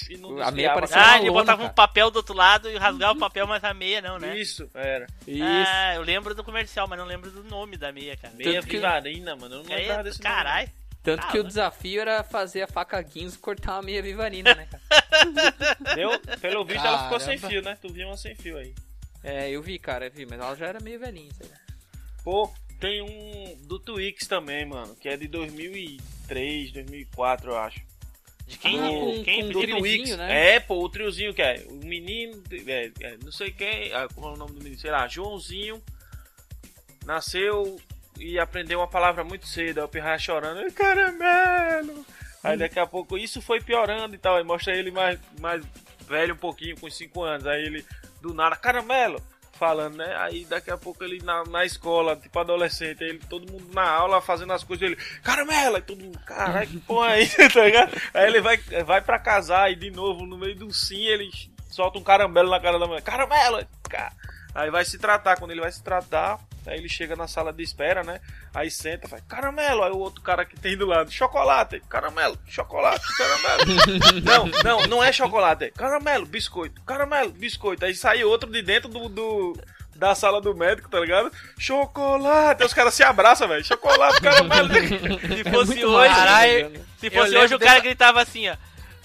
E 0.09 0.17
não 0.17 0.41
A 0.43 0.51
meia 0.51 0.75
parecia 0.75 0.97
Ah, 1.01 1.17
ele 1.19 1.29
lona, 1.31 1.41
botava 1.41 1.63
um 1.63 1.65
cara. 1.67 1.75
papel 1.75 2.11
do 2.11 2.17
outro 2.17 2.35
lado 2.35 2.69
e 2.71 2.77
rasgava 2.77 3.13
o 3.15 3.19
papel, 3.19 3.47
mas 3.47 3.63
a 3.65 3.73
meia 3.73 4.01
não, 4.03 4.19
né? 4.19 4.37
Isso, 4.39 4.69
era. 4.75 5.07
Isso. 5.27 5.43
Ah, 5.45 5.95
eu 5.95 6.03
lembro 6.03 6.35
do 6.35 6.45
comercial, 6.45 6.87
mas 6.89 6.99
não 6.99 7.07
lembro 7.07 7.31
do 7.31 7.45
nome 7.45 7.77
da 7.77 7.93
meia, 7.93 8.17
cara. 8.17 8.35
Meia 8.35 8.55
Tanto 8.55 8.67
que- 8.67 8.77
Vivarina, 8.77 9.37
mano. 9.37 9.55
Eu 9.57 9.63
não 9.63 9.69
lembrava 9.77 10.01
É, 10.01 10.05
desse 10.05 10.23
nome. 10.23 10.35
Caralho. 10.35 10.69
Tanto 11.17 11.33
que 11.33 11.39
o 11.39 11.45
desafio 11.45 12.01
era 12.01 12.23
fazer 12.23 12.63
a 12.63 12.67
faca 12.67 13.03
Ginzo 13.03 13.39
cortar 13.39 13.77
uma 13.77 13.83
meia 13.83 14.03
Vivarina, 14.03 14.55
né, 14.55 14.67
cara? 14.71 14.83
Deu, 15.95 16.19
pelo 16.41 16.65
visto 16.65 16.87
ela 16.87 17.05
ficou 17.05 17.21
sem 17.21 17.37
Caramba. 17.39 17.49
fio, 17.49 17.63
né? 17.63 17.79
Tu 17.81 17.93
viu 17.93 18.07
uma 18.09 18.17
sem 18.17 18.35
fio 18.35 18.57
aí. 18.59 18.75
É, 19.23 19.51
eu 19.51 19.63
vi, 19.63 19.79
cara, 19.79 20.07
eu 20.07 20.11
vi, 20.11 20.25
mas 20.27 20.39
ela 20.41 20.55
já 20.55 20.67
era 20.67 20.81
meio 20.81 20.99
velhinha, 20.99 21.31
sei 21.35 21.49
lá. 21.49 21.57
Pô, 22.25 22.53
tem 22.79 23.03
um 23.03 23.67
do 23.67 23.79
Twix 23.79 24.27
também, 24.27 24.65
mano, 24.65 24.95
que 24.97 25.09
é 25.09 25.17
de 25.17 25.29
2003, 25.29 26.73
2004, 26.73 27.51
eu 27.51 27.59
acho. 27.59 27.81
De 28.47 28.59
quem? 28.59 28.81
Ah, 28.81 28.89
com- 28.89 29.25
quem? 29.25 29.43
com 29.43 29.53
do 29.53 29.67
Twix. 29.67 30.17
né? 30.17 30.55
É, 30.57 30.61
pô, 30.61 30.83
o 30.83 30.89
triozinho 30.89 31.33
que 31.35 31.43
é. 31.43 31.65
O 31.69 31.75
menino, 31.87 32.43
é, 32.67 32.91
é, 33.01 33.17
não 33.23 33.31
sei 33.31 33.51
quem, 33.53 33.93
ah, 33.93 34.09
como 34.15 34.29
é 34.29 34.31
o 34.33 34.37
nome 34.37 34.53
do 34.55 34.63
menino, 34.63 34.81
sei 34.81 34.91
lá, 34.91 35.07
Joãozinho, 35.07 35.83
nasceu 37.05 37.79
e 38.21 38.39
aprendeu 38.39 38.79
uma 38.81 38.87
palavra 38.89 39.25
muito 39.25 39.47
cedo, 39.47 39.79
aí 39.79 39.85
o 39.85 39.89
pirraia 39.89 40.19
chorando, 40.19 40.61
"Ai, 40.61 40.71
caramelo! 40.71 42.05
Aí 42.43 42.57
daqui 42.57 42.79
a 42.79 42.87
pouco 42.87 43.19
isso 43.19 43.43
foi 43.43 43.61
piorando 43.61 44.15
e 44.15 44.19
tal, 44.19 44.37
aí 44.37 44.45
mostra 44.45 44.75
ele 44.75 44.91
mais, 44.91 45.19
mais 45.41 45.63
velho 46.09 46.35
um 46.35 46.39
pouquinho, 46.39 46.79
com 46.81 46.89
5 46.91 47.23
anos, 47.23 47.47
aí 47.47 47.63
ele 47.65 47.85
do 48.23 48.33
nada, 48.35 48.57
caramelo! 48.57 49.21
Falando, 49.53 49.99
né? 49.99 50.17
Aí 50.17 50.47
daqui 50.47 50.71
a 50.71 50.79
pouco 50.79 51.05
ele 51.05 51.23
na, 51.23 51.45
na 51.45 51.67
escola, 51.67 52.17
tipo 52.17 52.39
adolescente, 52.39 53.05
aí 53.05 53.11
ele, 53.11 53.19
todo 53.29 53.51
mundo 53.53 53.69
na 53.75 53.87
aula 53.87 54.19
fazendo 54.23 54.55
as 54.55 54.65
coisas 54.65 54.89
dele, 54.89 55.01
caramelo! 55.23 55.77
Aí 55.77 55.83
todo 55.83 56.03
mundo, 56.03 56.19
caralho, 56.21 56.67
que 56.67 56.79
porra 56.79 57.17
é 57.17 57.21
isso, 57.23 57.37
tá 57.53 57.65
ligado? 57.65 57.93
Aí 58.15 58.27
ele 58.27 58.41
vai, 58.41 58.57
vai 58.87 59.03
pra 59.03 59.19
casar 59.19 59.71
e 59.71 59.77
de 59.77 59.91
novo, 59.91 60.25
no 60.25 60.39
meio 60.39 60.57
do 60.57 60.73
sim, 60.73 61.05
ele 61.05 61.31
solta 61.69 61.99
um 61.99 62.03
caramelo 62.03 62.49
na 62.49 62.59
cara 62.59 62.79
da 62.79 62.87
mulher, 62.87 63.03
caramelo! 63.03 63.63
Ca- 63.89 64.13
Aí 64.55 64.71
vai 64.71 64.85
se 64.85 64.99
tratar, 64.99 65.37
quando 65.39 65.53
ele 65.53 65.61
vai 65.61 65.71
se 65.71 65.83
tratar, 65.83 66.39
aí 66.67 66.77
ele 66.79 66.89
chega 66.89 67.15
na 67.15 67.29
sala 67.29 67.53
de 67.53 67.63
espera, 67.63 68.03
né? 68.03 68.21
Aí 68.53 68.69
senta, 68.71 69.07
faz 69.09 69.23
caramelo, 69.29 69.85
aí 69.85 69.93
o 69.93 69.99
outro 69.99 70.21
cara 70.23 70.45
que 70.45 70.59
tem 70.59 70.77
do 70.77 70.87
lado, 70.87 71.11
chocolate, 71.11 71.81
caramelo, 71.89 72.37
chocolate, 72.49 73.05
caramelo. 73.17 73.63
não, 74.25 74.47
não, 74.65 74.87
não 74.89 75.05
é 75.05 75.13
chocolate, 75.13 75.65
é 75.67 75.71
caramelo, 75.71 76.27
biscoito, 76.27 76.83
caramelo, 76.83 77.31
biscoito. 77.31 77.85
Aí 77.85 77.95
sai 77.95 78.25
outro 78.25 78.51
de 78.51 78.61
dentro 78.61 78.89
do, 78.89 79.09
do- 79.09 79.57
da 79.95 80.15
sala 80.15 80.41
do 80.41 80.55
médico, 80.55 80.89
tá 80.89 80.99
ligado? 80.99 81.31
Chocolate, 81.59 82.65
os 82.65 82.73
caras 82.75 82.95
se 82.95 83.03
abraçam, 83.05 83.47
velho, 83.47 83.65
chocolate, 83.65 84.21
caramelo. 84.21 84.69
Se 85.37 85.45
fosse 85.51 85.67
muito 85.75 85.87
hoje, 85.89 86.15
né? 86.15 86.81
se 86.99 87.07
Eu 87.07 87.13
fosse 87.13 87.37
hoje 87.37 87.55
o 87.55 87.59
dessa- 87.59 87.71
cara 87.71 87.81
gritava 87.85 88.21
assim, 88.23 88.49
ó. 88.49 88.57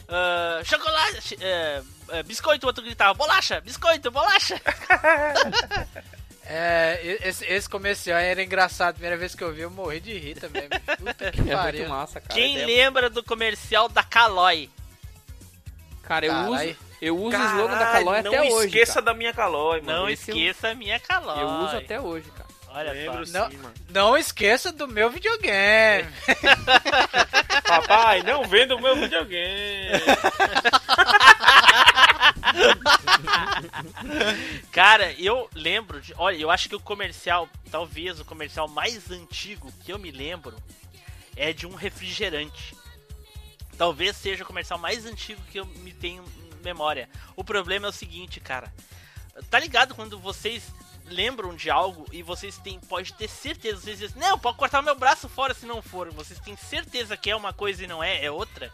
ah, 0.10 0.62
chocolate, 0.64 1.38
é, 1.42 1.82
é, 2.10 2.24
biscoito, 2.24 2.66
o 2.66 2.70
outro 2.70 2.84
gritava, 2.84 3.14
bolacha, 3.14 3.62
biscoito, 3.62 4.10
bolacha. 4.12 4.60
É, 6.48 7.18
esse, 7.24 7.44
esse 7.44 7.68
comercial 7.68 8.20
era 8.20 8.44
engraçado. 8.44 8.94
Primeira 8.94 9.18
vez 9.18 9.34
que 9.34 9.44
eu 9.44 9.52
vi, 9.52 9.62
eu 9.62 9.72
morri 9.72 10.00
de 10.00 10.16
rir 10.16 10.36
também. 10.36 10.70
Puta 10.70 11.32
que 11.34 11.40
É 11.40 11.44
muito 11.44 11.58
pariu. 11.58 11.90
massa, 11.90 12.22
cara. 12.22 12.36
Quem 12.36 12.62
É- 12.62 12.66
lembra 12.68 13.10
do 13.10 13.24
comercial 13.24 13.90
da 13.90 14.04
Calói? 14.04 14.70
Cara, 16.04 16.28
eu 16.28 16.32
Carai. 16.32 16.68
uso, 16.70 16.78
eu 17.02 17.18
uso 17.18 17.36
o 17.36 17.46
slogan 17.46 17.80
da 17.80 17.86
Calói 17.92 18.22
não 18.22 18.30
até 18.32 18.42
hoje, 18.44 18.68
esqueça 18.68 18.94
cara. 18.94 19.06
da 19.08 19.14
minha 19.16 19.34
calói, 19.34 19.82
mano. 19.82 20.02
Não 20.02 20.08
esse 20.10 20.30
esqueça 20.30 20.68
a 20.70 20.76
minha 20.76 21.00
Calói. 21.00 21.42
Eu 21.42 21.48
uso 21.48 21.78
até 21.78 22.00
hoje, 22.00 22.30
cara. 22.30 22.46
Olha 22.70 22.92
Lembro 22.92 23.26
só. 23.26 23.50
sim, 23.50 23.58
mano. 23.58 23.74
Não 23.90 24.16
esqueça 24.16 24.72
do 24.72 24.88
meu 24.88 25.10
videogame. 25.10 26.08
Papai, 27.66 28.22
não 28.22 28.44
venda 28.44 28.76
o 28.76 28.80
meu 28.82 28.96
videogame. 28.98 29.90
Cara, 34.72 35.12
eu 35.14 35.50
lembro 35.54 36.02
de. 36.02 36.14
Olha, 36.18 36.38
eu 36.38 36.50
acho 36.50 36.70
que 36.70 36.76
o 36.76 36.80
comercial, 36.80 37.50
talvez 37.72 38.20
o 38.20 38.26
comercial 38.26 38.68
mais 38.68 39.10
antigo 39.12 39.72
que 39.84 39.92
eu 39.92 40.00
me 40.00 40.12
lembro 40.12 40.56
é 41.36 41.54
de 41.54 41.68
um 41.68 41.76
refrigerante. 41.76 42.76
Talvez 43.78 44.16
seja 44.16 44.44
o 44.44 44.48
comercial 44.48 44.80
mais 44.80 45.06
antigo 45.06 45.42
que 45.52 45.60
eu 45.60 45.66
me 45.66 45.92
tenho 45.92 46.24
em 46.24 46.64
memória. 46.64 47.10
O 47.36 47.44
problema 47.44 47.88
é 47.88 47.90
o 47.90 47.94
seguinte, 47.94 48.40
cara. 48.40 48.74
Tá 49.50 49.60
ligado 49.60 49.94
quando 49.94 50.18
vocês 50.18 50.64
lembram 51.08 51.56
de 51.56 51.70
algo 51.70 52.06
e 52.12 52.24
vocês 52.24 52.58
têm, 52.58 52.80
pode 52.80 53.14
ter 53.14 53.28
certeza, 53.28 53.82
vocês 53.82 54.00
dizem, 54.00 54.20
não, 54.20 54.40
pode 54.40 54.58
cortar 54.58 54.82
meu 54.82 54.96
braço 54.96 55.30
fora 55.30 55.54
se 55.54 55.66
não 55.66 55.82
for. 55.82 56.12
Vocês 56.12 56.40
têm 56.40 56.56
certeza 56.56 57.18
que 57.18 57.30
é 57.30 57.36
uma 57.36 57.54
coisa 57.54 57.84
e 57.84 57.88
não 57.88 58.04
é, 58.04 58.24
é 58.24 58.32
outra? 58.32 58.72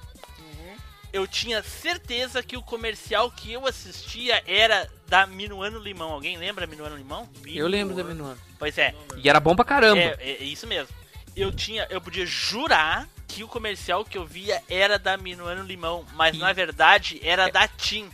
Eu 1.14 1.28
tinha 1.28 1.62
certeza 1.62 2.42
que 2.42 2.56
o 2.56 2.62
comercial 2.62 3.30
que 3.32 3.52
eu 3.52 3.68
assistia 3.68 4.42
era 4.48 4.90
da 5.08 5.28
Minuano 5.28 5.80
Limão. 5.80 6.12
Alguém 6.12 6.38
lembra 6.38 6.66
Minuano 6.66 6.96
Limão? 6.96 7.30
Eu 7.46 7.68
lembro 7.68 7.96
da 7.96 8.04
Minuano. 8.04 8.40
Pois 8.58 8.78
é. 8.78 8.96
E 9.18 9.30
era 9.30 9.40
bom 9.40 9.56
pra 9.56 9.66
caramba. 9.66 10.00
É, 10.00 10.16
é, 10.20 10.32
é 10.40 10.44
isso 10.44 10.66
mesmo. 10.66 10.94
Eu 11.36 11.52
tinha, 11.52 11.88
eu 11.90 12.00
podia 12.00 12.26
jurar 12.26 13.08
que 13.28 13.44
o 13.44 13.48
comercial 13.48 14.04
que 14.04 14.18
eu 14.18 14.26
via 14.26 14.62
era 14.70 15.00
da 15.00 15.18
Minuano 15.18 15.64
Limão, 15.64 16.06
mas 16.14 16.38
na 16.38 16.52
verdade 16.52 17.20
era 17.24 17.50
da 17.50 17.68
Tim. 17.68 18.10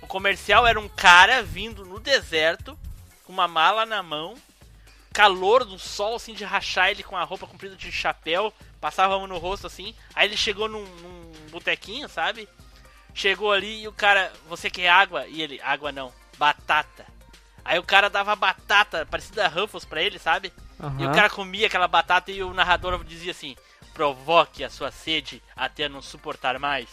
O 0.00 0.06
comercial 0.06 0.66
era 0.66 0.78
um 0.78 0.88
cara 0.88 1.42
vindo 1.42 1.84
no 1.84 2.00
deserto 2.00 2.78
com 3.24 3.32
uma 3.32 3.48
mala 3.48 3.86
na 3.86 4.02
mão, 4.02 4.34
calor 5.12 5.64
do 5.64 5.78
sol 5.78 6.16
assim 6.16 6.34
de 6.34 6.44
rachar 6.44 6.90
ele 6.90 7.02
com 7.02 7.16
a 7.16 7.24
roupa 7.24 7.46
comprida 7.46 7.74
de 7.74 7.90
chapéu, 7.90 8.52
passava 8.80 9.14
a 9.14 9.18
mão 9.18 9.26
no 9.26 9.38
rosto 9.38 9.66
assim. 9.66 9.94
Aí 10.14 10.28
ele 10.28 10.36
chegou 10.36 10.68
num, 10.68 10.84
num 10.84 11.15
botequinho, 11.50 12.08
sabe? 12.08 12.48
Chegou 13.14 13.52
ali 13.52 13.82
e 13.82 13.88
o 13.88 13.92
cara, 13.92 14.32
você 14.48 14.68
quer 14.70 14.88
água? 14.88 15.26
E 15.26 15.40
ele, 15.40 15.60
água 15.62 15.90
não, 15.92 16.12
batata. 16.38 17.06
Aí 17.64 17.78
o 17.78 17.82
cara 17.82 18.08
dava 18.10 18.36
batata, 18.36 19.06
parecida 19.06 19.48
Ruffles 19.48 19.84
pra 19.84 20.02
ele, 20.02 20.18
sabe? 20.18 20.52
E 21.00 21.06
o 21.06 21.12
cara 21.14 21.30
comia 21.30 21.66
aquela 21.66 21.88
batata 21.88 22.30
e 22.30 22.42
o 22.42 22.52
narrador 22.52 23.02
dizia 23.02 23.30
assim: 23.32 23.56
provoque 23.94 24.62
a 24.62 24.68
sua 24.70 24.90
sede 24.92 25.42
até 25.56 25.88
não 25.88 26.02
suportar 26.02 26.58
mais. 26.58 26.88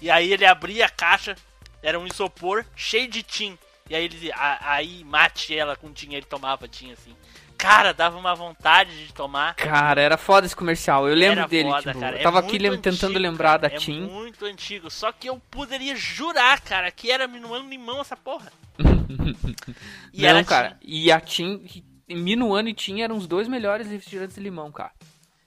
E 0.00 0.10
aí 0.10 0.32
ele 0.32 0.44
abria 0.44 0.86
a 0.86 0.90
caixa, 0.90 1.36
era 1.82 1.98
um 1.98 2.06
isopor 2.06 2.64
cheio 2.74 3.08
de 3.08 3.22
tim. 3.22 3.56
E 3.88 3.94
aí 3.94 4.04
ele 4.04 4.14
dizia, 4.14 4.34
"A- 4.34 4.74
aí 4.74 5.04
mate 5.04 5.56
ela 5.56 5.76
com 5.76 5.92
tim, 5.92 6.14
ele 6.14 6.26
tomava 6.26 6.66
tim 6.66 6.92
assim. 6.92 7.16
Cara, 7.62 7.92
dava 7.94 8.18
uma 8.18 8.34
vontade 8.34 9.06
de 9.06 9.12
tomar. 9.12 9.54
Cara, 9.54 10.00
era 10.00 10.16
foda 10.16 10.44
esse 10.46 10.56
comercial. 10.56 11.08
Eu 11.08 11.14
lembro 11.14 11.40
Era 11.40 11.48
dele, 11.48 11.68
foda, 11.70 11.82
tipo, 11.92 12.00
cara. 12.00 12.16
eu 12.16 12.20
É 12.20 12.22
tava 12.24 12.38
aqui 12.40 12.58
muito 12.58 12.62
lem- 12.62 12.80
tentando 12.80 13.10
antigo, 13.10 13.18
lembrar 13.20 13.56
da 13.58 13.68
cara. 13.70 13.80
Tim. 13.80 14.04
É 14.04 14.10
muito 14.10 14.44
antigo. 14.44 14.90
Só 14.90 15.12
que 15.12 15.28
eu 15.28 15.40
poderia 15.50 15.94
jurar, 15.94 16.60
cara, 16.60 16.90
que 16.90 17.10
era 17.10 17.28
Minuano 17.28 17.68
Limão 17.68 18.00
essa 18.00 18.16
porra. 18.16 18.52
E 20.12 20.22
Não, 20.26 20.44
cara. 20.44 20.76
E 20.82 21.10
a 21.12 21.20
Tim, 21.20 21.64
Minuano 22.08 22.68
e 22.68 22.74
Tim 22.74 23.00
eram 23.00 23.16
os 23.16 23.26
dois 23.26 23.48
melhores 23.48 23.88
refrigerantes 23.88 24.34
de 24.36 24.42
limão, 24.42 24.70
cara. 24.72 24.92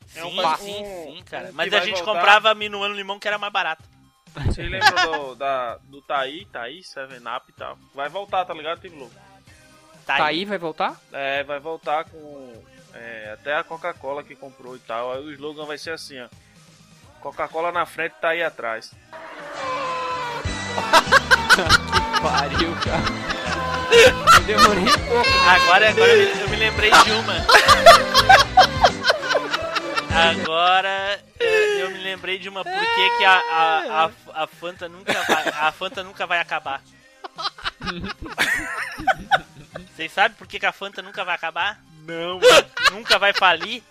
Sim, 0.08 0.20
É 0.20 0.26
um- 0.26 0.56
sim, 0.58 0.82
um- 0.82 1.16
sim, 1.18 1.24
cara. 1.26 1.50
um 1.50 1.54
Mas 1.54 1.74
a 1.74 1.80
gente 1.82 1.98
voltar. 1.98 2.14
comprava 2.14 2.56
Minuano 2.56 2.96
Limão 2.96 3.20
que 3.20 3.28
era 3.28 3.38
mais 3.38 3.52
barato. 3.52 3.84
Vocês 4.46 4.70
lembram 4.70 5.12
do, 5.30 5.36
da, 5.36 5.76
do 5.84 6.02
Taí, 6.02 6.46
Taí, 6.52 6.84
Seven 6.84 7.20
Up 7.20 7.46
e 7.50 7.54
tal. 7.54 7.78
Vai 7.94 8.10
voltar, 8.10 8.44
tá 8.46 8.54
ligado, 8.54 8.80
Tim 8.82 8.90
Blue? 8.90 9.10
Tá 10.06 10.26
aí, 10.26 10.46
vai 10.46 10.58
voltar? 10.58 10.96
É, 11.12 11.44
vai 11.44 11.60
voltar 11.60 12.06
com 12.06 12.64
é, 12.94 13.32
até 13.34 13.56
a 13.56 13.64
Coca-Cola 13.64 14.24
que 14.24 14.36
comprou 14.36 14.76
e 14.76 14.80
tal. 14.80 15.12
Aí 15.14 15.20
o 15.20 15.32
slogan 15.32 15.66
vai 15.66 15.78
ser 15.78 15.92
assim, 15.92 16.20
ó. 16.22 16.28
Coca-Cola 17.22 17.72
na 17.72 17.86
frente, 17.86 18.14
tá 18.22 18.30
aí 18.30 18.44
atrás. 18.44 18.92
que 21.56 22.22
pariu, 22.22 22.76
cara. 22.84 23.26
Eu 24.38 24.42
demorei 24.44 24.84
um 24.84 25.08
pouco. 25.08 25.30
Agora, 25.50 25.90
agora 25.90 26.12
eu 26.12 26.36
me- 26.36 26.42
eu 26.42 26.50
me 26.50 26.56
lembrei 26.56 26.92
de 26.92 27.12
uma. 27.12 27.34
Agora 30.32 31.20
eh, 31.40 31.82
eu 31.84 31.90
me 31.92 31.98
lembrei 32.04 32.38
de 32.40 32.48
uma 32.48 32.64
por 32.64 32.72
que 32.72 33.10
que 33.18 33.26
a, 33.26 33.32
a, 33.34 34.06
a, 34.06 34.44
a 34.44 34.48
Fanta 34.48 34.88
nunca 34.88 35.14
vai, 35.24 35.48
a 35.50 35.72
Fanta 35.72 36.04
nunca 36.04 36.26
vai 36.28 36.40
acabar. 36.40 36.82
Vocês 39.96 40.12
sabem 40.12 40.36
por 40.36 40.46
que, 40.46 40.60
que 40.60 40.66
a 40.66 40.74
Fanta 40.74 41.02
nunca 41.02 41.24
vai 41.24 41.36
acabar? 41.36 41.80
Não. 42.06 42.40
Nunca 42.92 43.18
vai 43.18 43.34
falir? 43.34 43.82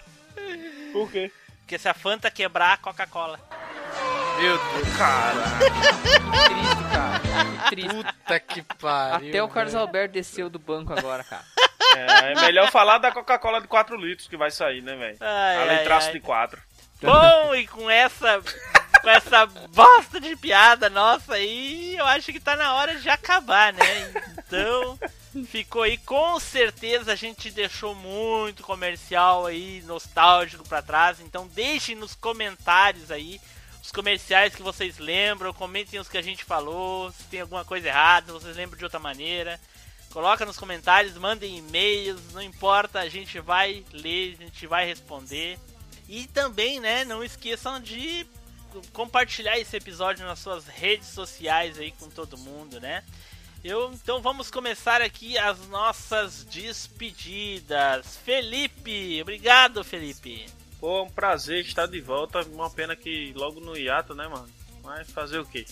Por 0.93 1.11
quê? 1.11 1.33
Porque 1.61 1.79
se 1.79 1.89
a 1.89 1.95
Fanta 1.95 2.31
quebrar, 2.31 2.75
a 2.75 2.77
Coca-Cola. 2.77 3.41
Meu 4.39 4.59
Deus, 4.59 4.97
cara. 4.97 5.43
Que 5.59 6.49
triste, 6.49 6.85
cara. 6.93 7.21
Que 7.49 7.71
triste. 7.71 8.05
Puta 8.05 8.41
que 8.41 8.63
pariu. 8.63 9.29
Até 9.31 9.43
o 9.43 9.49
Carlos 9.49 9.73
velho. 9.73 9.85
Alberto 9.85 10.13
desceu 10.13 10.51
do 10.51 10.59
banco 10.59 10.93
agora, 10.93 11.25
cara. 11.25 11.45
É, 11.97 12.33
é 12.33 12.35
melhor 12.35 12.71
falar 12.71 12.99
da 12.99 13.11
Coca-Cola 13.11 13.61
de 13.61 13.69
4 13.69 13.97
litros 13.97 14.29
que 14.29 14.37
vai 14.37 14.51
sair, 14.51 14.83
né, 14.83 14.95
velho? 14.95 15.19
Além 15.21 15.85
traço 15.85 16.09
ai. 16.09 16.13
de 16.13 16.21
4. 16.21 16.63
Bom, 17.03 17.55
e 17.55 17.67
com 17.67 17.89
essa 17.91 18.43
com 19.05 19.11
essa 19.11 19.45
bosta 19.45 20.19
de 20.19 20.35
piada 20.35 20.89
nossa 20.89 21.35
aí, 21.35 21.95
eu 21.95 22.07
acho 22.07 22.33
que 22.33 22.41
tá 22.41 22.57
na 22.57 22.75
hora 22.75 22.99
de 22.99 23.07
acabar, 23.11 23.71
né? 23.71 24.15
Então, 24.39 24.99
ficou 25.47 25.83
aí 25.83 25.99
com 25.99 26.41
certeza 26.41 27.13
a 27.13 27.15
gente 27.15 27.51
deixou 27.51 27.95
muito 27.95 28.63
comercial 28.63 29.45
aí 29.45 29.83
nostálgico 29.83 30.67
pra 30.67 30.81
trás, 30.81 31.21
então 31.21 31.47
deixem 31.49 31.95
nos 31.95 32.15
comentários 32.15 33.11
aí 33.11 33.39
os 33.83 33.93
comerciais 33.93 34.55
que 34.55 34.63
vocês 34.63 34.97
lembram, 34.97 35.53
comentem 35.53 36.01
os 36.01 36.09
que 36.09 36.17
a 36.17 36.23
gente 36.23 36.43
falou, 36.43 37.13
se 37.13 37.25
tem 37.25 37.43
alguma 37.43 37.63
coisa 37.63 37.89
errada, 37.89 38.33
vocês 38.33 38.57
lembram 38.57 38.79
de 38.79 38.85
outra 38.85 38.99
maneira. 38.99 39.61
Coloca 40.11 40.47
nos 40.47 40.57
comentários, 40.57 41.19
mandem 41.19 41.59
e-mails, 41.59 42.33
não 42.33 42.41
importa, 42.41 43.01
a 43.01 43.09
gente 43.11 43.39
vai 43.41 43.85
ler, 43.93 44.37
a 44.39 44.45
gente 44.45 44.67
vai 44.67 44.87
responder. 44.87 45.59
E 46.09 46.27
também, 46.29 46.81
né, 46.81 47.05
não 47.05 47.23
esqueçam 47.23 47.79
de 47.79 48.27
compartilhar 48.93 49.59
esse 49.59 49.77
episódio 49.77 50.27
nas 50.27 50.39
suas 50.39 50.67
redes 50.67 51.09
sociais 51.09 51.79
aí 51.79 51.93
com 51.93 52.09
todo 52.09 52.39
mundo, 52.39 52.81
né? 52.81 53.03
Eu, 53.65 53.91
então 53.95 54.21
vamos 54.21 54.51
começar 54.51 55.01
aqui 55.01 55.39
as 55.39 55.69
nossas 55.69 56.45
despedidas. 56.45 58.19
Felipe, 58.19 59.23
obrigado, 59.23 59.83
Felipe. 59.83 60.45
Pô, 60.79 60.99
é 60.99 61.03
um 61.03 61.11
prazer 61.11 61.65
estar 61.65 61.87
de 61.87 61.99
volta. 61.99 62.43
Uma 62.43 62.69
pena 62.69 62.95
que 62.95 63.33
logo 63.35 63.61
no 63.61 63.75
hiato, 63.75 64.15
né, 64.15 64.29
mano? 64.29 64.47
Mas 64.83 65.11
fazer 65.11 65.39
o 65.39 65.47
quê? 65.47 65.65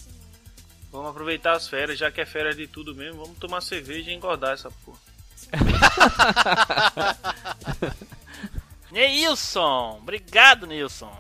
Vamos 0.91 1.11
aproveitar 1.11 1.53
as 1.53 1.69
férias, 1.69 1.99
já 1.99 2.11
que 2.11 2.23
é 2.23 2.25
férias 2.25 2.57
de 2.57 2.67
tudo 2.67 2.95
mesmo. 2.95 3.25
Vamos 3.25 3.39
tomar 3.39 3.61
cerveja 3.61 4.11
e 4.11 4.15
engordar 4.15 4.55
essa 4.55 4.71
porra. 4.71 4.99
Neilson, 8.91 9.99
obrigado, 10.01 10.67
Nilson. 10.67 11.15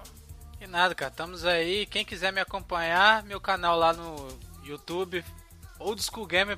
Nada, 0.72 0.94
cara. 0.94 1.10
Estamos 1.10 1.44
aí. 1.44 1.84
Quem 1.84 2.02
quiser 2.02 2.32
me 2.32 2.40
acompanhar, 2.40 3.22
meu 3.24 3.38
canal 3.38 3.78
lá 3.78 3.92
no 3.92 4.26
YouTube, 4.64 5.22
Old 5.78 6.02
School 6.02 6.26
Gamer, 6.26 6.56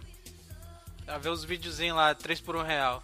pra 1.05 1.19
ver 1.19 1.31
os 1.31 1.43
videozinhos 1.43 1.97
lá, 1.97 2.15
3 2.15 2.41
por 2.41 2.55
1 2.55 2.63
real. 2.63 3.03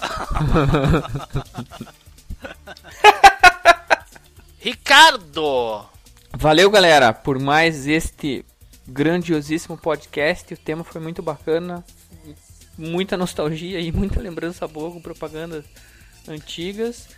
Ricardo! 4.58 5.84
Valeu, 6.32 6.70
galera, 6.70 7.12
por 7.12 7.38
mais 7.38 7.86
este 7.86 8.46
grandiosíssimo 8.88 9.76
podcast. 9.76 10.54
O 10.54 10.56
tema 10.56 10.84
foi 10.84 11.02
muito 11.02 11.22
bacana. 11.22 11.84
Muita 12.78 13.18
nostalgia 13.18 13.78
e 13.78 13.92
muita 13.92 14.22
lembrança 14.22 14.66
boa 14.66 14.90
com 14.90 15.02
propagandas 15.02 15.66
antigas. 16.26 17.10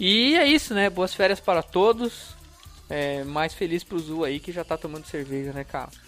E 0.00 0.34
é 0.34 0.46
isso, 0.46 0.72
né? 0.72 0.88
Boas 0.88 1.12
férias 1.12 1.40
para 1.40 1.62
todos. 1.62 2.42
É, 2.88 3.24
mais 3.24 3.54
feliz 3.54 3.82
pro 3.82 3.98
Zu 3.98 4.24
aí 4.24 4.38
que 4.38 4.52
já 4.52 4.64
tá 4.64 4.76
tomando 4.76 5.06
cerveja, 5.06 5.52
né, 5.52 5.64
cara? 5.64 5.90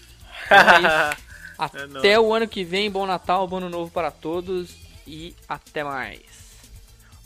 Então 0.47 0.59
é 0.59 0.81
isso. 0.81 1.27
É 1.59 1.97
Até 1.99 2.21
o 2.21 2.35
ano 2.35 2.47
que 2.47 2.63
vem, 2.63 2.91
bom 2.91 3.07
Natal, 3.07 3.49
bom 3.49 3.57
ano 3.57 3.71
novo 3.71 3.91
para 3.91 4.11
todos 4.11 4.77
e 5.07 5.35
até 5.49 5.83
mais. 5.83 6.21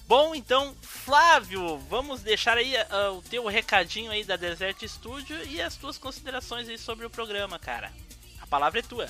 Bom, 0.06 0.34
então, 0.34 0.74
Flávio, 0.80 1.78
vamos 1.88 2.20
deixar 2.22 2.56
aí 2.56 2.76
ah, 2.76 3.12
o 3.12 3.22
teu 3.22 3.46
recadinho 3.46 4.10
aí 4.10 4.24
da 4.24 4.36
Desert 4.36 4.82
Studio 4.86 5.36
e 5.46 5.60
as 5.60 5.76
tuas 5.76 5.98
considerações 5.98 6.68
aí 6.68 6.78
sobre 6.78 7.06
o 7.06 7.10
programa, 7.10 7.58
cara. 7.58 7.92
A 8.40 8.46
palavra 8.46 8.80
é 8.80 8.82
tua. 8.82 9.08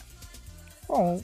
Bom, 0.87 1.23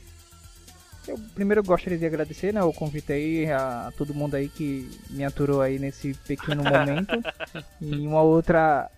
eu 1.07 1.19
primeiro 1.35 1.63
gostaria 1.63 1.99
de 1.99 2.07
agradecer 2.07 2.53
né, 2.53 2.63
o 2.63 2.73
convite 2.73 3.13
aí 3.13 3.51
a, 3.51 3.89
a 3.89 3.93
todo 3.93 4.15
mundo 4.15 4.35
aí 4.35 4.49
que 4.49 4.91
me 5.11 5.25
aturou 5.25 5.61
aí 5.61 5.79
nesse 5.79 6.15
pequeno 6.27 6.63
momento. 6.65 7.13
e 7.81 8.07
uma 8.07 8.23
outra 8.23 8.91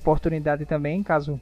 oportunidade 0.00 0.64
também, 0.64 1.02
caso 1.02 1.40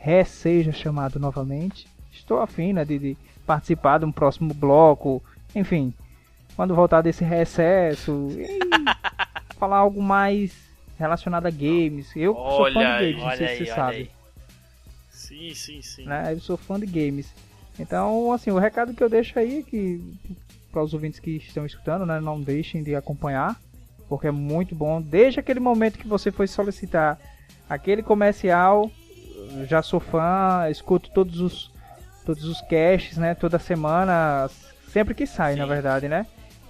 Ré 0.00 0.24
seja 0.24 0.72
chamado 0.72 1.18
novamente. 1.18 1.86
Estou 2.12 2.40
afim 2.40 2.72
né, 2.72 2.84
de, 2.84 2.98
de 2.98 3.16
participar 3.46 3.98
de 3.98 4.04
um 4.04 4.12
próximo 4.12 4.54
bloco, 4.54 5.22
enfim, 5.54 5.92
quando 6.56 6.74
voltar 6.74 7.02
desse 7.02 7.24
recesso, 7.24 8.28
falar 9.58 9.78
algo 9.78 10.02
mais 10.02 10.54
relacionado 10.98 11.46
a 11.46 11.50
games. 11.50 12.14
Eu 12.16 12.34
sou 12.34 12.66
fã 12.66 12.70
de 12.70 12.78
Olha 12.78 12.94
aí, 12.94 13.12
games, 13.12 13.24
não 13.24 13.36
sei 13.36 13.48
se 13.48 13.56
você 13.56 13.66
sabe. 13.66 14.10
Sim, 15.10 15.54
sim, 15.54 15.82
sim. 15.82 16.04
né? 16.04 16.32
Eu 16.32 16.40
sou 16.40 16.56
fã 16.56 16.78
de 16.78 16.86
games. 16.86 17.32
Então, 17.78 18.32
assim, 18.32 18.50
o 18.50 18.58
recado 18.58 18.92
que 18.94 19.02
eu 19.02 19.08
deixo 19.08 19.38
aí 19.38 19.60
é 19.60 19.62
que 19.62 20.02
para 20.72 20.82
os 20.82 20.94
ouvintes 20.94 21.20
que 21.20 21.32
estão 21.32 21.66
escutando, 21.66 22.06
né, 22.06 22.20
não 22.20 22.40
deixem 22.40 22.82
de 22.82 22.94
acompanhar, 22.94 23.60
porque 24.08 24.26
é 24.26 24.30
muito 24.30 24.74
bom. 24.74 25.00
Desde 25.00 25.40
aquele 25.40 25.60
momento 25.60 25.98
que 25.98 26.06
você 26.06 26.30
foi 26.30 26.46
solicitar 26.46 27.18
aquele 27.70 28.02
comercial, 28.02 28.90
já 29.68 29.80
sou 29.80 30.00
fã, 30.00 30.68
escuto 30.68 31.08
todos 31.10 31.40
os 31.40 31.70
todos 32.26 32.44
os 32.44 32.60
casts, 32.62 33.16
né, 33.16 33.34
toda 33.34 33.58
semana, 33.58 34.48
sempre 34.92 35.14
que 35.14 35.26
sai, 35.26 35.56
na 35.56 35.64
verdade, 35.64 36.06
né? 36.06 36.26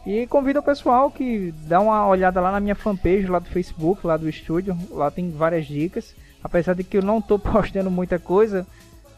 E 0.07 0.27
convido 0.27 0.61
o 0.61 0.63
pessoal 0.63 1.11
que 1.11 1.53
dá 1.67 1.81
uma 1.81 2.07
olhada 2.07 2.41
lá 2.41 2.53
na 2.53 2.61
minha 2.61 2.75
fanpage 2.75 3.27
lá 3.27 3.39
do 3.39 3.49
Facebook, 3.49 4.07
lá 4.07 4.17
do 4.17 4.29
estúdio, 4.29 4.79
lá 4.91 5.11
tem 5.11 5.31
várias 5.31 5.67
dicas. 5.67 6.15
Apesar 6.43 6.75
de 6.75 6.85
que 6.85 6.97
eu 6.97 7.03
não 7.03 7.21
tô 7.21 7.37
postando 7.41 7.91
muita 7.91 8.19
coisa, 8.19 8.67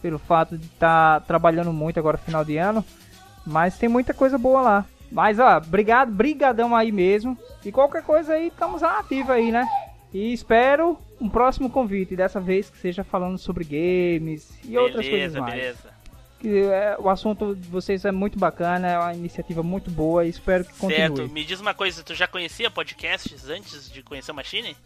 pelo 0.01 0.19
fato 0.19 0.57
de 0.59 0.67
estar 0.67 1.21
trabalhando 1.21 1.73
muito 1.73 2.01
agora 2.01 2.19
final 2.19 2.45
de 2.45 2.57
ano, 2.57 2.85
mas 3.47 3.79
tem 3.79 3.89
muita 3.89 4.13
coisa 4.13 4.37
boa 4.37 4.61
lá. 4.61 4.87
Mas 5.13 5.39
ó, 5.39 5.59
obrigado, 5.59 6.11
brigadão 6.11 6.75
aí 6.75 6.91
mesmo. 6.91 7.39
E 7.65 7.71
qualquer 7.71 8.03
coisa 8.03 8.33
aí, 8.33 8.49
estamos 8.49 8.83
ativos 8.83 9.31
aí, 9.31 9.53
né? 9.53 9.69
E 10.13 10.33
espero 10.33 10.99
um 11.21 11.29
próximo 11.29 11.71
convite, 11.71 12.15
dessa 12.15 12.41
vez 12.41 12.69
que 12.69 12.77
seja 12.77 13.03
falando 13.03 13.39
sobre 13.39 13.65
games 13.65 14.59
e 14.65 14.77
outras 14.77 15.09
coisas 15.09 15.33
beleza, 15.33 15.41
mais. 15.41 15.55
beleza. 15.55 16.03
Que, 16.39 16.65
é, 16.65 16.97
o 16.99 17.09
assunto 17.09 17.55
de 17.55 17.69
vocês 17.69 18.05
é 18.05 18.11
muito 18.11 18.39
bacana, 18.39 18.89
é 18.89 18.99
uma 18.99 19.15
iniciativa 19.15 19.63
muito 19.63 19.91
boa 19.91 20.25
e 20.27 20.29
espero 20.29 20.65
que 20.65 20.73
continue. 20.75 21.17
Certo, 21.17 21.33
me 21.33 21.45
diz 21.45 21.61
uma 21.61 21.73
coisa, 21.73 22.03
tu 22.03 22.15
já 22.15 22.27
conhecia 22.27 22.71
podcasts 22.71 23.49
antes 23.49 23.91
de 23.91 24.03
conhecer 24.03 24.33
o 24.33 24.35
Machine? 24.35 24.77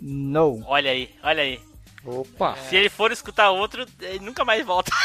Não. 0.00 0.62
Olha 0.66 0.90
aí, 0.90 1.10
olha 1.22 1.42
aí. 1.42 1.60
Opa! 2.06 2.56
Se 2.68 2.76
ele 2.76 2.88
for 2.88 3.10
escutar 3.10 3.50
outro, 3.50 3.84
ele 4.00 4.20
nunca 4.20 4.44
mais 4.44 4.64
volta. 4.64 4.90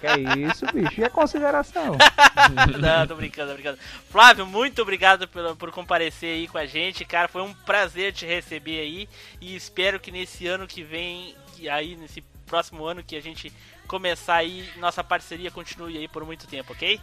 Que 0.00 0.06
é 0.06 0.18
isso, 0.38 0.66
bicho? 0.72 1.00
E 1.00 1.04
a 1.04 1.10
consideração? 1.10 1.96
Não, 2.78 3.06
tô 3.06 3.14
brincando, 3.14 3.48
tô 3.48 3.54
brincando. 3.54 3.78
Flávio, 4.10 4.44
muito 4.44 4.82
obrigado 4.82 5.26
por, 5.28 5.56
por 5.56 5.70
comparecer 5.70 6.34
aí 6.34 6.48
com 6.48 6.58
a 6.58 6.66
gente, 6.66 7.04
cara. 7.04 7.28
Foi 7.28 7.40
um 7.40 7.54
prazer 7.54 8.12
te 8.12 8.26
receber 8.26 8.80
aí. 8.80 9.08
E 9.40 9.56
espero 9.56 9.98
que 9.98 10.10
nesse 10.10 10.46
ano 10.46 10.66
que 10.66 10.82
vem, 10.82 11.34
aí 11.70 11.96
nesse 11.96 12.20
próximo 12.46 12.84
ano 12.84 13.02
que 13.02 13.16
a 13.16 13.22
gente 13.22 13.52
começar 13.86 14.36
aí, 14.36 14.68
nossa 14.76 15.02
parceria 15.02 15.50
continue 15.50 15.96
aí 15.96 16.08
por 16.08 16.24
muito 16.24 16.46
tempo, 16.46 16.72
ok? 16.72 17.00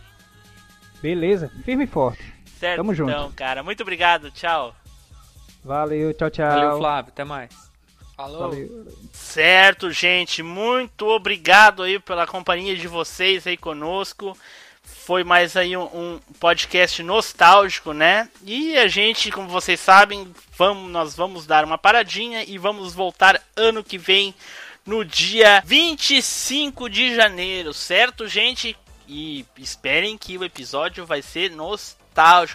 Beleza, 1.02 1.52
firme 1.66 1.86
e 1.86 1.88
forte. 1.88 2.24
Certo, 2.60 2.78
Tamo 2.78 2.94
junto. 2.94 3.12
então, 3.12 3.32
cara. 3.32 3.64
Muito 3.64 3.82
obrigado, 3.82 4.30
tchau. 4.32 4.76
Valeu, 5.64 6.14
tchau, 6.14 6.30
tchau. 6.30 6.50
Valeu, 6.50 6.78
Flávio, 6.78 7.12
até 7.12 7.24
mais. 7.24 7.50
Falou. 8.16 8.50
Valeu. 8.50 8.88
Certo, 9.12 9.90
gente, 9.92 10.44
muito 10.44 11.08
obrigado 11.08 11.84
aí 11.84 12.00
pela 12.00 12.28
companhia 12.28 12.76
de 12.76 12.88
vocês 12.88 13.48
aí 13.48 13.58
conosco. 13.58 14.38
Foi 14.84 15.24
mais 15.24 15.56
aí 15.58 15.76
um, 15.76 15.84
um 15.84 16.20
podcast 16.40 17.02
nostálgico, 17.04 17.94
né? 17.94 18.30
E 18.44 18.78
a 18.78 18.88
gente, 18.88 19.32
como 19.32 19.48
vocês 19.48 19.80
sabem, 19.80 20.34
vamos, 20.58 20.92
nós 20.92 21.16
vamos 21.16 21.46
dar 21.46 21.66
uma 21.66 21.78
paradinha 21.78 22.44
e 22.44 22.58
vamos 22.58 22.94
voltar 22.94 23.42
ano 23.56 23.84
que 23.84 23.98
vem 23.98 24.34
no 24.86 25.04
dia 25.04 25.62
25 25.66 26.90
de 26.90 27.16
janeiro, 27.16 27.74
certo, 27.74 28.28
gente? 28.28 28.76
E 29.08 29.46
esperem 29.58 30.18
que 30.18 30.38
o 30.38 30.44
episódio 30.44 31.06
vai 31.06 31.22
ser 31.22 31.52
nostálgico, 31.52 32.03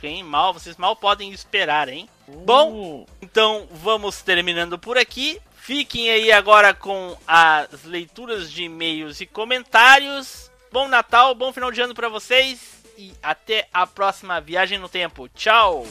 hein? 0.07 0.23
Mal, 0.23 0.53
vocês 0.53 0.77
mal 0.77 0.95
podem 0.97 1.31
esperar, 1.31 1.89
hein? 1.89 2.09
Bom, 2.45 3.07
então 3.21 3.67
vamos 3.71 4.23
terminando 4.23 4.79
por 4.79 4.99
aqui. 4.99 5.41
Fiquem 5.57 6.11
aí 6.11 6.33
agora 6.33 6.73
com 6.73 7.17
as 7.27 7.85
leituras 7.85 8.51
de 8.51 8.65
e-mails 8.65 9.21
e 9.21 9.27
comentários. 9.27 10.51
Bom 10.73 10.89
Natal, 10.89 11.35
bom 11.35 11.53
final 11.53 11.71
de 11.71 11.81
ano 11.81 11.95
para 11.95 12.09
vocês 12.09 12.83
e 12.97 13.13
até 13.23 13.69
a 13.73 13.87
próxima 13.87 14.41
viagem 14.41 14.79
no 14.79 14.89
tempo. 14.89 15.29
Tchau. 15.29 15.87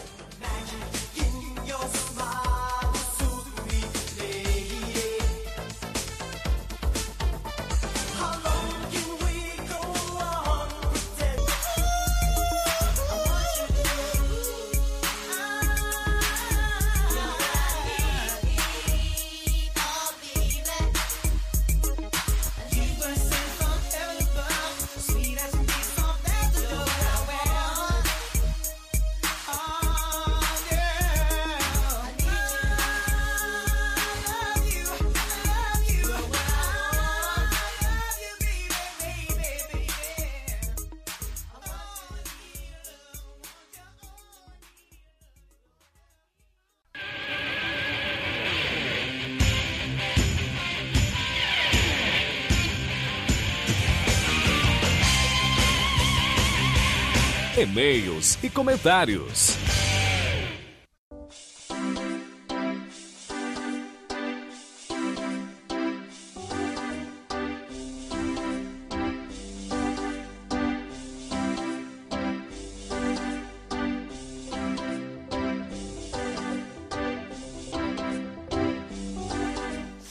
E 58.42 58.50
comentários. 58.50 59.67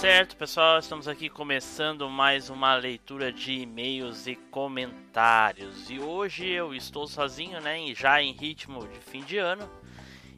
Certo, 0.09 0.37
pessoal, 0.37 0.79
estamos 0.79 1.09
aqui 1.09 1.29
começando 1.29 2.09
mais 2.09 2.49
uma 2.49 2.77
leitura 2.77 3.33
de 3.33 3.55
e-mails 3.55 4.29
e 4.29 4.37
comentários. 4.37 5.91
E 5.91 5.99
hoje 5.99 6.47
eu 6.47 6.73
estou 6.73 7.09
sozinho, 7.09 7.61
né, 7.61 7.93
já 7.93 8.23
em 8.23 8.31
ritmo 8.31 8.87
de 8.87 9.01
fim 9.01 9.25
de 9.25 9.37
ano. 9.37 9.69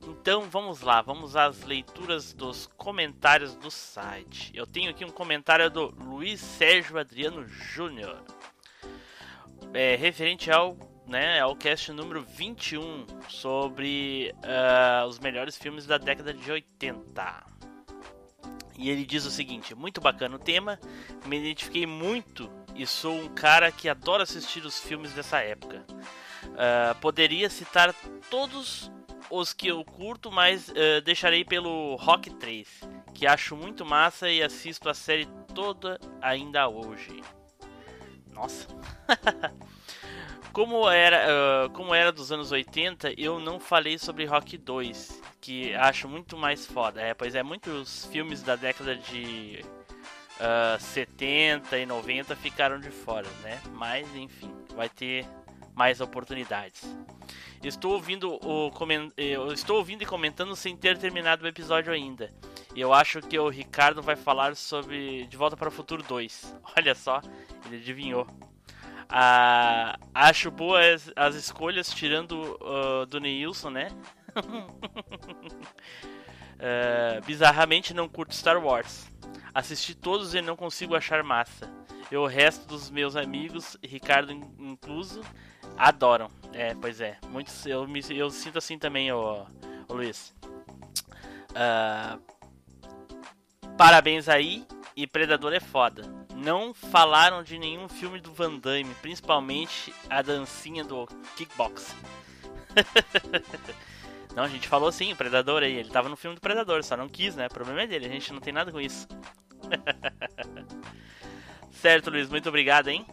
Então 0.06 0.48
vamos 0.48 0.80
lá, 0.80 1.02
vamos 1.02 1.36
às 1.36 1.64
leituras 1.64 2.32
dos 2.32 2.66
comentários 2.78 3.54
do 3.56 3.70
site. 3.70 4.50
Eu 4.54 4.66
tenho 4.66 4.88
aqui 4.88 5.04
um 5.04 5.10
comentário 5.10 5.68
do 5.68 5.94
Luiz 6.02 6.40
Sérgio 6.40 6.98
Adriano 6.98 7.46
Júnior, 7.46 8.24
é, 9.74 9.96
referente 9.96 10.50
ao, 10.50 10.78
né, 11.06 11.40
ao 11.40 11.54
cast 11.54 11.92
número 11.92 12.22
21 12.22 13.06
sobre 13.28 14.34
uh, 14.38 15.06
os 15.06 15.18
melhores 15.18 15.58
filmes 15.58 15.86
da 15.86 15.98
década 15.98 16.32
de 16.32 16.50
80. 16.50 17.57
E 18.78 18.88
ele 18.88 19.04
diz 19.04 19.26
o 19.26 19.30
seguinte: 19.30 19.74
muito 19.74 20.00
bacana 20.00 20.36
o 20.36 20.38
tema, 20.38 20.80
me 21.26 21.38
identifiquei 21.38 21.84
muito 21.84 22.50
e 22.74 22.86
sou 22.86 23.12
um 23.12 23.28
cara 23.28 23.72
que 23.72 23.88
adora 23.88 24.22
assistir 24.22 24.64
os 24.64 24.78
filmes 24.78 25.12
dessa 25.12 25.40
época. 25.40 25.84
Uh, 26.44 26.94
poderia 27.00 27.50
citar 27.50 27.92
todos 28.30 28.90
os 29.28 29.52
que 29.52 29.66
eu 29.66 29.84
curto, 29.84 30.30
mas 30.30 30.68
uh, 30.68 31.02
deixarei 31.04 31.44
pelo 31.44 31.96
Rock 31.96 32.30
3, 32.30 32.68
que 33.12 33.26
acho 33.26 33.56
muito 33.56 33.84
massa 33.84 34.30
e 34.30 34.42
assisto 34.42 34.88
a 34.88 34.94
série 34.94 35.26
toda 35.52 35.98
ainda 36.22 36.68
hoje. 36.68 37.22
Nossa. 38.32 38.68
como 40.52 40.88
era, 40.88 41.26
uh, 41.66 41.70
como 41.70 41.94
era 41.94 42.10
dos 42.10 42.32
anos 42.32 42.52
80, 42.52 43.12
eu 43.16 43.38
não 43.38 43.60
falei 43.60 43.98
sobre 43.98 44.24
Rock 44.24 44.56
2, 44.56 45.22
que 45.40 45.74
acho 45.74 46.08
muito 46.08 46.36
mais 46.36 46.66
foda. 46.66 47.00
É, 47.00 47.14
pois 47.14 47.34
é, 47.34 47.42
muitos 47.42 48.06
filmes 48.06 48.42
da 48.42 48.56
década 48.56 48.96
de 48.96 49.64
uh, 50.38 50.80
70 50.80 51.78
e 51.78 51.86
90 51.86 52.34
ficaram 52.36 52.80
de 52.80 52.90
fora, 52.90 53.28
né? 53.42 53.60
Mas 53.72 54.12
enfim, 54.14 54.52
vai 54.74 54.88
ter 54.88 55.26
mais 55.74 56.00
oportunidades. 56.00 56.82
Estou 57.62 57.92
ouvindo 57.92 58.34
o 58.34 58.70
coment... 58.70 59.10
estou 59.52 59.78
ouvindo 59.78 60.02
e 60.02 60.06
comentando 60.06 60.54
sem 60.54 60.76
ter 60.76 60.96
terminado 60.98 61.44
o 61.44 61.48
episódio 61.48 61.92
ainda. 61.92 62.32
Eu 62.74 62.92
acho 62.92 63.20
que 63.20 63.38
o 63.38 63.48
Ricardo 63.48 64.02
vai 64.02 64.14
falar 64.14 64.54
sobre 64.54 65.26
De 65.26 65.36
Volta 65.36 65.56
para 65.56 65.68
o 65.68 65.72
Futuro 65.72 66.02
2. 66.02 66.56
Olha 66.76 66.94
só, 66.94 67.20
ele 67.66 67.76
adivinhou. 67.76 68.26
Ah, 69.08 69.98
acho 70.14 70.50
boas 70.50 71.10
as 71.16 71.34
escolhas, 71.34 71.88
tirando 71.90 72.58
uh, 72.60 73.06
do 73.06 73.18
Neilson, 73.18 73.70
né? 73.70 73.88
uh, 76.56 77.20
bizarramente 77.24 77.94
não 77.94 78.08
curto 78.08 78.34
Star 78.34 78.62
Wars. 78.62 79.10
Assisti 79.54 79.94
todos 79.94 80.34
e 80.34 80.42
não 80.42 80.54
consigo 80.56 80.94
achar 80.94 81.24
massa. 81.24 81.72
E 82.10 82.16
o 82.16 82.26
resto 82.26 82.66
dos 82.66 82.90
meus 82.90 83.16
amigos, 83.16 83.76
Ricardo 83.82 84.32
incluso, 84.32 85.22
adoram. 85.76 86.30
É, 86.52 86.74
pois 86.74 87.00
é. 87.00 87.18
Muitos, 87.28 87.64
eu, 87.66 87.86
me, 87.86 88.02
eu 88.10 88.30
sinto 88.30 88.58
assim 88.58 88.78
também, 88.78 89.10
ô, 89.12 89.46
ô 89.88 89.94
Luiz. 89.94 90.34
Uh, 91.50 92.20
parabéns 93.76 94.28
aí. 94.28 94.66
E 94.96 95.06
Predador 95.06 95.52
é 95.52 95.60
foda. 95.60 96.02
Não 96.38 96.72
falaram 96.72 97.42
de 97.42 97.58
nenhum 97.58 97.88
filme 97.88 98.20
do 98.20 98.32
Van 98.32 98.58
Damme, 98.58 98.94
principalmente 99.02 99.92
a 100.08 100.22
dancinha 100.22 100.84
do 100.84 101.04
kickboxing. 101.36 101.96
Não, 104.36 104.44
a 104.44 104.48
gente 104.48 104.68
falou 104.68 104.92
sim, 104.92 105.12
o 105.12 105.16
Predador 105.16 105.64
aí. 105.64 105.74
Ele 105.74 105.90
tava 105.90 106.08
no 106.08 106.16
filme 106.16 106.36
do 106.36 106.40
Predador, 106.40 106.84
só 106.84 106.96
não 106.96 107.08
quis, 107.08 107.34
né? 107.34 107.46
O 107.46 107.52
problema 107.52 107.82
é 107.82 107.86
dele, 107.88 108.06
a 108.06 108.10
gente 108.10 108.32
não 108.32 108.38
tem 108.38 108.52
nada 108.52 108.70
com 108.70 108.80
isso. 108.80 109.08
certo, 111.72 112.08
Luiz, 112.08 112.28
muito 112.28 112.48
obrigado, 112.48 112.86
hein? 112.86 113.04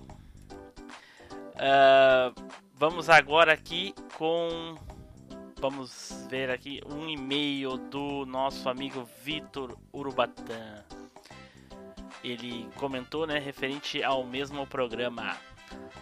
Uh, 1.56 2.49
vamos 2.76 3.10
agora 3.10 3.53
aqui 3.53 3.95
com. 4.19 4.76
Vamos 5.60 6.27
ver 6.30 6.52
aqui 6.52 6.80
um 6.85 7.10
e-mail 7.10 7.76
do 7.77 8.23
nosso 8.27 8.69
amigo 8.69 9.10
Vitor 9.23 9.76
Urubatã. 9.91 10.84
Ele 12.26 12.68
comentou, 12.76 13.27
né, 13.27 13.38
referente 13.38 14.03
ao 14.03 14.23
mesmo 14.23 14.65
programa. 14.65 15.38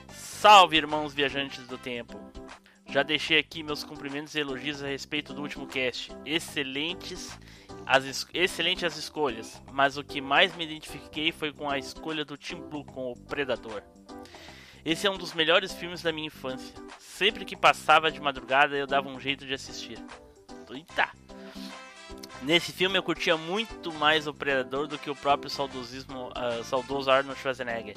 Salve, 0.09 0.77
irmãos 0.77 1.13
viajantes 1.13 1.67
do 1.67 1.77
tempo! 1.77 2.17
Já 2.87 3.03
deixei 3.03 3.39
aqui 3.39 3.61
meus 3.61 3.83
cumprimentos 3.83 4.33
e 4.35 4.39
elogios 4.39 4.81
a 4.81 4.87
respeito 4.87 5.33
do 5.33 5.41
último 5.41 5.67
cast. 5.67 6.11
Excelentes 6.25 7.37
as, 7.85 8.05
es 8.05 8.27
excelentes 8.33 8.85
as 8.85 8.97
escolhas, 8.97 9.61
mas 9.71 9.97
o 9.97 10.03
que 10.03 10.21
mais 10.21 10.55
me 10.55 10.63
identifiquei 10.63 11.31
foi 11.31 11.51
com 11.51 11.69
a 11.69 11.77
escolha 11.77 12.23
do 12.23 12.37
Team 12.37 12.61
Blue 12.69 12.85
com 12.85 13.11
o 13.11 13.19
Predador. 13.19 13.83
Esse 14.85 15.07
é 15.07 15.11
um 15.11 15.17
dos 15.17 15.33
melhores 15.33 15.73
filmes 15.73 16.01
da 16.01 16.13
minha 16.13 16.27
infância. 16.27 16.73
Sempre 16.99 17.43
que 17.43 17.57
passava 17.57 18.09
de 18.09 18.21
madrugada 18.21 18.77
eu 18.77 18.87
dava 18.87 19.09
um 19.09 19.19
jeito 19.19 19.45
de 19.45 19.53
assistir. 19.53 19.97
Eita! 20.69 21.22
Nesse 22.43 22.73
filme 22.73 22.97
eu 22.97 23.03
curtia 23.03 23.37
muito 23.37 23.93
mais 23.93 24.27
o 24.27 24.33
Predador 24.33 24.87
do 24.87 24.97
que 24.97 25.09
o 25.09 25.15
próprio 25.15 25.49
saudosismo, 25.49 26.29
uh, 26.29 26.63
saudoso 26.63 27.09
Arnold 27.09 27.39
Schwarzenegger. 27.39 27.95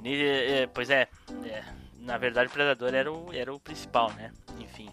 Ne 0.00 0.66
pois 0.74 0.90
é, 0.90 1.08
é 1.44 1.64
na 2.00 2.18
verdade 2.18 2.48
o 2.48 2.50
Predador 2.50 2.92
era 2.92 3.12
o, 3.12 3.32
era 3.32 3.54
o 3.54 3.60
principal, 3.60 4.10
né? 4.12 4.32
Enfim. 4.58 4.88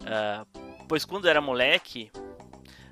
Uh, 0.00 0.86
pois 0.88 1.04
quando 1.04 1.28
era 1.28 1.40
moleque. 1.40 2.10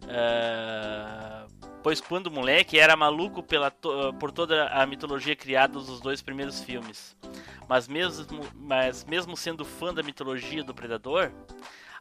Uh, 0.03 1.51
pois 1.83 2.01
quando 2.01 2.31
moleque 2.31 2.79
era 2.79 2.95
maluco 2.95 3.43
pela 3.43 3.71
to 3.71 4.13
por 4.21 4.31
toda 4.31 4.69
a 4.69 4.87
mitologia 4.87 5.35
criada 5.35 5.75
dos 5.75 6.01
dois 6.01 6.21
primeiros 6.21 6.61
filmes. 6.61 7.17
Mas 7.69 7.89
mesmo, 7.89 8.47
mas 8.55 9.05
mesmo 9.05 9.37
sendo 9.37 9.65
fã 9.65 9.93
da 9.93 10.03
mitologia 10.03 10.63
do 10.63 10.75
Predador, 10.75 11.33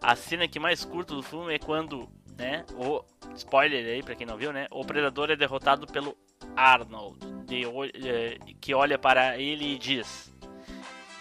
a 0.02 0.16
cena 0.16 0.48
que 0.48 0.60
mais 0.60 0.84
curto 0.86 1.16
do 1.16 1.24
filme 1.24 1.56
é 1.56 1.60
quando, 1.60 2.08
né, 2.38 2.66
o 2.74 3.04
spoiler 3.36 3.86
aí 3.86 4.04
pra 4.04 4.16
quem 4.16 4.26
não 4.26 4.38
viu, 4.38 4.52
né, 4.52 4.68
o 4.72 4.86
Predador 4.86 5.32
é 5.32 5.36
derrotado 5.36 5.88
pelo 5.88 6.18
Arnold, 6.56 7.18
de 7.46 7.64
eh, 7.66 8.38
que 8.60 8.74
olha 8.74 8.98
para 8.98 9.38
ele 9.38 9.74
e 9.74 9.78
diz: 9.78 10.34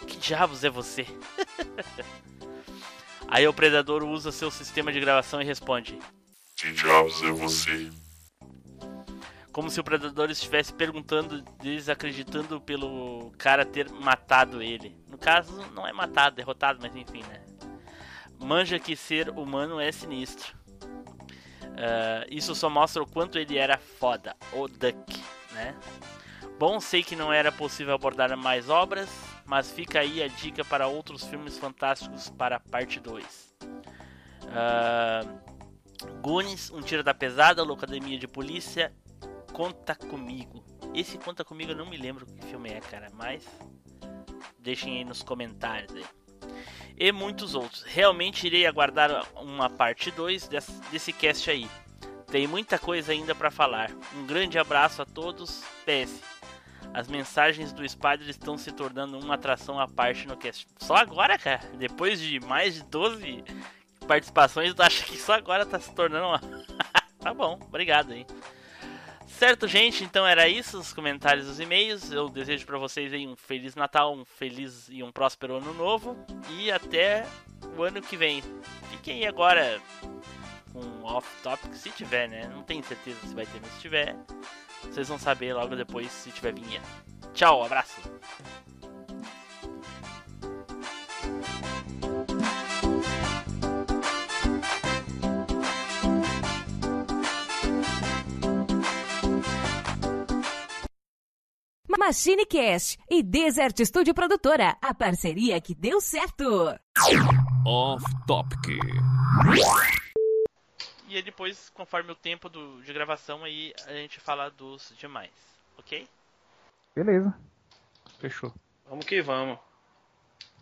Que 0.06 0.16
diabos 0.16 0.64
é 0.64 0.70
você? 0.70 1.06
aí 3.28 3.46
o 3.46 3.54
Predador 3.54 4.02
usa 4.04 4.32
seu 4.32 4.50
sistema 4.50 4.92
de 4.92 5.00
gravação 5.00 5.40
e 5.40 5.44
responde: 5.44 5.98
Que 6.56 6.72
diabos 6.72 7.22
é 7.22 7.30
você? 7.30 7.90
como 9.54 9.70
se 9.70 9.78
o 9.78 9.84
predador 9.84 10.32
estivesse 10.32 10.74
perguntando, 10.74 11.40
desacreditando 11.62 12.60
pelo 12.60 13.30
cara 13.38 13.64
ter 13.64 13.88
matado 13.88 14.60
ele. 14.60 14.98
No 15.08 15.16
caso, 15.16 15.64
não 15.70 15.86
é 15.86 15.92
matado, 15.92 16.34
derrotado, 16.34 16.80
mas 16.82 16.94
enfim, 16.96 17.22
né? 17.22 17.40
Manja 18.36 18.80
que 18.80 18.96
ser 18.96 19.30
humano 19.30 19.78
é 19.78 19.92
sinistro. 19.92 20.56
Ah, 21.76 22.26
isso 22.30 22.54
só 22.54 22.70
mostra 22.70 23.02
o 23.02 23.06
quanto 23.06 23.38
ele 23.38 23.58
era 23.58 23.78
foda, 23.78 24.36
o 24.52 24.68
Duck, 24.68 25.22
né? 25.52 25.74
Bom, 26.58 26.80
sei 26.80 27.02
que 27.02 27.16
não 27.16 27.32
era 27.32 27.50
possível 27.50 27.94
abordar 27.94 28.36
mais 28.36 28.68
obras, 28.68 29.08
mas 29.44 29.70
fica 29.70 30.00
aí 30.00 30.22
a 30.22 30.28
dica 30.28 30.64
para 30.64 30.86
outros 30.86 31.24
filmes 31.24 31.58
fantásticos 31.58 32.30
para 32.30 32.56
a 32.56 32.60
parte 32.60 33.00
2. 33.00 33.56
Ah, 34.50 35.22
Goonies, 36.22 36.70
Um 36.70 36.80
Tiro 36.80 37.02
da 37.02 37.14
Pesada, 37.14 37.62
Locademia 37.62 38.18
de 38.18 38.28
Polícia, 38.28 38.94
Conta 39.52 39.94
Comigo. 39.94 40.64
Esse 40.94 41.18
Conta 41.18 41.44
Comigo 41.44 41.72
eu 41.72 41.76
não 41.76 41.86
me 41.86 41.96
lembro 41.96 42.24
que 42.26 42.46
filme 42.46 42.70
é, 42.70 42.80
cara, 42.80 43.10
mas 43.12 43.44
deixem 44.58 44.98
aí 44.98 45.04
nos 45.04 45.22
comentários 45.22 45.92
aí. 45.94 46.04
E 46.96 47.10
muitos 47.10 47.54
outros. 47.54 47.82
Realmente 47.82 48.46
irei 48.46 48.66
aguardar 48.66 49.26
uma 49.36 49.68
parte 49.68 50.10
2 50.10 50.48
desse, 50.48 51.12
cast 51.12 51.50
aí. 51.50 51.68
Tem 52.28 52.46
muita 52.46 52.78
coisa 52.78 53.12
ainda 53.12 53.34
para 53.34 53.50
falar. 53.50 53.90
Um 54.16 54.26
grande 54.26 54.58
abraço 54.58 55.02
a 55.02 55.06
todos. 55.06 55.64
PS. 55.84 56.22
As 56.92 57.08
mensagens 57.08 57.72
do 57.72 57.88
Spider 57.88 58.28
estão 58.28 58.56
se 58.56 58.70
tornando 58.70 59.18
uma 59.18 59.34
atração 59.34 59.80
à 59.80 59.88
parte 59.88 60.28
no 60.28 60.36
cast. 60.36 60.66
Só 60.78 60.94
agora, 60.94 61.36
cara? 61.36 61.60
Depois 61.76 62.20
de 62.20 62.38
mais 62.40 62.74
de 62.74 62.84
12 62.84 63.44
participações, 64.06 64.72
tu 64.74 64.82
acha 64.82 65.04
que 65.04 65.16
só 65.16 65.34
agora 65.34 65.66
tá 65.66 65.80
se 65.80 65.92
tornando 65.92 66.26
uma. 66.26 66.40
tá 67.18 67.34
bom, 67.34 67.58
obrigado 67.66 68.12
aí. 68.12 68.24
Certo, 69.38 69.66
gente, 69.66 70.04
então 70.04 70.24
era 70.24 70.48
isso, 70.48 70.78
os 70.78 70.92
comentários, 70.92 71.48
os 71.48 71.58
e-mails. 71.58 72.10
Eu 72.12 72.28
desejo 72.28 72.64
para 72.64 72.78
vocês 72.78 73.12
aí 73.12 73.26
um 73.26 73.34
feliz 73.34 73.74
Natal, 73.74 74.14
um 74.14 74.24
feliz 74.24 74.88
e 74.88 75.02
um 75.02 75.10
próspero 75.10 75.56
ano 75.56 75.74
novo 75.74 76.16
e 76.50 76.70
até 76.70 77.26
o 77.76 77.82
ano 77.82 78.00
que 78.00 78.16
vem. 78.16 78.42
Fiquem 78.90 79.16
aí 79.16 79.26
agora 79.26 79.82
com 80.72 81.02
off 81.02 81.28
topic, 81.42 81.74
se 81.74 81.90
tiver, 81.90 82.28
né? 82.28 82.48
Não 82.48 82.62
tenho 82.62 82.82
certeza 82.84 83.18
se 83.26 83.34
vai 83.34 83.44
ter, 83.44 83.60
mas 83.60 83.72
se 83.72 83.80
tiver, 83.80 84.16
vocês 84.82 85.08
vão 85.08 85.18
saber 85.18 85.52
logo 85.52 85.74
depois 85.74 86.10
se 86.12 86.30
tiver 86.30 86.54
vinheta. 86.54 86.86
Tchau, 87.34 87.64
abraço. 87.64 88.00
Machine 101.98 102.44
Cast 102.46 102.98
e 103.10 103.22
Desert 103.22 103.78
Studio 103.84 104.14
Produtora, 104.14 104.76
a 104.80 104.92
parceria 104.94 105.60
que 105.60 105.74
deu 105.74 106.00
certo. 106.00 106.44
Off 107.66 108.04
Topic. 108.26 108.78
E 111.08 111.16
aí 111.16 111.22
depois, 111.22 111.70
conforme 111.70 112.10
o 112.12 112.14
tempo 112.16 112.48
do, 112.48 112.82
de 112.82 112.92
gravação, 112.92 113.44
aí 113.44 113.72
a 113.86 113.92
gente 113.92 114.18
fala 114.20 114.50
dos 114.50 114.92
demais, 114.98 115.30
ok? 115.78 116.08
Beleza. 116.94 117.34
Fechou. 118.18 118.52
Vamos 118.88 119.04
que 119.06 119.22
vamos. 119.22 119.58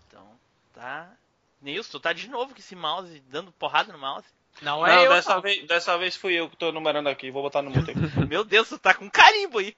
Então, 0.06 0.26
tá. 0.74 1.10
Nilson, 1.60 1.98
tá 1.98 2.12
de 2.12 2.28
novo 2.28 2.52
com 2.52 2.60
esse 2.60 2.74
mouse, 2.76 3.22
dando 3.28 3.52
porrada 3.52 3.92
no 3.92 3.98
mouse. 3.98 4.26
Não 4.60 4.80
Não, 4.80 4.86
é 4.86 5.06
eu. 5.06 5.10
dessa, 5.12 5.40
Vez, 5.40 5.66
dessa 5.66 5.96
vez 5.96 6.14
fui 6.14 6.34
eu 6.34 6.50
que 6.50 6.56
tô 6.56 6.70
numerando 6.72 7.08
aqui. 7.08 7.30
Vou 7.30 7.42
botar 7.42 7.62
no 7.62 7.70
mute 7.70 7.90
aqui. 7.92 8.00
Meu 8.28 8.44
Deus, 8.44 8.68
tu 8.68 8.78
tá 8.78 8.92
com 8.92 9.08
carimbo 9.10 9.58
aí. 9.58 9.74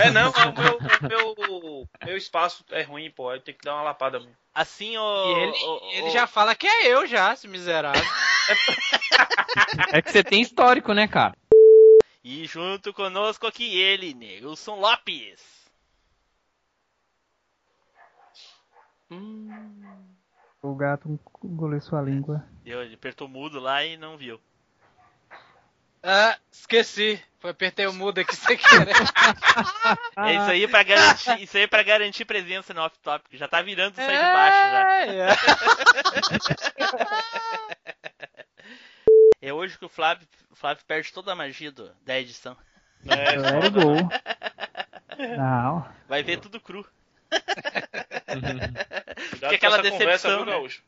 É 0.00 0.10
não, 0.10 0.32
é 0.32 0.46
o 0.46 0.52
meu, 0.60 0.78
o 0.78 1.08
meu, 1.08 1.88
meu 2.04 2.16
espaço 2.16 2.64
é 2.70 2.82
ruim, 2.82 3.10
pô. 3.10 3.30
Aí 3.30 3.40
tem 3.40 3.54
que 3.54 3.64
dar 3.64 3.74
uma 3.74 3.82
lapada 3.82 4.18
mesmo. 4.18 4.36
Assim, 4.54 4.96
o. 4.96 5.24
E 5.26 5.42
ele, 5.42 5.64
o- 5.64 5.90
ele 5.92 6.08
o- 6.08 6.12
já 6.12 6.26
fala 6.26 6.54
que 6.54 6.66
é 6.66 6.86
eu 6.88 7.06
já, 7.06 7.32
esse 7.32 7.48
miserável. 7.48 8.02
É 9.92 10.02
que 10.02 10.10
você 10.10 10.22
tem 10.22 10.42
histórico, 10.42 10.92
né, 10.92 11.08
cara? 11.08 11.34
E 12.22 12.44
junto 12.46 12.92
conosco 12.92 13.46
aqui 13.46 13.78
ele, 13.78 14.12
Nilson 14.12 14.78
Lopes. 14.78 15.40
O 20.62 20.74
gato 20.74 21.18
engoliu 21.42 21.80
sua 21.80 22.02
língua. 22.02 22.44
Deu, 22.62 22.82
ele 22.82 22.94
apertou 22.94 23.26
mudo 23.28 23.58
lá 23.58 23.84
e 23.84 23.96
não 23.96 24.16
viu. 24.16 24.40
Ah, 26.02 26.38
esqueci. 26.50 27.22
Foi 27.40 27.50
apertei 27.50 27.86
o 27.86 27.92
mudo 27.92 28.20
aqui 28.20 28.34
sem 28.36 28.56
querer. 28.56 28.94
É 30.16 30.34
isso 30.34 30.50
aí 30.50 30.66
para 30.68 30.82
garantir, 30.82 31.42
isso 31.42 31.56
aí 31.56 31.66
para 31.66 31.82
garantir 31.82 32.26
presença 32.26 32.74
no 32.74 32.82
off 32.82 32.98
topic. 32.98 33.32
Já 33.32 33.48
tá 33.48 33.62
virando 33.62 33.94
sai 33.94 34.06
de 34.06 34.12
baixo 34.22 34.58
já. 35.16 35.36
É 39.42 39.54
hoje 39.54 39.78
que 39.78 39.86
o 39.86 39.88
Flávio, 39.88 40.28
o 40.50 40.54
Flávio 40.54 40.84
perde 40.86 41.10
toda 41.14 41.32
a 41.32 41.34
magia 41.34 41.72
do, 41.72 41.90
da 42.04 42.20
edição. 42.20 42.54
É, 43.06 43.38
Let 43.38 43.64
it 43.64 43.70
go. 43.70 43.94
Não. 45.38 45.88
Vai 46.06 46.22
ver 46.22 46.40
tudo 46.40 46.60
cru. 46.60 46.86
Que 49.38 49.46
aquela 49.54 49.78
conversa, 49.78 50.28
decepção, 50.28 50.36
viu, 50.36 50.44
né? 50.46 50.52
Gaúcho? 50.52 50.82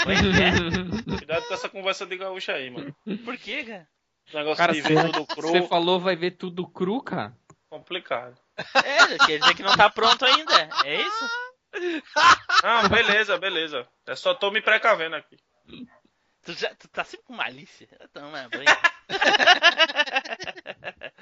É. 0.00 1.16
Cuidado 1.18 1.46
com 1.46 1.54
essa 1.54 1.68
conversa 1.68 2.06
de 2.06 2.16
gaúcho 2.16 2.52
aí, 2.52 2.70
mano. 2.70 2.94
Por 3.24 3.36
quê, 3.36 3.64
cara? 3.64 3.88
Esse 4.26 4.36
negócio 4.36 4.58
Cara, 4.58 4.72
de 4.72 4.82
você, 4.82 4.94
ver 4.94 5.10
tudo 5.10 5.26
cru, 5.26 5.48
você 5.48 5.62
falou 5.62 5.98
vai 5.98 6.14
ver 6.14 6.32
tudo 6.32 6.68
cru, 6.68 7.02
cara? 7.02 7.36
complicado. 7.70 8.38
É, 8.56 9.26
quer 9.26 9.38
dizer 9.38 9.54
que 9.54 9.62
não 9.62 9.76
tá 9.76 9.90
pronto 9.90 10.24
ainda. 10.24 10.68
É 10.84 11.00
isso? 11.00 11.28
Não, 12.62 12.88
beleza, 12.88 13.38
beleza. 13.38 13.86
É 14.06 14.16
só 14.16 14.34
tô 14.34 14.50
me 14.50 14.60
precavendo 14.60 15.16
aqui. 15.16 15.36
Tu, 16.42 16.52
já, 16.54 16.74
tu 16.74 16.88
tá 16.88 17.04
sempre 17.04 17.26
com 17.26 17.34
malícia. 17.34 17.88
Então, 18.00 18.30
né, 18.30 18.48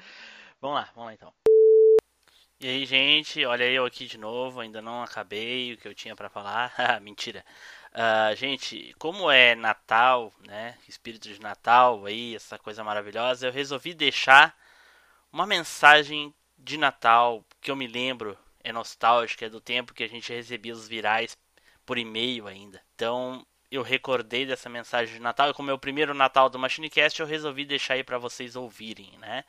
vamos 0.61 0.77
lá, 0.77 0.89
vamos 0.95 1.07
lá 1.07 1.13
então. 1.13 1.33
E 2.59 2.67
aí, 2.67 2.85
gente, 2.85 3.45
olha 3.45 3.69
eu 3.69 3.85
aqui 3.85 4.07
de 4.07 4.17
novo, 4.17 4.61
ainda 4.61 4.81
não 4.81 5.03
acabei 5.03 5.73
o 5.73 5.77
que 5.77 5.87
eu 5.87 5.93
tinha 5.93 6.15
pra 6.15 6.29
falar. 6.29 6.73
Ah, 6.77 6.97
Mentira. 6.99 7.45
Ah, 7.99 8.35
gente, 8.35 8.93
como 8.99 9.31
é 9.31 9.55
Natal, 9.55 10.31
né? 10.45 10.77
Espírito 10.87 11.27
de 11.27 11.41
Natal 11.41 12.05
aí, 12.05 12.35
essa 12.35 12.59
coisa 12.59 12.83
maravilhosa, 12.83 13.47
eu 13.47 13.51
resolvi 13.51 13.91
deixar 13.95 14.55
uma 15.33 15.47
mensagem 15.47 16.31
de 16.59 16.77
Natal 16.77 17.43
que 17.59 17.71
eu 17.71 17.75
me 17.75 17.87
lembro, 17.87 18.37
é 18.63 18.71
nostálgica, 18.71 19.47
é 19.47 19.49
do 19.49 19.59
tempo 19.59 19.95
que 19.95 20.03
a 20.03 20.07
gente 20.07 20.31
recebia 20.31 20.73
os 20.73 20.87
virais 20.87 21.35
por 21.87 21.97
e-mail 21.97 22.45
ainda. 22.45 22.79
Então, 22.93 23.43
eu 23.71 23.81
recordei 23.81 24.45
dessa 24.45 24.69
mensagem 24.69 25.15
de 25.15 25.19
Natal 25.19 25.49
e 25.49 25.53
como 25.55 25.71
é 25.71 25.73
o 25.73 25.79
primeiro 25.79 26.13
Natal 26.13 26.49
do 26.51 26.59
MachineCast, 26.59 27.19
eu 27.19 27.25
resolvi 27.25 27.65
deixar 27.65 27.95
aí 27.95 28.03
para 28.03 28.19
vocês 28.19 28.55
ouvirem, 28.55 29.17
né? 29.17 29.43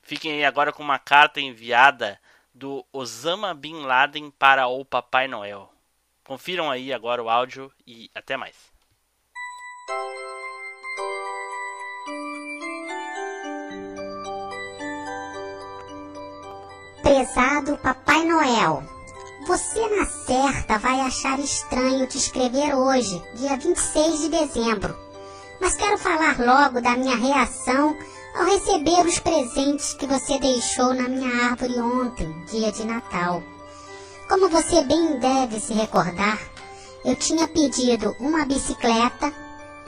Fiquem 0.00 0.32
aí 0.32 0.44
agora 0.46 0.72
com 0.72 0.82
uma 0.82 0.98
carta 0.98 1.38
enviada 1.38 2.18
do 2.54 2.82
Osama 2.94 3.52
Bin 3.52 3.82
Laden 3.82 4.30
para 4.30 4.66
o 4.68 4.86
Papai 4.86 5.28
Noel. 5.28 5.70
Confiram 6.30 6.70
aí 6.70 6.92
agora 6.92 7.20
o 7.20 7.28
áudio 7.28 7.72
e 7.84 8.08
até 8.14 8.36
mais. 8.36 8.54
Prezado 17.02 17.76
Papai 17.78 18.24
Noel, 18.26 18.84
você 19.44 19.88
na 19.88 20.06
certa 20.06 20.78
vai 20.78 21.00
achar 21.00 21.36
estranho 21.40 22.06
te 22.06 22.18
escrever 22.18 22.76
hoje, 22.76 23.20
dia 23.34 23.56
26 23.56 24.20
de 24.20 24.28
dezembro. 24.28 24.96
Mas 25.60 25.74
quero 25.74 25.98
falar 25.98 26.38
logo 26.38 26.80
da 26.80 26.96
minha 26.96 27.16
reação 27.16 27.98
ao 28.36 28.44
receber 28.44 29.04
os 29.04 29.18
presentes 29.18 29.94
que 29.94 30.06
você 30.06 30.38
deixou 30.38 30.94
na 30.94 31.08
minha 31.08 31.50
árvore 31.50 31.80
ontem, 31.80 32.32
dia 32.44 32.70
de 32.70 32.84
Natal. 32.84 33.42
Como 34.30 34.48
você 34.48 34.82
bem 34.82 35.18
deve 35.18 35.58
se 35.58 35.74
recordar, 35.74 36.38
eu 37.04 37.16
tinha 37.16 37.48
pedido 37.48 38.14
uma 38.20 38.46
bicicleta, 38.46 39.34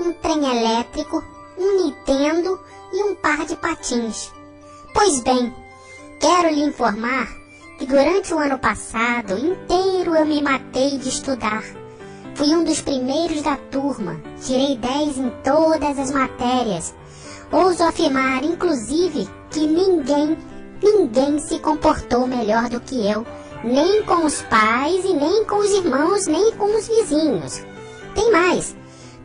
um 0.01 0.13
trem 0.15 0.45
elétrico, 0.45 1.23
um 1.57 1.85
Nintendo 1.85 2.59
e 2.93 3.05
um 3.05 3.15
par 3.15 3.47
de 3.47 3.55
patins. 3.55 4.33
Pois 4.93 5.21
bem, 5.21 5.55
quero 6.19 6.53
lhe 6.53 6.65
informar 6.65 7.29
E 7.79 7.87
durante 7.87 8.35
o 8.35 8.39
ano 8.41 8.59
passado 8.59 9.39
inteiro 9.39 10.17
eu 10.17 10.27
me 10.27 10.43
matei 10.43 10.99
de 10.99 11.09
estudar. 11.09 11.63
Fui 12.35 12.49
um 12.49 12.65
dos 12.65 12.81
primeiros 12.81 13.43
da 13.43 13.57
turma, 13.57 14.21
tirei 14.45 14.77
10 14.77 15.19
em 15.19 15.31
todas 15.45 16.01
as 16.01 16.11
matérias. 16.11 16.93
Ouso 17.53 17.85
afirmar, 17.85 18.43
inclusive, 18.43 19.29
que 19.53 19.61
ninguém, 19.61 20.37
ninguém 20.83 21.39
se 21.39 21.61
comportou 21.61 22.27
melhor 22.27 22.69
do 22.69 22.81
que 22.81 23.07
eu, 23.07 23.25
nem 23.65 24.03
com 24.03 24.25
os 24.27 24.43
pais 24.43 25.05
e 25.05 25.13
nem 25.13 25.45
com 25.45 25.57
os 25.57 25.71
irmãos, 25.71 26.27
nem 26.27 26.53
com 26.53 26.77
os 26.77 26.89
vizinhos. 26.89 27.65
Tem 28.15 28.31
mais, 28.31 28.75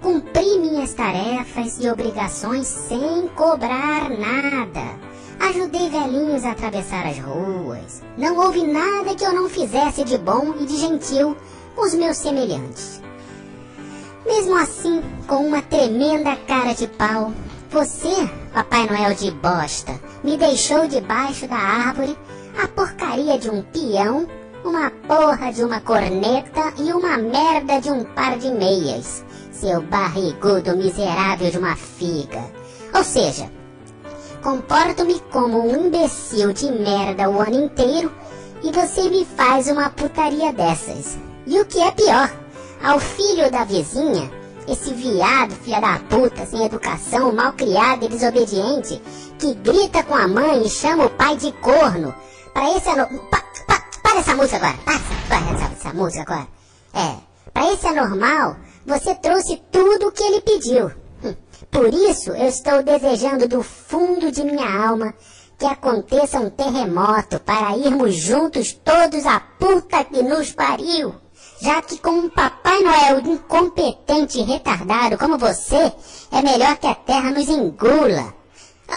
cumpri 0.01 0.59
minhas 0.59 0.93
tarefas 0.93 1.79
e 1.79 1.89
obrigações 1.89 2.67
sem 2.67 3.27
cobrar 3.35 4.09
nada. 4.09 5.07
Ajudei 5.39 5.89
velhinhos 5.89 6.43
a 6.45 6.51
atravessar 6.51 7.05
as 7.05 7.19
ruas. 7.19 8.01
Não 8.17 8.37
houve 8.37 8.65
nada 8.65 9.15
que 9.15 9.23
eu 9.23 9.33
não 9.33 9.49
fizesse 9.49 10.03
de 10.03 10.17
bom 10.17 10.53
e 10.59 10.65
de 10.65 10.77
gentil 10.77 11.35
com 11.75 11.85
os 11.85 11.93
meus 11.93 12.17
semelhantes. 12.17 13.01
Mesmo 14.25 14.57
assim, 14.57 15.01
com 15.27 15.47
uma 15.47 15.61
tremenda 15.61 16.35
cara 16.47 16.73
de 16.73 16.87
pau, 16.87 17.31
você, 17.69 18.29
Papai 18.53 18.87
Noel 18.87 19.13
de 19.13 19.29
bosta, 19.31 19.99
me 20.23 20.37
deixou 20.37 20.87
debaixo 20.87 21.47
da 21.47 21.55
árvore 21.55 22.17
a 22.57 22.67
porcaria 22.67 23.37
de 23.37 23.49
um 23.49 23.61
peão, 23.61 24.27
uma 24.63 24.89
porra 25.07 25.53
de 25.53 25.63
uma 25.63 25.79
corneta 25.79 26.73
e 26.77 26.91
uma 26.91 27.17
merda 27.17 27.79
de 27.79 27.91
um 27.91 28.03
par 28.03 28.37
de 28.37 28.49
meias, 28.49 29.23
seu 29.51 29.81
barrigudo 29.81 30.75
miserável 30.75 31.51
de 31.51 31.57
uma 31.57 31.75
figa. 31.75 32.43
Ou 32.93 33.03
seja, 33.03 33.49
comporto-me 34.41 35.19
como 35.31 35.67
um 35.67 35.87
imbecil 35.87 36.51
de 36.51 36.71
merda 36.71 37.29
o 37.29 37.39
ano 37.39 37.65
inteiro 37.65 38.11
e 38.63 38.71
você 38.71 39.09
me 39.09 39.23
faz 39.23 39.67
uma 39.67 39.89
putaria 39.89 40.51
dessas. 40.51 41.17
E 41.45 41.59
o 41.59 41.65
que 41.65 41.79
é 41.79 41.91
pior, 41.91 42.31
ao 42.83 42.99
filho 42.99 43.51
da 43.51 43.63
vizinha, 43.63 44.29
esse 44.67 44.93
viado, 44.93 45.51
filha 45.63 45.79
da 45.79 45.99
puta, 46.09 46.45
sem 46.45 46.65
educação, 46.65 47.31
mal 47.31 47.53
criado 47.53 48.03
e 48.03 48.09
desobediente, 48.09 49.01
que 49.39 49.53
grita 49.53 50.03
com 50.03 50.15
a 50.15 50.27
mãe 50.27 50.65
e 50.65 50.69
chama 50.69 51.05
o 51.05 51.09
pai 51.09 51.37
de 51.37 51.51
corno. 51.53 52.13
Para 52.57 52.75
esse 52.75 52.89
ano... 52.89 53.07
Pa, 53.29 53.43
pa, 53.67 53.83
para 54.01 54.19
essa 54.19 54.35
música 54.35 54.57
agora. 54.57 54.77
Passa, 54.83 55.13
para 55.27 55.37
essa, 55.37 55.73
essa 55.73 55.93
música 55.93 56.23
agora. 56.23 56.47
É, 56.91 57.17
para 57.53 57.71
esse 57.71 57.85
anormal, 57.85 58.55
você 58.83 59.13
trouxe 59.13 59.61
tudo 59.71 60.07
o 60.07 60.11
que 60.11 60.23
ele 60.23 60.41
pediu. 60.41 60.91
Hum, 61.23 61.35
Por 61.69 61.93
isso, 61.93 62.31
eu 62.31 62.47
estou 62.47 62.81
desejando 62.81 63.47
do 63.47 63.61
fundo 63.61 64.31
de 64.31 64.43
minha 64.43 64.87
alma 64.87 65.13
que 65.59 65.67
aconteça 65.67 66.39
um 66.39 66.49
terremoto 66.49 67.39
para 67.41 67.77
irmos 67.77 68.15
juntos 68.15 68.73
todos 68.73 69.27
a 69.27 69.39
puta 69.39 70.03
que 70.05 70.23
nos 70.23 70.51
pariu. 70.51 71.13
Já 71.61 71.83
que 71.83 71.99
com 71.99 72.09
um 72.09 72.29
Papai 72.31 72.81
Noel 72.81 73.19
incompetente 73.19 74.39
e 74.39 74.43
retardado 74.43 75.15
como 75.19 75.37
você, 75.37 75.93
é 76.31 76.41
melhor 76.41 76.75
que 76.77 76.87
a 76.87 76.95
Terra 76.95 77.29
nos 77.29 77.49
engula. 77.49 78.33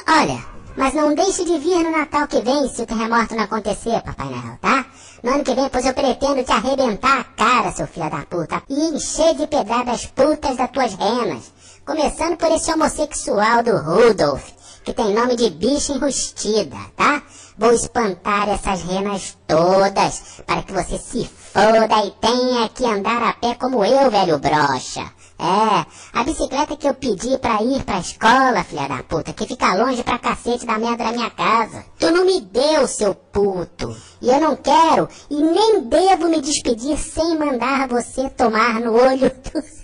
Olha, 0.09 0.50
mas 0.77 0.95
não 0.95 1.15
deixe 1.15 1.45
de 1.45 1.59
vir 1.59 1.83
no 1.83 1.91
Natal 1.91 2.27
que 2.27 2.41
vem 2.41 2.69
se 2.69 2.83
o 2.83 2.87
terremoto 2.87 3.35
não 3.35 3.45
acontecer, 3.45 4.01
Papai 4.03 4.27
Noel, 4.27 4.59
tá? 4.61 4.87
No 5.23 5.35
ano 5.35 5.45
que 5.45 5.55
vem, 5.55 5.69
pois 5.69 5.85
eu 5.85 5.95
pretendo 5.95 6.43
te 6.43 6.53
arrebentar 6.53 7.21
a 7.21 7.25
cara, 7.25 7.73
seu 7.73 7.87
filho 7.87 8.11
da 8.11 8.25
puta, 8.25 8.63
e 8.69 8.95
encher 8.95 9.35
de 9.35 9.47
pedradas 9.47 9.95
as 9.95 10.07
putas 10.07 10.57
das 10.57 10.71
tuas 10.71 10.95
renas. 10.95 11.53
Começando 11.85 12.37
por 12.37 12.51
esse 12.53 12.73
homossexual 12.73 13.63
do 13.63 13.77
Rudolf, 13.77 14.51
que 14.85 14.95
tem 14.95 15.13
nome 15.13 15.37
de 15.37 15.51
bicha 15.51 15.93
enrustida, 15.93 16.77
tá? 16.97 17.23
Vou 17.59 17.73
espantar 17.73 18.49
essas 18.49 18.83
renas 18.83 19.37
todas, 19.47 20.41
para 20.47 20.63
que 20.63 20.73
você 20.73 20.97
se 20.97 21.29
foda 21.29 22.07
e 22.07 22.11
tenha 22.13 22.69
que 22.71 22.87
andar 22.87 23.23
a 23.23 23.33
pé 23.35 23.55
como 23.55 23.85
eu, 23.85 24.11
velho 24.11 24.39
brocha. 24.39 25.05
É, 25.43 25.87
a 26.13 26.23
bicicleta 26.23 26.77
que 26.77 26.87
eu 26.87 26.93
pedi 26.93 27.39
pra 27.39 27.63
ir 27.63 27.83
pra 27.83 27.99
escola, 27.99 28.63
filha 28.63 28.87
da 28.87 29.03
puta, 29.03 29.33
que 29.33 29.47
fica 29.47 29.75
longe 29.75 30.05
pra 30.05 30.19
cacete 30.19 30.67
da 30.67 30.79
merda 30.79 31.05
da 31.05 31.13
minha 31.13 31.31
casa. 31.31 31.83
Tu 31.99 32.11
não 32.11 32.27
me 32.27 32.43
deu, 32.43 32.87
seu 32.87 33.15
puto. 33.15 33.97
E 34.21 34.29
eu 34.29 34.39
não 34.39 34.55
quero 34.55 35.09
e 35.31 35.37
nem 35.37 35.81
devo 35.89 36.29
me 36.29 36.43
despedir 36.43 36.99
sem 36.99 37.39
mandar 37.39 37.89
você 37.89 38.29
tomar 38.29 38.81
no 38.81 38.93
olho 38.93 39.31
do... 39.33 39.81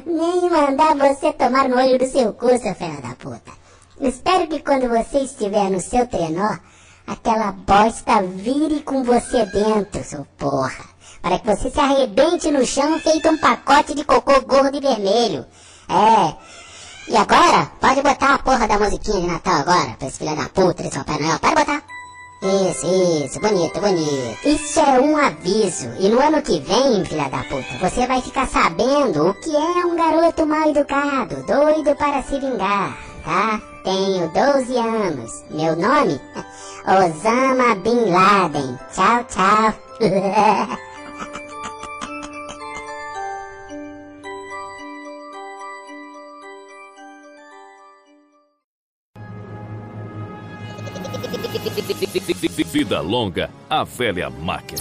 nem 0.10 0.48
mandar 0.48 0.96
você 0.96 1.34
tomar 1.34 1.68
no 1.68 1.76
olho 1.76 1.98
do 1.98 2.06
seu 2.06 2.32
cu, 2.32 2.56
seu 2.56 2.74
filho 2.74 3.02
da 3.02 3.14
puta. 3.16 3.52
Espero 4.00 4.48
que 4.48 4.60
quando 4.60 4.88
você 4.88 5.18
estiver 5.18 5.68
no 5.68 5.78
seu 5.78 6.06
trenó, 6.06 6.56
aquela 7.06 7.52
bosta 7.52 8.22
vire 8.22 8.80
com 8.80 9.04
você 9.04 9.44
dentro, 9.44 10.02
seu 10.02 10.26
porra. 10.38 10.89
Para 11.22 11.38
que 11.38 11.46
você 11.46 11.70
se 11.70 11.80
arrebente 11.80 12.50
no 12.50 12.64
chão 12.64 12.98
feito 13.00 13.28
um 13.28 13.38
pacote 13.38 13.94
de 13.94 14.04
cocô 14.04 14.40
gordo 14.42 14.76
e 14.76 14.80
vermelho. 14.80 15.44
É. 15.88 16.34
E 17.08 17.16
agora, 17.16 17.70
pode 17.80 18.02
botar 18.02 18.34
a 18.34 18.38
porra 18.38 18.68
da 18.68 18.78
musiquinha 18.78 19.20
de 19.20 19.26
Natal 19.26 19.60
agora, 19.60 19.96
pra 19.98 20.08
esse 20.08 20.18
filho 20.18 20.36
da 20.36 20.48
puta 20.48 20.82
desse 20.82 20.98
Papai 20.98 21.18
Noel. 21.18 21.38
Pode 21.40 21.54
botar. 21.54 21.82
Isso, 22.42 22.86
isso, 22.86 23.38
bonito, 23.40 23.80
bonito. 23.80 24.48
Isso 24.48 24.80
é 24.80 24.98
um 24.98 25.14
aviso. 25.14 25.90
E 25.98 26.08
no 26.08 26.18
ano 26.20 26.40
que 26.40 26.58
vem, 26.60 27.04
filha 27.04 27.28
da 27.28 27.44
puta, 27.44 27.76
você 27.78 28.06
vai 28.06 28.22
ficar 28.22 28.48
sabendo 28.48 29.28
o 29.28 29.34
que 29.34 29.54
é 29.54 29.84
um 29.84 29.94
garoto 29.94 30.46
mal 30.46 30.70
educado, 30.70 31.44
doido 31.46 31.94
para 31.96 32.22
se 32.22 32.38
vingar, 32.40 32.96
tá? 33.24 33.60
Tenho 33.84 34.28
12 34.28 34.76
anos. 34.76 35.44
Meu 35.50 35.76
nome? 35.76 36.18
Osama 36.86 37.74
Bin 37.74 38.10
Laden. 38.10 38.78
Tchau, 38.94 39.24
tchau. 39.24 40.78
Vida 52.72 53.00
longa, 53.00 53.50
a 53.68 53.84
velha 53.84 54.30
máquina. 54.30 54.80